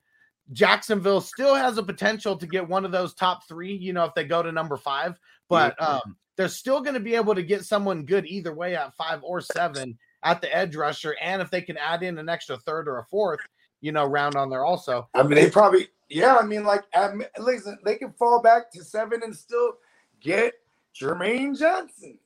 Jacksonville 0.53 1.21
still 1.21 1.55
has 1.55 1.79
a 1.79 1.83
potential 1.83 2.37
to 2.37 2.47
get 2.47 2.69
one 2.69 2.85
of 2.85 2.93
those 2.93 3.15
top 3.15 3.47
three. 3.49 3.75
You 3.75 3.93
know, 3.93 4.05
if 4.05 4.15
they 4.15 4.25
go 4.25 4.43
to 4.43 4.53
number 4.53 4.77
five, 4.77 5.19
but 5.49 5.81
um, 5.83 6.17
they're 6.37 6.49
still 6.49 6.81
going 6.81 6.95
to 6.95 7.01
be 7.01 7.15
able 7.15 7.35
to 7.35 7.43
get 7.43 7.65
someone 7.65 8.05
good 8.05 8.27
either 8.27 8.55
way 8.55 8.77
at 8.77 8.97
five 8.97 9.21
or 9.23 9.41
seven 9.41 9.99
at 10.23 10.41
the 10.41 10.55
edge 10.55 10.77
rusher. 10.77 11.17
And 11.21 11.43
if 11.43 11.51
they 11.51 11.63
can 11.63 11.77
add 11.77 12.03
in 12.03 12.19
an 12.19 12.29
extra 12.29 12.57
third 12.57 12.89
or 12.89 12.99
a 12.99 13.05
fourth, 13.05 13.41
you 13.81 13.93
know, 13.93 14.05
round 14.05 14.35
on 14.35 14.51
there 14.51 14.65
also. 14.65 15.09
I 15.15 15.23
mean, 15.23 15.35
they 15.35 15.51
probably 15.51 15.89
yeah. 16.09 16.37
I 16.37 16.45
mean, 16.45 16.65
like 16.65 16.85
at, 16.95 17.13
listen, 17.39 17.79
they 17.85 17.97
can 17.97 18.13
fall 18.13 18.43
back 18.43 18.71
to 18.73 18.85
seven 18.85 19.23
and 19.23 19.35
still 19.35 19.75
get 20.21 20.55
Jermaine 20.95 21.59
Johnson. 21.59 22.19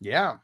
Yeah. 0.00 0.36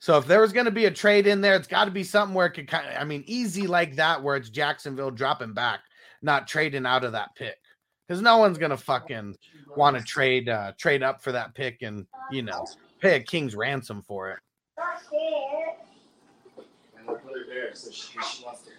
So 0.00 0.16
if 0.16 0.26
there 0.26 0.40
was 0.40 0.52
going 0.52 0.64
to 0.64 0.72
be 0.72 0.86
a 0.86 0.90
trade 0.90 1.26
in 1.26 1.42
there, 1.42 1.54
it's 1.56 1.68
got 1.68 1.84
to 1.84 1.90
be 1.90 2.04
something 2.04 2.34
where 2.34 2.46
it 2.46 2.52
could 2.52 2.66
kind 2.66 2.88
of, 2.88 2.94
I 2.98 3.04
mean, 3.04 3.22
easy 3.26 3.66
like 3.66 3.96
that, 3.96 4.22
where 4.22 4.34
it's 4.34 4.48
Jacksonville 4.48 5.10
dropping 5.10 5.52
back, 5.52 5.80
not 6.22 6.48
trading 6.48 6.86
out 6.86 7.04
of 7.04 7.12
that 7.12 7.34
pick, 7.36 7.58
because 8.08 8.22
no 8.22 8.38
one's 8.38 8.56
going 8.56 8.70
to 8.70 8.78
fucking 8.78 9.36
want 9.76 9.96
to 9.96 10.02
trade 10.02 10.48
uh 10.48 10.72
trade 10.78 11.02
up 11.02 11.22
for 11.22 11.30
that 11.30 11.54
pick 11.54 11.82
and 11.82 12.04
you 12.32 12.42
know 12.42 12.66
pay 13.00 13.16
a 13.16 13.20
king's 13.20 13.54
ransom 13.54 14.02
for 14.02 14.30
it. 14.30 14.38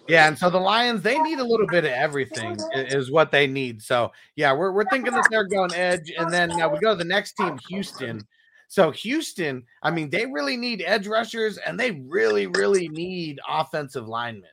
Yeah, 0.08 0.28
and 0.28 0.38
so 0.38 0.50
the 0.50 0.58
Lions 0.58 1.02
they 1.02 1.18
need 1.18 1.38
a 1.38 1.44
little 1.44 1.66
bit 1.66 1.84
of 1.84 1.90
everything 1.90 2.58
is 2.74 3.10
what 3.10 3.30
they 3.30 3.46
need. 3.46 3.82
So 3.82 4.12
yeah, 4.36 4.52
we're 4.52 4.72
we're 4.72 4.88
thinking 4.88 5.12
that 5.14 5.28
they're 5.30 5.44
going 5.44 5.72
edge, 5.74 6.12
and 6.16 6.32
then 6.32 6.50
uh, 6.60 6.68
we 6.68 6.78
go 6.80 6.90
to 6.90 6.96
the 6.96 7.04
next 7.04 7.34
team, 7.34 7.58
Houston. 7.68 8.26
So 8.68 8.90
Houston, 8.90 9.64
I 9.82 9.90
mean, 9.90 10.10
they 10.10 10.26
really 10.26 10.56
need 10.56 10.82
edge 10.84 11.06
rushers, 11.06 11.58
and 11.58 11.78
they 11.78 11.92
really 12.08 12.46
really 12.46 12.88
need 12.88 13.40
offensive 13.48 14.08
linemen. 14.08 14.50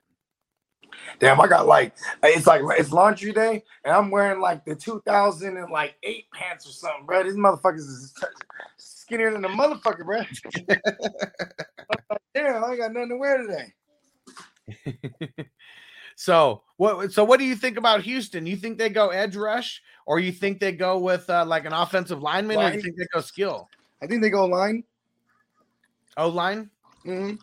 Damn, 1.19 1.41
I 1.41 1.47
got 1.47 1.67
like 1.67 1.93
it's 2.23 2.47
like 2.47 2.61
it's 2.77 2.91
laundry 2.91 3.31
day, 3.31 3.63
and 3.83 3.93
I'm 3.93 4.11
wearing 4.11 4.41
like 4.41 4.65
the 4.65 4.75
2000 4.75 5.57
and 5.57 5.71
like 5.71 5.95
eight 6.03 6.25
pants 6.31 6.67
or 6.67 6.71
something, 6.71 7.05
bro. 7.05 7.23
These 7.23 7.35
motherfuckers 7.35 7.77
is 7.77 8.13
skinnier 8.77 9.31
than 9.31 9.45
a 9.45 9.49
motherfucker, 9.49 10.05
bro. 10.05 10.21
Damn, 12.35 12.63
I 12.63 12.69
ain't 12.69 12.79
got 12.79 12.93
nothing 12.93 13.09
to 13.09 13.17
wear 13.17 13.37
today. 13.39 13.73
So 16.19 16.63
what? 16.75 17.13
So 17.13 17.23
what 17.23 17.39
do 17.39 17.45
you 17.45 17.55
think 17.55 17.77
about 17.77 18.01
Houston? 18.01 18.45
You 18.45 18.57
think 18.57 18.77
they 18.77 18.89
go 18.89 19.07
edge 19.07 19.37
rush, 19.37 19.81
or 20.05 20.19
you 20.19 20.33
think 20.33 20.59
they 20.59 20.73
go 20.73 20.99
with 20.99 21.29
uh, 21.29 21.45
like 21.45 21.63
an 21.63 21.71
offensive 21.71 22.21
lineman, 22.21 22.57
or 22.57 22.69
you 22.73 22.81
think 22.81 22.97
they 22.97 23.07
go 23.13 23.21
skill? 23.21 23.69
I 24.03 24.07
think 24.07 24.21
they 24.21 24.29
go 24.29 24.45
line. 24.45 24.83
O 26.17 26.27
line. 26.27 26.69
hmm 27.05 27.35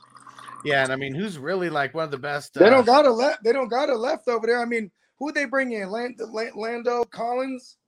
Yeah, 0.62 0.84
and 0.84 0.92
I 0.92 0.96
mean, 0.96 1.14
who's 1.14 1.38
really 1.38 1.70
like 1.70 1.94
one 1.94 2.04
of 2.04 2.10
the 2.10 2.18
best? 2.18 2.52
They 2.52 2.66
uh, 2.66 2.68
don't 2.68 2.84
got 2.84 3.06
a 3.06 3.10
left. 3.10 3.42
They 3.42 3.54
don't 3.54 3.68
got 3.68 3.88
a 3.88 3.96
left 3.96 4.28
over 4.28 4.46
there. 4.46 4.60
I 4.60 4.66
mean, 4.66 4.90
who 5.18 5.32
they 5.32 5.46
bring 5.46 5.72
in? 5.72 5.88
Land, 5.90 6.20
Land, 6.30 6.52
Lando 6.54 7.04
Collins. 7.04 7.78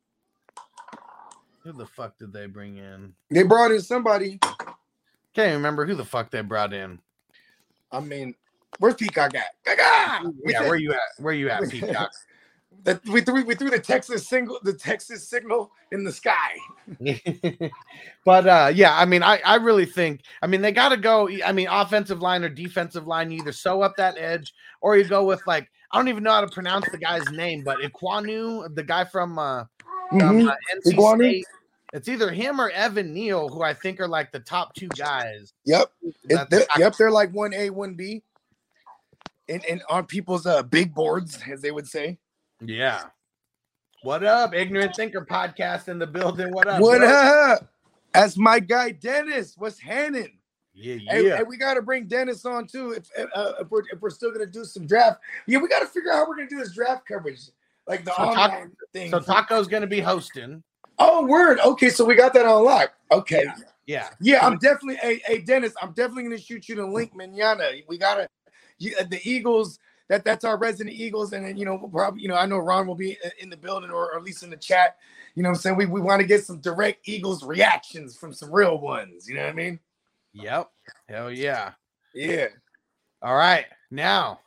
Who 1.65 1.75
the 1.75 1.87
fuck 1.87 2.17
did 2.17 2.33
they 2.33 2.47
bring 2.47 2.79
in? 2.79 3.13
They 3.31 3.43
brought 3.43 3.73
in 3.73 3.83
somebody. 3.83 4.41
Can't 5.35 5.49
even 5.49 5.57
remember 5.57 5.85
who 5.85 5.97
the 5.97 6.05
fuck 6.07 6.31
they 6.31 6.41
brought 6.41 6.73
in. 6.73 6.99
I 7.93 8.01
mean, 8.01 8.35
where's 8.79 8.95
Peacock 8.95 9.35
at? 9.35 9.55
Peacock! 9.65 10.33
Yeah, 10.45 10.63
where 10.63 10.77
you 10.77 10.93
at? 10.93 10.99
Where 11.19 11.35
you 11.35 11.51
at, 11.51 11.63
Peacock? 11.71 12.11
that 12.85 13.05
we 13.09 13.21
threw 13.21 13.45
we 13.45 13.55
threw 13.55 13.71
the 13.71 13.79
Texas 13.79 14.29
single 14.29 14.59
the 14.63 14.73
Texas 14.73 15.27
signal 15.29 15.73
in 15.93 16.05
the 16.05 16.13
sky. 16.13 16.57
but 18.25 18.47
uh 18.47 18.73
yeah, 18.75 18.97
I 18.97 19.05
mean, 19.05 19.23
I 19.23 19.41
I 19.45 19.57
really 19.57 19.87
think 19.87 20.23
I 20.43 20.47
mean 20.47 20.63
they 20.63 20.73
got 20.73 20.91
to 20.91 20.97
go. 20.97 21.29
I 21.45 21.53
mean, 21.53 21.69
offensive 21.69 22.21
line 22.23 22.45
or 22.45 22.49
defensive 22.49 23.07
line, 23.07 23.31
you 23.31 23.39
either 23.39 23.53
sew 23.53 23.83
up 23.83 23.97
that 23.97 24.17
edge 24.19 24.55
or 24.81 24.97
you 24.97 25.05
go 25.05 25.25
with 25.25 25.43
like 25.47 25.71
I 25.93 25.99
don't 25.99 26.09
even 26.09 26.23
know 26.23 26.33
how 26.33 26.41
to 26.43 26.49
pronounce 26.49 26.89
the 26.91 26.99
guy's 26.99 27.29
name, 27.31 27.63
but 27.65 27.79
Ekwonu, 27.79 28.75
the 28.75 28.83
guy 28.85 29.05
from 29.05 29.39
uh, 29.39 29.65
from, 30.11 30.21
Mhm. 30.21 30.49
uh 30.49 30.57
NC 30.77 30.95
Iguanu? 30.95 31.19
State. 31.19 31.47
It's 31.95 32.09
either 32.09 32.31
him 32.31 32.61
or 32.61 32.69
Evan 32.71 33.15
Neal, 33.15 33.49
who 33.49 33.63
I 33.63 33.73
think 33.73 33.99
are 33.99 34.09
like 34.09 34.31
the 34.31 34.41
top 34.41 34.75
two 34.75 34.89
guys. 34.89 35.55
Yep. 35.65 35.91
It, 36.29 36.51
they're, 36.51 36.67
yep, 36.77 36.95
they're 36.99 37.11
like 37.11 37.33
one 37.33 37.55
A, 37.55 37.71
one 37.71 37.95
B. 37.95 38.23
And, 39.49 39.65
and 39.65 39.83
on 39.89 40.05
people's 40.07 40.47
uh, 40.47 40.63
big 40.63 40.95
boards, 40.95 41.39
as 41.51 41.61
they 41.63 41.71
would 41.71 41.87
say. 41.87 42.19
Yeah. 42.61 43.05
What 44.03 44.23
up, 44.23 44.55
Ignorant 44.55 44.95
Thinker 44.95 45.27
podcast 45.29 45.89
in 45.89 45.99
the 45.99 46.07
building? 46.07 46.53
What 46.53 46.69
up? 46.69 46.81
What 46.81 46.99
bro? 46.99 47.09
up? 47.09 47.73
That's 48.13 48.37
my 48.37 48.61
guy 48.61 48.93
Dennis. 48.93 49.55
What's 49.57 49.81
happening? 49.81 50.39
Yeah, 50.75 50.95
yeah. 50.95 51.37
hey, 51.39 51.43
we 51.43 51.57
got 51.57 51.75
to 51.75 51.83
bring 51.83 52.07
Dennis 52.07 52.45
on 52.45 52.69
too. 52.69 52.93
If 52.93 53.11
if, 53.17 53.29
uh, 53.35 53.55
if, 53.61 53.71
we're, 53.71 53.83
if 53.93 54.01
we're 54.01 54.11
still 54.11 54.31
gonna 54.31 54.47
do 54.47 54.65
some 54.65 54.87
draft, 54.87 55.19
yeah, 55.47 55.59
we 55.59 55.67
got 55.67 55.81
to 55.81 55.87
figure 55.87 56.13
out 56.13 56.17
how 56.19 56.29
we're 56.29 56.37
gonna 56.37 56.49
do 56.49 56.59
this 56.59 56.73
draft 56.73 57.07
coverage, 57.09 57.41
like 57.89 58.05
the 58.05 58.15
So 58.17 58.23
online 58.23 58.71
thing. 58.93 59.11
So 59.11 59.19
Taco's 59.19 59.67
gonna 59.67 59.89
be 59.89 60.01
hosting. 60.01 60.63
oh, 61.01 61.27
word. 61.27 61.59
Okay, 61.61 61.91
so 61.91 62.05
we 62.05 62.15
got 62.15 62.33
that 62.35 62.47
on 62.47 62.65
lock. 62.65 62.93
Okay, 63.11 63.47
Yeah. 63.87 64.09
yeah, 64.21 64.47
I'm 64.47 64.59
definitely. 64.59 64.97
Hey, 64.97 65.21
hey, 65.27 65.39
Dennis, 65.39 65.73
I'm 65.83 65.93
definitely 65.93 66.23
gonna 66.25 66.39
shoot 66.39 66.69
you 66.69 66.77
the 66.77 66.87
link, 66.87 67.17
manana. 67.17 67.71
We 67.89 67.99
gotta. 67.99 68.29
You, 68.79 68.95
uh, 69.01 69.05
the 69.09 69.21
Eagles. 69.29 69.79
That 70.09 70.25
that's 70.25 70.43
our 70.43 70.57
resident 70.57 70.97
Eagles, 70.97 71.35
and 71.35 71.45
then 71.45 71.59
you 71.59 71.67
know 71.67 71.75
we'll 71.75 71.91
probably 71.91 72.23
you 72.23 72.29
know 72.29 72.37
I 72.37 72.47
know 72.47 72.57
Ron 72.57 72.87
will 72.87 72.95
be 72.95 73.19
in 73.41 73.51
the 73.51 73.59
building 73.59 73.91
or, 73.91 74.13
or 74.13 74.17
at 74.17 74.25
least 74.25 74.43
in 74.43 74.49
the 74.49 74.57
chat. 74.57 74.97
You 75.35 75.43
know 75.43 75.51
what 75.51 75.57
I'm 75.57 75.61
saying? 75.61 75.77
We 75.77 75.85
we 75.85 76.01
want 76.01 76.23
to 76.23 76.27
get 76.27 76.45
some 76.45 76.61
direct 76.61 77.07
Eagles 77.07 77.45
reactions 77.45 78.17
from 78.17 78.33
some 78.33 78.51
real 78.51 78.79
ones. 78.79 79.29
You 79.29 79.35
know 79.35 79.43
what 79.43 79.51
I 79.51 79.53
mean? 79.53 79.79
Yep. 80.33 80.71
Hell 81.11 81.31
yeah. 81.31 81.73
Yeah. 82.15 82.47
All 83.21 83.37
right. 83.37 83.67
Now, 83.91 84.41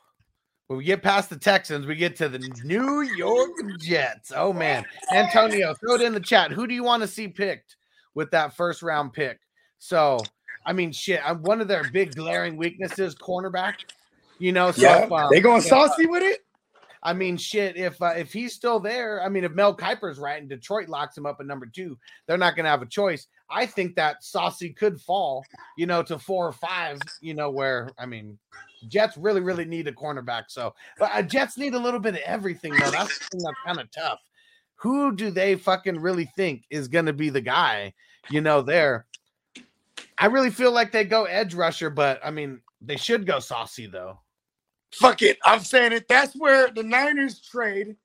when 0.66 0.78
we 0.78 0.84
get 0.84 1.02
past 1.02 1.30
the 1.30 1.36
Texans, 1.36 1.86
we 1.86 1.94
get 1.96 2.16
to 2.16 2.28
the 2.28 2.38
New 2.64 3.02
York 3.02 3.50
Jets. 3.78 4.32
Oh 4.34 4.52
man. 4.52 4.84
Antonio, 5.12 5.74
throw 5.74 5.96
it 5.96 6.00
in 6.00 6.14
the 6.14 6.20
chat. 6.20 6.50
Who 6.50 6.66
do 6.66 6.74
you 6.74 6.82
want 6.82 7.02
to 7.02 7.06
see 7.06 7.28
picked 7.28 7.76
with 8.14 8.30
that 8.30 8.56
first 8.56 8.82
round 8.82 9.12
pick? 9.12 9.38
So, 9.78 10.18
I 10.64 10.72
mean, 10.72 10.92
shit. 10.92 11.20
I'm 11.24 11.42
one 11.42 11.60
of 11.60 11.68
their 11.68 11.84
big 11.90 12.14
glaring 12.14 12.56
weaknesses, 12.56 13.14
cornerback. 13.14 13.74
You 14.42 14.50
know, 14.50 14.72
so 14.72 14.82
Yeah, 14.82 15.04
if, 15.04 15.12
uh, 15.12 15.28
they 15.30 15.40
going 15.40 15.58
if, 15.58 15.66
saucy 15.66 16.06
with 16.06 16.24
it. 16.24 16.40
I 17.00 17.12
mean, 17.12 17.36
shit. 17.36 17.76
If 17.76 18.02
uh, 18.02 18.14
if 18.16 18.32
he's 18.32 18.52
still 18.52 18.80
there, 18.80 19.22
I 19.22 19.28
mean, 19.28 19.44
if 19.44 19.52
Mel 19.52 19.72
Kiper's 19.72 20.18
right 20.18 20.40
and 20.40 20.48
Detroit 20.48 20.88
locks 20.88 21.16
him 21.16 21.26
up 21.26 21.36
at 21.38 21.46
number 21.46 21.64
two, 21.64 21.96
they're 22.26 22.36
not 22.36 22.56
going 22.56 22.64
to 22.64 22.70
have 22.70 22.82
a 22.82 22.86
choice. 22.86 23.28
I 23.48 23.66
think 23.66 23.94
that 23.94 24.24
Saucy 24.24 24.70
could 24.70 25.00
fall, 25.00 25.44
you 25.76 25.86
know, 25.86 26.02
to 26.02 26.18
four 26.18 26.48
or 26.48 26.52
five. 26.52 26.98
You 27.20 27.34
know, 27.34 27.50
where 27.50 27.88
I 28.00 28.04
mean, 28.04 28.36
Jets 28.88 29.16
really, 29.16 29.40
really 29.40 29.64
need 29.64 29.86
a 29.86 29.92
cornerback. 29.92 30.44
So, 30.48 30.74
but 30.98 31.12
uh, 31.14 31.22
Jets 31.22 31.56
need 31.56 31.74
a 31.74 31.78
little 31.78 32.00
bit 32.00 32.14
of 32.14 32.20
everything, 32.26 32.72
though. 32.72 32.90
That's 32.90 33.16
that's 33.20 33.60
kind 33.64 33.78
of 33.78 33.88
tough. 33.92 34.18
Who 34.74 35.14
do 35.14 35.30
they 35.30 35.54
fucking 35.54 36.00
really 36.00 36.28
think 36.34 36.64
is 36.68 36.88
going 36.88 37.06
to 37.06 37.12
be 37.12 37.30
the 37.30 37.40
guy? 37.40 37.94
You 38.28 38.40
know, 38.40 38.60
there. 38.60 39.06
I 40.18 40.26
really 40.26 40.50
feel 40.50 40.72
like 40.72 40.90
they 40.90 41.04
go 41.04 41.26
edge 41.26 41.54
rusher, 41.54 41.90
but 41.90 42.20
I 42.24 42.32
mean, 42.32 42.60
they 42.80 42.96
should 42.96 43.24
go 43.24 43.38
Saucy 43.38 43.86
though. 43.86 44.18
Fuck 44.94 45.22
it. 45.22 45.38
I'm 45.44 45.60
saying 45.60 45.92
it. 45.92 46.06
That's 46.08 46.34
where 46.34 46.70
the 46.70 46.82
Niners 46.82 47.40
trade, 47.40 47.96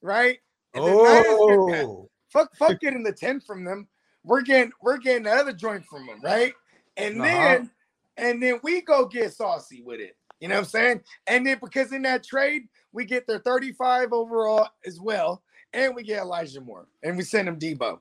right? 0.00 0.38
And 0.74 0.84
get. 0.84 1.00
Oh, 1.06 2.10
fuck, 2.32 2.54
fuck 2.56 2.80
getting 2.80 3.02
the 3.02 3.12
10 3.12 3.40
from 3.40 3.64
them. 3.64 3.88
We're 4.24 4.42
getting 4.42 4.72
we're 4.80 4.98
getting 4.98 5.24
the 5.24 5.32
other 5.32 5.52
joint 5.52 5.84
from 5.84 6.06
them, 6.06 6.20
right? 6.22 6.54
And 6.96 7.20
Uh-huh. 7.20 7.42
then 7.58 7.70
and 8.16 8.42
then 8.42 8.60
we 8.62 8.80
go 8.82 9.06
get 9.06 9.32
saucy 9.32 9.82
with 9.82 10.00
it. 10.00 10.16
You 10.40 10.48
know 10.48 10.56
what 10.56 10.60
I'm 10.62 10.66
saying? 10.66 11.00
And 11.28 11.46
then 11.46 11.58
because 11.60 11.92
in 11.92 12.02
that 12.02 12.24
trade, 12.24 12.68
we 12.92 13.04
get 13.04 13.26
their 13.26 13.38
35 13.38 14.12
overall 14.12 14.68
as 14.84 15.00
well, 15.00 15.42
and 15.72 15.94
we 15.94 16.02
get 16.02 16.20
Elijah 16.20 16.60
Moore, 16.60 16.88
and 17.02 17.16
we 17.16 17.22
send 17.22 17.48
him 17.48 17.58
Deebo. 17.58 18.00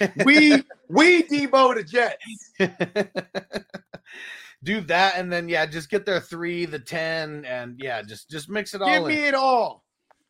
We 0.24 0.64
we 0.88 1.22
Deebo 1.22 1.74
the 1.74 1.82
Jets. 1.84 2.52
do 4.64 4.80
that 4.82 5.16
and 5.16 5.32
then 5.32 5.48
yeah 5.48 5.64
just 5.66 5.88
get 5.90 6.04
their 6.04 6.20
three 6.20 6.64
the 6.66 6.78
10 6.78 7.44
and 7.44 7.78
yeah 7.78 8.02
just 8.02 8.28
just 8.28 8.48
mix 8.50 8.74
it 8.74 8.82
all 8.82 8.88
Give 8.88 9.02
in. 9.02 9.08
me 9.08 9.28
it 9.28 9.34
all. 9.34 9.84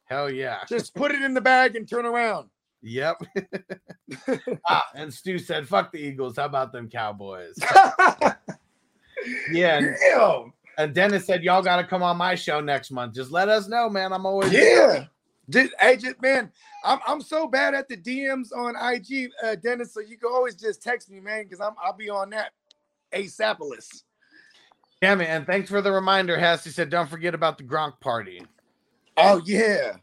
hell 0.04 0.30
yeah 0.30 0.58
Just 0.68 0.94
put 0.94 1.10
it 1.12 1.22
in 1.22 1.32
the 1.34 1.40
bag 1.40 1.76
and 1.76 1.88
turn 1.88 2.04
around. 2.04 2.48
yep 2.82 3.16
ah, 4.68 4.84
and 4.94 5.12
stu 5.12 5.38
said 5.38 5.66
fuck 5.66 5.90
the 5.92 5.98
eagles 5.98 6.36
how 6.36 6.44
about 6.44 6.72
them 6.72 6.88
cowboys 6.88 7.56
yeah 9.52 9.78
and, 9.78 9.96
Damn. 10.00 10.52
and 10.78 10.94
dennis 10.94 11.26
said 11.26 11.42
y'all 11.42 11.62
got 11.62 11.76
to 11.76 11.84
come 11.84 12.02
on 12.02 12.16
my 12.16 12.34
show 12.34 12.60
next 12.60 12.90
month 12.90 13.14
just 13.14 13.30
let 13.30 13.48
us 13.48 13.66
know 13.68 13.88
man 13.88 14.12
i'm 14.12 14.26
always 14.26 14.52
Yeah. 14.52 15.06
Just, 15.50 15.72
hey, 15.80 15.96
just 15.96 16.20
man, 16.20 16.52
I'm 16.84 16.98
I'm 17.06 17.22
so 17.22 17.46
bad 17.48 17.72
at 17.74 17.88
the 17.88 17.96
DMs 17.96 18.48
on 18.54 18.74
IG, 18.76 19.30
uh, 19.42 19.54
Dennis. 19.54 19.94
So 19.94 20.00
you 20.00 20.18
can 20.18 20.30
always 20.30 20.54
just 20.54 20.82
text 20.82 21.08
me, 21.10 21.20
man, 21.20 21.44
because 21.44 21.58
I'm 21.62 21.72
I'll 21.82 21.94
be 21.96 22.10
on 22.10 22.28
that 22.30 22.50
ASAPolus. 23.14 24.02
Damn 25.00 25.20
it 25.20 25.26
and 25.26 25.46
thanks 25.46 25.70
for 25.70 25.80
the 25.80 25.92
reminder 25.92 26.38
hess 26.38 26.64
he 26.64 26.70
said 26.70 26.90
don't 26.90 27.08
forget 27.08 27.34
about 27.34 27.58
the 27.58 27.64
gronk 27.64 27.98
party 28.00 28.42
Oh 29.20 29.42
yeah. 29.44 29.96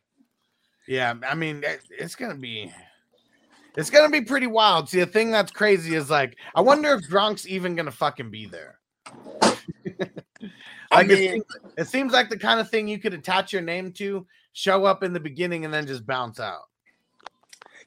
Yeah, 0.88 1.14
I 1.26 1.36
mean, 1.36 1.64
it's 1.90 2.16
gonna 2.16 2.36
be, 2.36 2.72
it's 3.76 3.90
gonna 3.90 4.10
be 4.10 4.22
pretty 4.22 4.46
wild. 4.46 4.90
See, 4.90 5.00
the 5.00 5.06
thing 5.06 5.32
that's 5.32 5.52
crazy 5.52 5.96
is 5.96 6.10
like, 6.10 6.38
I 6.54 6.62
wonder 6.62 6.94
if 6.94 7.10
Gronk's 7.10 7.48
even 7.48 7.76
gonna 7.76 7.92
fucking 7.92 8.30
be 8.30 8.46
there. 8.46 8.78
I 10.92 11.02
Like, 11.02 11.10
it, 11.10 11.20
mean, 11.20 11.32
seems, 11.32 11.46
it 11.78 11.88
seems 11.88 12.12
like 12.14 12.30
the 12.30 12.38
kind 12.38 12.60
of 12.60 12.70
thing 12.70 12.88
you 12.88 13.00
could 13.00 13.14
attach 13.14 13.52
your 13.54 13.62
name 13.62 13.94
to, 13.94 14.28
show 14.54 14.86
up 14.86 15.02
in 15.02 15.14
the 15.14 15.20
beginning, 15.20 15.66
and 15.66 15.74
then 15.74 15.88
just 15.88 16.06
bounce 16.06 16.40
out. 16.40 16.64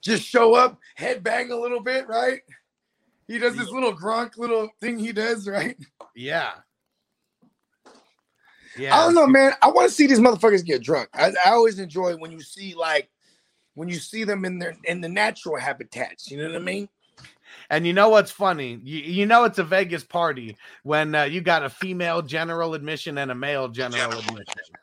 just 0.01 0.25
show 0.25 0.55
up, 0.55 0.79
head 0.97 1.23
bang 1.23 1.53
a 1.53 1.57
little 1.57 1.81
bit, 1.81 2.09
right? 2.09 2.41
He 3.29 3.39
does 3.39 3.55
this 3.55 3.69
little 3.69 3.95
Gronk 3.95 4.39
little 4.39 4.71
thing 4.81 4.99
he 4.99 5.13
does, 5.13 5.47
right? 5.47 5.77
Yeah, 6.17 6.53
yeah. 8.79 8.97
I 8.97 9.05
don't 9.05 9.15
know, 9.15 9.27
man. 9.27 9.53
I 9.63 9.69
want 9.69 9.89
to 9.89 9.95
see 9.95 10.07
these 10.07 10.21
motherfuckers 10.21 10.65
get 10.65 10.83
drunk. 10.83 11.09
I, 11.15 11.33
I 11.45 11.51
always 11.51 11.79
enjoy 11.79 12.17
when 12.17 12.33
you 12.33 12.41
see 12.41 12.75
like 12.75 13.11
when 13.75 13.89
you 13.89 13.97
see 13.97 14.25
them 14.25 14.45
in 14.45 14.59
their 14.59 14.75
in 14.85 15.01
the 15.01 15.09
natural 15.09 15.59
habitats. 15.59 16.31
You 16.31 16.39
know 16.39 16.47
what 16.47 16.57
I 16.57 16.65
mean? 16.65 16.89
And 17.71 17.87
you 17.87 17.93
know 17.93 18.09
what's 18.09 18.31
funny? 18.31 18.81
You, 18.83 19.01
you 19.01 19.27
know 19.27 19.45
it's 19.45 19.59
a 19.59 19.65
Vegas 19.65 20.05
party 20.05 20.57
when 20.83 21.15
uh, 21.15 21.25
you 21.25 21.41
got 21.41 21.65
a 21.65 21.71
female 21.71 22.23
general 22.23 22.75
admission 22.75 23.19
and 23.19 23.31
a 23.31 23.35
male 23.35 23.69
general 23.69 24.13
admission. 24.13 24.75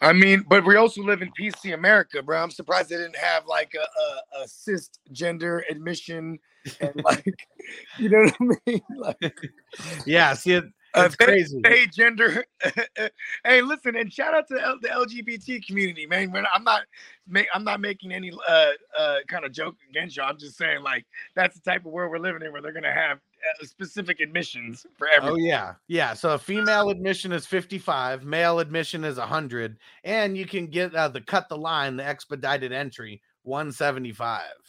I 0.00 0.12
mean, 0.12 0.44
but 0.48 0.66
we 0.66 0.76
also 0.76 1.02
live 1.02 1.22
in 1.22 1.30
PC 1.38 1.72
America, 1.72 2.22
bro. 2.22 2.42
I'm 2.42 2.50
surprised 2.50 2.90
they 2.90 2.96
didn't 2.96 3.16
have 3.16 3.46
like 3.46 3.72
a, 3.74 4.38
a, 4.38 4.42
a 4.42 4.46
cisgender 4.46 5.62
admission 5.70 6.38
and 6.80 6.92
like, 7.04 7.24
you 7.98 8.10
know 8.10 8.28
what 8.38 8.58
I 8.66 8.70
mean? 8.70 8.80
Like 8.96 9.34
Yeah, 10.06 10.34
see, 10.34 10.60
it's 10.96 11.16
crazy. 11.16 11.60
Hey, 11.64 11.86
gender. 11.86 12.44
hey, 13.44 13.62
listen, 13.62 13.96
and 13.96 14.12
shout 14.12 14.34
out 14.34 14.48
to 14.48 14.60
L- 14.60 14.78
the 14.80 14.88
LGBT 14.88 15.66
community, 15.66 16.06
man. 16.06 16.32
I'm 16.52 16.64
not, 16.64 16.82
I'm 17.54 17.64
not 17.64 17.80
making 17.80 18.12
any 18.12 18.32
uh, 18.48 18.70
uh, 18.98 19.16
kind 19.28 19.44
of 19.44 19.52
joke 19.52 19.76
against 19.90 20.16
y'all. 20.16 20.28
I'm 20.28 20.38
just 20.38 20.56
saying, 20.56 20.82
like, 20.82 21.06
that's 21.34 21.54
the 21.58 21.62
type 21.62 21.84
of 21.84 21.92
world 21.92 22.10
we're 22.10 22.18
living 22.18 22.42
in, 22.42 22.52
where 22.52 22.62
they're 22.62 22.72
gonna 22.72 22.92
have 22.92 23.18
uh, 23.18 23.66
specific 23.66 24.20
admissions 24.20 24.86
for 24.96 25.08
everyone. 25.08 25.40
Oh 25.40 25.44
yeah, 25.44 25.74
yeah. 25.88 26.14
So 26.14 26.34
a 26.34 26.38
female 26.38 26.90
admission 26.90 27.32
is 27.32 27.46
fifty-five, 27.46 28.24
male 28.24 28.58
admission 28.58 29.04
is 29.04 29.18
hundred, 29.18 29.78
and 30.04 30.36
you 30.36 30.46
can 30.46 30.66
get 30.66 30.94
uh, 30.94 31.08
the 31.08 31.20
cut 31.20 31.48
the 31.48 31.56
line, 31.56 31.96
the 31.96 32.06
expedited 32.06 32.72
entry, 32.72 33.20
one 33.42 33.72
seventy-five. 33.72 34.63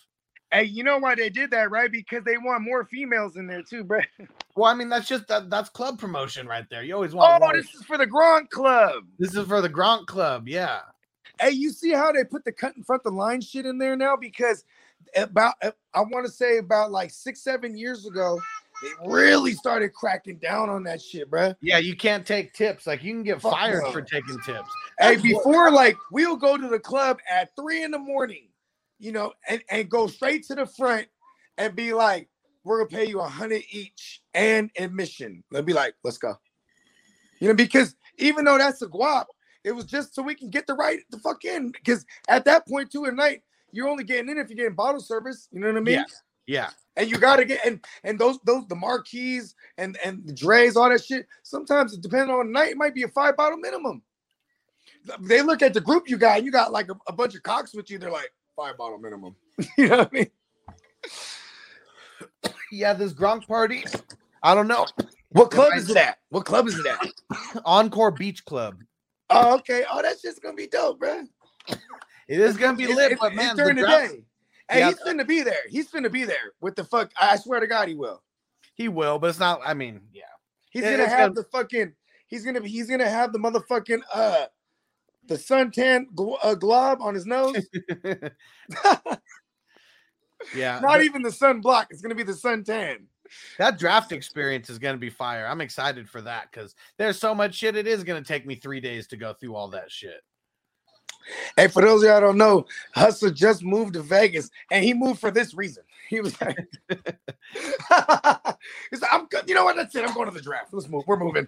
Hey, 0.56 0.64
you 0.64 0.86
know 0.86 0.98
why 0.98 1.16
they 1.16 1.30
did 1.30 1.52
that, 1.52 1.70
right? 1.70 1.92
Because 1.92 2.24
they 2.24 2.38
want 2.38 2.64
more 2.64 2.86
females 2.86 3.36
in 3.36 3.46
there 3.46 3.62
too, 3.62 3.84
bro. 3.84 4.00
Well, 4.58 4.72
I 4.72 4.74
mean 4.74 4.88
that's 4.88 5.06
just 5.06 5.28
that, 5.28 5.50
that's 5.50 5.68
club 5.68 6.00
promotion 6.00 6.48
right 6.48 6.66
there. 6.70 6.82
You 6.82 6.94
always 6.96 7.14
want. 7.14 7.30
Oh, 7.30 7.46
more. 7.46 7.54
this 7.54 7.76
is 7.76 7.84
for 7.84 7.98
the 7.98 8.08
Gronk 8.08 8.50
Club. 8.52 9.04
this 9.20 9.36
is 9.36 9.46
for 9.46 9.60
the 9.60 9.70
Gronk 9.70 10.06
Club. 10.06 10.48
Yeah. 10.48 10.80
Hey, 11.42 11.50
you 11.50 11.72
see 11.72 11.92
how 11.92 12.14
they 12.14 12.24
put 12.24 12.46
the 12.46 12.54
cut 12.54 12.74
in 12.78 12.84
front 12.84 13.02
of 13.06 13.12
the 13.12 13.18
line 13.18 13.42
shit 13.42 13.66
in 13.66 13.78
there 13.78 13.98
now? 13.98 14.16
Because 14.16 14.64
about 15.18 15.56
uh, 15.62 15.72
I 15.94 16.00
want 16.00 16.26
to 16.26 16.32
say 16.32 16.60
about 16.60 16.90
like 16.90 17.12
six, 17.12 17.42
seven 17.42 17.78
years 17.78 18.06
ago, 18.06 18.40
they 18.82 19.10
really 19.10 19.52
started 19.52 19.94
cracking 19.94 20.38
down 20.38 20.70
on 20.70 20.84
that 20.84 21.02
shit, 21.02 21.30
bro. 21.30 21.54
Yeah, 21.60 21.80
you 21.80 21.98
can't 21.98 22.26
take 22.26 22.54
tips. 22.54 22.88
Like 22.88 23.04
you 23.04 23.12
can 23.12 23.24
get 23.24 23.42
Fuck 23.42 23.52
fired 23.52 23.84
no. 23.84 23.92
for 23.92 24.02
taking 24.02 24.40
tips. 24.46 24.70
Hey, 25.00 25.16
That's 25.16 25.18
what- 25.18 25.24
before 25.24 25.70
like 25.72 25.98
we'll 26.14 26.38
go 26.38 26.56
to 26.56 26.70
the 26.70 26.80
club 26.80 27.20
at 27.30 27.54
three 27.58 27.84
in 27.84 27.92
the 27.92 28.00
morning, 28.00 28.48
you 29.00 29.12
know, 29.12 29.34
and, 29.48 29.62
and 29.70 29.90
go 29.90 30.08
straight 30.08 30.46
to 30.48 30.56
the 30.56 30.66
front 30.66 31.08
and 31.58 31.76
be 31.76 31.94
like, 31.94 32.30
we're 32.64 32.84
gonna 32.84 32.90
pay 32.90 33.10
you 33.10 33.20
a 33.22 33.28
hundred 33.28 33.64
each 33.72 34.22
and 34.34 34.72
admission. 34.78 35.44
They'll 35.52 35.62
be 35.62 35.74
like, 35.74 35.94
let's 36.04 36.18
go. 36.18 36.36
You 37.40 37.50
know, 37.50 37.54
because 37.54 37.96
even 38.18 38.46
though 38.46 38.58
that's 38.58 38.82
a 38.82 38.88
guap, 38.88 39.26
it 39.64 39.72
was 39.72 39.86
just 39.86 40.16
so 40.16 40.24
we 40.24 40.36
can 40.36 40.50
get 40.50 40.68
the 40.68 40.74
right 40.74 41.00
the 41.12 41.20
fuck 41.20 41.46
in. 41.46 41.72
Because 41.72 42.06
at 42.28 42.46
that 42.46 42.68
point, 42.68 42.92
too, 42.92 43.06
at 43.06 43.14
night, 43.14 43.42
you're 43.72 43.88
only 43.88 44.04
getting 44.04 44.30
in 44.30 44.38
if 44.38 44.50
you're 44.50 44.58
getting 44.58 44.74
bottle 44.74 45.02
service. 45.02 45.48
You 45.52 45.60
know 45.60 45.68
what 45.68 45.78
I 45.78 45.82
mean? 45.82 45.96
Yeah. 45.96 46.06
Yeah. 46.48 46.70
And 46.96 47.10
you 47.10 47.18
gotta 47.18 47.44
get 47.44 47.66
and 47.66 47.84
and 48.04 48.18
those 48.18 48.40
those 48.46 48.68
the 48.68 48.76
marquees 48.76 49.54
and 49.78 49.98
and 50.04 50.26
the 50.26 50.34
Drai's, 50.34 50.76
all 50.76 50.90
that 50.90 51.04
shit. 51.04 51.28
Sometimes 51.44 51.98
depending 51.98 52.34
on 52.34 52.48
the 52.48 52.52
night, 52.52 52.72
it 52.72 52.78
might 52.78 52.96
be 52.96 53.04
a 53.04 53.08
five 53.10 53.36
bottle 53.36 53.58
minimum. 53.58 54.02
They 55.20 55.42
look 55.42 55.62
at 55.62 55.74
the 55.74 55.82
group 55.82 56.10
you 56.10 56.18
got, 56.18 56.38
and 56.38 56.46
you 56.46 56.52
got 56.52 56.72
like 56.72 56.90
a, 56.90 56.96
a 57.08 57.14
bunch 57.14 57.36
of 57.36 57.44
cocks 57.44 57.76
with 57.76 57.90
you. 57.92 58.00
They're 58.00 58.12
like 58.12 58.32
five 58.56 58.78
bottle 58.78 58.98
minimum. 58.98 59.36
you 59.78 59.88
know 59.90 59.98
what 59.98 60.10
I 60.14 60.16
mean? 60.16 60.28
Yeah, 62.72 62.94
this 62.94 63.14
Gronk 63.14 63.48
party. 63.48 63.84
I 64.44 64.54
don't 64.56 64.68
know. 64.68 64.86
What 65.30 65.52
club 65.52 65.74
is 65.76 65.90
it 65.90 65.98
at? 65.98 66.18
What 66.30 66.46
club 66.46 66.68
is 66.68 66.78
it 66.80 66.86
at? 66.86 67.62
Encore 67.66 68.12
Beach 68.12 68.44
Club. 68.46 68.78
Oh, 69.30 69.56
okay. 69.56 69.84
Oh, 69.92 70.02
that's 70.02 70.22
just 70.22 70.42
gonna 70.42 70.56
be 70.56 70.68
dope, 70.68 71.00
bro. 71.00 71.24
It 72.28 72.40
is 72.40 72.58
gonna 72.58 72.78
be 72.78 72.84
It's- 72.84 72.96
lit, 72.98 73.12
it's- 73.14 73.20
but 73.22 73.34
man, 73.34 73.56
during 73.56 73.76
the 73.76 73.82
the, 73.84 73.88
day. 73.88 74.24
Hey, 74.70 74.80
Yeah. 74.80 74.88
he's 74.90 75.00
finna 75.02 75.28
be 75.28 75.42
there. 75.42 75.62
He's 75.70 75.92
finna 75.92 76.12
be 76.12 76.24
there 76.26 76.54
with 76.62 76.76
the 76.76 76.84
fuck. 76.84 77.12
I 77.20 77.36
swear 77.38 77.60
to 77.60 77.68
God, 77.68 77.88
he 77.88 77.96
will. 77.96 78.22
he 78.76 78.88
will, 78.90 79.20
but 79.20 79.30
it's 79.30 79.40
not. 79.40 79.62
I 79.66 79.74
mean, 79.74 80.02
yeah. 80.14 80.24
He's 80.70 80.84
It- 80.84 80.92
gonna 80.98 81.08
have 81.10 81.34
gonna- 81.34 81.34
the 81.34 81.44
fucking. 81.52 81.94
He's 82.28 82.44
gonna. 82.46 82.62
He's 82.62 82.90
gonna 82.90 83.10
have 83.10 83.32
the 83.34 83.40
motherfucking 83.40 84.02
uh, 84.14 84.46
the 85.28 85.36
suntan 85.36 86.06
gl- 86.16 86.38
uh, 86.42 86.56
glob 86.56 87.02
on 87.02 87.14
his 87.14 87.26
nose. 87.26 87.68
yeah, 90.56 90.80
Not 90.82 91.04
even 91.04 91.22
the 91.22 91.32
sun 91.32 91.62
block. 91.62 91.88
It's 91.90 92.02
gonna 92.02 92.16
be 92.16 92.24
the 92.24 92.34
suntan. 92.34 93.06
that 93.58 93.80
draft 93.80 94.12
experience 94.12 94.70
is 94.70 94.80
gonna 94.80 94.98
be 94.98 95.10
fire. 95.10 95.48
I'm 95.48 95.62
excited 95.62 96.10
for 96.10 96.22
that 96.22 96.52
because 96.52 96.76
there's 96.98 97.20
so 97.20 97.34
much 97.36 97.56
shit. 97.56 97.76
It 97.76 97.88
is 97.88 98.04
gonna 98.04 98.24
take 98.24 98.46
me 98.46 98.56
three 98.56 98.80
days 98.80 99.08
to 99.08 99.18
go 99.18 99.34
through 99.34 99.56
all 99.56 99.70
that 99.70 99.92
shit. 99.92 100.22
Hey, 101.56 101.68
for 101.68 101.82
those 101.82 102.04
of 102.04 102.10
y'all 102.10 102.22
don't 102.22 102.38
know, 102.38 102.66
Hustler 102.94 103.32
just 103.32 103.64
moved 103.64 103.94
to 103.94 104.02
Vegas, 104.02 104.50
and 104.72 104.84
he 104.84 104.94
moved 104.94 105.20
for 105.20 105.32
this 105.32 105.54
reason. 105.54 105.84
He 106.08 106.20
was 106.20 106.40
like, 106.40 106.56
he's 108.92 109.02
like, 109.02 109.12
I'm 109.12 109.26
good. 109.26 109.46
You 109.48 109.56
know 109.56 109.64
what? 109.64 109.76
That's 109.76 109.96
it. 109.96 110.08
I'm 110.08 110.14
going 110.14 110.30
to 110.30 110.34
the 110.36 110.40
draft. 110.40 110.72
Let's 110.72 110.88
move. 110.88 111.04
We're 111.08 111.18
moving. 111.18 111.48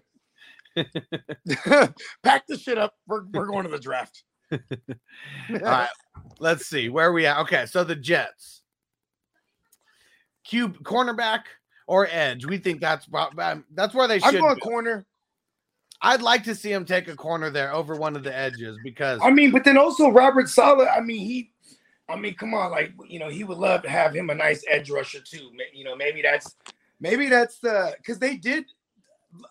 Pack 2.23 2.47
the 2.47 2.57
shit 2.57 2.77
up. 2.77 2.95
We're, 3.07 3.25
we're 3.33 3.47
going 3.47 3.63
to 3.63 3.69
the 3.69 3.79
draft. 3.79 4.23
All 4.51 4.59
right, 5.49 5.89
let's 6.39 6.67
see 6.67 6.89
where 6.89 7.11
we 7.11 7.25
at. 7.25 7.39
Okay, 7.39 7.65
so 7.65 7.83
the 7.83 7.95
Jets, 7.95 8.61
cube 10.45 10.81
cornerback 10.83 11.41
or 11.85 12.07
edge. 12.09 12.45
We 12.45 12.57
think 12.57 12.79
that's 12.79 13.07
that's 13.73 13.93
where 13.93 14.07
they 14.07 14.21
I'm 14.21 14.31
should. 14.31 14.41
going 14.41 14.55
go. 14.55 14.69
corner. 14.69 15.05
I'd 16.01 16.21
like 16.21 16.43
to 16.43 16.53
see 16.53 16.71
him 16.71 16.85
take 16.85 17.07
a 17.07 17.15
corner 17.15 17.49
there 17.49 17.73
over 17.73 17.95
one 17.95 18.15
of 18.15 18.23
the 18.23 18.35
edges 18.35 18.77
because 18.83 19.19
I 19.23 19.31
mean, 19.31 19.51
but 19.51 19.63
then 19.63 19.77
also 19.77 20.09
Robert 20.09 20.49
Saleh. 20.49 20.87
I 20.95 21.01
mean, 21.01 21.19
he. 21.19 21.51
I 22.09 22.15
mean, 22.15 22.35
come 22.35 22.53
on, 22.53 22.71
like 22.71 22.93
you 23.09 23.19
know, 23.19 23.27
he 23.27 23.43
would 23.43 23.57
love 23.57 23.81
to 23.81 23.89
have 23.89 24.15
him 24.15 24.29
a 24.29 24.35
nice 24.35 24.63
edge 24.69 24.89
rusher 24.89 25.19
too. 25.19 25.51
You 25.73 25.83
know, 25.83 25.95
maybe 25.95 26.21
that's 26.21 26.55
maybe 27.01 27.27
that's 27.27 27.59
the 27.59 27.95
because 27.97 28.19
they 28.19 28.37
did 28.37 28.65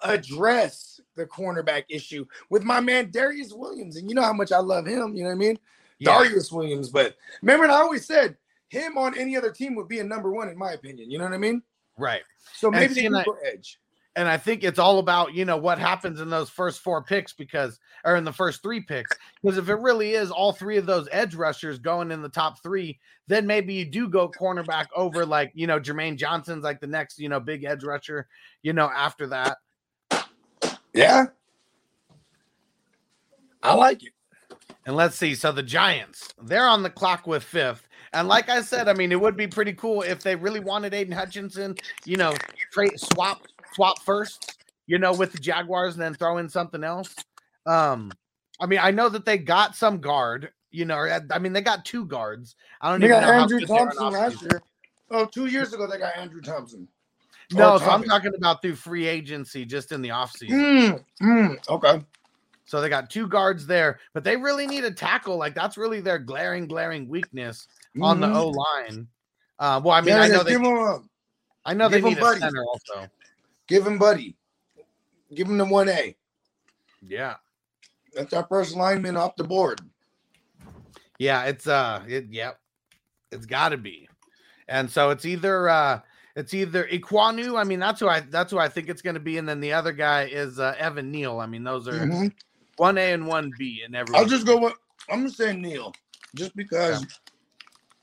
address 0.02 0.95
the 1.16 1.26
cornerback 1.26 1.84
issue 1.88 2.24
with 2.50 2.62
my 2.62 2.80
man 2.80 3.10
Darius 3.10 3.52
Williams, 3.52 3.96
and 3.96 4.08
you 4.08 4.14
know 4.14 4.22
how 4.22 4.32
much 4.32 4.52
I 4.52 4.58
love 4.58 4.86
him. 4.86 5.16
You 5.16 5.22
know 5.24 5.30
what 5.30 5.34
I 5.36 5.38
mean? 5.38 5.58
Yeah. 5.98 6.18
Darius 6.18 6.52
Williams. 6.52 6.90
But 6.90 7.16
remember, 7.42 7.66
I 7.66 7.76
always 7.76 8.06
said 8.06 8.36
him 8.68 8.98
on 8.98 9.18
any 9.18 9.36
other 9.36 9.50
team 9.50 9.74
would 9.76 9.88
be 9.88 10.00
a 10.00 10.04
number 10.04 10.30
one 10.30 10.48
in 10.48 10.58
my 10.58 10.72
opinion. 10.72 11.10
You 11.10 11.18
know 11.18 11.24
what 11.24 11.32
I 11.32 11.38
mean? 11.38 11.62
right. 11.98 12.22
So 12.54 12.70
maybe 12.70 12.94
they 12.94 13.06
and 13.06 13.14
do 13.14 13.18
I- 13.20 13.24
go 13.24 13.36
edge. 13.44 13.80
and 14.16 14.28
I 14.28 14.36
think 14.36 14.62
it's 14.64 14.78
all 14.78 14.98
about 14.98 15.34
you 15.34 15.44
know 15.44 15.56
what 15.56 15.78
happens 15.78 16.20
in 16.20 16.28
those 16.30 16.50
first 16.50 16.80
four 16.80 17.02
picks 17.02 17.32
because 17.32 17.78
or 18.04 18.16
in 18.16 18.24
the 18.24 18.32
first 18.32 18.62
three 18.62 18.80
picks 18.80 19.16
because 19.42 19.58
if 19.58 19.68
it 19.68 19.76
really 19.76 20.12
is 20.12 20.30
all 20.30 20.52
three 20.52 20.76
of 20.76 20.86
those 20.86 21.08
edge 21.10 21.34
rushers 21.34 21.78
going 21.78 22.10
in 22.10 22.22
the 22.22 22.28
top 22.28 22.62
three, 22.62 22.98
then 23.26 23.46
maybe 23.46 23.74
you 23.74 23.84
do 23.84 24.08
go 24.08 24.28
cornerback 24.30 24.86
over 24.94 25.24
like 25.26 25.50
you 25.54 25.66
know 25.66 25.80
Jermaine 25.80 26.16
Johnson's 26.16 26.64
like 26.64 26.80
the 26.80 26.86
next 26.86 27.18
you 27.18 27.28
know 27.28 27.40
big 27.40 27.64
edge 27.64 27.82
rusher 27.84 28.28
you 28.62 28.72
know 28.72 28.90
after 28.94 29.26
that. 29.28 29.58
Yeah, 30.96 31.26
I 33.62 33.74
like 33.74 34.02
it. 34.02 34.12
And 34.86 34.96
let's 34.96 35.16
see. 35.16 35.34
So 35.34 35.52
the 35.52 35.62
Giants, 35.62 36.32
they're 36.42 36.66
on 36.66 36.82
the 36.82 36.90
clock 36.90 37.26
with 37.26 37.42
fifth. 37.42 37.86
And 38.12 38.28
like 38.28 38.48
I 38.48 38.62
said, 38.62 38.88
I 38.88 38.94
mean, 38.94 39.12
it 39.12 39.20
would 39.20 39.36
be 39.36 39.46
pretty 39.46 39.72
cool 39.74 40.02
if 40.02 40.22
they 40.22 40.36
really 40.36 40.60
wanted 40.60 40.94
Aidan 40.94 41.12
Hutchinson, 41.12 41.74
you 42.04 42.16
know, 42.16 42.32
trade 42.72 42.98
swap 42.98 43.42
swap 43.74 44.00
first, 44.02 44.58
you 44.86 44.98
know, 44.98 45.12
with 45.12 45.32
the 45.32 45.38
Jaguars 45.38 45.94
and 45.94 46.02
then 46.02 46.14
throw 46.14 46.38
in 46.38 46.48
something 46.48 46.82
else. 46.82 47.14
Um, 47.66 48.10
I 48.58 48.66
mean, 48.66 48.78
I 48.80 48.90
know 48.90 49.10
that 49.10 49.26
they 49.26 49.36
got 49.36 49.76
some 49.76 49.98
guard, 49.98 50.50
you 50.70 50.86
know, 50.86 51.18
I 51.30 51.38
mean, 51.38 51.52
they 51.52 51.60
got 51.60 51.84
two 51.84 52.06
guards. 52.06 52.56
I 52.80 52.90
don't 52.90 53.00
They 53.00 53.08
even 53.08 53.20
got 53.20 53.26
know 53.26 53.32
Andrew 53.42 53.58
good 53.60 53.68
they 53.68 53.74
are 53.74 53.80
in 53.80 53.96
Thompson 53.96 54.12
last 54.12 54.42
year. 54.42 54.62
Oh, 55.10 55.26
two 55.26 55.46
years 55.46 55.74
ago 55.74 55.86
they 55.86 55.98
got 55.98 56.16
Andrew 56.16 56.40
Thompson. 56.40 56.88
No, 57.52 57.78
so 57.78 57.86
I'm 57.90 58.02
talking 58.02 58.32
about 58.36 58.60
through 58.62 58.74
free 58.76 59.06
agency, 59.06 59.64
just 59.64 59.92
in 59.92 60.02
the 60.02 60.08
offseason. 60.08 60.50
Mm, 60.50 61.04
mm, 61.22 61.68
okay. 61.68 62.04
So 62.64 62.80
they 62.80 62.88
got 62.88 63.08
two 63.10 63.28
guards 63.28 63.66
there, 63.66 64.00
but 64.12 64.24
they 64.24 64.36
really 64.36 64.66
need 64.66 64.84
a 64.84 64.90
tackle. 64.90 65.36
Like 65.36 65.54
that's 65.54 65.76
really 65.78 66.00
their 66.00 66.18
glaring, 66.18 66.66
glaring 66.66 67.08
weakness 67.08 67.68
on 68.02 68.18
the 68.20 68.26
Mhm. 68.26 68.34
O 68.34 68.48
line. 68.48 69.08
Uh, 69.60 69.80
well, 69.84 69.94
I 69.94 70.00
mean, 70.00 70.08
Yeah, 70.16 70.22
I 70.22 70.28
know 70.28 70.42
they, 70.42 70.54
a, 70.56 70.98
I 71.64 71.74
know 71.74 71.88
they 71.88 72.00
need 72.00 72.18
a 72.18 72.20
buddy. 72.20 72.40
center 72.40 72.64
also. 72.64 73.08
give 73.68 73.86
him 73.86 73.98
Buddy. 73.98 74.36
Give 75.34 75.48
him 75.48 75.58
the 75.58 75.64
one 75.64 75.88
A. 75.88 76.16
Yeah, 77.02 77.36
That's 78.14 78.32
our 78.32 78.46
first 78.48 78.74
lineman 78.74 79.16
off 79.16 79.36
the 79.36 79.44
board. 79.44 79.80
yeah, 81.18 81.44
it's 81.44 81.66
uh, 81.68 82.02
it, 82.08 82.26
yep, 82.30 82.58
it's 83.30 83.46
got 83.46 83.68
to 83.70 83.76
be, 83.76 84.08
and 84.66 84.90
so 84.90 85.10
it's 85.10 85.24
either 85.24 85.68
uh, 85.68 86.00
it's 86.36 86.54
either 86.54 86.84
Ekwonu. 86.84 87.58
I 87.58 87.64
mean, 87.64 87.80
that's 87.80 87.98
who 88.00 88.08
I 88.08 88.20
that's 88.20 88.52
who 88.52 88.58
I 88.58 88.68
think 88.68 88.88
it's 88.88 89.02
going 89.02 89.14
to 89.14 89.20
be, 89.20 89.38
and 89.38 89.48
then 89.48 89.58
the 89.60 89.72
other 89.72 89.92
guy 89.92 90.24
is 90.26 90.58
uh, 90.60 90.74
Evan 90.78 91.10
Neal. 91.10 91.40
I 91.40 91.46
mean, 91.46 91.64
those 91.64 91.88
are 91.88 91.92
Mhm. 91.92 92.32
one 92.76 92.98
A 92.98 93.12
and 93.12 93.26
one 93.26 93.50
B, 93.58 93.82
and 93.84 93.96
every. 93.96 94.14
I'll 94.14 94.26
just 94.26 94.46
go 94.46 94.58
with. 94.58 94.74
I'm 95.10 95.20
gonna 95.20 95.30
say 95.30 95.56
Neal, 95.56 95.92
just 96.34 96.54
because 96.54 97.04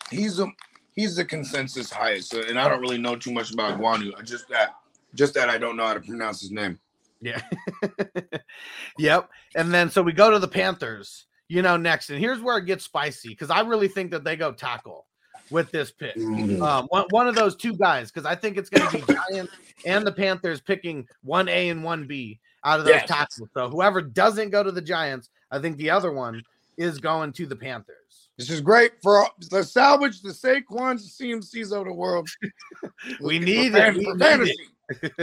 he's 0.10 0.39
a 0.39 0.47
he's 0.95 1.15
the 1.15 1.26
consensus 1.26 1.91
highest, 1.91 2.31
so- 2.31 2.41
and 2.41 2.60
I 2.60 2.68
don't 2.68 2.81
really 2.81 2.97
know 2.97 3.15
too 3.15 3.31
much 3.31 3.53
about 3.53 3.80
Guanu. 3.80 4.11
Just 4.26 4.47
that, 4.49 4.76
just 5.15 5.34
that 5.35 5.49
I 5.49 5.57
don't 5.57 5.77
know 5.77 5.85
how 5.85 5.93
to 5.93 5.99
pronounce 6.01 6.41
his 6.41 6.51
name. 6.51 6.80
Yeah. 7.22 7.41
yep. 8.97 9.30
And 9.55 9.73
then 9.73 9.89
so 9.89 10.01
we 10.01 10.11
go 10.11 10.30
to 10.31 10.39
the 10.39 10.47
Panthers, 10.47 11.26
you 11.47 11.61
know, 11.61 11.77
next. 11.77 12.10
And 12.10 12.19
here's 12.19 12.41
where 12.41 12.57
it 12.57 12.65
gets 12.65 12.84
spicy 12.84 13.30
because 13.30 13.49
I 13.49 13.61
really 13.61 13.88
think 13.88 14.11
that 14.11 14.23
they 14.23 14.35
go 14.35 14.51
tackle 14.51 15.05
with 15.49 15.71
this 15.71 15.91
pick. 15.91 16.15
Um, 16.17 16.85
one, 16.87 17.05
one 17.09 17.27
of 17.27 17.35
those 17.35 17.55
two 17.55 17.73
guys, 17.75 18.11
because 18.11 18.25
I 18.25 18.35
think 18.35 18.57
it's 18.57 18.69
going 18.69 18.89
to 18.89 18.97
be 19.05 19.13
Giants 19.31 19.53
and 19.85 20.05
the 20.05 20.11
Panthers 20.11 20.61
picking 20.61 21.07
one 21.23 21.47
A 21.49 21.69
and 21.69 21.83
one 21.83 22.07
B 22.07 22.39
out 22.63 22.79
of 22.79 22.85
those 22.85 22.95
Yes. 22.95 23.07
tackles. 23.07 23.49
So 23.53 23.69
whoever 23.69 24.01
doesn't 24.01 24.49
go 24.51 24.63
to 24.63 24.71
the 24.71 24.81
Giants, 24.81 25.29
I 25.51 25.59
think 25.59 25.77
the 25.77 25.89
other 25.89 26.11
one 26.11 26.41
is 26.77 26.97
going 26.99 27.33
to 27.33 27.45
the 27.45 27.55
Panthers. 27.55 28.29
This 28.37 28.49
is 28.49 28.61
great 28.61 28.93
for 29.03 29.27
the 29.51 29.63
salvage 29.63 30.21
the 30.21 30.29
Saquons, 30.33 31.17
CMCs 31.19 31.71
of 31.77 31.85
the 31.85 31.93
world. 31.93 32.29
We 33.21 33.37
need 33.37 33.73
fan- 33.73 33.95
it. 33.97 34.03
For 34.03 34.13
need 34.15 34.19
fantasy. 34.19 34.55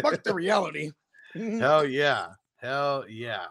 Fuck 0.00 0.22
the 0.22 0.34
reality. 0.34 0.90
Hell 1.34 1.84
yeah. 1.86 2.28
Hell 2.56 3.04
yeah. 3.08 3.46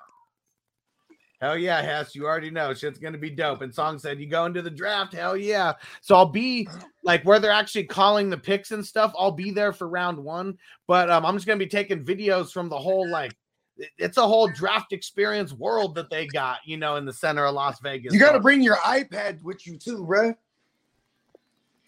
Hell 1.42 1.58
yeah, 1.58 1.82
Hess. 1.82 2.16
You 2.16 2.26
already 2.26 2.50
know 2.50 2.74
shit's 2.74 3.00
gonna 3.00 3.18
be 3.18 3.30
dope. 3.30 3.62
And 3.62 3.74
Song 3.74 3.98
said 3.98 4.20
you 4.20 4.28
go 4.28 4.46
into 4.46 4.62
the 4.62 4.70
draft. 4.70 5.14
Hell 5.14 5.38
yeah. 5.38 5.74
So 6.02 6.16
I'll 6.16 6.26
be 6.26 6.68
like 7.04 7.24
where 7.24 7.40
they're 7.40 7.52
actually 7.52 7.86
calling 7.86 8.30
the 8.30 8.38
picks 8.38 8.72
and 8.72 8.86
stuff. 8.86 9.14
I'll 9.18 9.32
be 9.32 9.52
there 9.52 9.72
for 9.72 9.88
round 9.88 10.18
one. 10.18 10.58
But 10.86 11.10
um, 11.10 11.26
I'm 11.26 11.36
just 11.36 11.48
gonna 11.48 11.58
be 11.58 11.68
taking 11.68 12.04
videos 12.04 12.52
from 12.52 12.68
the 12.68 12.78
whole 12.78 13.10
like 13.10 13.36
it's 13.98 14.18
a 14.18 14.28
whole 14.28 14.48
draft 14.50 14.92
experience 14.92 15.54
world 15.54 15.96
that 15.96 16.10
they 16.10 16.28
got, 16.28 16.60
you 16.66 16.78
know, 16.78 16.98
in 16.98 17.06
the 17.06 17.14
center 17.14 17.46
of 17.46 17.56
Las 17.56 17.80
Vegas. 17.80 18.14
You 18.14 18.20
got 18.20 18.34
to 18.34 18.40
bring 18.40 18.62
your 18.62 18.76
iPad 18.78 19.42
with 19.42 19.66
you 19.66 19.78
too, 19.78 20.06
bruh. 20.06 20.36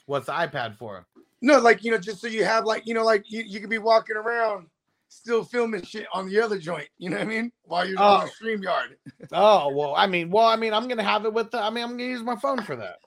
what's 0.06 0.28
the 0.28 0.32
iPad 0.32 0.78
for? 0.78 1.06
No, 1.42 1.60
like 1.60 1.84
you 1.84 1.92
know, 1.92 1.98
just 1.98 2.22
so 2.22 2.28
you 2.28 2.46
have 2.46 2.66
like 2.66 2.86
you 2.86 2.94
know, 2.94 3.04
like 3.04 3.30
you, 3.30 3.44
you 3.46 3.60
could 3.60 3.70
be 3.70 3.80
walking 3.80 4.16
around 4.16 4.68
still 5.12 5.44
filming 5.44 5.84
shit 5.84 6.08
on 6.14 6.30
the 6.30 6.40
other 6.42 6.58
joint. 6.58 6.88
You 6.98 7.10
know 7.10 7.18
what 7.18 7.24
I 7.26 7.30
mean? 7.30 7.52
While 7.64 7.88
you're 7.88 8.00
on 8.00 8.22
Oh. 8.22 8.26
the 8.26 8.32
stream 8.32 8.64
yard. 8.64 8.98
Oh 9.34 9.70
well, 9.74 9.94
I 9.96 10.08
mean, 10.08 10.30
well, 10.30 10.46
I 10.48 10.56
mean, 10.56 10.74
I'm 10.74 10.88
gonna 10.88 11.04
have 11.04 11.26
it 11.26 11.34
with 11.34 11.52
the 11.52 11.60
I 11.60 11.70
mean, 11.70 11.84
I'm 11.84 11.92
gonna 11.92 12.04
use 12.04 12.24
my 12.24 12.36
phone 12.36 12.62
for 12.64 12.76
that. 12.76 12.98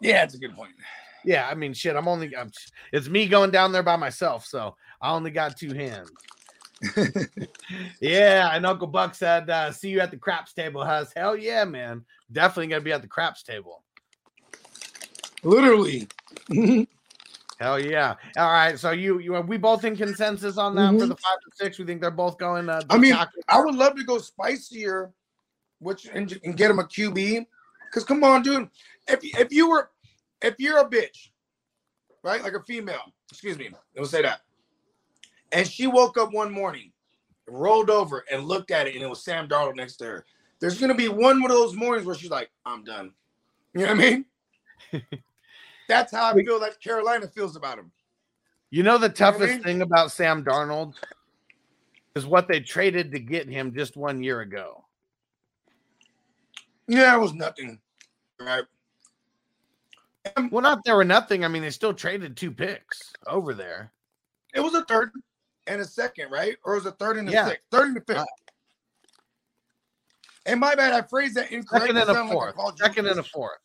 Yeah, 0.00 0.22
it's 0.24 0.34
a 0.34 0.38
good 0.38 0.54
point. 0.54 0.72
Yeah, 1.24 1.48
I 1.48 1.54
mean, 1.54 1.72
shit. 1.74 1.96
I'm 1.96 2.08
only. 2.08 2.34
I'm, 2.36 2.50
it's 2.92 3.08
me 3.08 3.26
going 3.26 3.50
down 3.50 3.72
there 3.72 3.82
by 3.82 3.96
myself, 3.96 4.46
so 4.46 4.74
I 5.02 5.12
only 5.12 5.30
got 5.30 5.56
two 5.56 5.72
hands. 5.74 6.10
yeah, 8.00 8.54
and 8.54 8.64
Uncle 8.64 8.86
Buck 8.86 9.14
said, 9.14 9.48
uh, 9.50 9.70
"See 9.72 9.90
you 9.90 10.00
at 10.00 10.10
the 10.10 10.16
craps 10.16 10.52
table." 10.54 10.82
Has 10.84 11.12
hell 11.14 11.36
yeah, 11.36 11.64
man. 11.64 12.04
Definitely 12.32 12.68
gonna 12.68 12.80
be 12.82 12.92
at 12.92 13.02
the 13.02 13.08
craps 13.08 13.42
table. 13.42 13.82
Literally. 15.42 16.08
Hell 17.60 17.78
yeah! 17.78 18.14
All 18.38 18.50
right, 18.50 18.78
so 18.78 18.92
you, 18.92 19.18
you, 19.18 19.34
we 19.42 19.58
both 19.58 19.84
in 19.84 19.94
consensus 19.94 20.56
on 20.56 20.74
that 20.76 20.92
for 20.98 21.04
Mhm. 21.04 21.08
the 21.08 21.16
five 21.16 21.36
and 21.44 21.52
six. 21.54 21.78
We 21.78 21.84
think 21.84 22.00
they're 22.00 22.10
both 22.10 22.38
going. 22.38 22.70
Uh, 22.70 22.80
I 22.88 22.96
mean. 22.96 23.14
I 23.48 23.60
would 23.60 23.74
love 23.74 23.96
to 23.96 24.04
go 24.04 24.16
spicier, 24.18 25.12
which 25.80 26.06
and, 26.06 26.40
and 26.42 26.56
get 26.56 26.70
him 26.70 26.78
a 26.78 26.84
QB. 26.84 27.46
Cause 27.92 28.04
come 28.04 28.24
on, 28.24 28.42
dude. 28.42 28.70
If 29.08 29.20
if 29.22 29.52
you 29.52 29.68
were 29.68 29.90
if 30.40 30.54
you're 30.58 30.78
a 30.78 30.88
bitch, 30.88 31.30
right, 32.22 32.42
like 32.42 32.54
a 32.54 32.62
female, 32.62 33.12
excuse 33.30 33.58
me, 33.58 33.70
don't 33.94 34.06
say 34.06 34.22
that, 34.22 34.40
and 35.52 35.66
she 35.68 35.86
woke 35.86 36.16
up 36.16 36.32
one 36.32 36.50
morning, 36.50 36.92
rolled 37.46 37.90
over 37.90 38.24
and 38.32 38.44
looked 38.46 38.70
at 38.70 38.86
it, 38.86 38.94
and 38.94 39.02
it 39.02 39.10
was 39.10 39.22
Sam 39.22 39.48
Darnold 39.48 39.76
next 39.76 39.96
to 39.96 40.06
her. 40.06 40.24
There's 40.60 40.80
gonna 40.80 40.94
be 40.94 41.08
one 41.08 41.42
of 41.42 41.50
those 41.50 41.74
mornings 41.74 42.06
where 42.06 42.14
she's 42.14 42.30
like, 42.30 42.50
"I'm 42.64 42.84
done." 42.84 43.12
You 43.74 43.80
know 43.80 43.94
what 43.94 44.04
I 44.04 44.10
mean? 44.10 44.24
That's 45.90 46.12
how 46.12 46.24
I 46.26 46.34
feel 46.34 46.60
like 46.60 46.80
Carolina 46.80 47.26
feels 47.26 47.56
about 47.56 47.78
him. 47.78 47.90
you 48.70 48.82
know 48.82 48.96
the 48.96 49.08
know 49.08 49.12
I 49.12 49.16
toughest 49.16 49.54
mean? 49.54 49.62
thing 49.62 49.82
about 49.82 50.12
Sam 50.12 50.44
Darnold 50.44 50.94
is 52.14 52.26
what 52.26 52.46
they 52.48 52.60
traded 52.60 53.10
to 53.12 53.18
get 53.18 53.48
him 53.48 53.74
just 53.74 53.96
one 53.96 54.22
year 54.22 54.40
ago. 54.40 54.84
Yeah, 56.86 57.14
it 57.14 57.18
was 57.18 57.34
nothing. 57.34 57.80
Right. 58.40 58.64
Well, 60.50 60.62
not 60.62 60.84
there 60.84 60.98
or 60.98 61.04
nothing. 61.04 61.44
I 61.44 61.48
mean, 61.48 61.62
they 61.62 61.70
still 61.70 61.94
traded 61.94 62.36
two 62.36 62.50
picks 62.52 63.12
over 63.26 63.52
there. 63.54 63.92
It 64.54 64.60
was 64.60 64.74
a 64.74 64.84
third 64.84 65.10
and 65.66 65.80
a 65.80 65.84
second, 65.84 66.30
right? 66.30 66.56
Or 66.64 66.74
it 66.74 66.76
was 66.76 66.86
a 66.86 66.92
third 66.92 67.16
and 67.16 67.28
a 67.28 67.32
Yeah. 67.32 67.48
sixth? 67.48 67.64
Third 67.70 67.88
and 67.88 67.96
a 67.96 68.00
fifth. 68.00 68.18
Uh, 68.18 68.24
and 70.46 70.60
my 70.60 70.74
bad, 70.74 70.92
I 70.92 71.02
phrased 71.02 71.36
that 71.36 71.50
incorrectly. 71.52 71.88
Second 71.88 71.96
and 71.96 72.10
a 72.10 72.14
sounded 72.14 72.34
like 72.34 72.54
fourth. 72.54 72.78
Second 72.78 73.06
and 73.06 73.18
a 73.18 73.22
fourth. 73.22 73.58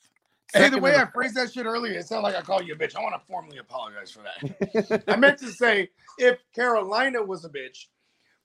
Hey, 0.53 0.69
the 0.69 0.79
way 0.79 0.95
I 0.95 1.05
phrased 1.05 1.35
that 1.35 1.51
shit 1.51 1.65
earlier, 1.65 1.99
it 1.99 2.07
sounded 2.07 2.23
like 2.23 2.35
I 2.35 2.41
called 2.41 2.67
you 2.67 2.73
a 2.73 2.77
bitch. 2.77 2.95
I 2.95 3.01
want 3.01 3.19
to 3.19 3.27
formally 3.27 3.57
apologize 3.57 4.11
for 4.11 4.21
that. 4.21 5.03
I 5.07 5.15
meant 5.15 5.39
to 5.39 5.51
say 5.51 5.89
if 6.17 6.39
Carolina 6.53 7.21
was 7.21 7.45
a 7.45 7.49
bitch, 7.49 7.87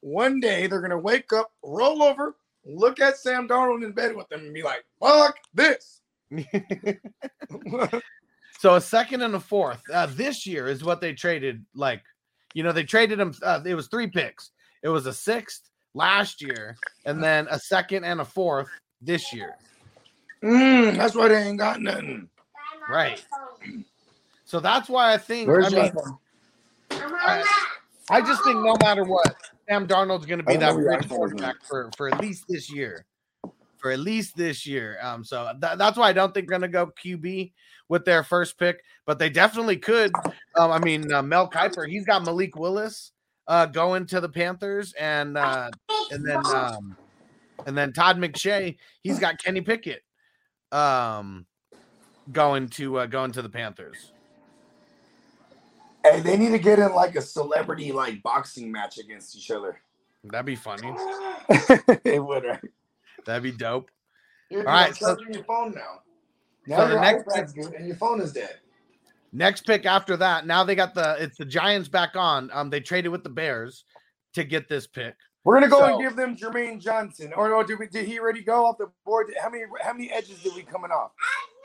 one 0.00 0.40
day 0.40 0.66
they're 0.66 0.80
gonna 0.80 0.98
wake 0.98 1.32
up, 1.32 1.52
roll 1.62 2.02
over, 2.02 2.36
look 2.64 3.00
at 3.00 3.18
Sam 3.18 3.46
Darnold 3.46 3.84
in 3.84 3.92
bed 3.92 4.16
with 4.16 4.28
them, 4.28 4.40
and 4.40 4.54
be 4.54 4.62
like, 4.62 4.84
"Fuck 4.98 5.36
this." 5.54 6.00
So 8.60 8.74
a 8.74 8.80
second 8.80 9.22
and 9.22 9.34
a 9.34 9.40
fourth 9.40 9.80
uh, 9.90 10.04
this 10.04 10.46
year 10.46 10.68
is 10.68 10.84
what 10.84 11.00
they 11.00 11.14
traded. 11.14 11.64
Like, 11.74 12.02
you 12.52 12.62
know, 12.62 12.72
they 12.72 12.84
traded 12.84 13.18
them. 13.18 13.34
Uh, 13.42 13.62
it 13.64 13.74
was 13.74 13.88
three 13.88 14.06
picks. 14.06 14.50
It 14.82 14.90
was 14.90 15.06
a 15.06 15.14
sixth 15.14 15.70
last 15.94 16.42
year, 16.42 16.76
and 17.06 17.24
then 17.24 17.48
a 17.50 17.58
second 17.58 18.04
and 18.04 18.20
a 18.20 18.24
fourth 18.24 18.68
this 19.00 19.32
year. 19.32 19.56
Mm, 20.42 20.96
that's 20.96 21.14
why 21.14 21.28
they 21.28 21.42
ain't 21.42 21.58
got 21.58 21.80
nothing. 21.80 22.28
Right. 22.88 23.24
So 24.44 24.58
that's 24.60 24.88
why 24.88 25.12
I 25.12 25.18
think. 25.18 25.48
Where's 25.48 25.66
I 25.66 25.76
your 25.76 25.82
mean, 25.84 25.92
phone? 25.92 26.18
I, 26.90 27.44
I 28.10 28.20
just 28.20 28.42
think 28.44 28.56
no 28.56 28.74
matter 28.82 29.04
what, 29.04 29.36
Sam 29.68 29.86
Darnold's 29.86 30.26
going 30.26 30.40
to 30.40 30.44
be 30.44 30.54
that 30.54 30.60
don't 30.60 30.70
know 30.70 30.74
where 30.76 30.92
your 30.92 30.98
great 30.98 31.08
quarterback 31.08 31.56
for 31.62 31.90
for 31.96 32.08
at 32.08 32.20
least 32.20 32.46
this 32.48 32.72
year. 32.72 33.04
For 33.78 33.90
at 33.90 34.00
least 34.00 34.36
this 34.36 34.66
year. 34.66 34.98
Um, 35.00 35.24
so 35.24 35.52
tha- 35.58 35.76
that's 35.78 35.96
why 35.96 36.08
I 36.08 36.12
don't 36.12 36.34
think 36.34 36.48
they're 36.48 36.58
going 36.58 36.70
to 36.70 36.72
go 36.72 36.92
QB 37.02 37.52
with 37.88 38.04
their 38.04 38.22
first 38.22 38.58
pick, 38.58 38.82
but 39.06 39.18
they 39.18 39.30
definitely 39.30 39.76
could. 39.76 40.12
Um, 40.56 40.70
I 40.70 40.78
mean, 40.80 41.10
uh, 41.12 41.22
Mel 41.22 41.48
Kiper, 41.48 41.88
he's 41.88 42.04
got 42.04 42.24
Malik 42.24 42.56
Willis 42.56 43.12
uh, 43.46 43.66
going 43.66 44.06
to 44.06 44.20
the 44.20 44.28
Panthers, 44.28 44.92
and 44.94 45.38
uh, 45.38 45.70
and 46.10 46.26
then 46.26 46.44
um, 46.46 46.96
and 47.66 47.78
then 47.78 47.92
Todd 47.92 48.18
McShay, 48.18 48.76
he's 49.02 49.18
got 49.18 49.38
Kenny 49.42 49.60
Pickett 49.60 50.02
um, 50.72 51.46
going 52.32 52.68
to 52.70 52.98
uh, 53.00 53.06
going 53.06 53.32
to 53.32 53.42
the 53.42 53.48
Panthers. 53.48 54.12
Hey, 56.04 56.20
they 56.20 56.36
need 56.36 56.50
to 56.50 56.58
get 56.58 56.78
in 56.78 56.94
like 56.94 57.14
a 57.16 57.22
celebrity 57.22 57.92
like 57.92 58.22
boxing 58.22 58.72
match 58.72 58.98
against 58.98 59.36
each 59.36 59.50
other. 59.50 59.80
That'd 60.24 60.46
be 60.46 60.56
funny. 60.56 60.94
it 62.04 62.24
would, 62.24 62.44
right? 62.44 62.60
That'd 63.26 63.42
be 63.42 63.52
dope. 63.52 63.90
You're 64.50 64.60
All 64.66 64.74
right, 64.74 64.94
so- 64.94 65.16
your 65.30 65.44
phone 65.44 65.72
now. 65.74 66.00
So 66.68 66.76
Now 66.76 66.84
the 66.86 66.92
your 66.92 67.00
next- 67.00 67.26
iPad's 67.26 67.52
good 67.52 67.72
and 67.74 67.86
your 67.86 67.96
phone 67.96 68.20
is 68.20 68.32
dead. 68.32 68.58
Next 69.32 69.64
pick 69.64 69.86
after 69.86 70.16
that, 70.16 70.44
now 70.46 70.64
they 70.64 70.74
got 70.74 70.92
the 70.94 71.16
it's 71.20 71.36
the 71.38 71.44
Giants 71.44 71.88
back 71.88 72.16
on. 72.16 72.50
Um, 72.52 72.68
they 72.68 72.80
traded 72.80 73.12
with 73.12 73.22
the 73.22 73.30
Bears 73.30 73.84
to 74.34 74.42
get 74.44 74.68
this 74.68 74.86
pick. 74.88 75.14
We're 75.44 75.54
gonna 75.54 75.68
go 75.68 75.78
So- 75.78 75.94
and 75.94 76.02
give 76.02 76.16
them 76.16 76.36
Jermaine 76.36 76.80
Johnson. 76.80 77.32
Or 77.34 77.48
no, 77.48 77.62
did, 77.62 77.78
we, 77.78 77.86
did 77.86 78.06
he 78.06 78.18
already 78.18 78.42
go 78.42 78.66
off 78.66 78.76
the 78.78 78.88
board? 79.06 79.32
How 79.42 79.48
many 79.48 79.64
how 79.82 79.92
many 79.94 80.10
edges 80.10 80.42
did 80.42 80.54
we 80.54 80.62
coming 80.62 80.90
off? 80.90 81.12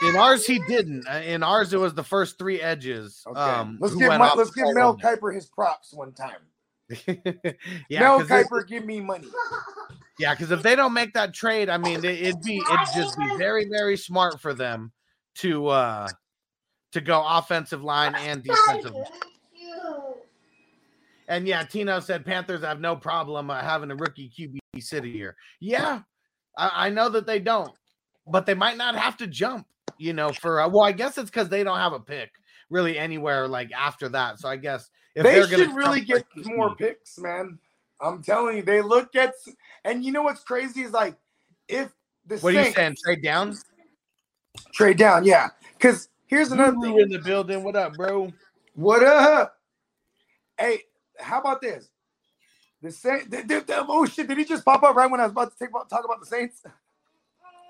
In 0.07 0.15
ours, 0.15 0.45
he 0.45 0.59
didn't. 0.67 1.07
Uh, 1.07 1.17
In 1.25 1.43
ours, 1.43 1.73
it 1.73 1.79
was 1.79 1.93
the 1.93 2.03
first 2.03 2.37
three 2.37 2.61
edges. 2.61 3.23
Okay. 3.27 3.39
Um, 3.39 3.77
let's 3.81 3.95
give 3.95 4.09
my, 4.09 4.33
let's 4.33 4.51
give 4.51 4.65
Mel. 4.73 4.97
Kiper 4.97 5.33
his 5.33 5.45
props 5.47 5.93
one 5.93 6.13
time. 6.13 6.39
yeah, 7.89 7.99
Mel 7.99 8.19
this- 8.19 8.29
Kiper, 8.29 8.65
give 8.67 8.85
me 8.85 8.99
money. 9.01 9.27
yeah, 10.19 10.33
because 10.33 10.51
if 10.51 10.61
they 10.61 10.75
don't 10.75 10.93
make 10.93 11.13
that 11.13 11.33
trade, 11.33 11.67
I 11.69 11.77
mean, 11.77 11.99
it, 11.99 12.21
it'd 12.21 12.41
be 12.43 12.57
it'd 12.57 12.93
just 12.95 13.17
be 13.17 13.27
very 13.37 13.67
very 13.67 13.97
smart 13.97 14.39
for 14.39 14.53
them 14.53 14.91
to 15.35 15.67
uh 15.67 16.07
to 16.93 17.01
go 17.01 17.25
offensive 17.25 17.83
line 17.83 18.15
and 18.15 18.41
defensive. 18.43 18.93
line. 18.93 19.03
And 21.27 21.47
yeah, 21.47 21.63
Tino 21.63 21.99
said 21.99 22.25
Panthers 22.25 22.61
have 22.61 22.79
no 22.79 22.95
problem 22.95 23.49
uh, 23.49 23.61
having 23.61 23.91
a 23.91 23.95
rookie 23.95 24.29
QB 24.37 24.59
sit 24.79 25.03
here. 25.03 25.35
Yeah, 25.59 26.01
I, 26.57 26.87
I 26.87 26.89
know 26.89 27.09
that 27.09 27.25
they 27.25 27.39
don't, 27.39 27.71
but 28.27 28.45
they 28.45 28.53
might 28.53 28.77
not 28.77 28.95
have 28.95 29.17
to 29.17 29.27
jump. 29.27 29.67
You 29.97 30.13
know, 30.13 30.31
for 30.33 30.61
uh, 30.61 30.69
well, 30.69 30.83
I 30.83 30.91
guess 30.91 31.17
it's 31.17 31.29
because 31.29 31.49
they 31.49 31.63
don't 31.63 31.77
have 31.77 31.93
a 31.93 31.99
pick 31.99 32.31
really 32.69 32.97
anywhere 32.97 33.47
like 33.47 33.71
after 33.71 34.09
that. 34.09 34.39
So 34.39 34.49
I 34.49 34.57
guess 34.57 34.89
if 35.15 35.23
they 35.23 35.35
gonna 35.35 35.47
should 35.47 35.73
really 35.73 36.01
get 36.01 36.25
more 36.45 36.71
QB. 36.71 36.77
picks, 36.77 37.17
man. 37.17 37.57
I'm 38.01 38.21
telling 38.21 38.57
you, 38.57 38.63
they 38.63 38.81
look 38.81 39.15
at 39.15 39.33
and 39.85 40.03
you 40.03 40.11
know 40.11 40.23
what's 40.23 40.43
crazy 40.43 40.81
is 40.81 40.91
like 40.91 41.15
if 41.67 41.91
the 42.25 42.37
What 42.37 42.55
are 42.55 42.63
you 42.63 42.71
saying? 42.73 42.97
Trade 43.03 43.23
down? 43.23 43.55
trade 44.73 44.97
down, 44.97 45.23
yeah. 45.23 45.49
Because 45.73 46.09
here's 46.27 46.51
another 46.51 46.77
thing. 46.81 46.99
in 46.99 47.09
the 47.09 47.19
building. 47.19 47.63
What 47.63 47.75
up, 47.75 47.93
bro? 47.93 48.31
What 48.73 49.03
up? 49.03 49.55
Hey, 50.57 50.81
how 51.19 51.39
about 51.39 51.61
this? 51.61 51.89
The 52.81 52.91
Saints. 52.91 53.27
The, 53.29 53.37
the- 53.41 53.63
the- 53.65 53.85
oh 53.87 54.05
shit! 54.05 54.27
Did 54.27 54.37
he 54.37 54.45
just 54.45 54.63
pop 54.65 54.83
up 54.83 54.95
right 54.95 55.09
when 55.09 55.19
I 55.19 55.23
was 55.23 55.31
about 55.31 55.51
to 55.51 55.57
take, 55.57 55.71
talk 55.89 56.05
about 56.05 56.19
the 56.19 56.25
Saints? 56.25 56.63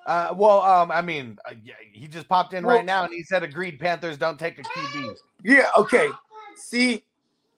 Uh, 0.06 0.34
well, 0.36 0.62
um, 0.62 0.92
I 0.92 1.02
mean, 1.02 1.38
uh, 1.50 1.54
yeah, 1.64 1.74
he 1.92 2.08
just 2.08 2.28
popped 2.28 2.54
in 2.54 2.64
Well- 2.66 2.76
right 2.78 2.86
now 2.86 3.06
and 3.06 3.14
he 3.14 3.24
said, 3.24 3.44
"Agreed, 3.44 3.80
Panthers 3.80 4.18
don't 4.18 4.40
take 4.40 4.60
a 4.60 4.64
QB." 4.64 5.16
Yeah. 5.44 5.68
Okay. 5.78 6.10
See, 6.56 7.04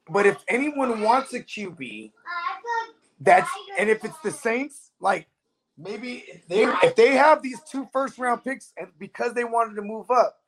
but 0.09 0.25
if 0.25 0.37
anyone 0.47 1.01
wants 1.01 1.33
a 1.33 1.41
QB, 1.41 2.11
that's 3.19 3.49
and 3.77 3.89
if 3.89 4.03
it's 4.05 4.17
the 4.19 4.31
Saints, 4.31 4.91
like 4.99 5.27
maybe 5.77 6.23
if 6.27 6.47
they 6.47 6.63
if 6.83 6.95
they 6.95 7.15
have 7.15 7.41
these 7.41 7.59
two 7.69 7.87
first 7.91 8.17
round 8.17 8.43
picks 8.43 8.71
and 8.77 8.87
because 8.97 9.33
they 9.33 9.43
wanted 9.43 9.75
to 9.75 9.81
move 9.81 10.09
up, 10.09 10.39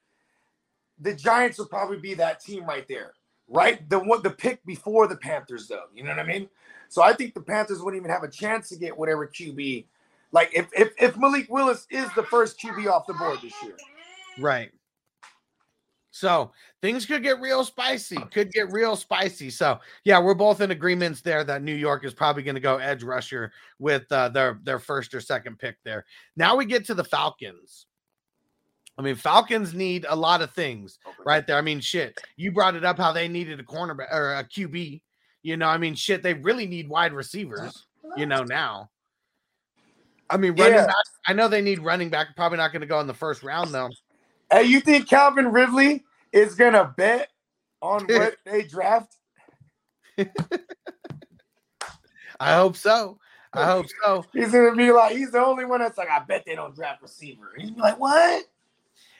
the 1.00 1.14
Giants 1.14 1.58
will 1.58 1.68
probably 1.68 1.98
be 2.00 2.14
that 2.16 2.40
team 2.40 2.66
right 2.66 2.88
there, 2.88 3.14
right? 3.50 3.88
The 3.90 4.00
one 4.00 4.22
the 4.22 4.30
pick 4.30 4.64
before 4.66 5.08
the 5.08 5.18
Panthers, 5.18 5.68
though. 5.68 5.86
You 5.94 6.04
know 6.04 6.12
what 6.12 6.20
I 6.20 6.24
mean? 6.24 6.50
So 6.88 7.04
I 7.04 7.14
think 7.14 7.34
the 7.34 7.42
Panthers 7.42 7.82
wouldn't 7.82 8.02
even 8.02 8.12
have 8.12 8.24
a 8.24 8.32
chance 8.32 8.70
to 8.70 8.76
get 8.76 8.98
whatever 8.98 9.28
QB. 9.28 9.86
Like 10.32 10.52
if 10.54 10.70
if 10.74 10.92
if 11.00 11.18
Malik 11.18 11.48
Willis 11.50 11.88
is 11.90 12.08
the 12.16 12.24
first 12.24 12.60
QB 12.60 12.88
off 12.92 13.08
the 13.08 13.14
board 13.14 13.40
this 13.42 13.54
year. 13.64 13.78
Right. 14.40 14.72
So 16.12 16.52
things 16.82 17.06
could 17.06 17.24
get 17.24 17.40
real 17.40 17.64
spicy. 17.64 18.18
Could 18.32 18.52
get 18.52 18.72
real 18.72 18.96
spicy. 18.96 19.50
So 19.50 19.80
yeah, 20.04 20.20
we're 20.20 20.34
both 20.34 20.62
in 20.62 20.72
agreements 20.72 21.22
there 21.22 21.44
that 21.44 21.64
New 21.64 21.76
York 21.76 22.04
is 22.04 22.14
probably 22.14 22.44
going 22.44 22.56
to 22.56 22.62
go 22.62 22.78
edge 22.78 23.04
rusher 23.04 23.52
with 23.78 24.12
uh, 24.12 24.30
their 24.30 24.60
their 24.64 24.80
first 24.80 25.14
or 25.14 25.22
second 25.22 25.58
pick 25.60 25.78
there. 25.84 26.06
Now 26.36 26.56
we 26.56 26.66
get 26.66 26.86
to 26.86 26.94
the 26.94 27.04
Falcons. 27.04 27.86
I 29.00 29.02
mean, 29.02 29.16
Falcons 29.16 29.74
need 29.74 30.06
a 30.10 30.16
lot 30.16 30.42
of 30.42 30.52
things 30.52 31.00
right 31.26 31.48
there. 31.48 31.56
I 31.56 31.62
mean, 31.62 31.80
shit, 31.80 32.20
you 32.36 32.52
brought 32.52 32.76
it 32.76 32.84
up 32.84 32.98
how 32.98 33.14
they 33.14 33.30
needed 33.30 33.58
a 33.58 33.64
cornerback 33.64 34.12
or 34.12 34.34
a 34.34 34.44
QB. 34.44 35.02
You 35.42 35.56
know, 35.56 35.68
I 35.68 35.78
mean, 35.78 35.96
shit, 35.96 36.22
they 36.22 36.34
really 36.34 36.68
need 36.68 36.90
wide 36.90 37.14
receivers. 37.14 37.86
You 38.18 38.26
know 38.26 38.44
now. 38.44 38.90
I 40.30 40.36
mean, 40.36 40.54
running 40.56 40.76
Yeah. 40.76 40.88
back. 40.88 40.96
I 41.26 41.32
know 41.32 41.48
they 41.48 41.62
need 41.62 41.80
running 41.80 42.10
back. 42.10 42.36
Probably 42.36 42.58
not 42.58 42.74
going 42.74 42.82
to 42.82 42.88
go 42.88 43.00
in 43.00 43.08
the 43.08 43.14
first 43.14 43.42
round 43.42 43.74
though. 43.74 43.90
Hey, 44.52 44.64
you 44.64 44.82
think 44.82 45.08
Calvin 45.08 45.52
Ridley 45.52 46.04
is 46.34 46.56
gonna 46.56 46.94
bet 46.98 47.30
on 47.82 48.06
what 48.08 48.36
they 48.46 48.64
draft? 48.64 49.16
I 52.40 52.54
hope 52.54 52.76
so. 52.76 53.18
I 53.54 53.66
hope 53.72 53.86
so. 54.04 54.26
He's 54.34 54.52
gonna 54.52 54.76
be 54.76 54.92
like, 54.92 55.16
he's 55.16 55.32
the 55.32 55.40
only 55.40 55.64
one 55.66 55.80
that's 55.80 55.98
like, 55.98 56.10
I 56.10 56.20
bet 56.20 56.44
they 56.46 56.56
don't 56.56 56.76
draft 56.76 57.02
receiver. 57.02 57.52
He's 57.58 57.70
gonna 57.70 57.76
be 57.76 57.82
like, 57.82 58.00
what? 58.00 58.46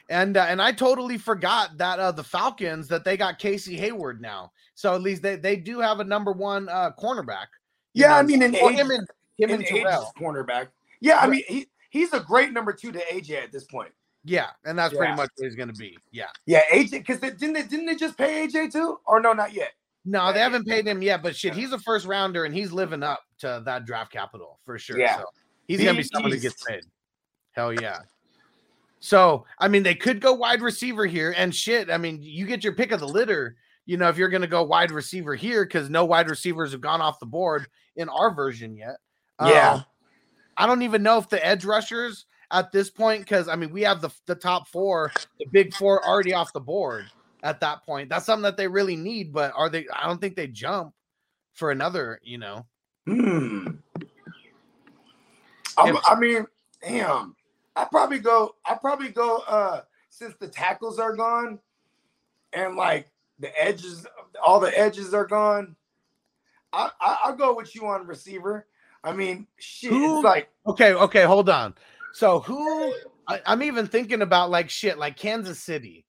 And 0.10 0.38
uh, 0.38 0.46
and 0.50 0.62
I 0.62 0.72
totally 0.72 1.18
forgot 1.18 1.78
that 1.78 2.00
uh, 2.00 2.12
the 2.12 2.24
Falcons 2.24 2.88
that 2.88 3.06
they 3.06 3.16
got 3.16 3.38
Casey 3.38 3.78
Hayward 3.78 4.22
now. 4.22 4.52
So 4.74 4.96
at 4.96 5.02
least 5.02 5.22
they, 5.22 5.36
they 5.36 5.56
do 5.56 5.80
have 5.80 6.00
a 6.00 6.04
number 6.04 6.32
one 6.32 6.68
uh, 6.68 6.92
cornerback. 7.00 7.48
you 7.94 8.04
Yeah, 8.04 8.16
I 8.16 8.24
mean, 8.24 8.42
in 8.42 8.54
Well, 8.54 8.70
age, 8.70 8.78
him 8.78 8.92
and 8.92 9.08
him 9.38 9.50
in 9.52 9.56
and 9.58 9.66
Terrell. 9.66 10.12
cornerback. 10.20 10.70
Yeah, 11.00 11.20
I 11.20 11.28
mean, 11.28 11.44
he 11.48 11.68
he's 11.92 12.12
a 12.14 12.20
great 12.20 12.54
number 12.54 12.74
two 12.74 12.92
to 12.92 13.00
AJ 13.12 13.44
at 13.44 13.52
this 13.52 13.66
point. 13.66 13.92
Yeah, 14.26 14.48
and 14.66 14.78
that's 14.78 14.94
pretty 14.96 15.14
much 15.14 15.30
what 15.36 15.46
he's 15.46 15.56
going 15.56 15.70
to 15.70 15.76
be. 15.76 15.98
Yeah. 16.12 16.28
Yeah, 16.46 16.62
AJ, 16.72 16.92
because 16.92 17.20
they, 17.20 17.30
didn't 17.30 17.54
they 17.54 17.64
didn't 17.64 17.86
they 17.86 17.96
just 17.96 18.18
pay 18.18 18.48
AJ 18.48 18.74
too? 18.74 19.00
Or 19.06 19.22
no, 19.22 19.34
not 19.34 19.54
yet. 19.54 19.72
No, 20.06 20.34
they 20.34 20.40
haven't 20.40 20.66
paid 20.66 20.88
him 20.88 21.02
yet, 21.02 21.22
but 21.22 21.36
shit, 21.36 21.54
he's 21.54 21.72
a 21.72 21.80
first 21.80 22.06
rounder 22.06 22.46
and 22.46 22.54
he's 22.54 22.72
living 22.72 23.04
up 23.04 23.22
to 23.40 23.62
that 23.66 23.86
draft 23.86 24.12
capital 24.12 24.60
for 24.66 24.78
sure. 24.80 24.98
Yeah. 24.98 25.18
So 25.18 25.26
he's 25.68 25.84
gonna 25.84 25.98
be 25.98 26.04
someone 26.04 26.32
that 26.32 26.42
gets 26.42 26.64
paid. 26.64 26.82
Hell 27.52 27.74
yeah. 27.74 28.00
So 29.00 29.46
I 29.60 29.68
mean, 29.68 29.84
they 29.84 29.96
could 29.96 30.20
go 30.20 30.34
wide 30.34 30.62
receiver 30.62 31.06
here, 31.06 31.34
and 31.38 31.54
shit. 31.56 31.90
I 31.90 31.98
mean, 31.98 32.20
you 32.22 32.46
get 32.46 32.64
your 32.64 32.74
pick 32.74 32.92
of 32.92 33.00
the 33.00 33.08
litter. 33.08 33.56
You 33.86 33.98
know, 33.98 34.10
if 34.10 34.18
you're 34.18 34.30
gonna 34.30 34.48
go 34.48 34.64
wide 34.64 34.92
receiver 34.92 35.36
here, 35.36 35.66
because 35.66 35.90
no 35.90 36.06
wide 36.06 36.30
receivers 36.30 36.72
have 36.74 36.82
gone 36.82 37.02
off 37.02 37.20
the 37.20 37.26
board 37.26 37.68
in 37.96 38.10
our 38.10 38.34
version 38.34 38.76
yet. 38.76 38.98
Yeah. 39.44 39.74
Um, 39.74 39.86
I 40.58 40.66
don't 40.66 40.82
even 40.82 41.02
know 41.02 41.18
if 41.18 41.30
the 41.30 41.44
edge 41.46 41.64
rushers 41.64 42.26
at 42.52 42.72
this 42.72 42.90
point, 42.90 43.22
because 43.22 43.48
I 43.48 43.56
mean, 43.56 43.72
we 43.72 43.82
have 43.84 44.02
the 44.02 44.10
the 44.26 44.36
top 44.36 44.68
four, 44.68 45.12
the 45.40 45.46
big 45.52 45.74
four 45.74 46.06
already 46.06 46.34
off 46.34 46.52
the 46.52 46.60
board 46.60 47.06
at 47.42 47.62
that 47.62 47.86
point. 47.86 48.10
That's 48.10 48.26
something 48.26 48.44
that 48.44 48.58
they 48.58 48.68
really 48.68 48.98
need, 48.98 49.32
but 49.32 49.54
are 49.56 49.70
they? 49.70 49.88
I 49.94 50.08
don't 50.08 50.20
think 50.20 50.36
they 50.36 50.48
jump 50.48 50.94
for 51.54 51.72
another. 51.72 52.20
You 52.22 52.40
know, 52.40 52.66
Hmm. 53.06 53.68
If- 55.80 55.96
I 56.10 56.20
mean, 56.20 56.46
damn. 56.82 57.36
I 57.80 57.86
probably 57.86 58.20
go. 58.20 58.56
I 58.66 58.76
probably 58.76 59.08
go. 59.10 59.38
Uh, 59.48 59.82
since 60.10 60.36
the 60.40 60.50
tackles 60.50 61.00
are 61.00 61.16
gone, 61.16 61.60
and 62.52 62.76
like 62.76 63.08
the 63.40 63.58
edges, 63.62 64.06
all 64.46 64.60
the 64.60 64.78
edges 64.78 65.14
are 65.14 65.26
gone. 65.26 65.78
I, 66.74 66.90
I 67.00 67.18
I'll 67.24 67.36
go 67.36 67.56
with 67.56 67.74
you 67.74 67.88
on 67.88 68.06
receiver. 68.06 68.68
I 69.02 69.14
mean, 69.14 69.48
shit. 69.60 69.92
Who- 69.92 70.22
like 70.22 70.50
Okay, 70.68 70.94
okay, 70.94 71.24
hold 71.24 71.50
on. 71.50 71.74
So 72.14 72.40
who 72.42 72.94
I, 73.30 73.40
I'm 73.46 73.64
even 73.64 73.88
thinking 73.88 74.24
about 74.24 74.50
like 74.50 74.70
shit, 74.70 74.98
like 74.98 75.16
Kansas 75.16 75.60
City. 75.64 76.06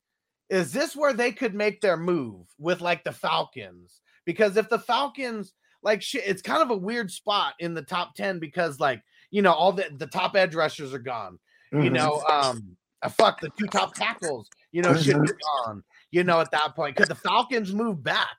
Is 0.49 0.73
this 0.73 0.97
where 0.97 1.13
they 1.13 1.31
could 1.31 1.55
make 1.55 1.81
their 1.81 1.97
move 1.97 2.49
with 2.59 2.81
like 2.81 3.05
the 3.05 3.13
Falcons? 3.13 4.01
Because 4.25 4.57
if 4.57 4.69
the 4.69 4.81
Falcons 4.81 5.53
like 5.85 6.03
shit, 6.03 6.25
it's 6.27 6.43
kind 6.43 6.63
of 6.63 6.71
a 6.71 6.77
weird 6.77 7.13
spot 7.13 7.55
in 7.61 7.75
the 7.75 7.83
top 7.83 8.17
10 8.17 8.41
because 8.41 8.81
like 8.81 9.03
you 9.31 9.41
know 9.41 9.53
all 9.53 9.71
the 9.71 9.87
the 9.97 10.09
top 10.09 10.35
edge 10.35 10.57
rushers 10.57 10.93
are 10.93 10.99
gone. 10.99 11.39
You 11.73 11.91
Mhm. 11.91 11.95
know, 11.95 12.23
um 12.29 12.77
uh, 13.03 13.09
fuck 13.09 13.41
the 13.41 13.51
two 13.59 13.67
top 13.69 13.95
tackles, 13.95 14.51
you 14.73 14.83
know, 14.83 14.95
should 14.95 15.23
be 15.23 15.29
gone, 15.67 15.83
you 16.11 16.23
know, 16.25 16.41
at 16.41 16.51
that 16.51 16.75
point. 16.77 16.95
because 16.97 17.09
the 17.09 17.15
Falcons 17.15 17.73
move 17.73 18.03
back 18.03 18.37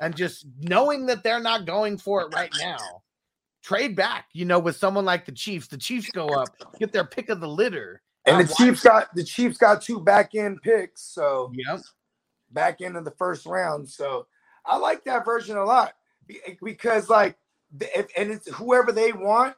and 0.00 0.14
just 0.14 0.46
knowing 0.60 1.06
that 1.06 1.22
they're 1.24 1.40
not 1.40 1.66
going 1.66 1.98
for 1.98 2.22
it 2.22 2.30
right 2.30 2.52
now? 2.54 3.02
Trade 3.62 3.96
back, 3.96 4.26
you 4.32 4.44
know, 4.44 4.58
with 4.58 4.76
someone 4.76 5.04
like 5.04 5.24
the 5.24 5.32
Chiefs. 5.32 5.66
The 5.68 5.78
Chiefs 5.78 6.10
go 6.10 6.32
up, 6.32 6.56
get 6.78 6.92
their 6.92 7.04
pick 7.04 7.28
of 7.28 7.40
the 7.40 7.48
litter. 7.48 8.02
and 8.26 8.36
Um, 8.36 8.46
the 8.46 8.54
Chiefs 8.54 8.82
got 8.82 9.14
the 9.14 9.24
Chiefs 9.24 9.58
got 9.58 9.82
two 9.82 10.00
back 10.00 10.34
end 10.34 10.60
picks, 10.62 11.02
so 11.02 11.50
Yep. 11.54 11.80
back 12.50 12.80
end 12.82 12.96
of 12.96 13.04
the 13.04 13.10
first 13.12 13.46
round. 13.46 13.88
So 13.88 14.26
I 14.64 14.76
like 14.76 15.02
that 15.04 15.24
version 15.24 15.56
a 15.56 15.64
lot 15.64 15.94
because 16.62 17.08
like 17.08 17.36
if, 17.80 18.06
and 18.16 18.30
it's 18.30 18.48
whoever 18.52 18.92
they 18.92 19.12
want. 19.12 19.56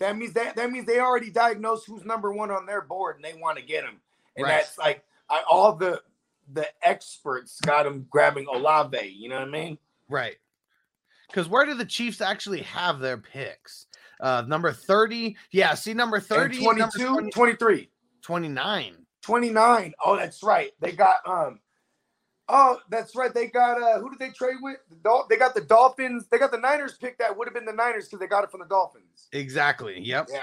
That 0.00 0.16
means 0.16 0.32
that 0.34 0.56
that 0.56 0.70
means 0.70 0.86
they 0.86 1.00
already 1.00 1.30
diagnosed 1.30 1.86
who's 1.86 2.04
number 2.04 2.32
one 2.32 2.50
on 2.50 2.66
their 2.66 2.82
board 2.82 3.16
and 3.16 3.24
they 3.24 3.34
want 3.40 3.58
to 3.58 3.64
get 3.64 3.84
him. 3.84 4.00
And 4.36 4.44
Right. 4.44 4.58
that's 4.60 4.78
like 4.78 5.04
I, 5.28 5.42
all 5.50 5.74
the 5.74 6.00
the 6.52 6.66
experts 6.82 7.60
got 7.60 7.86
him 7.86 8.06
grabbing 8.08 8.46
Olave. 8.46 9.06
You 9.06 9.28
know 9.28 9.40
what 9.40 9.48
I 9.48 9.50
mean? 9.50 9.78
Right. 10.08 10.36
Because 11.26 11.48
where 11.48 11.66
do 11.66 11.74
the 11.74 11.84
Chiefs 11.84 12.20
actually 12.20 12.62
have 12.62 13.00
their 13.00 13.18
picks? 13.18 13.86
Uh 14.20 14.44
number 14.46 14.72
30. 14.72 15.36
Yeah, 15.50 15.74
see 15.74 15.94
number 15.94 16.20
30, 16.20 16.56
And 16.56 16.78
number 16.78 16.98
22, 16.98 17.06
20 17.14 17.30
23, 17.30 17.90
29. 18.22 19.06
29. 19.22 19.94
Oh, 20.04 20.16
that's 20.16 20.42
right. 20.42 20.72
They 20.80 20.92
got 20.92 21.16
um. 21.26 21.60
Oh, 22.48 22.78
that's 22.88 23.14
right. 23.14 23.32
They 23.32 23.48
got 23.48 23.80
uh. 23.82 24.00
Who 24.00 24.10
did 24.10 24.18
they 24.18 24.30
trade 24.30 24.56
with? 24.62 24.78
The 24.88 24.96
Dol- 24.96 25.26
they 25.28 25.36
got 25.36 25.54
the 25.54 25.60
Dolphins. 25.60 26.26
They 26.30 26.38
got 26.38 26.50
the 26.50 26.58
Niners 26.58 26.96
pick 26.96 27.18
that 27.18 27.36
would 27.36 27.46
have 27.46 27.54
been 27.54 27.66
the 27.66 27.72
Niners 27.72 28.06
because 28.06 28.20
they 28.20 28.26
got 28.26 28.44
it 28.44 28.50
from 28.50 28.60
the 28.60 28.66
Dolphins. 28.66 29.28
Exactly. 29.32 30.00
Yep. 30.00 30.28
Yeah. 30.30 30.40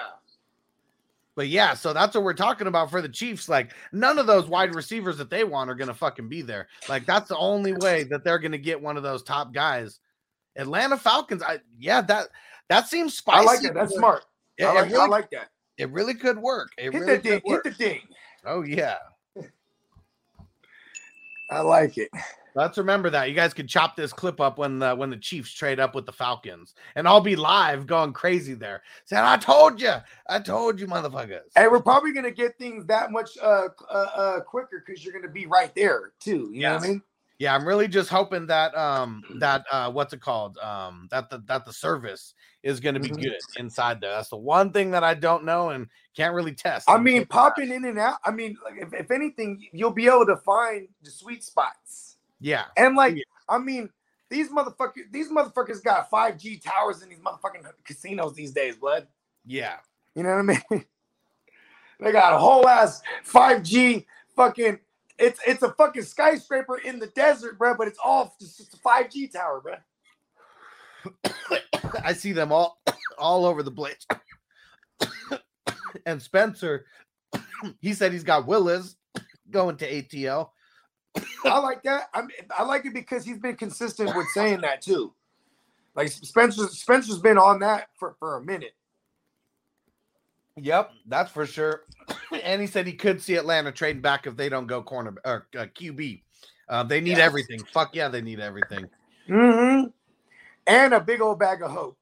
But 1.36 1.50
yeah, 1.50 1.74
so 1.74 1.92
that's 1.92 2.16
what 2.16 2.24
we're 2.24 2.34
talking 2.34 2.68
about 2.68 2.90
for 2.90 3.02
the 3.02 3.10
Chiefs. 3.10 3.50
Like, 3.50 3.74
none 3.92 4.20
of 4.20 4.26
those 4.26 4.48
wide 4.48 4.74
receivers 4.74 5.18
that 5.18 5.30
they 5.30 5.44
want 5.44 5.70
are 5.70 5.76
going 5.76 5.90
to 5.90 5.94
fucking 5.94 6.30
be 6.30 6.42
there. 6.42 6.70
Like, 6.88 7.06
that's 7.06 7.28
the 7.28 7.38
only 7.38 7.74
way 7.74 8.04
that 8.06 8.24
they're 8.24 8.40
going 8.40 8.54
to 8.54 8.58
get 8.58 8.82
one 8.82 8.96
of 8.96 9.04
those 9.04 9.22
top 9.22 9.54
guys. 9.54 10.00
Atlanta 10.56 10.96
Falcons, 10.96 11.44
I 11.44 11.60
yeah, 11.78 12.00
that 12.02 12.30
that 12.70 12.88
seems 12.88 13.18
spicy. 13.18 13.40
I 13.40 13.44
like 13.44 13.62
that. 13.62 13.74
That's 13.74 13.94
smart. 13.94 14.24
It, 14.58 14.64
I 14.64 14.72
it 14.72 14.74
like, 14.76 14.86
I 14.86 14.92
really, 14.94 15.10
like 15.10 15.30
that. 15.32 15.50
it 15.78 15.92
really 15.92 16.14
could 16.14 16.38
work. 16.38 16.70
It 16.78 16.94
Hit 16.94 17.02
really 17.02 17.18
the 17.18 17.22
ding. 17.22 17.42
could 17.42 17.50
work. 17.50 17.66
Hit 17.66 17.78
the 17.78 17.84
ding. 17.84 18.02
Oh 18.46 18.62
yeah. 18.62 18.96
I 21.56 21.62
like 21.62 21.98
it. 21.98 22.10
Let's 22.54 22.78
remember 22.78 23.10
that. 23.10 23.30
You 23.30 23.36
guys 23.36 23.54
could 23.54 23.70
chop 23.70 23.96
this 23.96 24.12
clip 24.12 24.42
up 24.42 24.58
when 24.58 24.80
the 24.80 24.94
when 24.94 25.10
the 25.10 25.18
Chiefs 25.18 25.54
trade 25.54 25.80
up 25.80 25.96
with 25.96 26.06
the 26.06 26.12
Falcons, 26.12 26.74
and 26.96 27.08
I'll 27.08 27.22
be 27.22 27.36
live 27.36 27.88
going 27.88 28.12
crazy 28.12 28.54
there, 28.54 28.82
saying, 29.06 29.24
"I 29.24 29.38
told 29.38 29.82
you, 29.82 29.94
I 30.28 30.40
told 30.40 30.80
you, 30.80 30.88
motherfuckers." 30.88 31.52
And 31.56 31.72
we're 31.72 31.82
probably 31.82 32.14
gonna 32.14 32.32
get 32.32 32.58
things 32.58 32.86
that 32.88 33.12
much 33.12 33.38
uh 33.42 33.70
uh, 33.90 33.94
uh 33.94 34.40
quicker 34.42 34.84
because 34.86 35.04
you're 35.04 35.14
gonna 35.14 35.32
be 35.32 35.46
right 35.46 35.74
there 35.76 36.12
too. 36.20 36.50
You 36.52 36.62
know 36.62 36.76
what 36.76 36.84
I 36.84 36.88
mean? 36.88 37.02
Yeah, 37.38 37.54
I'm 37.54 37.68
really 37.68 37.88
just 37.88 38.10
hoping 38.10 38.48
that 38.48 38.76
um 38.76 39.24
that 39.40 39.66
uh 39.72 39.92
what's 39.92 40.14
it 40.14 40.22
called 40.22 40.58
um 40.60 41.08
that 41.12 41.30
the 41.30 41.40
that 41.46 41.66
the 41.66 41.74
service 41.74 42.34
is 42.64 42.80
going 42.80 42.96
to 42.96 43.02
be 43.02 43.10
Mhm. 43.10 43.22
good 43.22 43.34
inside 43.58 44.02
there. 44.02 44.12
That's 44.12 44.30
the 44.30 44.38
one 44.38 44.72
thing 44.72 44.92
that 44.92 45.04
I 45.04 45.14
don't 45.14 45.44
know 45.44 45.70
and 45.70 45.88
can't 46.16 46.34
really 46.34 46.54
test. 46.54 46.90
I 46.90 46.98
mean, 46.98 47.26
popping 47.26 47.72
in 47.72 47.86
and 47.86 48.00
out. 48.00 48.18
I 48.24 48.32
mean, 48.32 48.58
like 48.64 48.76
if, 48.78 48.94
if 48.94 49.12
anything, 49.12 49.68
you'll 49.72 49.92
be 49.92 50.08
able 50.08 50.26
to 50.26 50.38
find 50.38 50.88
the 51.04 51.12
sweet 51.12 51.44
spots. 51.44 52.18
yeah, 52.40 52.66
And 52.78 52.96
like, 52.96 53.18
I 53.50 53.58
mean, 53.60 53.90
these 54.30 54.50
motherfuckers, 54.50 55.12
these 55.12 55.30
motherfuckers 55.30 55.84
got 55.84 56.10
5G 56.10 56.62
towers 56.64 57.04
in 57.04 57.10
these 57.10 57.20
motherfucking 57.20 57.66
casinos 57.84 58.34
these 58.34 58.52
days, 58.52 58.76
blood. 58.78 59.08
yeah, 59.46 59.76
You 60.16 60.24
know 60.24 60.30
what 60.30 60.40
I 60.40 60.42
mean? 60.72 60.86
they 62.00 62.12
got 62.12 62.34
a 62.34 62.38
whole 62.38 62.68
ass 62.68 63.02
5G 63.26 64.06
fucking. 64.36 64.80
It's 65.18 65.40
it's 65.48 65.64
a 65.64 65.72
fucking 65.74 66.04
skyscraper 66.04 66.78
in 66.78 67.00
the 67.00 67.08
desert, 67.08 67.58
bro. 67.58 67.76
But 67.76 67.88
it's 67.88 68.00
all 68.04 68.36
just, 68.40 68.58
just 68.58 68.74
a 68.74 68.78
5G 68.78 69.32
tower, 69.32 69.62
bro. 69.62 69.76
I 72.04 72.14
see 72.14 72.32
them 72.32 72.52
all 72.52 72.82
all 73.18 73.46
over 73.46 73.64
the 73.64 73.72
place. 73.72 74.06
and 76.06 76.22
Spencer, 76.22 76.86
he 77.80 77.94
said 77.94 78.12
he's 78.12 78.24
got 78.24 78.48
Willis 78.48 78.98
going 79.52 79.78
to 79.78 79.90
ATL. 79.90 80.50
I 81.46 81.60
like 81.60 81.84
that. 81.84 82.10
I 82.14 82.24
I 82.58 82.64
like 82.64 82.86
it 82.86 82.94
because 82.94 83.24
he's 83.24 83.40
been 83.40 83.56
consistent 83.56 84.16
with 84.16 84.28
saying 84.34 84.62
that 84.62 84.82
too. 84.82 85.14
Like 85.96 86.10
Spencer, 86.10 86.68
Spencer's 86.68 87.20
been 87.20 87.38
on 87.38 87.60
that 87.60 87.88
for, 87.98 88.16
for 88.20 88.36
a 88.36 88.44
minute. 88.44 88.76
Yep, 90.58 90.92
that's 91.08 91.32
for 91.32 91.46
sure. 91.46 91.84
And 92.44 92.62
he 92.62 92.68
said 92.68 92.88
he 92.88 92.94
could 92.94 93.22
see 93.22 93.36
Atlanta 93.36 93.72
trading 93.72 94.02
back 94.02 94.28
if 94.28 94.36
they 94.36 94.50
don't 94.50 94.68
go 94.68 94.82
corner 94.82 95.16
or 95.26 95.48
uh, 95.58 95.66
QB. 95.66 96.22
Uh, 96.68 96.84
they 96.84 97.00
need 97.02 97.12
Yes. 97.18 97.20
everything. 97.20 97.60
Fuck 97.66 97.96
yeah, 97.96 98.08
they 98.08 98.22
need 98.22 98.40
everything. 98.40 98.86
Mm-hmm. 99.30 99.88
And 100.68 100.94
a 100.94 101.00
big 101.00 101.22
old 101.22 101.40
bag 101.40 101.62
of 101.62 101.72
hope. 101.72 101.98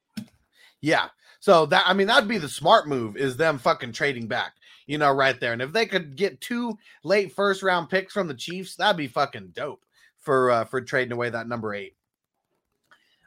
Yeah. 0.82 1.08
So 1.40 1.66
that 1.68 1.84
I 1.86 1.94
mean 1.94 2.08
that'd 2.08 2.30
be 2.30 2.38
the 2.38 2.48
smart 2.50 2.88
move 2.88 3.18
is 3.18 3.36
them 3.36 3.58
fucking 3.58 3.92
trading 3.92 4.28
back, 4.28 4.54
you 4.88 4.98
know, 4.98 5.12
right 5.12 5.38
there. 5.40 5.52
And 5.52 5.62
if 5.62 5.74
they 5.74 5.86
could 5.86 6.16
get 6.16 6.40
two 6.40 6.78
late 7.04 7.34
first 7.34 7.62
round 7.64 7.90
picks 7.90 8.14
from 8.14 8.28
the 8.28 8.34
Chiefs, 8.34 8.76
that'd 8.78 8.96
be 8.96 9.08
fucking 9.08 9.50
dope 9.54 9.84
for 10.20 10.52
uh 10.52 10.64
for 10.66 10.80
trading 10.80 11.12
away 11.12 11.30
that 11.30 11.48
number 11.50 11.74
eight. 11.74 11.96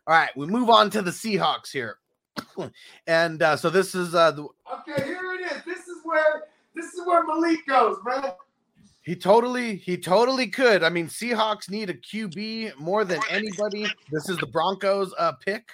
All 0.07 0.15
right, 0.15 0.35
we 0.37 0.47
move 0.47 0.71
on 0.71 0.89
to 0.91 1.03
the 1.03 1.11
Seahawks 1.11 1.71
here. 1.71 1.99
and 3.07 3.43
uh 3.43 3.57
so 3.57 3.69
this 3.69 3.95
is 3.95 4.15
uh 4.15 4.31
the, 4.31 4.43
Okay, 4.89 5.05
here 5.05 5.35
it 5.35 5.53
is. 5.53 5.63
This 5.65 5.81
is 5.87 5.99
where 6.05 6.45
this 6.77 6.93
is 6.93 7.05
where 7.07 7.25
Malik 7.27 7.67
goes, 7.67 7.97
bro. 8.05 8.37
he 9.03 9.17
totally 9.17 9.77
he 9.77 9.97
totally 9.97 10.47
could. 10.47 10.85
I 10.85 10.91
mean, 10.91 11.09
Seahawks 11.09 11.71
need 11.71 11.91
a 11.91 11.95
QB 11.95 12.79
more 12.79 13.05
than 13.05 13.21
anybody. 13.31 13.87
This 14.13 14.29
is 14.29 14.37
the 14.39 14.47
Broncos 14.47 15.13
uh 15.19 15.33
pick. 15.45 15.69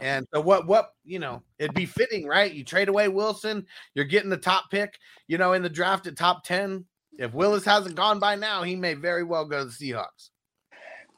And 0.00 0.26
so 0.32 0.40
what 0.40 0.66
what 0.66 0.92
you 1.04 1.18
know, 1.18 1.42
it'd 1.58 1.74
be 1.74 1.86
fitting, 1.86 2.26
right? 2.26 2.52
You 2.52 2.64
trade 2.64 2.88
away 2.88 3.08
Wilson, 3.08 3.66
you're 3.94 4.04
getting 4.04 4.30
the 4.30 4.36
top 4.36 4.70
pick, 4.70 4.96
you 5.26 5.38
know, 5.38 5.52
in 5.52 5.62
the 5.62 5.68
draft 5.68 6.06
at 6.06 6.16
top 6.16 6.44
10. 6.44 6.84
If 7.18 7.34
Willis 7.34 7.64
hasn't 7.64 7.96
gone 7.96 8.20
by 8.20 8.36
now, 8.36 8.62
he 8.62 8.76
may 8.76 8.94
very 8.94 9.24
well 9.24 9.44
go 9.44 9.58
to 9.58 9.64
the 9.64 9.70
Seahawks. 9.72 10.30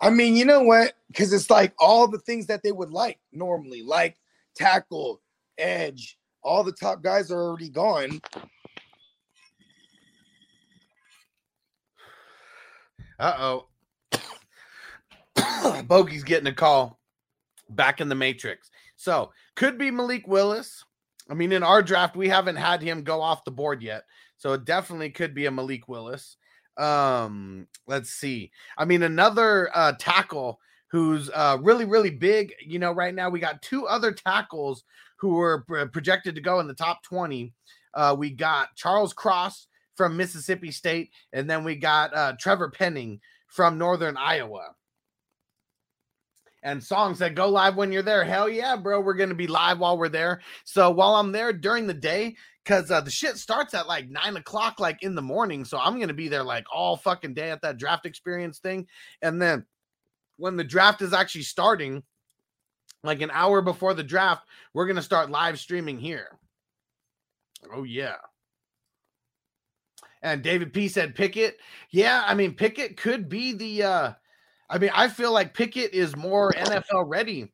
I 0.01 0.09
mean, 0.09 0.35
you 0.35 0.47
know 0.47 0.63
what? 0.63 0.95
Because 1.09 1.31
it's 1.35 1.51
like 1.51 1.75
all 1.79 2.09
the 2.09 2.21
things 2.21 2.47
that 2.47 2.63
they 2.63 2.73
would 2.73 2.91
like 2.91 3.19
normally, 3.33 3.83
like 3.83 4.17
tackle, 4.57 5.21
edge. 5.59 6.17
All 6.43 6.65
the 6.65 6.73
top 6.73 7.03
guys 7.03 7.31
are 7.31 7.43
already 7.43 7.69
gone. 7.69 8.23
Uh-oh. 13.21 13.67
Bogey's 15.83 16.25
getting 16.25 16.47
a 16.47 16.55
call 16.55 16.99
back 17.69 18.01
in 18.01 18.09
the 18.09 18.15
matrix. 18.15 18.71
So 18.97 19.31
could 19.55 19.79
be 19.79 19.91
Malik 19.91 20.27
Willis. 20.27 20.85
I 21.29 21.35
mean, 21.35 21.53
in 21.53 21.63
our 21.63 21.83
draft, 21.83 22.17
we 22.17 22.29
haven't 22.29 22.57
had 22.57 22.83
him 22.83 23.05
go 23.05 23.21
off 23.21 23.45
the 23.45 23.51
board 23.51 23.83
yet. 23.83 24.05
So 24.37 24.55
it 24.55 24.65
definitely 24.65 25.11
could 25.11 25.35
be 25.35 25.47
a 25.47 25.51
Malik 25.51 25.87
Willis. 25.87 26.37
Um, 26.77 27.69
let's 27.87 28.11
see. 28.11 28.51
I 28.79 28.87
mean, 28.87 29.03
another 29.03 29.71
uh 29.75 29.93
tackle 29.99 30.59
who's 30.89 31.31
uh 31.35 31.59
really, 31.61 31.85
really 31.85 32.11
big. 32.11 32.55
You 32.65 32.79
know, 32.79 32.93
right 32.93 33.15
now 33.15 33.29
we 33.29 33.39
got 33.39 33.63
two 33.63 33.87
other 33.87 34.13
tackles 34.13 34.83
who 35.17 35.35
were 35.35 35.65
pro- 35.69 35.87
projected 35.89 36.35
to 36.37 36.41
go 36.41 36.61
in 36.61 36.67
the 36.67 36.75
top 36.75 37.03
20. 37.03 37.53
Uh, 37.93 38.17
we 38.19 38.31
got 38.31 38.75
Charles 38.77 39.13
Cross 39.13 39.67
from 40.01 40.17
Mississippi 40.17 40.71
State, 40.71 41.11
and 41.35 41.49
then 41.51 41.63
we 41.63 41.77
got 41.77 42.17
uh 42.17 42.33
Trevor 42.41 42.71
Penning 42.71 43.21
from 43.49 43.77
Northern 43.77 44.17
Iowa. 44.17 44.71
And 46.63 46.83
songs 46.83 47.19
that 47.19 47.35
go 47.35 47.51
live 47.51 47.77
when 47.77 47.93
you're 47.93 48.01
there. 48.01 48.25
Hell 48.25 48.49
yeah, 48.49 48.77
bro. 48.77 49.03
We're 49.03 49.13
going 49.13 49.29
to 49.29 49.35
be 49.35 49.47
live 49.47 49.79
while 49.79 49.99
we're 49.99 50.09
there. 50.09 50.41
So 50.65 50.91
while 50.91 51.17
I'm 51.17 51.33
there 51.33 51.53
during 51.53 51.87
the 51.87 51.93
day, 51.93 52.37
because 52.65 52.91
uh, 52.91 53.03
the 53.03 53.11
shit 53.11 53.37
starts 53.37 53.75
at 53.75 53.87
like 53.87 54.09
nine 54.09 54.39
o'clock, 54.39 54.81
like 54.81 55.03
in 55.03 55.15
the 55.15 55.21
morning. 55.21 55.67
So 55.67 55.79
I'm 55.79 55.97
going 55.97 56.09
to 56.09 56.15
be 56.15 56.29
there 56.29 56.43
like 56.43 56.65
all 56.73 56.97
fucking 56.97 57.35
day 57.35 57.51
at 57.51 57.61
that 57.61 57.77
draft 57.77 58.07
experience 58.07 58.59
thing. 58.59 58.87
And 59.21 59.41
then 59.41 59.67
when 60.39 60.57
the 60.57 60.65
draft 60.65 61.03
is 61.03 61.13
actually 61.13 61.43
starting, 61.43 62.03
like 63.05 63.21
an 63.21 63.31
hour 63.35 63.61
before 63.61 63.93
the 63.93 64.03
draft, 64.03 64.47
we're 64.73 64.87
going 64.87 64.97
to 64.97 65.03
start 65.03 65.31
live 65.31 65.59
streaming 65.59 65.99
here. 65.99 66.39
Oh, 67.75 67.83
yeah. 67.83 68.17
And 70.23 70.43
David 70.43 70.73
P 70.73 70.89
said 70.89 71.15
Pickett. 71.15 71.59
Yeah, 71.91 72.23
I 72.27 72.35
mean 72.35 72.55
Pickett 72.55 72.97
could 72.97 73.29
be 73.29 73.53
the 73.53 73.83
uh 73.83 74.13
I 74.71 74.79
mean, 74.79 74.91
I 74.95 75.09
feel 75.09 75.33
like 75.33 75.53
Pickett 75.53 75.93
is 75.93 76.17
more 76.17 76.53
NFL 76.53 77.05
ready 77.07 77.53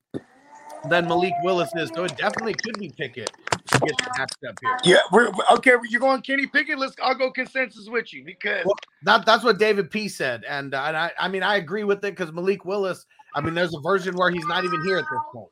than 0.91 1.09
Malik 1.09 1.33
Willis 1.43 1.71
is, 1.75 1.91
so 1.95 2.05
it 2.05 2.17
definitely 2.19 2.53
could 2.53 2.79
be 2.79 2.91
Pickett 2.91 3.33
to 3.69 3.79
get 3.79 3.95
matched 4.19 4.45
up 4.47 4.59
here. 4.61 4.77
Yeah, 4.85 4.99
we're 5.11 5.33
okay. 5.53 5.73
You're 5.89 6.01
going 6.01 6.21
Kenny 6.21 6.47
Pickett. 6.47 6.79
Let's. 6.79 6.95
I'll 7.03 7.15
go 7.15 7.31
consensus 7.31 7.89
with 7.89 8.13
you 8.13 8.23
because 8.23 8.67
Well, 8.67 8.75
that, 9.05 9.25
that's 9.25 9.43
what 9.43 9.59
David 9.59 9.91
P 9.91 10.09
said, 10.09 10.45
and, 10.45 10.75
uh, 10.75 10.85
and 10.87 10.97
I, 10.97 11.11
I 11.19 11.29
mean, 11.29 11.43
I 11.43 11.57
agree 11.57 11.85
with 11.85 12.05
it 12.05 12.15
because 12.15 12.33
Malik 12.33 12.65
Willis. 12.65 13.07
I 13.35 13.41
mean, 13.41 13.55
there's 13.55 13.75
a 13.75 13.81
version 13.81 14.15
where 14.15 14.31
he's 14.31 14.47
not 14.47 14.65
even 14.65 14.83
here 14.85 14.99
at 14.99 15.05
this 15.11 15.21
point. 15.33 15.51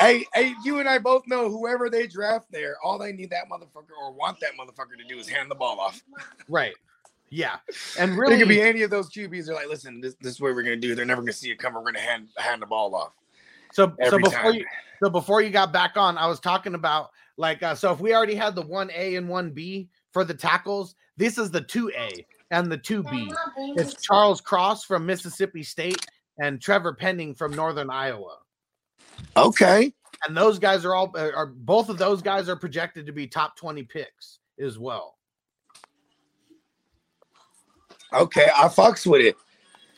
Hey, 0.00 0.26
hey, 0.34 0.54
you 0.64 0.80
and 0.80 0.88
I 0.88 0.98
both 0.98 1.26
know 1.26 1.48
whoever 1.48 1.90
they 1.90 2.06
draft 2.06 2.50
there, 2.50 2.76
all 2.82 2.98
they 2.98 3.12
need 3.12 3.30
that 3.30 3.44
motherfucker 3.50 3.96
or 4.00 4.12
want 4.12 4.40
that 4.40 4.52
motherfucker 4.58 4.96
to 4.98 5.04
do 5.08 5.18
is 5.18 5.28
hand 5.28 5.50
the 5.50 5.54
ball 5.54 5.80
off. 5.80 6.02
Right? 6.48 6.74
Yeah, 7.30 7.56
and 7.98 8.16
really, 8.16 8.36
It 8.36 8.38
could 8.38 8.48
be 8.48 8.62
any 8.62 8.82
of 8.82 8.90
those 8.90 9.10
QBs. 9.10 9.46
They're 9.46 9.54
like, 9.54 9.68
listen, 9.68 10.00
this, 10.00 10.14
this 10.20 10.34
is 10.34 10.40
what 10.40 10.54
we're 10.54 10.62
gonna 10.62 10.76
do. 10.76 10.94
They're 10.94 11.04
never 11.04 11.20
gonna 11.20 11.32
see 11.32 11.50
it 11.50 11.58
come. 11.58 11.74
We're 11.74 11.82
gonna 11.82 12.00
hand 12.00 12.28
hand 12.38 12.62
the 12.62 12.66
ball 12.66 12.94
off. 12.94 13.12
so 13.72 13.94
so 14.08 14.18
before 14.18 14.30
time. 14.30 14.54
you 14.54 14.64
so 15.02 15.10
before 15.10 15.42
you 15.42 15.50
got 15.50 15.72
back 15.72 15.96
on, 15.96 16.16
I 16.16 16.26
was 16.26 16.40
talking 16.40 16.74
about 16.74 17.10
like 17.36 17.62
uh, 17.62 17.74
so 17.74 17.92
if 17.92 18.00
we 18.00 18.14
already 18.14 18.34
had 18.34 18.54
the 18.54 18.62
one 18.62 18.90
A 18.94 19.16
and 19.16 19.28
one 19.28 19.50
B 19.50 19.90
for 20.12 20.24
the 20.24 20.32
tackles, 20.32 20.94
this 21.18 21.36
is 21.36 21.50
the 21.50 21.60
two 21.60 21.92
A 21.94 22.26
and 22.50 22.72
the 22.72 22.78
two 22.78 23.02
B. 23.02 23.30
It's 23.76 24.00
Charles 24.02 24.40
Cross 24.40 24.84
from 24.84 25.04
Mississippi 25.04 25.62
State 25.62 26.06
and 26.38 26.60
Trevor 26.62 26.94
Penning 26.94 27.34
from 27.34 27.52
Northern 27.52 27.90
Iowa. 27.90 28.38
Okay. 29.36 29.92
and 30.26 30.36
those 30.36 30.58
guys 30.58 30.84
are 30.84 30.94
all 30.94 31.12
are 31.16 31.46
both 31.46 31.88
of 31.88 31.98
those 31.98 32.22
guys 32.22 32.48
are 32.48 32.56
projected 32.56 33.06
to 33.06 33.12
be 33.12 33.26
top 33.26 33.56
20 33.56 33.82
picks 33.84 34.38
as 34.60 34.78
well. 34.78 35.16
Okay, 38.12 38.48
I 38.56 38.68
fucks 38.68 39.06
with 39.06 39.20
it. 39.20 39.36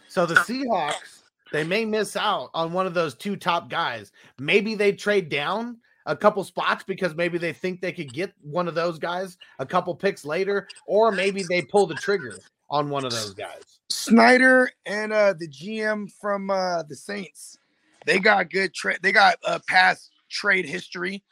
So 0.08 0.26
the 0.26 0.34
Seahawks, 0.34 1.22
they 1.52 1.62
may 1.62 1.84
miss 1.84 2.16
out 2.16 2.50
on 2.54 2.72
one 2.72 2.86
of 2.86 2.94
those 2.94 3.14
two 3.14 3.36
top 3.36 3.70
guys. 3.70 4.10
Maybe 4.38 4.74
they 4.74 4.92
trade 4.92 5.28
down 5.28 5.78
a 6.06 6.16
couple 6.16 6.42
spots 6.42 6.82
because 6.82 7.14
maybe 7.14 7.38
they 7.38 7.52
think 7.52 7.80
they 7.80 7.92
could 7.92 8.12
get 8.12 8.32
one 8.42 8.66
of 8.66 8.74
those 8.74 8.98
guys 8.98 9.38
a 9.60 9.66
couple 9.66 9.94
picks 9.94 10.24
later, 10.24 10.66
or 10.86 11.12
maybe 11.12 11.44
they 11.48 11.62
pull 11.62 11.86
the 11.86 11.94
trigger 11.94 12.36
on 12.68 12.90
one 12.90 13.04
of 13.04 13.12
those 13.12 13.34
guys. 13.34 13.78
Schneider 13.92 14.70
and 14.86 15.12
uh 15.12 15.34
the 15.38 15.46
GM 15.46 16.10
from 16.20 16.50
uh 16.50 16.82
the 16.84 16.96
Saints, 16.96 17.58
they 18.06 18.18
got 18.18 18.50
good 18.50 18.74
trade. 18.74 18.98
They 19.02 19.12
got 19.12 19.36
uh 19.44 19.58
past 19.68 20.10
trade 20.28 20.66
history. 20.66 21.22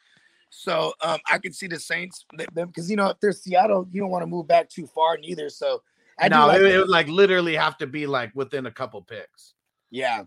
So 0.51 0.93
um 1.03 1.19
I 1.31 1.39
could 1.39 1.55
see 1.55 1.66
the 1.66 1.78
Saints 1.78 2.24
them 2.55 2.69
because 2.69 2.90
you 2.90 2.97
know 2.97 3.09
if 3.09 3.20
they're 3.20 3.32
Seattle, 3.32 3.86
you 3.90 4.01
don't 4.01 4.11
want 4.11 4.23
to 4.23 4.27
move 4.27 4.49
back 4.49 4.69
too 4.69 4.86
far 4.86 5.16
neither. 5.19 5.49
So 5.51 5.82
I 6.19 6.28
do 6.28 6.36
no, 6.36 6.47
like 6.47 6.61
it, 6.61 6.66
it 6.66 6.78
would 6.78 6.89
like 6.89 7.09
literally 7.09 7.55
have 7.55 7.78
to 7.78 7.86
be 7.86 8.07
like 8.07 8.32
within 8.35 8.66
a 8.66 8.70
couple 8.70 9.01
picks. 9.03 9.55
Yeah. 9.90 10.24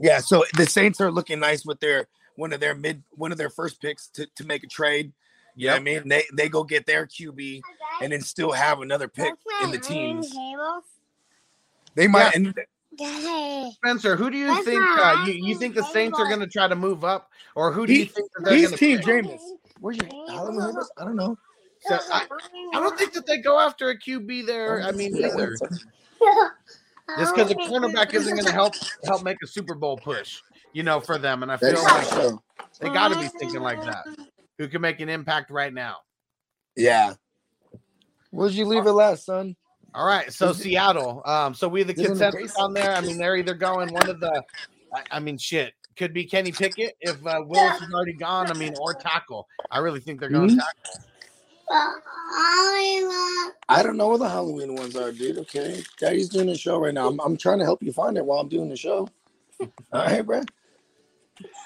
Yeah. 0.00 0.18
So 0.20 0.44
the 0.56 0.66
Saints 0.66 1.00
are 1.00 1.10
looking 1.10 1.40
nice 1.40 1.64
with 1.64 1.80
their 1.80 2.08
one 2.36 2.52
of 2.52 2.60
their 2.60 2.74
mid 2.74 3.02
one 3.10 3.32
of 3.32 3.38
their 3.38 3.50
first 3.50 3.80
picks 3.80 4.08
to, 4.08 4.26
to 4.36 4.44
make 4.44 4.64
a 4.64 4.66
trade. 4.66 5.12
Yeah, 5.56 5.74
I 5.74 5.80
mean? 5.80 6.08
They 6.08 6.24
they 6.32 6.48
go 6.48 6.64
get 6.64 6.86
their 6.86 7.06
QB 7.06 7.60
and 8.00 8.12
then 8.12 8.22
still 8.22 8.52
have 8.52 8.80
another 8.80 9.08
pick 9.08 9.34
in 9.62 9.70
the 9.70 9.78
teams. 9.78 10.32
They 11.94 12.06
might 12.06 12.34
and 12.34 12.54
Spencer, 12.98 14.16
who 14.16 14.30
do 14.30 14.36
you 14.36 14.48
That's 14.48 14.64
think 14.64 14.82
uh, 14.82 15.24
you, 15.26 15.32
you 15.34 15.54
think 15.56 15.74
the 15.74 15.84
Saints 15.84 16.18
are 16.18 16.26
going 16.26 16.40
to 16.40 16.46
try 16.46 16.66
to 16.66 16.74
move 16.74 17.04
up, 17.04 17.30
or 17.54 17.72
who 17.72 17.86
do 17.86 17.94
you 17.94 18.04
think 18.04 18.30
that 18.34 18.44
they're 18.44 18.54
he's 18.54 18.68
going 18.68 18.78
team 18.78 19.00
to? 19.00 19.04
Jameis. 19.04 19.40
Where's 19.80 19.96
your 19.96 20.06
Halloween 20.28 20.60
Hermes? 20.60 20.90
I 20.98 21.04
don't 21.04 21.16
know. 21.16 21.36
So 21.82 21.98
I, 22.12 22.26
I 22.74 22.80
don't 22.80 22.98
think 22.98 23.12
that 23.14 23.26
they 23.26 23.38
go 23.38 23.58
after 23.58 23.88
a 23.88 23.98
QB 23.98 24.46
there. 24.46 24.82
I 24.82 24.90
mean, 24.90 25.16
either 25.16 25.56
just 27.18 27.34
because 27.34 27.50
a 27.50 27.54
cornerback 27.54 28.12
isn't 28.12 28.34
going 28.34 28.44
to 28.44 28.52
help 28.52 28.74
help 29.04 29.22
make 29.22 29.38
a 29.42 29.46
Super 29.46 29.74
Bowl 29.74 29.96
push, 29.96 30.40
you 30.72 30.82
know, 30.82 31.00
for 31.00 31.16
them. 31.16 31.42
And 31.42 31.50
I 31.50 31.56
feel 31.56 31.82
like 31.82 32.04
so. 32.04 32.42
they 32.80 32.88
got 32.88 33.08
to 33.12 33.18
be 33.18 33.28
thinking 33.38 33.62
like 33.62 33.82
that. 33.82 34.04
Who 34.58 34.68
can 34.68 34.82
make 34.82 35.00
an 35.00 35.08
impact 35.08 35.50
right 35.50 35.72
now? 35.72 35.96
Yeah. 36.76 37.14
Where'd 38.30 38.52
you 38.52 38.66
leave 38.66 38.86
it 38.86 38.92
last, 38.92 39.24
son? 39.24 39.56
All 39.94 40.06
right, 40.06 40.32
so 40.32 40.52
Seattle. 40.52 41.22
Um, 41.24 41.54
so 41.54 41.68
we 41.68 41.82
the 41.82 41.92
Isn't 41.92 42.06
consensus 42.06 42.54
on 42.56 42.72
there. 42.72 42.94
I 42.94 43.00
mean, 43.00 43.18
they're 43.18 43.36
either 43.36 43.54
going 43.54 43.92
one 43.92 44.08
of 44.08 44.20
the. 44.20 44.42
I, 44.94 45.02
I 45.10 45.20
mean, 45.20 45.36
shit. 45.38 45.72
Could 45.96 46.12
be 46.14 46.24
Kenny 46.24 46.52
Pickett 46.52 46.96
if 47.00 47.24
uh, 47.26 47.42
Willis 47.44 47.82
is 47.82 47.92
already 47.92 48.12
gone. 48.14 48.50
I 48.50 48.54
mean, 48.54 48.74
or 48.80 48.94
tackle. 48.94 49.46
I 49.70 49.78
really 49.78 50.00
think 50.00 50.20
they're 50.20 50.30
going 50.30 50.50
Mhm. 50.50 50.58
tackle. 50.58 51.04
I 53.68 53.82
don't 53.82 53.96
know 53.96 54.08
where 54.08 54.18
the 54.18 54.28
Halloween 54.28 54.74
ones 54.74 54.96
are, 54.96 55.12
dude. 55.12 55.38
Okay. 55.38 55.82
Daddy's 55.98 56.28
doing 56.28 56.46
the 56.46 56.56
show 56.56 56.78
right 56.80 56.94
now. 56.94 57.08
I'm, 57.08 57.20
I'm 57.20 57.36
trying 57.36 57.58
to 57.58 57.64
help 57.64 57.82
you 57.82 57.92
find 57.92 58.16
it 58.16 58.24
while 58.24 58.40
I'm 58.40 58.48
doing 58.48 58.68
the 58.68 58.76
show. 58.76 59.08
All 59.60 59.68
right, 59.92 60.24
bro. 60.24 60.42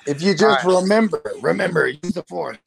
If 0.07 0.21
you 0.21 0.35
just 0.35 0.65
remember, 0.65 1.23
remember, 1.41 1.89
use 1.89 2.13
the 2.15 2.23
force. 2.25 2.59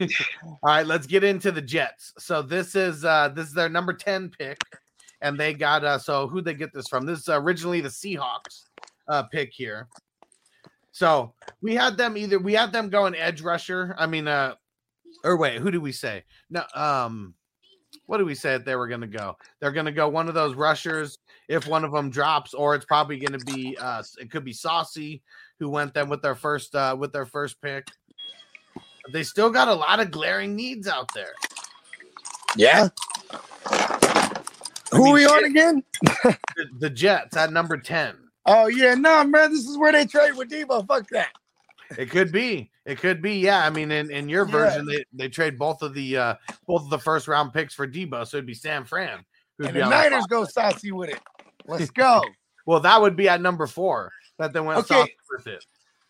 All 0.00 0.58
right, 0.62 0.86
let's 0.86 1.06
get 1.06 1.24
into 1.24 1.52
the 1.52 1.62
Jets. 1.62 2.12
So 2.18 2.42
this 2.42 2.74
is 2.74 3.04
uh 3.04 3.28
this 3.30 3.48
is 3.48 3.52
their 3.52 3.68
number 3.68 3.92
10 3.92 4.30
pick, 4.30 4.58
and 5.20 5.38
they 5.38 5.54
got 5.54 5.84
uh 5.84 5.98
so 5.98 6.28
who 6.28 6.40
they 6.40 6.54
get 6.54 6.72
this 6.72 6.88
from? 6.88 7.06
This 7.06 7.20
is 7.20 7.28
originally 7.28 7.80
the 7.80 7.88
Seahawks 7.88 8.66
uh 9.08 9.24
pick 9.24 9.52
here. 9.52 9.88
So 10.92 11.34
we 11.60 11.74
had 11.74 11.96
them 11.96 12.16
either 12.16 12.38
we 12.38 12.54
had 12.54 12.72
them 12.72 12.88
going 12.88 13.14
edge 13.14 13.42
rusher. 13.42 13.94
I 13.98 14.06
mean, 14.06 14.28
uh 14.28 14.54
or 15.24 15.36
wait, 15.36 15.60
who 15.60 15.70
do 15.70 15.80
we 15.80 15.92
say? 15.92 16.24
No, 16.50 16.62
um 16.74 17.34
what 18.06 18.18
do 18.18 18.24
we 18.24 18.34
say 18.34 18.56
they 18.58 18.76
were 18.76 18.88
gonna 18.88 19.06
go? 19.06 19.36
They're 19.60 19.72
gonna 19.72 19.92
go 19.92 20.08
one 20.08 20.28
of 20.28 20.34
those 20.34 20.54
rushers 20.54 21.18
if 21.48 21.66
one 21.66 21.84
of 21.84 21.92
them 21.92 22.10
drops, 22.10 22.54
or 22.54 22.74
it's 22.74 22.84
probably 22.84 23.18
gonna 23.18 23.38
be 23.38 23.76
uh 23.80 24.02
it 24.18 24.30
could 24.30 24.44
be 24.44 24.52
Saucy 24.52 25.22
who 25.58 25.70
went 25.70 25.94
them 25.94 26.08
with 26.08 26.22
their 26.22 26.34
first 26.34 26.74
uh 26.74 26.96
with 26.98 27.12
their 27.12 27.26
first 27.26 27.60
pick. 27.60 27.88
They 29.12 29.22
still 29.22 29.50
got 29.50 29.68
a 29.68 29.74
lot 29.74 30.00
of 30.00 30.10
glaring 30.10 30.54
needs 30.56 30.88
out 30.88 31.08
there. 31.14 31.32
Yeah. 32.56 32.88
Who 34.92 35.04
mean, 35.04 35.08
are 35.08 35.14
we 35.14 35.26
on 35.26 35.38
shit. 35.40 35.50
again? 35.50 35.82
The, 36.56 36.66
the 36.78 36.90
Jets 36.90 37.36
at 37.36 37.52
number 37.52 37.76
10. 37.76 38.14
Oh 38.46 38.66
yeah, 38.68 38.94
no, 38.94 39.22
man. 39.24 39.50
This 39.52 39.66
is 39.66 39.76
where 39.76 39.92
they 39.92 40.06
trade 40.06 40.34
with 40.36 40.48
Deebo. 40.48 40.86
Fuck 40.86 41.06
that. 41.10 41.28
It 41.98 42.08
could 42.10 42.32
be. 42.32 42.70
It 42.86 42.98
could 42.98 43.20
be. 43.20 43.34
Yeah. 43.40 43.64
I 43.66 43.68
mean, 43.70 43.90
in, 43.92 44.10
in 44.10 44.28
your 44.28 44.46
Yeah. 44.46 44.52
version, 44.52 44.86
they, 44.86 45.04
they 45.12 45.28
trade 45.28 45.58
both 45.58 45.82
of 45.82 45.92
the 45.92 46.16
uh 46.16 46.34
both 46.66 46.82
of 46.84 46.88
the 46.90 46.98
first 46.98 47.28
round 47.28 47.52
picks 47.52 47.74
for 47.74 47.86
Deebo. 47.86 48.26
So 48.26 48.38
it'd 48.38 48.46
be 48.46 48.54
Sam 48.54 48.84
Fran. 48.86 49.18
who'd 49.58 49.66
And 49.66 49.74
be 49.74 49.80
the 49.80 49.84
on 49.84 49.90
the 49.90 49.96
Niners 49.96 50.26
go 50.26 50.44
saucy 50.46 50.92
with 50.92 51.10
it. 51.10 51.20
Let's 51.66 51.90
go. 52.04 52.22
Well, 52.64 52.80
that 52.80 53.00
would 53.00 53.16
be 53.16 53.28
at 53.28 53.42
number 53.42 53.66
four 53.66 54.12
that 54.38 54.52
they 54.54 54.60
went 54.60 54.78
Okay. 54.80 54.94
soft 54.94 55.10
with 55.36 55.46
it. 55.48 55.64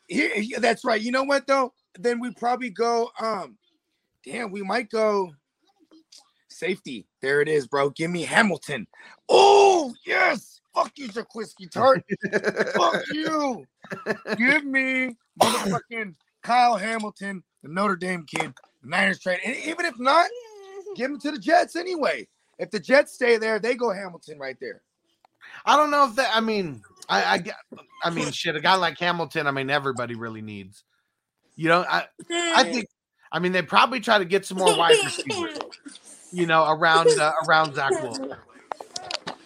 Here, 0.06 0.40
here- 0.40 0.60
that's 0.60 0.84
right. 0.84 1.00
You 1.00 1.10
know 1.10 1.24
what 1.24 1.46
though? 1.48 1.72
Then 1.98 2.20
we 2.20 2.32
probably 2.32 2.70
go. 2.70 3.10
Um, 3.20 3.56
damn, 4.24 4.50
we 4.50 4.62
might 4.62 4.90
go 4.90 5.32
safety. 6.48 7.06
There 7.22 7.40
it 7.40 7.48
is, 7.48 7.66
bro. 7.66 7.90
Give 7.90 8.10
me 8.10 8.22
Hamilton. 8.22 8.86
Oh 9.28 9.94
yes. 10.06 10.60
Fuck 10.74 10.92
you, 10.96 11.08
Jaquiski 11.08 11.70
Tartt. 11.70 12.02
Fuck 12.74 13.02
you. 13.12 13.64
Give 14.36 14.64
me 14.64 15.16
motherfucking 15.40 16.14
Kyle 16.42 16.76
Hamilton, 16.76 17.42
the 17.62 17.70
Notre 17.70 17.96
Dame 17.96 18.26
kid, 18.26 18.52
the 18.82 18.88
Niners 18.88 19.20
trade. 19.20 19.40
And 19.44 19.56
even 19.56 19.86
if 19.86 19.98
not, 19.98 20.28
give 20.94 21.10
him 21.10 21.18
to 21.20 21.30
the 21.30 21.38
Jets 21.38 21.76
anyway. 21.76 22.28
If 22.58 22.70
the 22.70 22.78
Jets 22.78 23.14
stay 23.14 23.38
there, 23.38 23.58
they 23.58 23.74
go 23.74 23.90
Hamilton 23.90 24.38
right 24.38 24.56
there. 24.60 24.82
I 25.64 25.76
don't 25.76 25.90
know 25.90 26.08
if 26.08 26.16
that 26.16 26.30
I 26.34 26.40
mean 26.40 26.82
I 27.08 27.36
I 27.36 27.44
I 28.04 28.10
mean 28.10 28.30
shit, 28.32 28.56
a 28.56 28.60
guy 28.60 28.74
like 28.74 28.98
Hamilton, 28.98 29.46
I 29.46 29.52
mean 29.52 29.70
everybody 29.70 30.14
really 30.14 30.42
needs. 30.42 30.84
You 31.56 31.68
know, 31.68 31.84
I 31.88 32.06
I 32.30 32.64
think 32.64 32.88
I 33.32 33.38
mean 33.38 33.52
they 33.52 33.62
probably 33.62 34.00
try 34.00 34.18
to 34.18 34.24
get 34.24 34.44
some 34.44 34.58
more 34.58 34.76
wide 34.76 34.96
receivers, 35.04 35.58
you 36.32 36.46
know, 36.50 36.70
around 36.70 37.08
uh, 37.18 37.32
around 37.46 37.74
Zach 37.74 37.90
Wilson. 38.02 38.34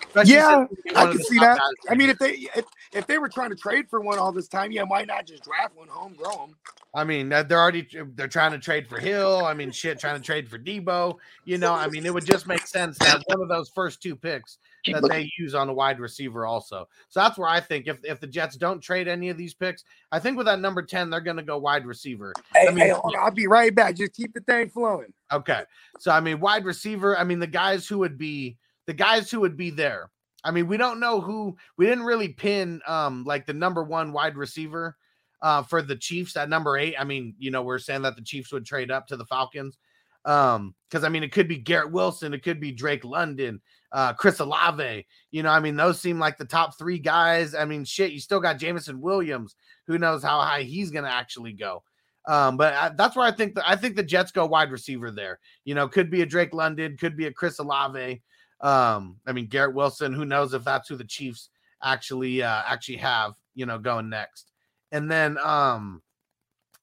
Especially 0.08 0.34
Yeah, 0.34 0.66
I 0.96 1.06
can 1.06 1.22
see 1.22 1.38
that. 1.38 1.60
I 1.88 1.94
mean, 1.94 2.10
if 2.10 2.18
they 2.18 2.32
if, 2.56 2.64
if 2.92 3.06
they 3.06 3.18
were 3.18 3.28
trying 3.28 3.50
to 3.50 3.56
trade 3.56 3.88
for 3.88 4.00
one 4.00 4.18
all 4.18 4.32
this 4.32 4.48
time, 4.48 4.72
yeah, 4.72 4.82
why 4.82 5.04
not 5.04 5.26
just 5.26 5.44
draft 5.44 5.76
one, 5.76 5.86
home 5.86 6.14
grow 6.14 6.32
them? 6.32 6.56
I 6.92 7.04
mean, 7.04 7.28
they're 7.28 7.52
already 7.52 7.86
they're 8.16 8.26
trying 8.26 8.50
to 8.50 8.58
trade 8.58 8.88
for 8.88 8.98
Hill. 8.98 9.44
I 9.44 9.54
mean, 9.54 9.70
shit, 9.70 10.00
trying 10.00 10.16
to 10.16 10.22
trade 10.22 10.48
for 10.48 10.58
Deebo. 10.58 11.16
You 11.44 11.58
know, 11.58 11.72
I 11.72 11.86
mean, 11.86 12.04
it 12.04 12.12
would 12.12 12.26
just 12.26 12.48
make 12.48 12.66
sense 12.66 12.98
that 12.98 13.22
one 13.26 13.40
of 13.40 13.48
those 13.48 13.68
first 13.68 14.02
two 14.02 14.16
picks 14.16 14.58
that 14.86 15.08
they 15.08 15.30
use 15.38 15.54
on 15.54 15.68
a 15.68 15.72
wide 15.72 16.00
receiver 16.00 16.46
also. 16.46 16.88
So 17.08 17.20
that's 17.20 17.38
where 17.38 17.48
I 17.48 17.60
think 17.60 17.86
if 17.86 17.98
if 18.04 18.20
the 18.20 18.26
Jets 18.26 18.56
don't 18.56 18.80
trade 18.80 19.08
any 19.08 19.28
of 19.28 19.36
these 19.36 19.54
picks, 19.54 19.84
I 20.12 20.18
think 20.18 20.36
with 20.36 20.46
that 20.46 20.60
number 20.60 20.82
ten, 20.82 21.10
they're 21.10 21.20
going 21.20 21.36
to 21.36 21.42
go 21.42 21.58
wide 21.58 21.86
receiver. 21.86 22.32
Hey, 22.54 22.68
I 22.68 22.70
mean, 22.70 22.86
hey, 22.86 22.94
I'll 23.18 23.30
be 23.30 23.46
right 23.46 23.74
back. 23.74 23.96
Just 23.96 24.14
keep 24.14 24.32
the 24.32 24.40
thing 24.40 24.70
flowing. 24.70 25.12
Okay. 25.32 25.62
So 25.98 26.10
I 26.10 26.20
mean, 26.20 26.40
wide 26.40 26.64
receiver. 26.64 27.18
I 27.18 27.24
mean, 27.24 27.38
the 27.38 27.46
guys 27.46 27.86
who 27.86 27.98
would 27.98 28.18
be 28.18 28.56
the 28.86 28.94
guys 28.94 29.30
who 29.30 29.40
would 29.40 29.56
be 29.56 29.70
there. 29.70 30.10
I 30.42 30.50
mean, 30.50 30.66
we 30.66 30.76
don't 30.76 31.00
know 31.00 31.20
who. 31.20 31.56
We 31.76 31.86
didn't 31.86 32.04
really 32.04 32.28
pin 32.28 32.80
um 32.86 33.24
like 33.24 33.46
the 33.46 33.54
number 33.54 33.84
one 33.84 34.12
wide 34.12 34.36
receiver 34.36 34.96
uh 35.42 35.62
for 35.62 35.82
the 35.82 35.96
Chiefs 35.96 36.36
at 36.36 36.48
number 36.48 36.78
eight. 36.78 36.96
I 36.98 37.04
mean, 37.04 37.34
you 37.38 37.50
know, 37.50 37.62
we're 37.62 37.78
saying 37.78 38.02
that 38.02 38.16
the 38.16 38.22
Chiefs 38.22 38.52
would 38.52 38.64
trade 38.64 38.90
up 38.90 39.06
to 39.08 39.16
the 39.16 39.26
Falcons. 39.26 39.78
Um, 40.24 40.74
because 40.88 41.04
I 41.04 41.08
mean, 41.08 41.22
it 41.22 41.32
could 41.32 41.48
be 41.48 41.56
Garrett 41.56 41.92
Wilson, 41.92 42.34
it 42.34 42.42
could 42.42 42.60
be 42.60 42.72
Drake 42.72 43.04
London, 43.04 43.60
uh, 43.92 44.12
Chris 44.14 44.40
Olave. 44.40 45.06
You 45.30 45.42
know, 45.42 45.50
I 45.50 45.60
mean, 45.60 45.76
those 45.76 46.00
seem 46.00 46.18
like 46.18 46.38
the 46.38 46.44
top 46.44 46.78
three 46.78 46.98
guys. 46.98 47.54
I 47.54 47.64
mean, 47.64 47.84
shit, 47.84 48.12
you 48.12 48.20
still 48.20 48.40
got 48.40 48.58
Jameson 48.58 49.00
Williams. 49.00 49.56
Who 49.86 49.98
knows 49.98 50.22
how 50.22 50.40
high 50.40 50.62
he's 50.62 50.90
going 50.90 51.04
to 51.04 51.10
actually 51.10 51.52
go? 51.52 51.82
Um, 52.26 52.56
but 52.56 52.74
I, 52.74 52.88
that's 52.90 53.16
where 53.16 53.26
I 53.26 53.32
think 53.32 53.54
the, 53.54 53.68
I 53.68 53.76
think 53.76 53.96
the 53.96 54.02
Jets 54.02 54.30
go 54.30 54.46
wide 54.46 54.70
receiver 54.70 55.10
there. 55.10 55.38
You 55.64 55.74
know, 55.74 55.88
could 55.88 56.10
be 56.10 56.22
a 56.22 56.26
Drake 56.26 56.54
London, 56.54 56.96
could 56.96 57.16
be 57.16 57.26
a 57.26 57.32
Chris 57.32 57.58
Olave. 57.58 58.22
Um, 58.60 59.16
I 59.26 59.32
mean, 59.32 59.46
Garrett 59.46 59.74
Wilson. 59.74 60.12
Who 60.12 60.24
knows 60.24 60.52
if 60.52 60.62
that's 60.62 60.88
who 60.88 60.96
the 60.96 61.04
Chiefs 61.04 61.48
actually 61.82 62.42
uh, 62.42 62.62
actually 62.66 62.98
have? 62.98 63.32
You 63.54 63.66
know, 63.66 63.78
going 63.78 64.10
next, 64.10 64.52
and 64.92 65.10
then 65.10 65.38
um, 65.38 66.02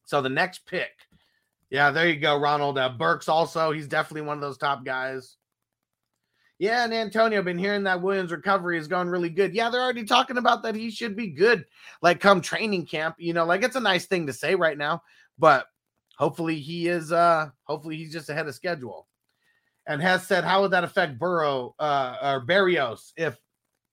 so 0.06 0.22
the 0.22 0.30
next 0.30 0.66
pick. 0.66 0.92
Yeah, 1.70 1.92
there 1.92 2.08
you 2.08 2.20
go, 2.20 2.38
Ronald. 2.38 2.78
Uh, 2.78 2.90
Burks 2.90 3.28
also, 3.28 3.72
he's 3.72 3.88
definitely 3.88 4.22
one 4.22 4.38
of 4.38 4.42
those 4.42 4.58
top 4.58 4.86
guys. 4.86 5.37
Yeah, 6.60 6.84
and 6.84 6.94
Antonio, 6.94 7.44
been 7.44 7.60
hearing 7.60 7.84
that 7.84 8.02
Williams' 8.02 8.32
recovery 8.32 8.80
is 8.80 8.88
going 8.88 9.10
really 9.10 9.30
good. 9.30 9.54
Yeah, 9.54 9.70
they're 9.70 9.82
already 9.82 10.06
talking 10.06 10.38
about 10.38 10.64
that 10.64 10.74
he 10.76 10.90
should 10.90 11.16
be 11.16 11.28
good, 11.28 11.66
like 12.02 12.20
come 12.20 12.42
training 12.42 12.88
camp. 12.88 13.16
You 13.20 13.34
know, 13.34 13.46
like 13.46 13.64
it's 13.64 13.76
a 13.76 13.82
nice 13.82 14.06
thing 14.08 14.26
to 14.26 14.34
say 14.34 14.56
right 14.56 14.78
now, 14.78 15.04
but 15.38 15.68
hopefully 16.18 16.60
he 16.60 16.88
is. 16.88 17.12
uh 17.12 17.50
Hopefully 17.66 17.96
he's 17.96 18.12
just 18.12 18.30
ahead 18.30 18.48
of 18.48 18.56
schedule. 18.56 19.08
And 19.86 20.02
has 20.02 20.26
said, 20.26 20.44
how 20.44 20.62
would 20.62 20.72
that 20.72 20.84
affect 20.84 21.20
Burrow 21.20 21.74
uh, 21.80 22.18
or 22.22 22.46
Berrios 22.46 23.14
if, 23.16 23.38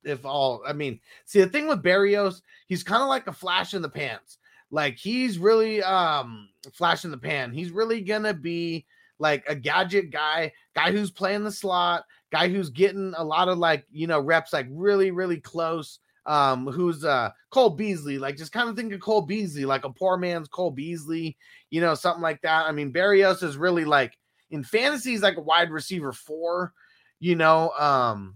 if 0.02 0.24
all? 0.24 0.62
I 0.66 0.72
mean, 0.72 0.98
see 1.24 1.40
the 1.40 1.46
thing 1.46 1.68
with 1.68 1.84
Berrios, 1.84 2.40
he's 2.66 2.82
kind 2.82 3.02
of 3.02 3.08
like 3.08 3.26
a 3.26 3.32
flash 3.32 3.74
in 3.74 3.82
the 3.82 3.88
pants. 3.88 4.38
Like 4.70 4.96
he's 4.96 5.38
really 5.38 5.82
um 5.82 6.48
flash 6.72 7.04
in 7.04 7.10
the 7.10 7.18
pan. 7.18 7.52
He's 7.52 7.70
really 7.70 8.00
gonna 8.00 8.34
be 8.34 8.86
like 9.18 9.44
a 9.48 9.54
gadget 9.54 10.10
guy, 10.10 10.52
guy 10.74 10.90
who's 10.90 11.10
playing 11.10 11.44
the 11.44 11.52
slot, 11.52 12.04
guy 12.34 12.48
who's 12.48 12.70
getting 12.70 13.14
a 13.16 13.22
lot 13.22 13.48
of 13.48 13.58
like 13.58 13.86
you 13.92 14.08
know 14.08 14.18
reps 14.18 14.52
like 14.52 14.66
really 14.68 15.12
really 15.12 15.38
close 15.38 16.00
um 16.26 16.66
who's 16.66 17.04
uh 17.04 17.30
Cole 17.50 17.70
Beasley 17.70 18.18
like 18.18 18.36
just 18.36 18.50
kind 18.50 18.68
of 18.68 18.74
think 18.74 18.92
of 18.92 19.00
Cole 19.00 19.22
Beasley 19.22 19.64
like 19.64 19.84
a 19.84 19.90
poor 19.90 20.16
man's 20.16 20.48
Cole 20.48 20.72
Beasley 20.72 21.36
you 21.70 21.80
know 21.80 21.94
something 21.94 22.22
like 22.22 22.42
that. 22.42 22.66
I 22.66 22.72
mean 22.72 22.92
Berrios 22.92 23.44
is 23.44 23.56
really 23.56 23.84
like 23.84 24.18
in 24.50 24.64
fantasy 24.64 25.12
he's 25.12 25.22
like 25.22 25.36
a 25.36 25.42
wide 25.42 25.70
receiver 25.70 26.12
4 26.12 26.72
you 27.20 27.36
know 27.36 27.70
um 27.78 28.34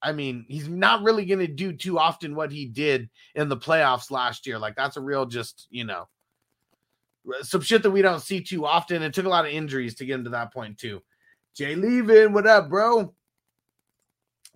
I 0.00 0.12
mean 0.12 0.46
he's 0.46 0.68
not 0.68 1.02
really 1.02 1.24
going 1.24 1.40
to 1.40 1.48
do 1.48 1.72
too 1.72 1.98
often 1.98 2.36
what 2.36 2.52
he 2.52 2.66
did 2.66 3.10
in 3.34 3.48
the 3.48 3.56
playoffs 3.56 4.12
last 4.12 4.46
year. 4.46 4.58
Like 4.58 4.76
that's 4.76 4.96
a 4.96 5.00
real 5.00 5.26
just 5.26 5.66
you 5.70 5.82
know 5.82 6.08
some 7.42 7.62
shit 7.62 7.82
that 7.82 7.90
we 7.90 8.00
don't 8.00 8.22
see 8.22 8.40
too 8.42 8.64
often. 8.64 9.02
It 9.02 9.12
took 9.12 9.26
a 9.26 9.28
lot 9.28 9.44
of 9.44 9.50
injuries 9.50 9.96
to 9.96 10.06
get 10.06 10.14
him 10.14 10.24
to 10.24 10.30
that 10.30 10.52
point 10.52 10.78
too. 10.78 11.02
Jay 11.56 11.74
Levin 11.74 12.32
what 12.32 12.46
up 12.46 12.70
bro 12.70 13.12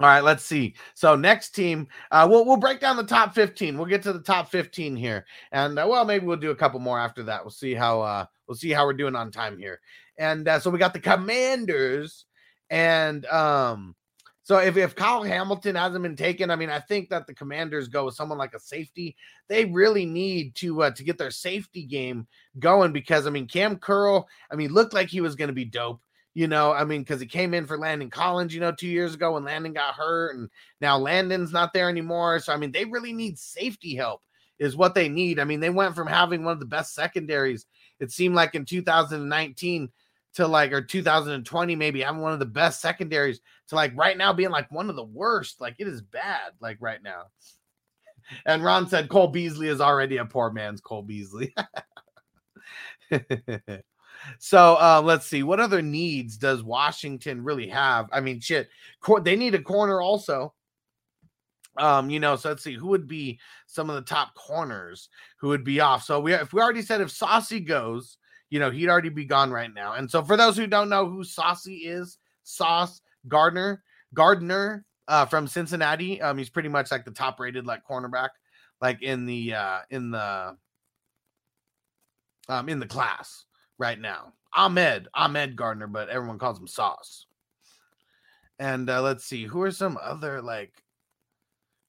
all 0.00 0.08
right, 0.08 0.24
let's 0.24 0.44
see. 0.44 0.74
So 0.94 1.14
next 1.14 1.50
team, 1.50 1.86
uh, 2.10 2.26
we'll 2.28 2.44
we'll 2.44 2.56
break 2.56 2.80
down 2.80 2.96
the 2.96 3.04
top 3.04 3.32
fifteen. 3.32 3.78
We'll 3.78 3.86
get 3.86 4.02
to 4.02 4.12
the 4.12 4.20
top 4.20 4.50
fifteen 4.50 4.96
here, 4.96 5.24
and 5.52 5.78
uh, 5.78 5.86
well, 5.88 6.04
maybe 6.04 6.26
we'll 6.26 6.36
do 6.36 6.50
a 6.50 6.56
couple 6.56 6.80
more 6.80 6.98
after 6.98 7.22
that. 7.24 7.44
We'll 7.44 7.52
see 7.52 7.74
how 7.74 8.00
uh, 8.00 8.26
we'll 8.48 8.56
see 8.56 8.70
how 8.70 8.86
we're 8.86 8.94
doing 8.94 9.14
on 9.14 9.30
time 9.30 9.56
here. 9.56 9.80
And 10.18 10.48
uh, 10.48 10.58
so 10.58 10.70
we 10.70 10.80
got 10.80 10.94
the 10.94 11.00
Commanders, 11.00 12.24
and 12.70 13.24
um, 13.26 13.94
so 14.42 14.58
if 14.58 14.76
if 14.76 14.96
Kyle 14.96 15.22
Hamilton 15.22 15.76
hasn't 15.76 16.02
been 16.02 16.16
taken, 16.16 16.50
I 16.50 16.56
mean, 16.56 16.70
I 16.70 16.80
think 16.80 17.08
that 17.10 17.28
the 17.28 17.34
Commanders 17.34 17.86
go 17.86 18.06
with 18.06 18.16
someone 18.16 18.36
like 18.36 18.54
a 18.54 18.60
safety. 18.60 19.16
They 19.48 19.64
really 19.64 20.06
need 20.06 20.56
to 20.56 20.82
uh, 20.82 20.90
to 20.90 21.04
get 21.04 21.18
their 21.18 21.30
safety 21.30 21.84
game 21.84 22.26
going 22.58 22.92
because 22.92 23.28
I 23.28 23.30
mean, 23.30 23.46
Kam 23.46 23.78
Curl, 23.78 24.26
I 24.50 24.56
mean, 24.56 24.72
looked 24.72 24.92
like 24.92 25.08
he 25.08 25.20
was 25.20 25.36
going 25.36 25.48
to 25.48 25.54
be 25.54 25.64
dope 25.64 26.00
you 26.34 26.48
know, 26.48 26.72
I 26.72 26.84
mean, 26.84 27.02
because 27.02 27.20
he 27.20 27.26
came 27.26 27.54
in 27.54 27.64
for 27.64 27.78
Landon 27.78 28.10
Collins, 28.10 28.52
you 28.52 28.60
know, 28.60 28.72
two 28.72 28.88
years 28.88 29.14
ago 29.14 29.32
when 29.32 29.44
Landon 29.44 29.72
got 29.72 29.94
hurt, 29.94 30.34
and 30.34 30.50
now 30.80 30.98
Landon's 30.98 31.52
not 31.52 31.72
there 31.72 31.88
anymore. 31.88 32.40
So, 32.40 32.52
I 32.52 32.56
mean, 32.56 32.72
they 32.72 32.84
really 32.84 33.12
need 33.12 33.38
safety 33.38 33.94
help, 33.94 34.20
is 34.58 34.76
what 34.76 34.94
they 34.96 35.08
need. 35.08 35.38
I 35.38 35.44
mean, 35.44 35.60
they 35.60 35.70
went 35.70 35.94
from 35.94 36.08
having 36.08 36.42
one 36.42 36.52
of 36.52 36.60
the 36.60 36.66
best 36.66 36.92
secondaries, 36.94 37.66
it 38.00 38.10
seemed 38.10 38.34
like 38.34 38.56
in 38.56 38.64
2019 38.64 39.88
to 40.34 40.48
like, 40.48 40.72
or 40.72 40.82
2020, 40.82 41.76
maybe 41.76 42.00
having 42.00 42.20
one 42.20 42.32
of 42.32 42.40
the 42.40 42.44
best 42.44 42.80
secondaries 42.80 43.40
to 43.68 43.76
like 43.76 43.96
right 43.96 44.18
now 44.18 44.32
being 44.32 44.50
like 44.50 44.68
one 44.72 44.90
of 44.90 44.96
the 44.96 45.04
worst. 45.04 45.60
Like, 45.60 45.76
it 45.78 45.86
is 45.86 46.02
bad, 46.02 46.50
like 46.60 46.78
right 46.80 47.00
now. 47.00 47.26
And 48.44 48.64
Ron 48.64 48.88
said 48.88 49.08
Cole 49.08 49.28
Beasley 49.28 49.68
is 49.68 49.80
already 49.80 50.16
a 50.16 50.24
poor 50.24 50.50
man's 50.50 50.80
Cole 50.80 51.02
Beasley. 51.02 51.54
So 54.38 54.76
uh, 54.76 55.02
let's 55.04 55.26
see. 55.26 55.42
What 55.42 55.60
other 55.60 55.82
needs 55.82 56.36
does 56.36 56.62
Washington 56.62 57.42
really 57.42 57.68
have? 57.68 58.08
I 58.12 58.20
mean, 58.20 58.40
shit, 58.40 58.68
cor- 59.00 59.20
they 59.20 59.36
need 59.36 59.54
a 59.54 59.62
corner 59.62 60.00
also. 60.00 60.54
Um, 61.76 62.08
you 62.08 62.20
know, 62.20 62.36
so 62.36 62.50
let's 62.50 62.62
see 62.62 62.74
who 62.74 62.88
would 62.88 63.08
be 63.08 63.40
some 63.66 63.90
of 63.90 63.96
the 63.96 64.02
top 64.02 64.34
corners 64.34 65.08
who 65.38 65.48
would 65.48 65.64
be 65.64 65.80
off. 65.80 66.04
So 66.04 66.20
we 66.20 66.32
if 66.32 66.52
we 66.52 66.60
already 66.60 66.82
said 66.82 67.00
if 67.00 67.10
Saucy 67.10 67.58
goes, 67.58 68.16
you 68.48 68.60
know, 68.60 68.70
he'd 68.70 68.88
already 68.88 69.08
be 69.08 69.24
gone 69.24 69.50
right 69.50 69.72
now. 69.74 69.94
And 69.94 70.08
so 70.08 70.22
for 70.22 70.36
those 70.36 70.56
who 70.56 70.68
don't 70.68 70.88
know 70.88 71.08
who 71.08 71.24
Saucy 71.24 71.78
is, 71.78 72.18
Sauce 72.44 73.00
Gardner, 73.26 73.82
Gardner 74.14 74.84
uh, 75.08 75.26
from 75.26 75.46
Cincinnati. 75.46 76.20
Um, 76.20 76.38
he's 76.38 76.50
pretty 76.50 76.68
much 76.68 76.90
like 76.90 77.04
the 77.04 77.10
top 77.10 77.40
rated 77.40 77.66
like 77.66 77.86
cornerback, 77.88 78.30
like 78.80 79.02
in 79.02 79.26
the 79.26 79.54
uh 79.54 79.78
in 79.90 80.10
the 80.10 80.56
um 82.48 82.68
in 82.68 82.78
the 82.78 82.86
class 82.86 83.44
right 83.78 83.98
now. 83.98 84.32
Ahmed, 84.52 85.08
Ahmad 85.14 85.56
Gardner, 85.56 85.86
but 85.86 86.08
everyone 86.08 86.38
calls 86.38 86.58
him 86.58 86.66
Sauce. 86.66 87.26
And 88.58 88.88
uh, 88.88 89.02
let's 89.02 89.24
see, 89.24 89.44
who 89.44 89.62
are 89.62 89.72
some 89.72 89.98
other 90.00 90.40
like 90.40 90.84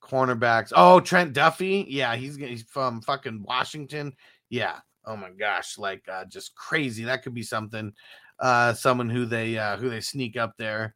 cornerbacks? 0.02 0.74
Oh, 0.76 1.00
Trent 1.00 1.34
Duffy. 1.34 1.86
Yeah, 1.88 2.16
he's 2.16 2.38
he's 2.38 2.64
from 2.64 3.02
fucking 3.02 3.44
Washington. 3.44 4.14
Yeah. 4.50 4.80
Oh 5.06 5.16
my 5.16 5.30
gosh, 5.30 5.78
like 5.78 6.04
uh, 6.12 6.26
just 6.26 6.56
crazy. 6.56 7.04
That 7.04 7.22
could 7.22 7.36
be 7.36 7.44
something. 7.44 7.94
Uh, 8.40 8.74
someone 8.74 9.10
who 9.10 9.26
they 9.26 9.58
uh, 9.58 9.78
who 9.78 9.90
they 9.90 10.02
sneak 10.02 10.36
up 10.36 10.56
there, 10.58 10.96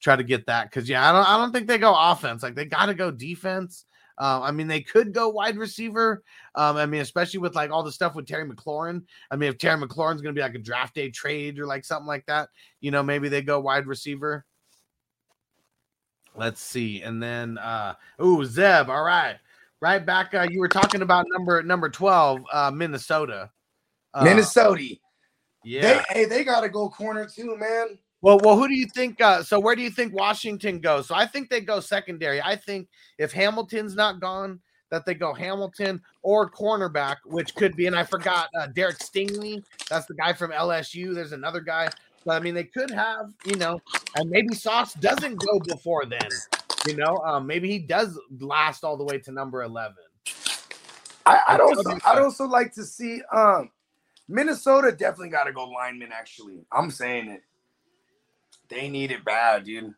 try 0.00 0.14
to 0.14 0.22
get 0.22 0.46
that 0.46 0.70
because 0.70 0.88
yeah, 0.88 1.08
I 1.08 1.12
don't 1.12 1.28
I 1.28 1.38
don't 1.38 1.52
think 1.52 1.66
they 1.66 1.78
go 1.78 1.94
offense. 1.96 2.42
Like 2.42 2.54
they 2.54 2.66
got 2.66 2.86
to 2.86 2.94
go 2.94 3.10
defense. 3.10 3.86
Uh, 4.18 4.40
I 4.42 4.50
mean, 4.50 4.66
they 4.66 4.80
could 4.80 5.12
go 5.12 5.28
wide 5.28 5.56
receiver. 5.56 6.24
Um, 6.54 6.76
I 6.76 6.86
mean, 6.86 7.00
especially 7.00 7.38
with 7.38 7.54
like 7.54 7.70
all 7.70 7.84
the 7.84 7.92
stuff 7.92 8.16
with 8.16 8.26
Terry 8.26 8.48
McLaurin. 8.48 9.04
I 9.30 9.36
mean, 9.36 9.48
if 9.48 9.58
Terry 9.58 9.80
McLaurin's 9.80 10.20
going 10.20 10.34
to 10.34 10.38
be 10.38 10.42
like 10.42 10.56
a 10.56 10.58
draft 10.58 10.94
day 10.94 11.10
trade 11.10 11.58
or 11.58 11.66
like 11.66 11.84
something 11.84 12.06
like 12.06 12.26
that, 12.26 12.48
you 12.80 12.90
know, 12.90 13.02
maybe 13.02 13.28
they 13.28 13.42
go 13.42 13.60
wide 13.60 13.86
receiver. 13.86 14.44
Let's 16.34 16.60
see, 16.60 17.02
and 17.02 17.22
then 17.22 17.58
uh, 17.58 17.94
oh 18.18 18.44
Zeb, 18.44 18.88
all 18.90 19.02
right, 19.02 19.36
right 19.80 20.04
back. 20.04 20.34
Uh, 20.34 20.46
you 20.48 20.60
were 20.60 20.68
talking 20.68 21.02
about 21.02 21.26
number 21.30 21.62
number 21.62 21.88
twelve, 21.88 22.40
uh, 22.52 22.70
Minnesota. 22.72 23.50
Uh, 24.14 24.24
Minnesota. 24.24 24.96
yeah. 25.64 25.80
They, 25.80 26.20
hey, 26.20 26.24
they 26.26 26.44
got 26.44 26.60
to 26.60 26.68
go 26.68 26.88
corner 26.88 27.26
too, 27.26 27.56
man. 27.56 27.98
Well, 28.20 28.38
well, 28.42 28.56
who 28.56 28.66
do 28.66 28.74
you 28.74 28.86
think? 28.94 29.20
Uh, 29.20 29.42
so, 29.42 29.60
where 29.60 29.76
do 29.76 29.82
you 29.82 29.90
think 29.90 30.12
Washington 30.12 30.80
goes? 30.80 31.06
So, 31.06 31.14
I 31.14 31.26
think 31.26 31.50
they 31.50 31.60
go 31.60 31.80
secondary. 31.80 32.42
I 32.42 32.56
think 32.56 32.88
if 33.18 33.32
Hamilton's 33.32 33.94
not 33.94 34.20
gone, 34.20 34.60
that 34.90 35.04
they 35.04 35.14
go 35.14 35.34
Hamilton 35.34 36.00
or 36.22 36.50
cornerback, 36.50 37.16
which 37.24 37.54
could 37.54 37.76
be. 37.76 37.86
And 37.86 37.96
I 37.96 38.04
forgot 38.04 38.48
uh, 38.58 38.68
Derek 38.68 38.98
Stingley. 38.98 39.62
That's 39.88 40.06
the 40.06 40.14
guy 40.14 40.32
from 40.32 40.50
LSU. 40.50 41.14
There's 41.14 41.32
another 41.32 41.60
guy. 41.60 41.88
But 42.24 42.32
I 42.36 42.40
mean, 42.40 42.54
they 42.54 42.64
could 42.64 42.90
have, 42.90 43.32
you 43.46 43.56
know, 43.56 43.80
and 44.16 44.28
maybe 44.28 44.54
Sauce 44.54 44.94
doesn't 44.94 45.36
go 45.36 45.60
before 45.60 46.04
then. 46.04 46.28
You 46.86 46.96
know, 46.96 47.18
um, 47.24 47.46
maybe 47.46 47.68
he 47.70 47.78
does 47.78 48.18
last 48.40 48.84
all 48.84 48.96
the 48.96 49.04
way 49.04 49.18
to 49.18 49.32
number 49.32 49.62
eleven. 49.62 49.96
I, 51.26 51.40
I'd 51.48 51.60
also 51.60 51.98
I'd 52.04 52.18
also 52.18 52.46
like 52.46 52.72
to 52.74 52.84
see 52.84 53.20
um 53.32 53.70
Minnesota 54.28 54.92
definitely 54.92 55.30
got 55.30 55.44
to 55.44 55.52
go 55.52 55.64
lineman. 55.68 56.10
Actually, 56.12 56.58
I'm 56.72 56.90
saying 56.90 57.28
it. 57.28 57.42
They 58.68 58.88
need 58.88 59.10
it 59.10 59.24
bad, 59.24 59.64
dude. 59.64 59.94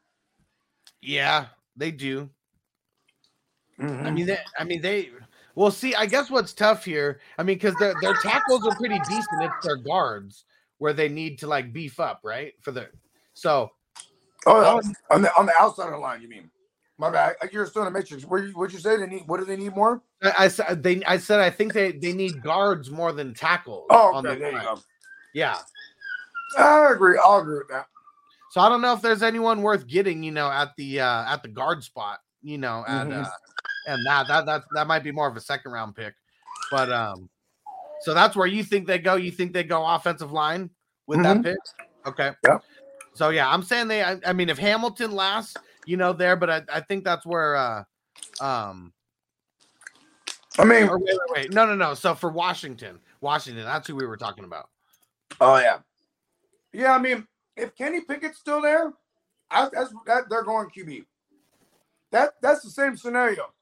Yeah, 1.00 1.46
they 1.76 1.90
do. 1.90 2.30
Mhm. 3.78 4.04
I 4.04 4.10
mean, 4.10 4.26
they, 4.26 4.38
I 4.58 4.64
mean, 4.64 4.82
they. 4.82 5.10
Well, 5.54 5.70
see, 5.70 5.94
I 5.94 6.06
guess 6.06 6.30
what's 6.30 6.52
tough 6.52 6.84
here, 6.84 7.20
I 7.38 7.42
mean, 7.42 7.56
because 7.56 7.74
their 7.76 7.94
their 8.00 8.14
tackles 8.14 8.66
are 8.66 8.76
pretty 8.76 8.98
decent. 9.08 9.42
It's 9.42 9.66
their 9.66 9.76
guards 9.76 10.44
where 10.78 10.92
they 10.92 11.08
need 11.08 11.38
to 11.40 11.46
like 11.46 11.72
beef 11.72 11.98
up, 11.98 12.20
right? 12.22 12.52
For 12.60 12.70
the 12.70 12.88
so 13.34 13.70
oh, 14.46 14.80
on 15.10 15.22
the 15.22 15.32
on 15.36 15.46
the 15.46 15.52
outside 15.58 15.86
of 15.86 15.92
the 15.92 15.98
line, 15.98 16.22
you 16.22 16.28
mean? 16.28 16.50
My 16.98 17.10
bad. 17.10 17.36
You're 17.50 17.64
still 17.66 17.86
in 17.86 17.92
the 17.92 17.98
matrix. 17.98 18.24
What 18.24 18.42
you 18.42 18.54
you 18.56 18.78
say? 18.78 18.98
They 18.98 19.06
need. 19.06 19.26
What 19.26 19.40
do 19.40 19.46
they 19.46 19.56
need 19.56 19.74
more? 19.74 20.02
I, 20.22 20.34
I 20.40 20.48
said 20.48 20.82
they 20.82 21.02
I 21.04 21.16
said 21.16 21.40
I 21.40 21.48
think 21.48 21.72
they 21.72 21.92
they 21.92 22.12
need 22.12 22.42
guards 22.42 22.90
more 22.90 23.12
than 23.12 23.32
tackles. 23.32 23.86
Oh, 23.88 24.14
on 24.14 24.26
okay. 24.26 24.34
the 24.34 24.40
There 24.40 24.50
you 24.50 24.56
line. 24.58 24.66
go. 24.66 24.80
Yeah. 25.32 25.56
I 26.58 26.92
agree. 26.92 27.18
I'll 27.22 27.38
agree 27.38 27.58
with 27.58 27.68
that. 27.68 27.86
So 28.50 28.60
I 28.60 28.68
don't 28.68 28.80
know 28.80 28.92
if 28.92 29.00
there's 29.00 29.22
anyone 29.22 29.62
worth 29.62 29.86
getting, 29.86 30.22
you 30.22 30.32
know, 30.32 30.50
at 30.50 30.70
the 30.76 31.00
uh 31.00 31.32
at 31.32 31.42
the 31.42 31.48
guard 31.48 31.82
spot, 31.84 32.18
you 32.42 32.58
know, 32.58 32.84
at 32.86 33.06
Mhm. 33.06 33.24
uh 33.24 33.30
and 33.86 34.04
that 34.06 34.26
that 34.28 34.46
that 34.46 34.64
that 34.74 34.86
might 34.86 35.04
be 35.04 35.12
more 35.12 35.28
of 35.28 35.36
a 35.36 35.40
second 35.40 35.70
round 35.72 35.94
pick. 35.94 36.14
But 36.70 36.90
um 36.92 37.30
so 38.02 38.12
that's 38.14 38.34
where 38.34 38.46
you 38.46 38.64
think 38.64 38.86
they 38.86 38.98
go. 38.98 39.14
You 39.16 39.30
think 39.30 39.52
they 39.52 39.62
go 39.64 39.86
offensive 39.86 40.32
line 40.32 40.70
with 41.06 41.22
that 41.22 41.38
Mhm. 41.38 41.42
pick? 41.44 41.58
Okay. 42.06 42.32
Yep. 42.44 42.62
So 43.14 43.28
yeah, 43.30 43.48
I'm 43.52 43.62
saying 43.62 43.88
they. 43.88 44.02
I, 44.02 44.18
I 44.24 44.32
mean, 44.32 44.48
if 44.48 44.58
Hamilton 44.58 45.12
lasts, 45.12 45.56
you 45.84 45.96
know, 45.96 46.12
there, 46.12 46.36
but 46.36 46.48
I, 46.48 46.62
I 46.72 46.80
think 46.80 47.04
that's 47.04 47.26
where. 47.26 47.56
uh 47.56 47.84
um 48.40 48.92
I 50.58 50.64
mean, 50.64 50.88
wait, 50.90 51.18
wait. 51.30 51.52
No, 51.52 51.64
no, 51.66 51.74
no. 51.74 51.94
So 51.94 52.14
for 52.14 52.30
Washington, 52.30 52.98
Washington, 53.20 53.64
that's 53.64 53.86
who 53.86 53.94
we 53.96 54.06
were 54.06 54.16
talking 54.16 54.44
about. 54.44 54.68
oh 55.40 55.58
yeah, 55.58 55.78
yeah. 56.72 56.92
I 56.92 56.98
mean, 56.98 57.26
if 57.60 57.74
Kenny 57.74 58.00
Pickett's 58.00 58.38
still 58.38 58.62
there, 58.62 58.92
I, 59.50 59.68
that's 59.72 59.92
that 60.06 60.24
they're 60.28 60.44
going 60.44 60.68
QB. 60.68 61.04
That 62.10 62.34
that's 62.40 62.62
the 62.62 62.70
same 62.70 62.96
scenario. 62.96 63.52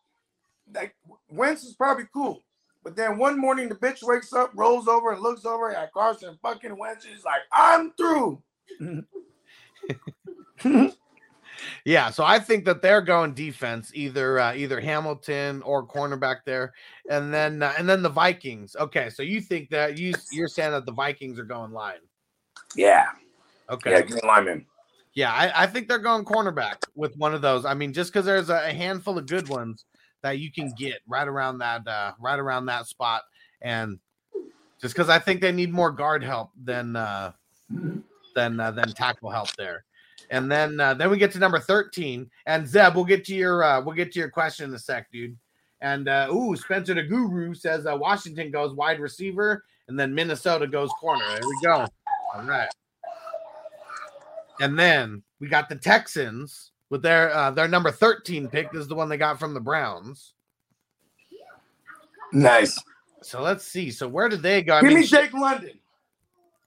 Like 0.74 0.94
Wentz 1.30 1.64
is 1.64 1.74
probably 1.74 2.04
cool, 2.12 2.42
but 2.84 2.96
then 2.96 3.18
one 3.18 3.38
morning 3.38 3.68
the 3.68 3.74
bitch 3.74 4.02
wakes 4.02 4.32
up, 4.32 4.50
rolls 4.54 4.88
over, 4.88 5.12
and 5.12 5.22
looks 5.22 5.44
over 5.44 5.74
at 5.74 5.92
Carson 5.92 6.38
fucking 6.42 6.76
Wentz. 6.76 7.06
She's 7.06 7.24
like, 7.24 7.42
"I'm 7.52 7.92
through." 7.92 8.42
Yeah, 11.84 12.10
so 12.10 12.24
I 12.24 12.38
think 12.38 12.64
that 12.66 12.82
they're 12.82 13.02
going 13.02 13.34
defense, 13.34 13.90
either 13.94 14.38
uh, 14.38 14.54
either 14.54 14.80
Hamilton 14.80 15.62
or 15.62 15.86
cornerback 15.86 16.38
there, 16.44 16.72
and 17.10 17.32
then 17.32 17.62
uh, 17.62 17.72
and 17.78 17.88
then 17.88 18.02
the 18.02 18.08
Vikings. 18.08 18.76
Okay, 18.78 19.10
so 19.10 19.22
you 19.22 19.40
think 19.40 19.70
that 19.70 19.98
you 19.98 20.14
you're 20.32 20.48
saying 20.48 20.72
that 20.72 20.86
the 20.86 20.92
Vikings 20.92 21.38
are 21.38 21.44
going 21.44 21.72
line? 21.72 21.98
Yeah, 22.76 23.06
Okay, 23.70 23.90
yeah. 23.90 24.00
Give 24.00 24.18
lineman. 24.24 24.66
Yeah, 25.14 25.32
I, 25.32 25.64
I 25.64 25.66
think 25.66 25.88
they're 25.88 25.98
going 25.98 26.24
cornerback 26.24 26.76
with 26.94 27.16
one 27.16 27.34
of 27.34 27.42
those. 27.42 27.64
I 27.64 27.74
mean, 27.74 27.92
just 27.92 28.12
because 28.12 28.24
there's 28.24 28.50
a, 28.50 28.68
a 28.68 28.72
handful 28.72 29.18
of 29.18 29.26
good 29.26 29.48
ones 29.48 29.84
that 30.22 30.38
you 30.38 30.52
can 30.52 30.72
get 30.78 31.00
right 31.06 31.26
around 31.26 31.58
that 31.58 31.86
uh, 31.86 32.12
right 32.20 32.38
around 32.38 32.66
that 32.66 32.86
spot, 32.86 33.22
and 33.62 33.98
just 34.80 34.94
because 34.94 35.08
I 35.08 35.18
think 35.18 35.40
they 35.40 35.52
need 35.52 35.72
more 35.72 35.90
guard 35.90 36.22
help 36.22 36.50
than 36.62 36.96
uh, 36.96 37.32
than 38.34 38.60
uh, 38.60 38.70
than 38.70 38.92
tackle 38.92 39.30
help 39.30 39.54
there. 39.56 39.84
And 40.30 40.50
then 40.50 40.78
uh, 40.78 40.94
then 40.94 41.10
we 41.10 41.18
get 41.18 41.32
to 41.32 41.38
number 41.38 41.58
thirteen, 41.58 42.30
and 42.46 42.66
Zeb, 42.66 42.94
we'll 42.94 43.04
get 43.04 43.24
to 43.26 43.34
your 43.34 43.64
uh, 43.64 43.80
we'll 43.80 43.96
get 43.96 44.12
to 44.12 44.18
your 44.18 44.30
question 44.30 44.68
in 44.68 44.74
a 44.74 44.78
sec, 44.78 45.10
dude. 45.10 45.36
And 45.80 46.08
uh, 46.08 46.28
ooh, 46.32 46.56
Spencer 46.56 46.94
the 46.94 47.02
Guru 47.02 47.54
says 47.54 47.86
uh, 47.86 47.96
Washington 47.96 48.50
goes 48.50 48.74
wide 48.74 49.00
receiver, 49.00 49.64
and 49.88 49.98
then 49.98 50.14
Minnesota 50.14 50.66
goes 50.66 50.90
corner. 51.00 51.24
There 51.28 51.40
we 51.40 51.58
go. 51.64 51.86
All 52.34 52.42
right. 52.42 52.68
And 54.60 54.78
then 54.78 55.22
we 55.40 55.48
got 55.48 55.68
the 55.68 55.76
Texans 55.76 56.72
with 56.90 57.02
their 57.02 57.35
uh, 57.35 57.51
their 57.51 57.68
number 57.68 57.90
13 57.90 58.48
pick 58.48 58.68
is 58.74 58.89
the 58.89 58.94
one 58.94 59.09
they 59.09 59.16
got 59.16 59.39
from 59.39 59.55
the 59.55 59.60
Browns. 59.60 60.35
Nice. 62.32 62.78
So 63.22 63.43
let's 63.43 63.64
see. 63.64 63.90
So 63.90 64.09
where 64.09 64.28
did 64.28 64.43
they 64.43 64.62
go? 64.62 64.74
I 64.74 64.80
Give 64.80 64.89
mean, 64.90 65.01
me 65.01 65.06
Jake 65.06 65.32
London. 65.32 65.78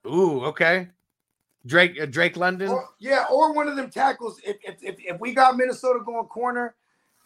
ooh, 0.07 0.43
okay. 0.45 0.88
Drake 1.65 1.99
uh, 2.01 2.05
Drake 2.07 2.38
London. 2.38 2.69
Or, 2.69 2.89
yeah, 2.99 3.26
or 3.31 3.53
one 3.53 3.68
of 3.68 3.76
them 3.76 3.89
tackles. 3.89 4.39
If 4.43 4.57
if, 4.63 4.76
if, 4.81 4.95
if 4.99 5.19
we 5.19 5.34
got 5.34 5.57
Minnesota 5.57 5.99
going 6.03 6.26
corner, 6.27 6.76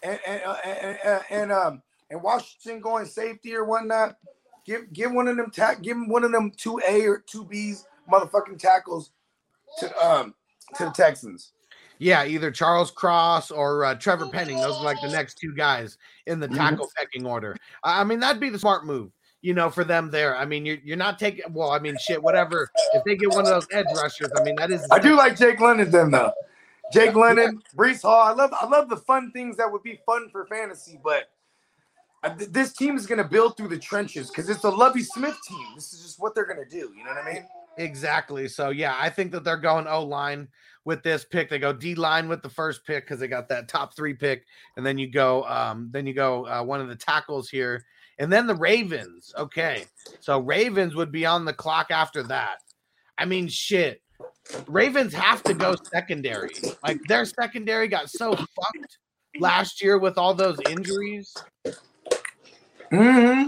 and 0.03 0.19
and 0.27 0.41
uh, 0.45 0.57
and, 0.65 0.97
and, 1.03 1.21
and 1.29 1.51
um 1.51 1.81
and 2.09 2.21
Washington 2.21 2.81
going 2.81 3.05
safety 3.05 3.55
or 3.55 3.63
whatnot, 3.63 4.17
give 4.65 4.91
give 4.91 5.11
one 5.11 5.27
of 5.27 5.37
them 5.37 5.51
tack 5.51 5.81
give 5.81 5.95
him 5.95 6.09
one 6.09 6.23
of 6.23 6.31
them 6.31 6.51
two 6.55 6.81
A 6.87 7.05
or 7.07 7.23
two 7.25 7.45
B's 7.45 7.85
motherfucking 8.11 8.59
tackles 8.59 9.11
to 9.79 10.05
um 10.05 10.35
to 10.75 10.85
the 10.85 10.91
Texans. 10.91 11.51
Yeah, 11.97 12.25
either 12.25 12.51
Charles 12.51 12.91
Cross 12.91 13.51
or 13.51 13.85
uh, 13.85 13.95
Trevor 13.95 14.27
Penning. 14.27 14.57
Those 14.57 14.75
are 14.75 14.83
like 14.83 14.99
the 15.01 15.09
next 15.09 15.37
two 15.37 15.53
guys 15.55 15.97
in 16.25 16.39
the 16.39 16.47
Mhm. 16.47 16.57
tackle 16.57 16.89
pecking 16.97 17.25
order. 17.25 17.55
I 17.83 18.01
I 18.01 18.03
mean, 18.03 18.19
that'd 18.19 18.41
be 18.41 18.49
the 18.49 18.59
smart 18.59 18.85
move, 18.85 19.11
you 19.41 19.53
know, 19.53 19.69
for 19.69 19.83
them 19.85 20.11
there. 20.11 20.35
I 20.35 20.45
mean, 20.45 20.65
you're 20.65 20.77
you're 20.83 20.97
not 20.97 21.17
taking. 21.19 21.45
Well, 21.53 21.71
I 21.71 21.79
mean, 21.79 21.95
shit, 21.97 22.21
whatever. 22.21 22.69
If 22.93 23.03
they 23.05 23.15
get 23.15 23.29
one 23.29 23.39
of 23.39 23.45
those 23.45 23.67
edge 23.71 23.85
rushers, 23.95 24.29
I 24.37 24.43
mean, 24.43 24.55
that 24.57 24.71
is. 24.71 24.85
I 24.91 24.99
do 24.99 25.15
like 25.15 25.37
Jake 25.37 25.59
London 25.61 25.89
then 25.89 26.11
though. 26.11 26.33
Jake 26.91 27.15
London, 27.15 27.61
Breece 27.75 28.01
Hall. 28.01 28.21
I 28.21 28.31
love 28.33 28.53
I 28.53 28.67
love 28.67 28.89
the 28.89 28.97
fun 28.97 29.31
things 29.31 29.55
that 29.57 29.71
would 29.71 29.81
be 29.83 29.99
fun 30.05 30.29
for 30.29 30.45
fantasy, 30.47 30.99
but 31.03 31.29
uh, 32.23 32.35
this 32.37 32.73
team 32.73 32.97
is 32.97 33.05
gonna 33.07 33.23
build 33.23 33.55
through 33.55 33.69
the 33.69 33.79
trenches 33.79 34.29
because 34.29 34.49
it's 34.49 34.63
a 34.65 34.69
Lovie 34.69 35.03
Smith 35.03 35.37
team. 35.47 35.65
This 35.75 35.93
is 35.93 36.01
just 36.03 36.19
what 36.19 36.35
they're 36.35 36.45
gonna 36.45 36.67
do. 36.69 36.91
You 36.95 37.03
know 37.03 37.11
what 37.11 37.25
I 37.25 37.33
mean? 37.33 37.47
Exactly. 37.77 38.47
So 38.47 38.69
yeah, 38.69 38.95
I 38.97 39.09
think 39.09 39.31
that 39.31 39.43
they're 39.43 39.57
going 39.57 39.87
O 39.87 40.03
line 40.03 40.47
with 40.85 41.03
this 41.03 41.25
pick. 41.25 41.49
They 41.49 41.59
go 41.59 41.73
D 41.73 41.95
line 41.95 42.29
with 42.29 42.41
the 42.41 42.49
first 42.49 42.85
pick 42.85 43.05
because 43.05 43.19
they 43.19 43.27
got 43.27 43.49
that 43.49 43.67
top 43.67 43.95
three 43.95 44.13
pick, 44.13 44.45
and 44.77 44.85
then 44.85 44.97
you 44.97 45.11
go, 45.11 45.43
um, 45.45 45.89
then 45.91 46.05
you 46.07 46.13
go 46.13 46.45
uh, 46.47 46.63
one 46.63 46.79
of 46.79 46.87
the 46.87 46.95
tackles 46.95 47.49
here, 47.49 47.83
and 48.19 48.31
then 48.31 48.47
the 48.47 48.55
Ravens. 48.55 49.33
Okay, 49.37 49.85
so 50.19 50.39
Ravens 50.39 50.95
would 50.95 51.11
be 51.11 51.25
on 51.25 51.45
the 51.45 51.53
clock 51.53 51.87
after 51.91 52.23
that. 52.23 52.57
I 53.17 53.25
mean, 53.25 53.47
shit. 53.47 54.01
Ravens 54.67 55.13
have 55.13 55.43
to 55.43 55.53
go 55.53 55.75
secondary. 55.91 56.53
Like 56.83 57.01
their 57.07 57.25
secondary 57.25 57.87
got 57.87 58.09
so 58.09 58.35
fucked 58.35 58.97
last 59.39 59.81
year 59.81 59.97
with 59.97 60.17
all 60.17 60.33
those 60.33 60.59
injuries. 60.69 61.33
Mm-hmm. 62.91 63.47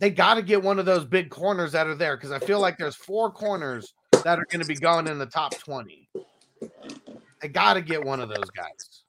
They 0.00 0.10
got 0.10 0.34
to 0.34 0.42
get 0.42 0.62
one 0.62 0.78
of 0.78 0.86
those 0.86 1.04
big 1.04 1.28
corners 1.30 1.72
that 1.72 1.86
are 1.86 1.94
there 1.94 2.16
because 2.16 2.32
I 2.32 2.38
feel 2.38 2.58
like 2.58 2.78
there's 2.78 2.96
four 2.96 3.30
corners 3.30 3.92
that 4.24 4.38
are 4.38 4.46
going 4.50 4.62
to 4.62 4.66
be 4.66 4.74
going 4.74 5.06
in 5.06 5.18
the 5.18 5.26
top 5.26 5.54
20. 5.58 6.08
They 7.42 7.48
got 7.48 7.74
to 7.74 7.82
get 7.82 8.02
one 8.02 8.20
of 8.20 8.28
those 8.30 8.50
guys. 8.56 9.02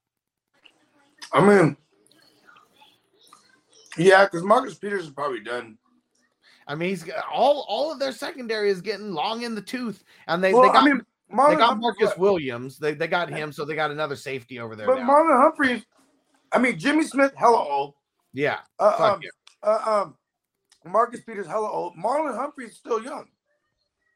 I 1.33 1.39
mean, 1.45 1.77
yeah, 3.97 4.25
because 4.25 4.43
Marcus 4.43 4.75
Peters 4.75 5.05
is 5.05 5.09
probably 5.11 5.39
done. 5.39 5.77
I 6.67 6.75
mean, 6.75 6.89
he's 6.89 7.03
got 7.03 7.23
all 7.31 7.65
all 7.67 7.91
of 7.91 7.99
their 7.99 8.11
secondary 8.11 8.69
is 8.69 8.81
getting 8.81 9.13
long 9.13 9.43
in 9.43 9.55
the 9.55 9.61
tooth, 9.61 10.03
and 10.27 10.43
they, 10.43 10.53
Well, 10.53 10.63
they 10.63 10.67
got 10.69 10.83
I 10.83 10.85
mean, 10.87 11.01
they 11.29 11.35
got 11.55 11.59
Humphrey- 11.61 11.81
Marcus 11.81 12.17
Williams. 12.17 12.77
They 12.77 12.93
they 12.93 13.07
got 13.07 13.29
him, 13.29 13.51
so 13.51 13.65
they 13.65 13.75
got 13.75 13.91
another 13.91 14.15
safety 14.15 14.59
over 14.59 14.75
there. 14.75 14.87
but 14.87 14.99
now. 14.99 15.07
Marlon 15.09 15.41
Humphrey, 15.41 15.83
I 16.51 16.59
mean, 16.59 16.77
Jimmy 16.77 17.03
Smith, 17.03 17.33
hella 17.35 17.57
old. 17.63 17.93
yeah, 18.33 18.59
Uh, 18.79 19.13
um, 19.13 19.21
yeah. 19.23 19.29
uh, 19.63 20.01
um, 20.03 20.15
Marcus 20.85 21.21
Peters, 21.21 21.47
hella 21.47 21.69
old. 21.69 21.95
Marlon 21.95 22.35
Humphrey's 22.35 22.75
still 22.75 23.03
young. 23.03 23.27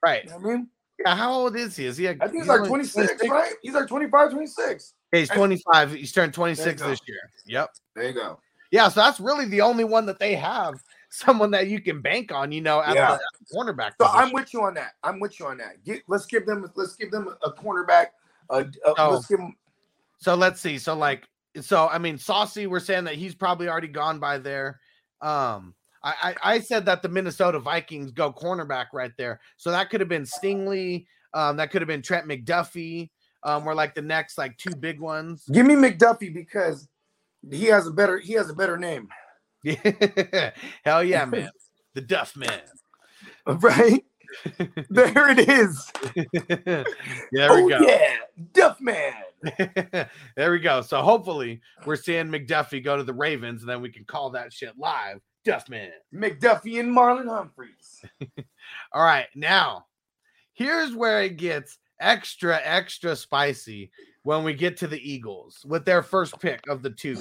right. 0.03 0.23
You 0.23 0.29
know 0.31 0.37
what 0.37 0.45
I 0.45 0.53
mean? 0.55 0.67
Yeah, 0.99 1.15
how 1.15 1.33
old 1.33 1.55
is 1.57 1.75
he? 1.75 1.85
Is 1.85 1.97
he? 1.97 2.05
A, 2.05 2.11
I 2.11 2.27
think 2.27 2.35
he's 2.35 2.47
like 2.47 2.59
only 2.59 2.69
26, 2.69 3.27
right? 3.29 3.51
He's 3.61 3.73
like 3.73 3.87
25, 3.87 4.31
26. 4.31 4.93
Yeah, 5.11 5.19
he's 5.19 5.29
25. 5.29 5.91
He's 5.91 6.11
turned 6.13 6.33
26 6.33 6.81
this 6.81 6.99
year. 7.05 7.17
Yep. 7.47 7.69
There 7.95 8.07
you 8.07 8.13
go. 8.13 8.39
Yeah, 8.71 8.87
so 8.87 9.01
that's 9.01 9.19
really 9.19 9.45
the 9.45 9.61
only 9.61 9.83
one 9.83 10.05
that 10.05 10.19
they 10.19 10.35
have. 10.35 10.75
Someone 11.09 11.51
that 11.51 11.67
you 11.67 11.79
can 11.81 12.01
bank 12.01 12.31
on, 12.33 12.51
you 12.51 12.59
know, 12.61 12.81
at, 12.81 12.95
Yeah. 12.95 13.11
the, 13.17 13.21
the 13.39 13.55
cornerback. 13.57 13.91
So 14.01 14.05
position. 14.07 14.25
I'm 14.27 14.33
with 14.33 14.53
you 14.53 14.63
on 14.63 14.73
that. 14.73 14.93
I'm 15.03 15.19
with 15.19 15.39
you 15.39 15.45
on 15.47 15.57
that. 15.59 15.83
Get, 15.85 16.01
let's 16.07 16.25
give 16.25 16.45
them 16.45 16.69
let's 16.75 16.95
give 16.95 17.09
them 17.11 17.29
a 17.43 17.51
cornerback. 17.51 18.07
Uh, 18.49 18.63
uh, 18.85 18.93
Oh. 18.97 19.09
Let's 19.11 19.27
give 19.27 19.37
them. 19.37 19.55
So 20.17 20.35
let's 20.35 20.59
see. 20.59 20.77
So 20.77 20.93
like, 20.95 21.27
so 21.61 21.87
I 21.87 21.99
mean, 21.99 22.17
Saucy, 22.17 22.67
we're 22.67 22.79
saying 22.81 23.05
that 23.05 23.15
he's 23.15 23.33
probably 23.35 23.69
already 23.69 23.87
gone 23.87 24.19
by 24.19 24.37
there. 24.39 24.79
Um, 25.21 25.73
I, 26.05 26.13
I 26.21 26.35
I 26.53 26.59
said 26.59 26.85
that 26.85 27.01
the 27.01 27.09
Minnesota 27.09 27.59
Vikings 27.59 28.11
go 28.11 28.31
cornerback 28.31 28.87
right 28.93 29.11
there. 29.17 29.41
So 29.57 29.71
that 29.71 29.89
could 29.89 29.99
have 29.99 30.09
been 30.09 30.23
Stingley. 30.23 31.07
Um, 31.33 31.57
that 31.57 31.71
could 31.71 31.81
have 31.81 31.87
been 31.87 32.01
Trent 32.01 32.27
McDuffie. 32.27 33.09
Um, 33.43 33.65
were 33.65 33.75
like 33.75 33.93
the 33.93 34.01
next 34.01 34.37
like 34.37 34.57
two 34.57 34.75
big 34.75 34.99
ones. 34.99 35.43
Give 35.51 35.65
me 35.65 35.75
McDuffie 35.75 36.33
because 36.33 36.87
he 37.51 37.65
has 37.65 37.87
a 37.87 37.91
better 37.91 38.17
he 38.19 38.33
has 38.33 38.49
a 38.49 38.53
better 38.53 38.77
name, 38.77 39.07
Yeah, 39.63 40.51
hell 40.85 41.03
yeah, 41.03 41.25
man. 41.25 41.49
The 41.95 42.01
Duff 42.01 42.35
Man. 42.35 42.61
right? 43.47 44.03
there 44.89 45.29
it 45.29 45.47
is. 45.47 45.89
there 47.31 47.51
oh 47.51 47.63
we 47.63 47.69
go. 47.71 47.79
yeah, 47.79 48.15
Duff 48.51 48.81
Man. 48.81 49.13
there 50.35 50.51
we 50.51 50.59
go. 50.59 50.81
So 50.81 51.01
hopefully 51.01 51.61
we're 51.85 51.95
seeing 51.95 52.25
McDuffie 52.25 52.83
go 52.83 52.97
to 52.97 53.03
the 53.03 53.13
Ravens, 53.13 53.61
and 53.61 53.69
then 53.69 53.81
we 53.81 53.89
can 53.89 54.03
call 54.03 54.31
that 54.31 54.51
shit 54.51 54.77
live. 54.77 55.21
Duffman. 55.45 55.89
McDuffie 56.13 56.79
and 56.79 56.95
Marlon 56.95 57.27
Humphreys. 57.27 58.03
All 58.91 59.03
right, 59.03 59.27
now 59.35 59.85
here's 60.53 60.95
where 60.95 61.23
it 61.23 61.37
gets 61.37 61.77
extra, 61.99 62.59
extra 62.63 63.15
spicy 63.15 63.91
when 64.23 64.43
we 64.43 64.53
get 64.53 64.77
to 64.77 64.87
the 64.87 64.99
Eagles 65.11 65.63
with 65.65 65.85
their 65.85 66.01
first 66.01 66.39
pick 66.39 66.61
of 66.67 66.81
the 66.81 66.89
two 66.89 67.17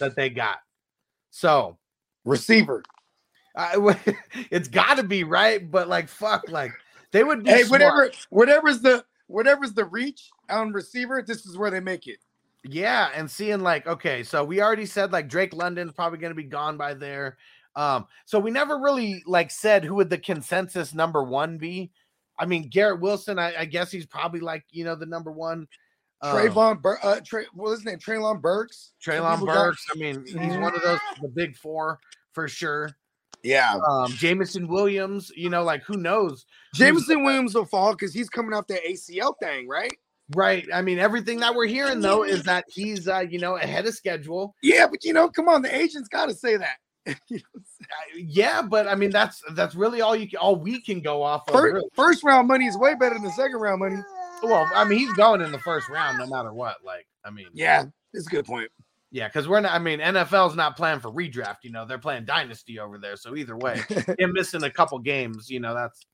that 0.00 0.16
they 0.16 0.30
got. 0.30 0.58
So 1.30 1.78
Receiver. 2.24 2.82
I, 3.56 3.96
it's 4.50 4.68
got 4.68 4.96
to 4.96 5.02
be 5.02 5.24
right, 5.24 5.70
but 5.70 5.88
like 5.88 6.08
fuck, 6.08 6.50
like 6.50 6.72
they 7.12 7.24
would 7.24 7.44
be 7.44 7.50
Hey, 7.50 7.62
smart. 7.62 7.70
whatever, 7.80 8.10
whatever's 8.30 8.80
the 8.80 9.04
whatever's 9.28 9.72
the 9.72 9.84
reach 9.86 10.28
on 10.50 10.72
receiver, 10.72 11.22
this 11.22 11.46
is 11.46 11.56
where 11.56 11.70
they 11.70 11.80
make 11.80 12.06
it. 12.06 12.18
Yeah, 12.64 13.10
and 13.14 13.30
seeing 13.30 13.60
like 13.60 13.86
okay, 13.86 14.22
so 14.24 14.44
we 14.44 14.60
already 14.60 14.86
said 14.86 15.12
like 15.12 15.28
Drake 15.28 15.54
London's 15.54 15.92
probably 15.92 16.18
going 16.18 16.32
to 16.32 16.34
be 16.34 16.42
gone 16.42 16.76
by 16.76 16.94
there. 16.94 17.38
Um, 17.76 18.06
so 18.24 18.38
we 18.38 18.50
never 18.50 18.78
really 18.78 19.22
like 19.26 19.50
said 19.50 19.84
who 19.84 19.94
would 19.96 20.10
the 20.10 20.18
consensus 20.18 20.94
number 20.94 21.22
one 21.22 21.58
be. 21.58 21.92
I 22.38 22.46
mean, 22.46 22.68
Garrett 22.68 23.00
Wilson, 23.00 23.38
I, 23.38 23.54
I 23.60 23.64
guess 23.66 23.90
he's 23.90 24.06
probably 24.06 24.40
like 24.40 24.64
you 24.70 24.84
know 24.84 24.96
the 24.96 25.06
number 25.06 25.30
one. 25.30 25.68
Um, 26.22 26.34
Trayvon, 26.36 26.80
Bur- 26.80 26.98
uh, 27.02 27.20
Trey, 27.24 27.44
what 27.52 27.70
was 27.70 27.80
his 27.80 27.86
name? 27.86 27.98
Treylon 27.98 28.40
Burks. 28.40 28.92
Treylon 29.04 29.34
people 29.34 29.46
got- 29.46 29.64
Burks. 29.66 29.84
I 29.94 29.98
mean, 29.98 30.24
he's 30.26 30.36
one 30.36 30.74
of 30.74 30.82
those 30.82 30.98
the 31.20 31.28
big 31.28 31.56
four 31.56 31.98
for 32.32 32.48
sure. 32.48 32.90
Yeah. 33.42 33.78
Um, 33.88 34.10
Jameson 34.12 34.66
Williams, 34.66 35.30
you 35.36 35.50
know, 35.50 35.62
like 35.62 35.82
who 35.84 35.96
knows? 35.96 36.46
Jameson 36.74 37.24
Williams 37.24 37.54
will 37.54 37.64
fall 37.64 37.92
because 37.92 38.12
he's 38.12 38.28
coming 38.28 38.52
off 38.52 38.66
that 38.68 38.84
ACL 38.84 39.34
thing, 39.40 39.68
right? 39.68 39.92
Right. 40.34 40.66
I 40.74 40.82
mean, 40.82 40.98
everything 40.98 41.38
that 41.40 41.54
we're 41.54 41.66
hearing 41.66 42.00
though 42.00 42.24
is 42.24 42.42
that 42.44 42.64
he's, 42.68 43.06
uh, 43.06 43.20
you 43.20 43.38
know, 43.38 43.56
ahead 43.56 43.86
of 43.86 43.94
schedule. 43.94 44.56
Yeah, 44.62 44.86
but 44.88 45.04
you 45.04 45.12
know, 45.12 45.28
come 45.28 45.48
on, 45.48 45.62
the 45.62 45.74
agent's 45.74 46.08
got 46.08 46.26
to 46.26 46.34
say 46.34 46.56
that. 46.56 46.76
yeah, 48.16 48.62
but 48.62 48.86
I 48.88 48.94
mean, 48.94 49.10
that's 49.10 49.42
that's 49.54 49.74
really 49.74 50.00
all 50.00 50.16
you 50.16 50.28
can, 50.28 50.38
all 50.38 50.56
we 50.56 50.80
can 50.80 51.00
go 51.00 51.22
off 51.22 51.48
of. 51.48 51.54
First, 51.54 51.74
really. 51.74 51.88
first 51.94 52.24
round 52.24 52.48
money 52.48 52.66
is 52.66 52.76
way 52.76 52.94
better 52.94 53.14
than 53.14 53.24
the 53.24 53.32
second 53.32 53.56
round 53.56 53.80
money. 53.80 54.02
Well, 54.42 54.68
I 54.74 54.84
mean, 54.84 54.98
he's 54.98 55.12
going 55.14 55.40
in 55.40 55.50
the 55.52 55.58
first 55.58 55.88
round 55.88 56.18
no 56.18 56.26
matter 56.26 56.52
what. 56.52 56.76
Like, 56.84 57.06
I 57.24 57.30
mean, 57.30 57.46
Yeah, 57.54 57.84
it's 58.12 58.26
a 58.26 58.30
good 58.30 58.44
point. 58.44 58.70
yeah, 59.10 59.28
because 59.28 59.48
we're 59.48 59.60
not. 59.60 59.72
I 59.72 59.78
mean, 59.78 59.98
NFL's 60.00 60.54
not 60.56 60.76
playing 60.76 61.00
for 61.00 61.10
redraft. 61.10 61.58
You 61.62 61.72
know, 61.72 61.86
they're 61.86 61.98
playing 61.98 62.24
dynasty 62.26 62.78
over 62.78 62.98
there. 62.98 63.16
So 63.16 63.34
either 63.36 63.56
way, 63.56 63.80
him 64.18 64.32
missing 64.32 64.62
a 64.62 64.70
couple 64.70 64.98
games, 64.98 65.48
you 65.48 65.60
know, 65.60 65.74
that's 65.74 66.04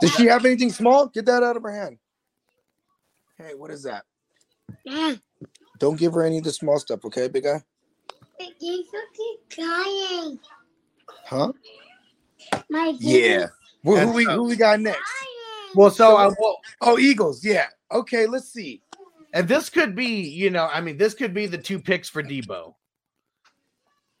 Does 0.00 0.14
she 0.14 0.26
have 0.26 0.44
anything 0.44 0.70
small? 0.70 1.06
Get 1.06 1.26
that 1.26 1.42
out 1.42 1.56
of 1.56 1.62
her 1.62 1.72
hand. 1.72 1.98
Hey, 3.36 3.54
what 3.54 3.70
is 3.70 3.82
that? 3.82 4.04
Don't 5.78 5.98
give 5.98 6.14
her 6.14 6.22
any 6.22 6.38
of 6.38 6.44
the 6.44 6.52
small 6.52 6.78
stuff, 6.78 7.04
okay, 7.04 7.28
big 7.28 7.44
guy? 7.44 7.62
He's 8.58 8.86
crying. 9.54 10.38
Huh? 11.26 11.52
My 12.70 12.94
Yeah. 13.00 13.46
Well, 13.82 14.06
who 14.06 14.12
we 14.14 14.24
who 14.24 14.44
we 14.44 14.56
got 14.56 14.80
next? 14.80 15.00
well. 15.74 15.90
So, 15.90 16.16
uh, 16.16 16.32
well, 16.38 16.58
Oh, 16.80 16.98
Eagles. 16.98 17.44
Yeah. 17.44 17.66
Okay, 17.92 18.26
let's 18.26 18.48
see. 18.52 18.82
and 19.32 19.46
this 19.48 19.68
could 19.68 19.94
be, 19.94 20.06
you 20.28 20.50
know, 20.50 20.68
I 20.72 20.80
mean, 20.80 20.96
this 20.96 21.14
could 21.14 21.34
be 21.34 21.46
the 21.46 21.58
two 21.58 21.78
picks 21.78 22.08
for 22.08 22.22
Deebo. 22.22 22.74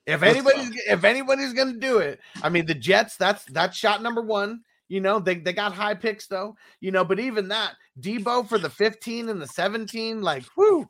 If 0.06 0.22
anybody's 0.22 0.70
if 0.86 1.04
anybody's 1.04 1.54
gonna 1.54 1.78
do 1.78 1.98
it, 1.98 2.20
I 2.42 2.48
mean, 2.50 2.66
the 2.66 2.74
Jets. 2.74 3.16
That's 3.16 3.44
that's 3.46 3.76
shot 3.76 4.02
number 4.02 4.20
one. 4.20 4.60
You 4.88 5.00
know, 5.00 5.18
they 5.18 5.36
they 5.36 5.54
got 5.54 5.72
high 5.72 5.94
picks 5.94 6.26
though. 6.26 6.56
You 6.80 6.90
know, 6.92 7.04
but 7.04 7.18
even 7.18 7.48
that 7.48 7.72
Deebo 8.00 8.46
for 8.46 8.58
the 8.58 8.68
fifteen 8.68 9.30
and 9.30 9.40
the 9.40 9.46
seventeen, 9.46 10.20
like, 10.20 10.44
whoo. 10.58 10.88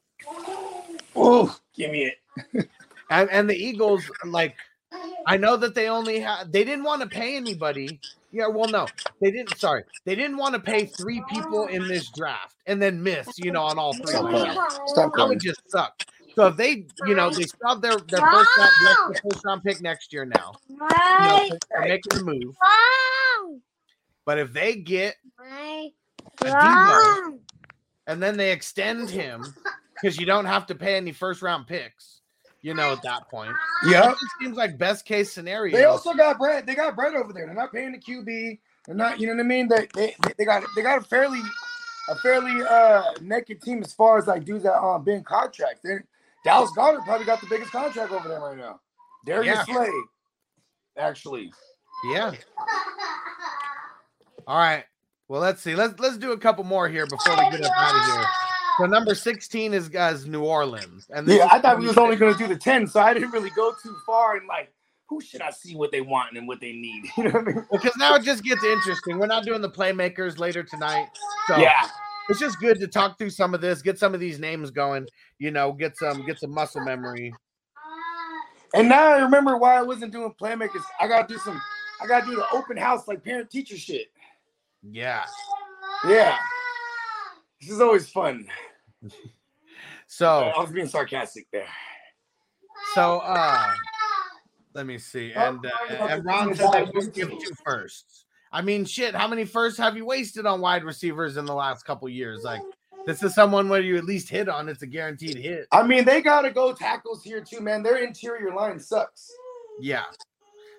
Oh, 1.15 1.57
give 1.77 1.93
me 1.93 2.11
it. 2.11 2.69
And, 3.11 3.31
and 3.31 3.49
the 3.49 3.55
Eagles, 3.55 4.03
like, 4.25 4.57
I 5.27 5.37
know 5.37 5.57
that 5.57 5.75
they 5.75 5.89
only 5.89 6.21
had 6.21 6.53
they 6.53 6.65
didn't 6.65 6.85
want 6.85 7.03
to 7.03 7.09
pay 7.09 7.37
anybody. 7.37 8.01
Yeah, 8.33 8.49
well, 8.49 8.69
no, 8.69 8.87
they 9.21 9.31
didn't. 9.31 9.57
Sorry, 9.59 9.85
they 10.05 10.15
didn't 10.15 10.37
want 10.37 10.55
to 10.55 10.61
pay 10.61 10.87
three 10.87 11.21
people 11.29 11.67
in 11.69 11.87
this 11.87 12.11
draft 12.11 12.57
and 12.67 12.83
then 12.83 13.03
miss, 13.03 13.39
you 13.39 13.53
know, 13.53 13.63
on 13.63 13.79
all 13.79 13.95
three. 13.95 14.13
Stop 14.13 14.25
Like, 14.25 14.59
Stop 14.87 15.13
that 15.17 15.29
would 15.29 15.41
just 15.41 15.61
suck. 15.71 15.95
So 16.35 16.49
if 16.49 16.57
they, 16.57 16.87
you 17.07 17.15
know, 17.15 17.31
they 17.31 17.45
still 17.45 17.69
have 17.69 17.81
their 17.81 17.99
their 18.09 18.21
first 18.21 18.51
round, 18.59 18.71
yes, 18.83 18.99
their 19.07 19.31
first 19.31 19.45
round 19.45 19.63
pick 19.63 19.81
next 19.81 20.13
year 20.13 20.25
now. 20.25 20.53
You 20.69 20.77
know, 20.77 20.87
My, 20.89 21.51
they're 21.71 21.89
making 21.89 22.15
the 22.15 22.25
move. 22.25 22.57
mom. 22.63 23.61
But 24.27 24.39
if 24.39 24.53
they 24.53 24.75
get 24.77 25.17
My, 25.39 25.91
Deebo 26.41 27.39
and 28.07 28.23
then 28.23 28.37
they 28.37 28.53
extend 28.53 29.09
him 29.11 29.55
because 29.95 30.19
you 30.19 30.27
don't 30.27 30.47
have 30.47 30.67
to 30.67 30.75
pay 30.75 30.97
any 30.97 31.13
first 31.13 31.41
round 31.41 31.67
picks, 31.67 32.21
you 32.65 32.73
know, 32.73 32.93
at 32.93 33.03
that 33.03 33.29
point. 33.29 33.53
Yeah. 33.87 34.11
It 34.11 34.17
seems 34.41 34.57
like 34.57 34.79
best 34.79 35.05
case 35.05 35.31
scenario. 35.31 35.77
They 35.77 35.85
also 35.85 36.15
got 36.15 36.39
bread. 36.39 36.67
They 36.67 36.75
got 36.75 36.97
bread 36.97 37.15
over 37.15 37.31
there. 37.31 37.45
They're 37.45 37.55
not 37.55 37.71
paying 37.73 37.93
the 37.93 37.99
QB. 37.99 38.59
They're 38.87 38.97
not, 38.97 39.21
you 39.21 39.27
know 39.27 39.35
what 39.35 39.41
I 39.41 39.47
mean? 39.47 39.69
They 39.69 39.87
they, 39.95 40.15
they 40.39 40.45
got 40.47 40.65
they 40.75 40.83
got 40.83 40.99
a 40.99 41.03
fairly 41.03 41.41
a 42.09 42.17
fairly 42.17 42.63
uh 42.63 43.03
naked 43.21 43.61
team 43.61 43.83
as 43.83 43.93
far 43.93 44.17
as 44.17 44.27
like 44.27 44.45
dudes 44.47 44.65
that 44.65 44.83
um 44.83 45.05
been 45.05 45.23
contracts. 45.23 45.81
They're 45.85 46.07
Dallas 46.43 46.71
Goedert 46.75 47.05
probably 47.05 47.27
got 47.27 47.43
the 47.43 47.47
biggest 47.49 47.71
contract 47.71 48.13
over 48.13 48.29
there 48.29 48.41
right 48.41 48.57
now. 48.57 48.81
Darius 49.27 49.59
Yeah. 49.69 49.75
Slade, 49.75 50.05
actually. 50.97 51.53
Yeah. 52.11 52.33
All 54.47 54.59
right. 54.59 54.85
Well, 55.29 55.43
let's 55.43 55.61
see. 55.61 55.75
Let's 55.75 56.01
let's 56.01 56.17
do 56.17 56.33
a 56.33 56.39
couple 56.39 56.65
more 56.65 56.89
here 56.89 57.07
before 57.07 57.37
we 57.37 57.51
get 57.51 57.63
up 57.65 57.73
out 57.77 57.95
of 57.95 58.05
here. 58.07 58.25
So 58.79 58.87
number 58.87 59.15
16 59.15 59.73
is 59.75 59.89
guys 59.89 60.27
New 60.27 60.43
Orleans. 60.45 61.07
And 61.11 61.29
Yeah, 61.29 61.49
I 61.51 61.61
thought 61.61 61.79
we 61.79 61.87
was 61.87 61.97
only 61.97 62.17
gonna 62.17 62.37
do 62.37 62.49
the 62.49 62.57
10, 62.57 62.87
so 62.87 63.01
I 63.01 63.15
didn't 63.15 63.31
really 63.31 63.51
go 63.51 63.73
too 63.83 63.97
far 64.07 64.37
and 64.37 64.47
like 64.49 64.73
who 65.09 65.21
should 65.21 65.43
I 65.43 65.51
see 65.51 65.77
what 65.77 65.93
they 65.93 66.01
want 66.01 66.37
and 66.37 66.49
what 66.49 66.61
they 66.61 66.73
need? 66.73 67.05
You 67.17 67.25
know 67.25 67.31
what 67.31 67.43
I 67.43 67.53
mean? 67.53 67.67
because 67.71 67.97
now 67.99 68.15
it 68.15 68.23
just 68.23 68.43
gets 68.43 68.65
interesting. 68.65 69.19
We're 69.19 69.27
not 69.27 69.45
doing 69.45 69.61
the 69.61 69.71
playmakers 69.71 70.39
later 70.39 70.63
tonight. 70.63 71.09
So 71.47 71.59
Yeah. 71.59 71.89
it's 72.29 72.41
just 72.41 72.59
good 72.59 72.81
to 72.81 72.89
talk 72.89 73.19
through 73.19 73.31
some 73.31 73.55
of 73.55 73.61
this, 73.61 73.83
get 73.83 73.99
some 73.99 74.15
of 74.15 74.21
these 74.21 74.39
names 74.41 74.71
going, 74.71 75.07
you 75.39 75.51
know, 75.51 75.73
get 75.73 75.97
some 75.97 76.25
get 76.27 76.39
some 76.41 76.51
muscle 76.53 76.81
memory. 76.83 77.33
And 78.75 78.89
now 78.89 79.09
I 79.13 79.19
remember 79.21 79.57
why 79.57 79.77
I 79.77 79.83
wasn't 79.83 80.11
doing 80.13 80.35
playmakers. 80.41 80.83
I 81.01 81.07
gotta 81.07 81.29
do 81.33 81.39
some 81.39 81.61
I 82.03 82.07
gotta 82.09 82.27
do 82.27 82.35
the 82.35 82.47
open 82.53 82.77
house 82.77 83.07
like 83.07 83.23
parent 83.23 83.51
teacher 83.51 83.77
shit. 83.77 84.09
Yeah. 84.83 85.25
Yeah. 86.09 86.37
This 87.65 87.77
is 87.77 87.81
always 87.81 88.09
fun. 88.09 88.47
So 90.07 90.53
I 90.55 90.61
was 90.61 90.71
being 90.71 90.87
sarcastic 90.87 91.47
there. 91.51 91.67
so 92.95 93.21
uh 93.21 93.73
let 94.75 94.87
me 94.87 94.99
see. 94.99 95.33
And 95.33 95.65
uh, 95.65 95.95
and 95.95 96.25
Ron 96.25 96.55
said 96.55 96.91
won't 96.95 97.15
give 97.15 97.31
two 97.31 97.55
firsts. 97.65 98.27
I 98.53 98.61
mean, 98.61 98.85
shit, 98.85 99.15
how 99.15 99.27
many 99.27 99.45
firsts 99.45 99.79
have 99.79 99.97
you 99.97 100.05
wasted 100.05 100.47
on 100.47 100.61
wide 100.61 100.85
receivers 100.85 101.37
in 101.37 101.47
the 101.47 101.55
last 101.55 101.85
couple 101.85 102.09
years? 102.09 102.43
Like 102.45 102.61
this 103.07 103.23
is 103.23 103.35
someone 103.35 103.69
where 103.69 103.81
you 103.81 103.97
at 103.97 104.05
least 104.05 104.29
hit 104.29 104.49
on, 104.49 104.69
it's 104.69 104.83
a 104.83 104.87
guaranteed 104.87 105.37
hit. 105.37 105.67
I 105.73 105.87
mean, 105.87 106.05
they 106.05 106.21
gotta 106.21 106.51
go 106.51 106.73
tackles 106.73 107.25
here 107.25 107.41
too, 107.41 107.61
man. 107.61 107.83
Their 107.83 107.97
interior 107.99 108.55
line 108.55 108.79
sucks. 108.79 109.33
Yeah. 109.81 110.05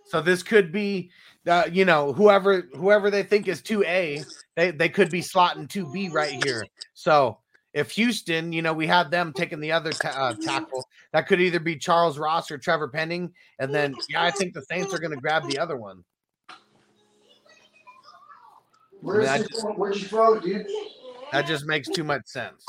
So 0.06 0.22
this 0.22 0.44
could 0.44 0.72
be 0.72 1.10
uh, 1.48 1.64
you 1.72 1.86
know, 1.86 2.14
whoever 2.14 2.62
whoever 2.76 3.10
they 3.10 3.24
think 3.24 3.48
is 3.48 3.62
2A, 3.62 4.26
they, 4.56 4.72
they 4.72 4.90
could 4.90 5.10
be 5.10 5.22
slotting 5.22 5.68
2B 5.68 6.12
right 6.12 6.44
here. 6.44 6.66
So 6.94 7.40
if 7.74 7.92
Houston, 7.92 8.54
you 8.54 8.62
know, 8.62 8.74
we 8.74 8.88
had 8.88 9.12
them 9.12 9.34
taking 9.34 9.60
the 9.60 9.72
other 9.72 9.92
ta- 9.92 10.16
uh, 10.16 10.34
tackle, 10.34 10.88
that 11.12 11.28
could 11.28 11.42
either 11.42 11.60
be 11.60 11.76
Charles 11.76 12.18
Ross 12.18 12.50
or 12.50 12.58
Trevor 12.58 12.88
Penning. 12.88 13.34
And 13.60 13.74
then, 13.74 13.94
yeah, 14.10 14.24
I 14.24 14.32
think 14.32 14.54
the 14.54 14.62
Saints 14.62 14.94
are 14.94 15.00
going 15.00 15.12
to 15.12 15.20
grab 15.20 15.50
the 15.50 15.60
other 15.60 15.76
one. 15.76 16.04
Where's 19.02 19.28
I 19.28 19.38
she 19.38 19.44
just-? 19.44 19.66
Where's 19.76 19.98
she 19.98 20.06
from, 20.06 20.40
dude? 20.40 20.66
That 21.32 21.46
just 21.48 21.66
makes 21.66 21.90
too 21.90 22.04
much 22.04 22.26
sense. 22.28 22.64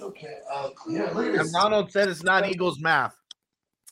Okay. 0.00 0.38
Uh, 0.52 0.70
yeah, 0.88 1.18
And. 1.18 1.48
Ronald 1.54 1.92
said 1.92 2.08
it's 2.08 2.22
not 2.22 2.48
Eagles 2.48 2.80
math. 2.80 3.14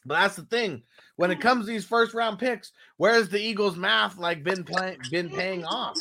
But 0.05 0.15
that's 0.15 0.37
the 0.37 0.43
thing. 0.43 0.83
When 1.23 1.31
it 1.31 1.41
comes 1.41 1.67
to 1.67 1.71
these 1.71 1.85
first 1.85 2.15
round 2.15 2.41
picks, 2.41 2.73
where's 2.97 3.29
the 3.29 3.39
Eagles 3.39 3.77
math 3.77 4.19
like 4.19 4.43
been 4.43 4.65
playing 4.65 4.99
been 5.09 5.31
paying 5.31 5.65
off? 5.65 5.97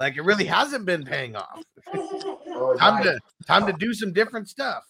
Like 0.00 0.16
it 0.16 0.22
really 0.22 0.44
hasn't 0.44 0.84
been 0.84 1.04
paying 1.04 1.36
off. 1.36 1.62
Oh, 1.94 2.74
time 2.76 3.04
to 3.04 3.16
time 3.46 3.64
to 3.68 3.72
do 3.74 3.94
some 3.94 4.12
different 4.12 4.48
stuff. 4.48 4.82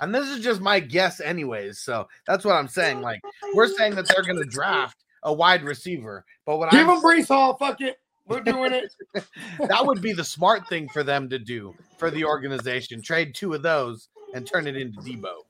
And 0.00 0.14
this 0.14 0.26
is 0.28 0.42
just 0.42 0.62
my 0.62 0.80
guess, 0.80 1.20
anyways. 1.20 1.80
So 1.80 2.08
that's 2.26 2.46
what 2.46 2.54
I'm 2.54 2.66
saying. 2.66 3.02
Like 3.02 3.20
we're 3.52 3.68
saying 3.68 3.94
that 3.96 4.08
they're 4.08 4.24
going 4.24 4.42
to 4.42 4.48
draft 4.48 5.04
a 5.22 5.34
wide 5.34 5.62
receiver, 5.62 6.24
but 6.46 6.56
what 6.56 6.70
Give 6.70 6.88
I'm 6.88 6.96
him 6.96 7.02
Breece 7.02 7.28
Hall. 7.28 7.58
Fuck 7.58 7.82
it. 7.82 7.98
We're 8.26 8.40
doing 8.40 8.72
it. 8.72 8.90
that 9.68 9.84
would 9.84 10.00
be 10.00 10.14
the 10.14 10.24
smart 10.24 10.66
thing 10.66 10.88
for 10.88 11.02
them 11.02 11.28
to 11.28 11.38
do 11.38 11.74
for 11.98 12.10
the 12.10 12.24
organization. 12.24 13.02
Trade 13.02 13.34
two 13.34 13.52
of 13.52 13.60
those 13.60 14.08
and 14.32 14.46
turn 14.46 14.66
it 14.66 14.78
into 14.78 14.98
Deebo. 15.00 15.42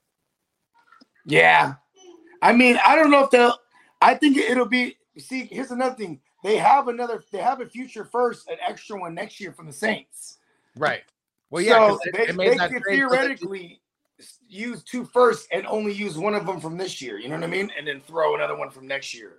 Yeah. 1.25 1.75
I 2.43 2.53
mean, 2.53 2.79
I 2.87 2.97
don't 2.97 3.11
know 3.11 3.25
if 3.25 3.31
they'll. 3.31 3.55
I 4.01 4.15
think 4.15 4.37
it'll 4.37 4.67
be. 4.67 4.97
See, 5.19 5.47
here's 5.47 5.71
another 5.71 5.95
thing. 5.95 6.21
They 6.45 6.57
have 6.57 6.89
another. 6.89 7.23
They 7.33 7.39
have 7.39 7.61
a 7.61 7.67
future 7.67 8.05
first, 8.05 8.49
an 8.49 8.57
extra 8.67 8.99
one 8.99 9.15
next 9.15 9.41
year 9.41 9.53
from 9.53 9.67
the 9.67 9.73
Saints. 9.73 10.39
Right. 10.77 11.03
Well, 11.51 11.63
yeah. 11.63 11.89
so 11.89 11.99
they, 12.05 12.11
they, 12.11 12.27
they 12.27 12.33
made 12.33 12.59
they 12.59 12.69
could 12.69 12.83
trade 12.83 12.83
for 12.83 12.91
the- 12.91 12.97
theoretically 12.97 13.81
use 14.49 14.83
two 14.83 15.05
first 15.05 15.49
and 15.53 15.67
only 15.67 15.93
use 15.93 16.17
one 16.17 16.35
of 16.35 16.47
them 16.47 16.61
from 16.61 16.77
this 16.77 17.03
year. 17.03 17.19
You 17.19 17.29
know 17.29 17.35
what 17.35 17.45
I 17.45 17.49
mean? 17.49 17.71
And 17.77 17.87
then 17.87 18.01
throw 18.01 18.35
another 18.35 18.57
one 18.57 18.71
from 18.71 18.87
next 18.87 19.15
year. 19.15 19.35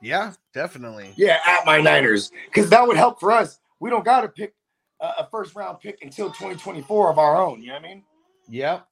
Yeah, 0.00 0.32
definitely. 0.52 1.14
Yeah, 1.16 1.38
at 1.46 1.64
my 1.64 1.80
Niners, 1.80 2.32
because 2.46 2.68
that 2.70 2.86
would 2.86 2.96
help 2.96 3.20
for 3.20 3.30
us. 3.30 3.60
We 3.78 3.88
don't 3.88 4.04
got 4.04 4.22
to 4.22 4.28
pick 4.28 4.54
a, 5.00 5.06
a 5.20 5.28
first 5.30 5.54
round 5.54 5.80
pick 5.80 6.02
until 6.02 6.26
2024 6.28 7.10
of 7.10 7.18
our 7.18 7.36
own. 7.36 7.62
You 7.62 7.68
know 7.68 7.74
what 7.74 7.84
I 7.84 7.88
mean? 7.88 8.04
Yep. 8.48 8.86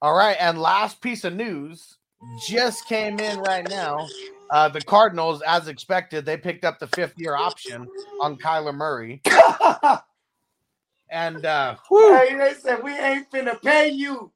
All 0.00 0.16
right, 0.16 0.36
and 0.38 0.60
last 0.60 1.00
piece 1.00 1.24
of 1.24 1.34
news 1.34 1.98
just 2.46 2.86
came 2.86 3.18
in 3.18 3.38
right 3.40 3.68
now. 3.68 4.06
Uh, 4.50 4.68
the 4.68 4.80
Cardinals, 4.80 5.42
as 5.46 5.68
expected, 5.68 6.24
they 6.26 6.36
picked 6.36 6.64
up 6.64 6.78
the 6.78 6.86
fifth 6.88 7.14
year 7.16 7.36
option 7.36 7.88
on 8.20 8.36
Kyler 8.36 8.74
Murray, 8.74 9.22
and 11.10 11.46
uh, 11.46 11.76
hey, 11.90 12.34
they 12.36 12.52
said 12.58 12.82
we 12.82 12.92
ain't 12.98 13.30
finna 13.30 13.60
pay 13.62 13.88
you. 13.88 14.30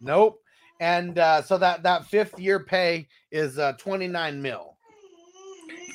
nope. 0.00 0.38
And 0.80 1.18
uh, 1.18 1.42
so 1.42 1.58
that 1.58 1.82
that 1.84 2.06
fifth 2.06 2.38
year 2.40 2.60
pay 2.60 3.06
is 3.30 3.58
uh, 3.58 3.74
twenty 3.74 4.08
nine 4.08 4.40
mil. 4.40 4.76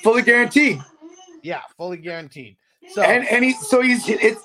Fully 0.02 0.22
guaranteed. 0.22 0.80
Yeah, 1.42 1.62
fully 1.76 1.98
guaranteed. 1.98 2.56
So 2.92 3.02
and 3.02 3.26
and 3.28 3.44
he 3.44 3.52
so 3.52 3.82
he's 3.82 4.08
it's 4.08 4.42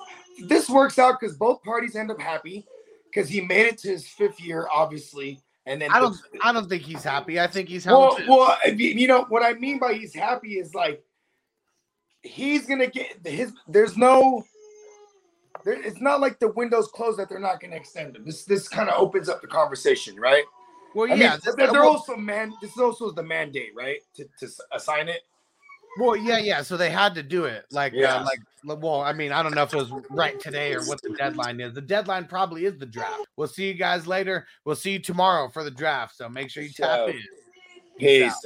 this 0.47 0.69
works 0.69 0.99
out 0.99 1.19
because 1.19 1.37
both 1.37 1.61
parties 1.63 1.95
end 1.95 2.11
up 2.11 2.19
happy 2.19 2.65
because 3.05 3.29
he 3.29 3.41
made 3.41 3.67
it 3.67 3.77
to 3.79 3.89
his 3.89 4.07
fifth 4.07 4.41
year, 4.41 4.67
obviously, 4.73 5.39
And 5.65 5.81
then 5.81 5.91
I 5.91 5.99
don't. 5.99 6.15
I 6.43 6.51
don't 6.51 6.67
think 6.67 6.83
he's 6.83 7.03
happy. 7.03 7.39
I 7.39 7.47
think 7.47 7.69
he's 7.69 7.85
well, 7.85 8.17
well, 8.27 8.57
you 8.75 9.07
know 9.07 9.25
what 9.29 9.43
I 9.43 9.53
mean 9.53 9.79
by 9.79 9.93
he's 9.93 10.13
happy 10.13 10.59
is 10.59 10.75
like 10.75 11.01
he's 12.21 12.65
gonna 12.65 12.87
get 12.87 13.25
his. 13.25 13.53
There's 13.67 13.95
no. 13.97 14.43
There, 15.63 15.81
it's 15.81 16.01
not 16.01 16.19
like 16.19 16.39
the 16.39 16.49
window's 16.49 16.89
closed 16.89 17.17
that 17.19 17.29
they're 17.29 17.39
not 17.39 17.61
gonna 17.61 17.77
extend 17.77 18.15
him. 18.15 18.25
This 18.25 18.43
this 18.43 18.67
kind 18.67 18.89
of 18.89 18.99
opens 18.99 19.29
up 19.29 19.41
the 19.41 19.47
conversation, 19.47 20.17
right? 20.17 20.43
Well, 20.95 21.09
I 21.09 21.15
yeah. 21.15 21.29
mean, 21.31 21.39
this- 21.43 21.55
they're, 21.55 21.71
they're 21.71 21.81
well- 21.81 21.91
also 21.91 22.17
man. 22.17 22.53
This 22.61 22.71
is 22.71 22.77
also 22.79 23.11
the 23.11 23.23
mandate, 23.23 23.71
right? 23.73 23.99
To 24.15 24.25
to 24.39 24.49
assign 24.73 25.07
it. 25.07 25.21
Well, 25.97 26.15
yeah, 26.17 26.39
yeah. 26.39 26.61
So 26.63 26.75
they 26.75 26.89
had 26.89 27.13
to 27.15 27.23
do 27.23 27.45
it. 27.45 27.65
Like, 27.71 27.93
Yeah. 27.95 28.15
uh, 28.15 28.25
like, 28.25 28.39
well, 28.65 29.01
I 29.01 29.13
mean, 29.13 29.31
I 29.31 29.43
don't 29.43 29.53
know 29.53 29.63
if 29.63 29.73
it 29.73 29.77
was 29.77 29.91
right 30.09 30.39
today 30.39 30.73
or 30.73 30.83
what 30.85 31.01
the 31.01 31.09
deadline 31.17 31.59
is. 31.59 31.73
The 31.73 31.81
deadline 31.81 32.25
probably 32.25 32.65
is 32.65 32.77
the 32.77 32.85
draft. 32.85 33.27
We'll 33.35 33.47
see 33.47 33.67
you 33.67 33.73
guys 33.73 34.07
later. 34.07 34.47
We'll 34.65 34.75
see 34.75 34.91
you 34.91 34.99
tomorrow 34.99 35.49
for 35.49 35.63
the 35.63 35.71
draft. 35.71 36.15
So 36.15 36.29
make 36.29 36.49
sure 36.49 36.63
you 36.63 36.69
tap 36.69 36.99
So, 36.99 37.07
in. 37.07 37.21
Peace. 37.97 38.45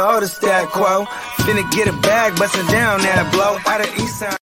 Know 0.00 0.18
the 0.20 0.28
stat 0.28 0.68
quo. 0.68 1.04
Finna 1.44 1.64
get 1.72 1.86
a 1.88 1.92
bag, 2.00 2.36
bustin' 2.36 2.66
down 2.66 3.00
that 3.00 3.30
blow. 3.32 3.58
Out 3.70 3.80
of 3.80 3.98
East 3.98 4.20
Side. 4.20 4.49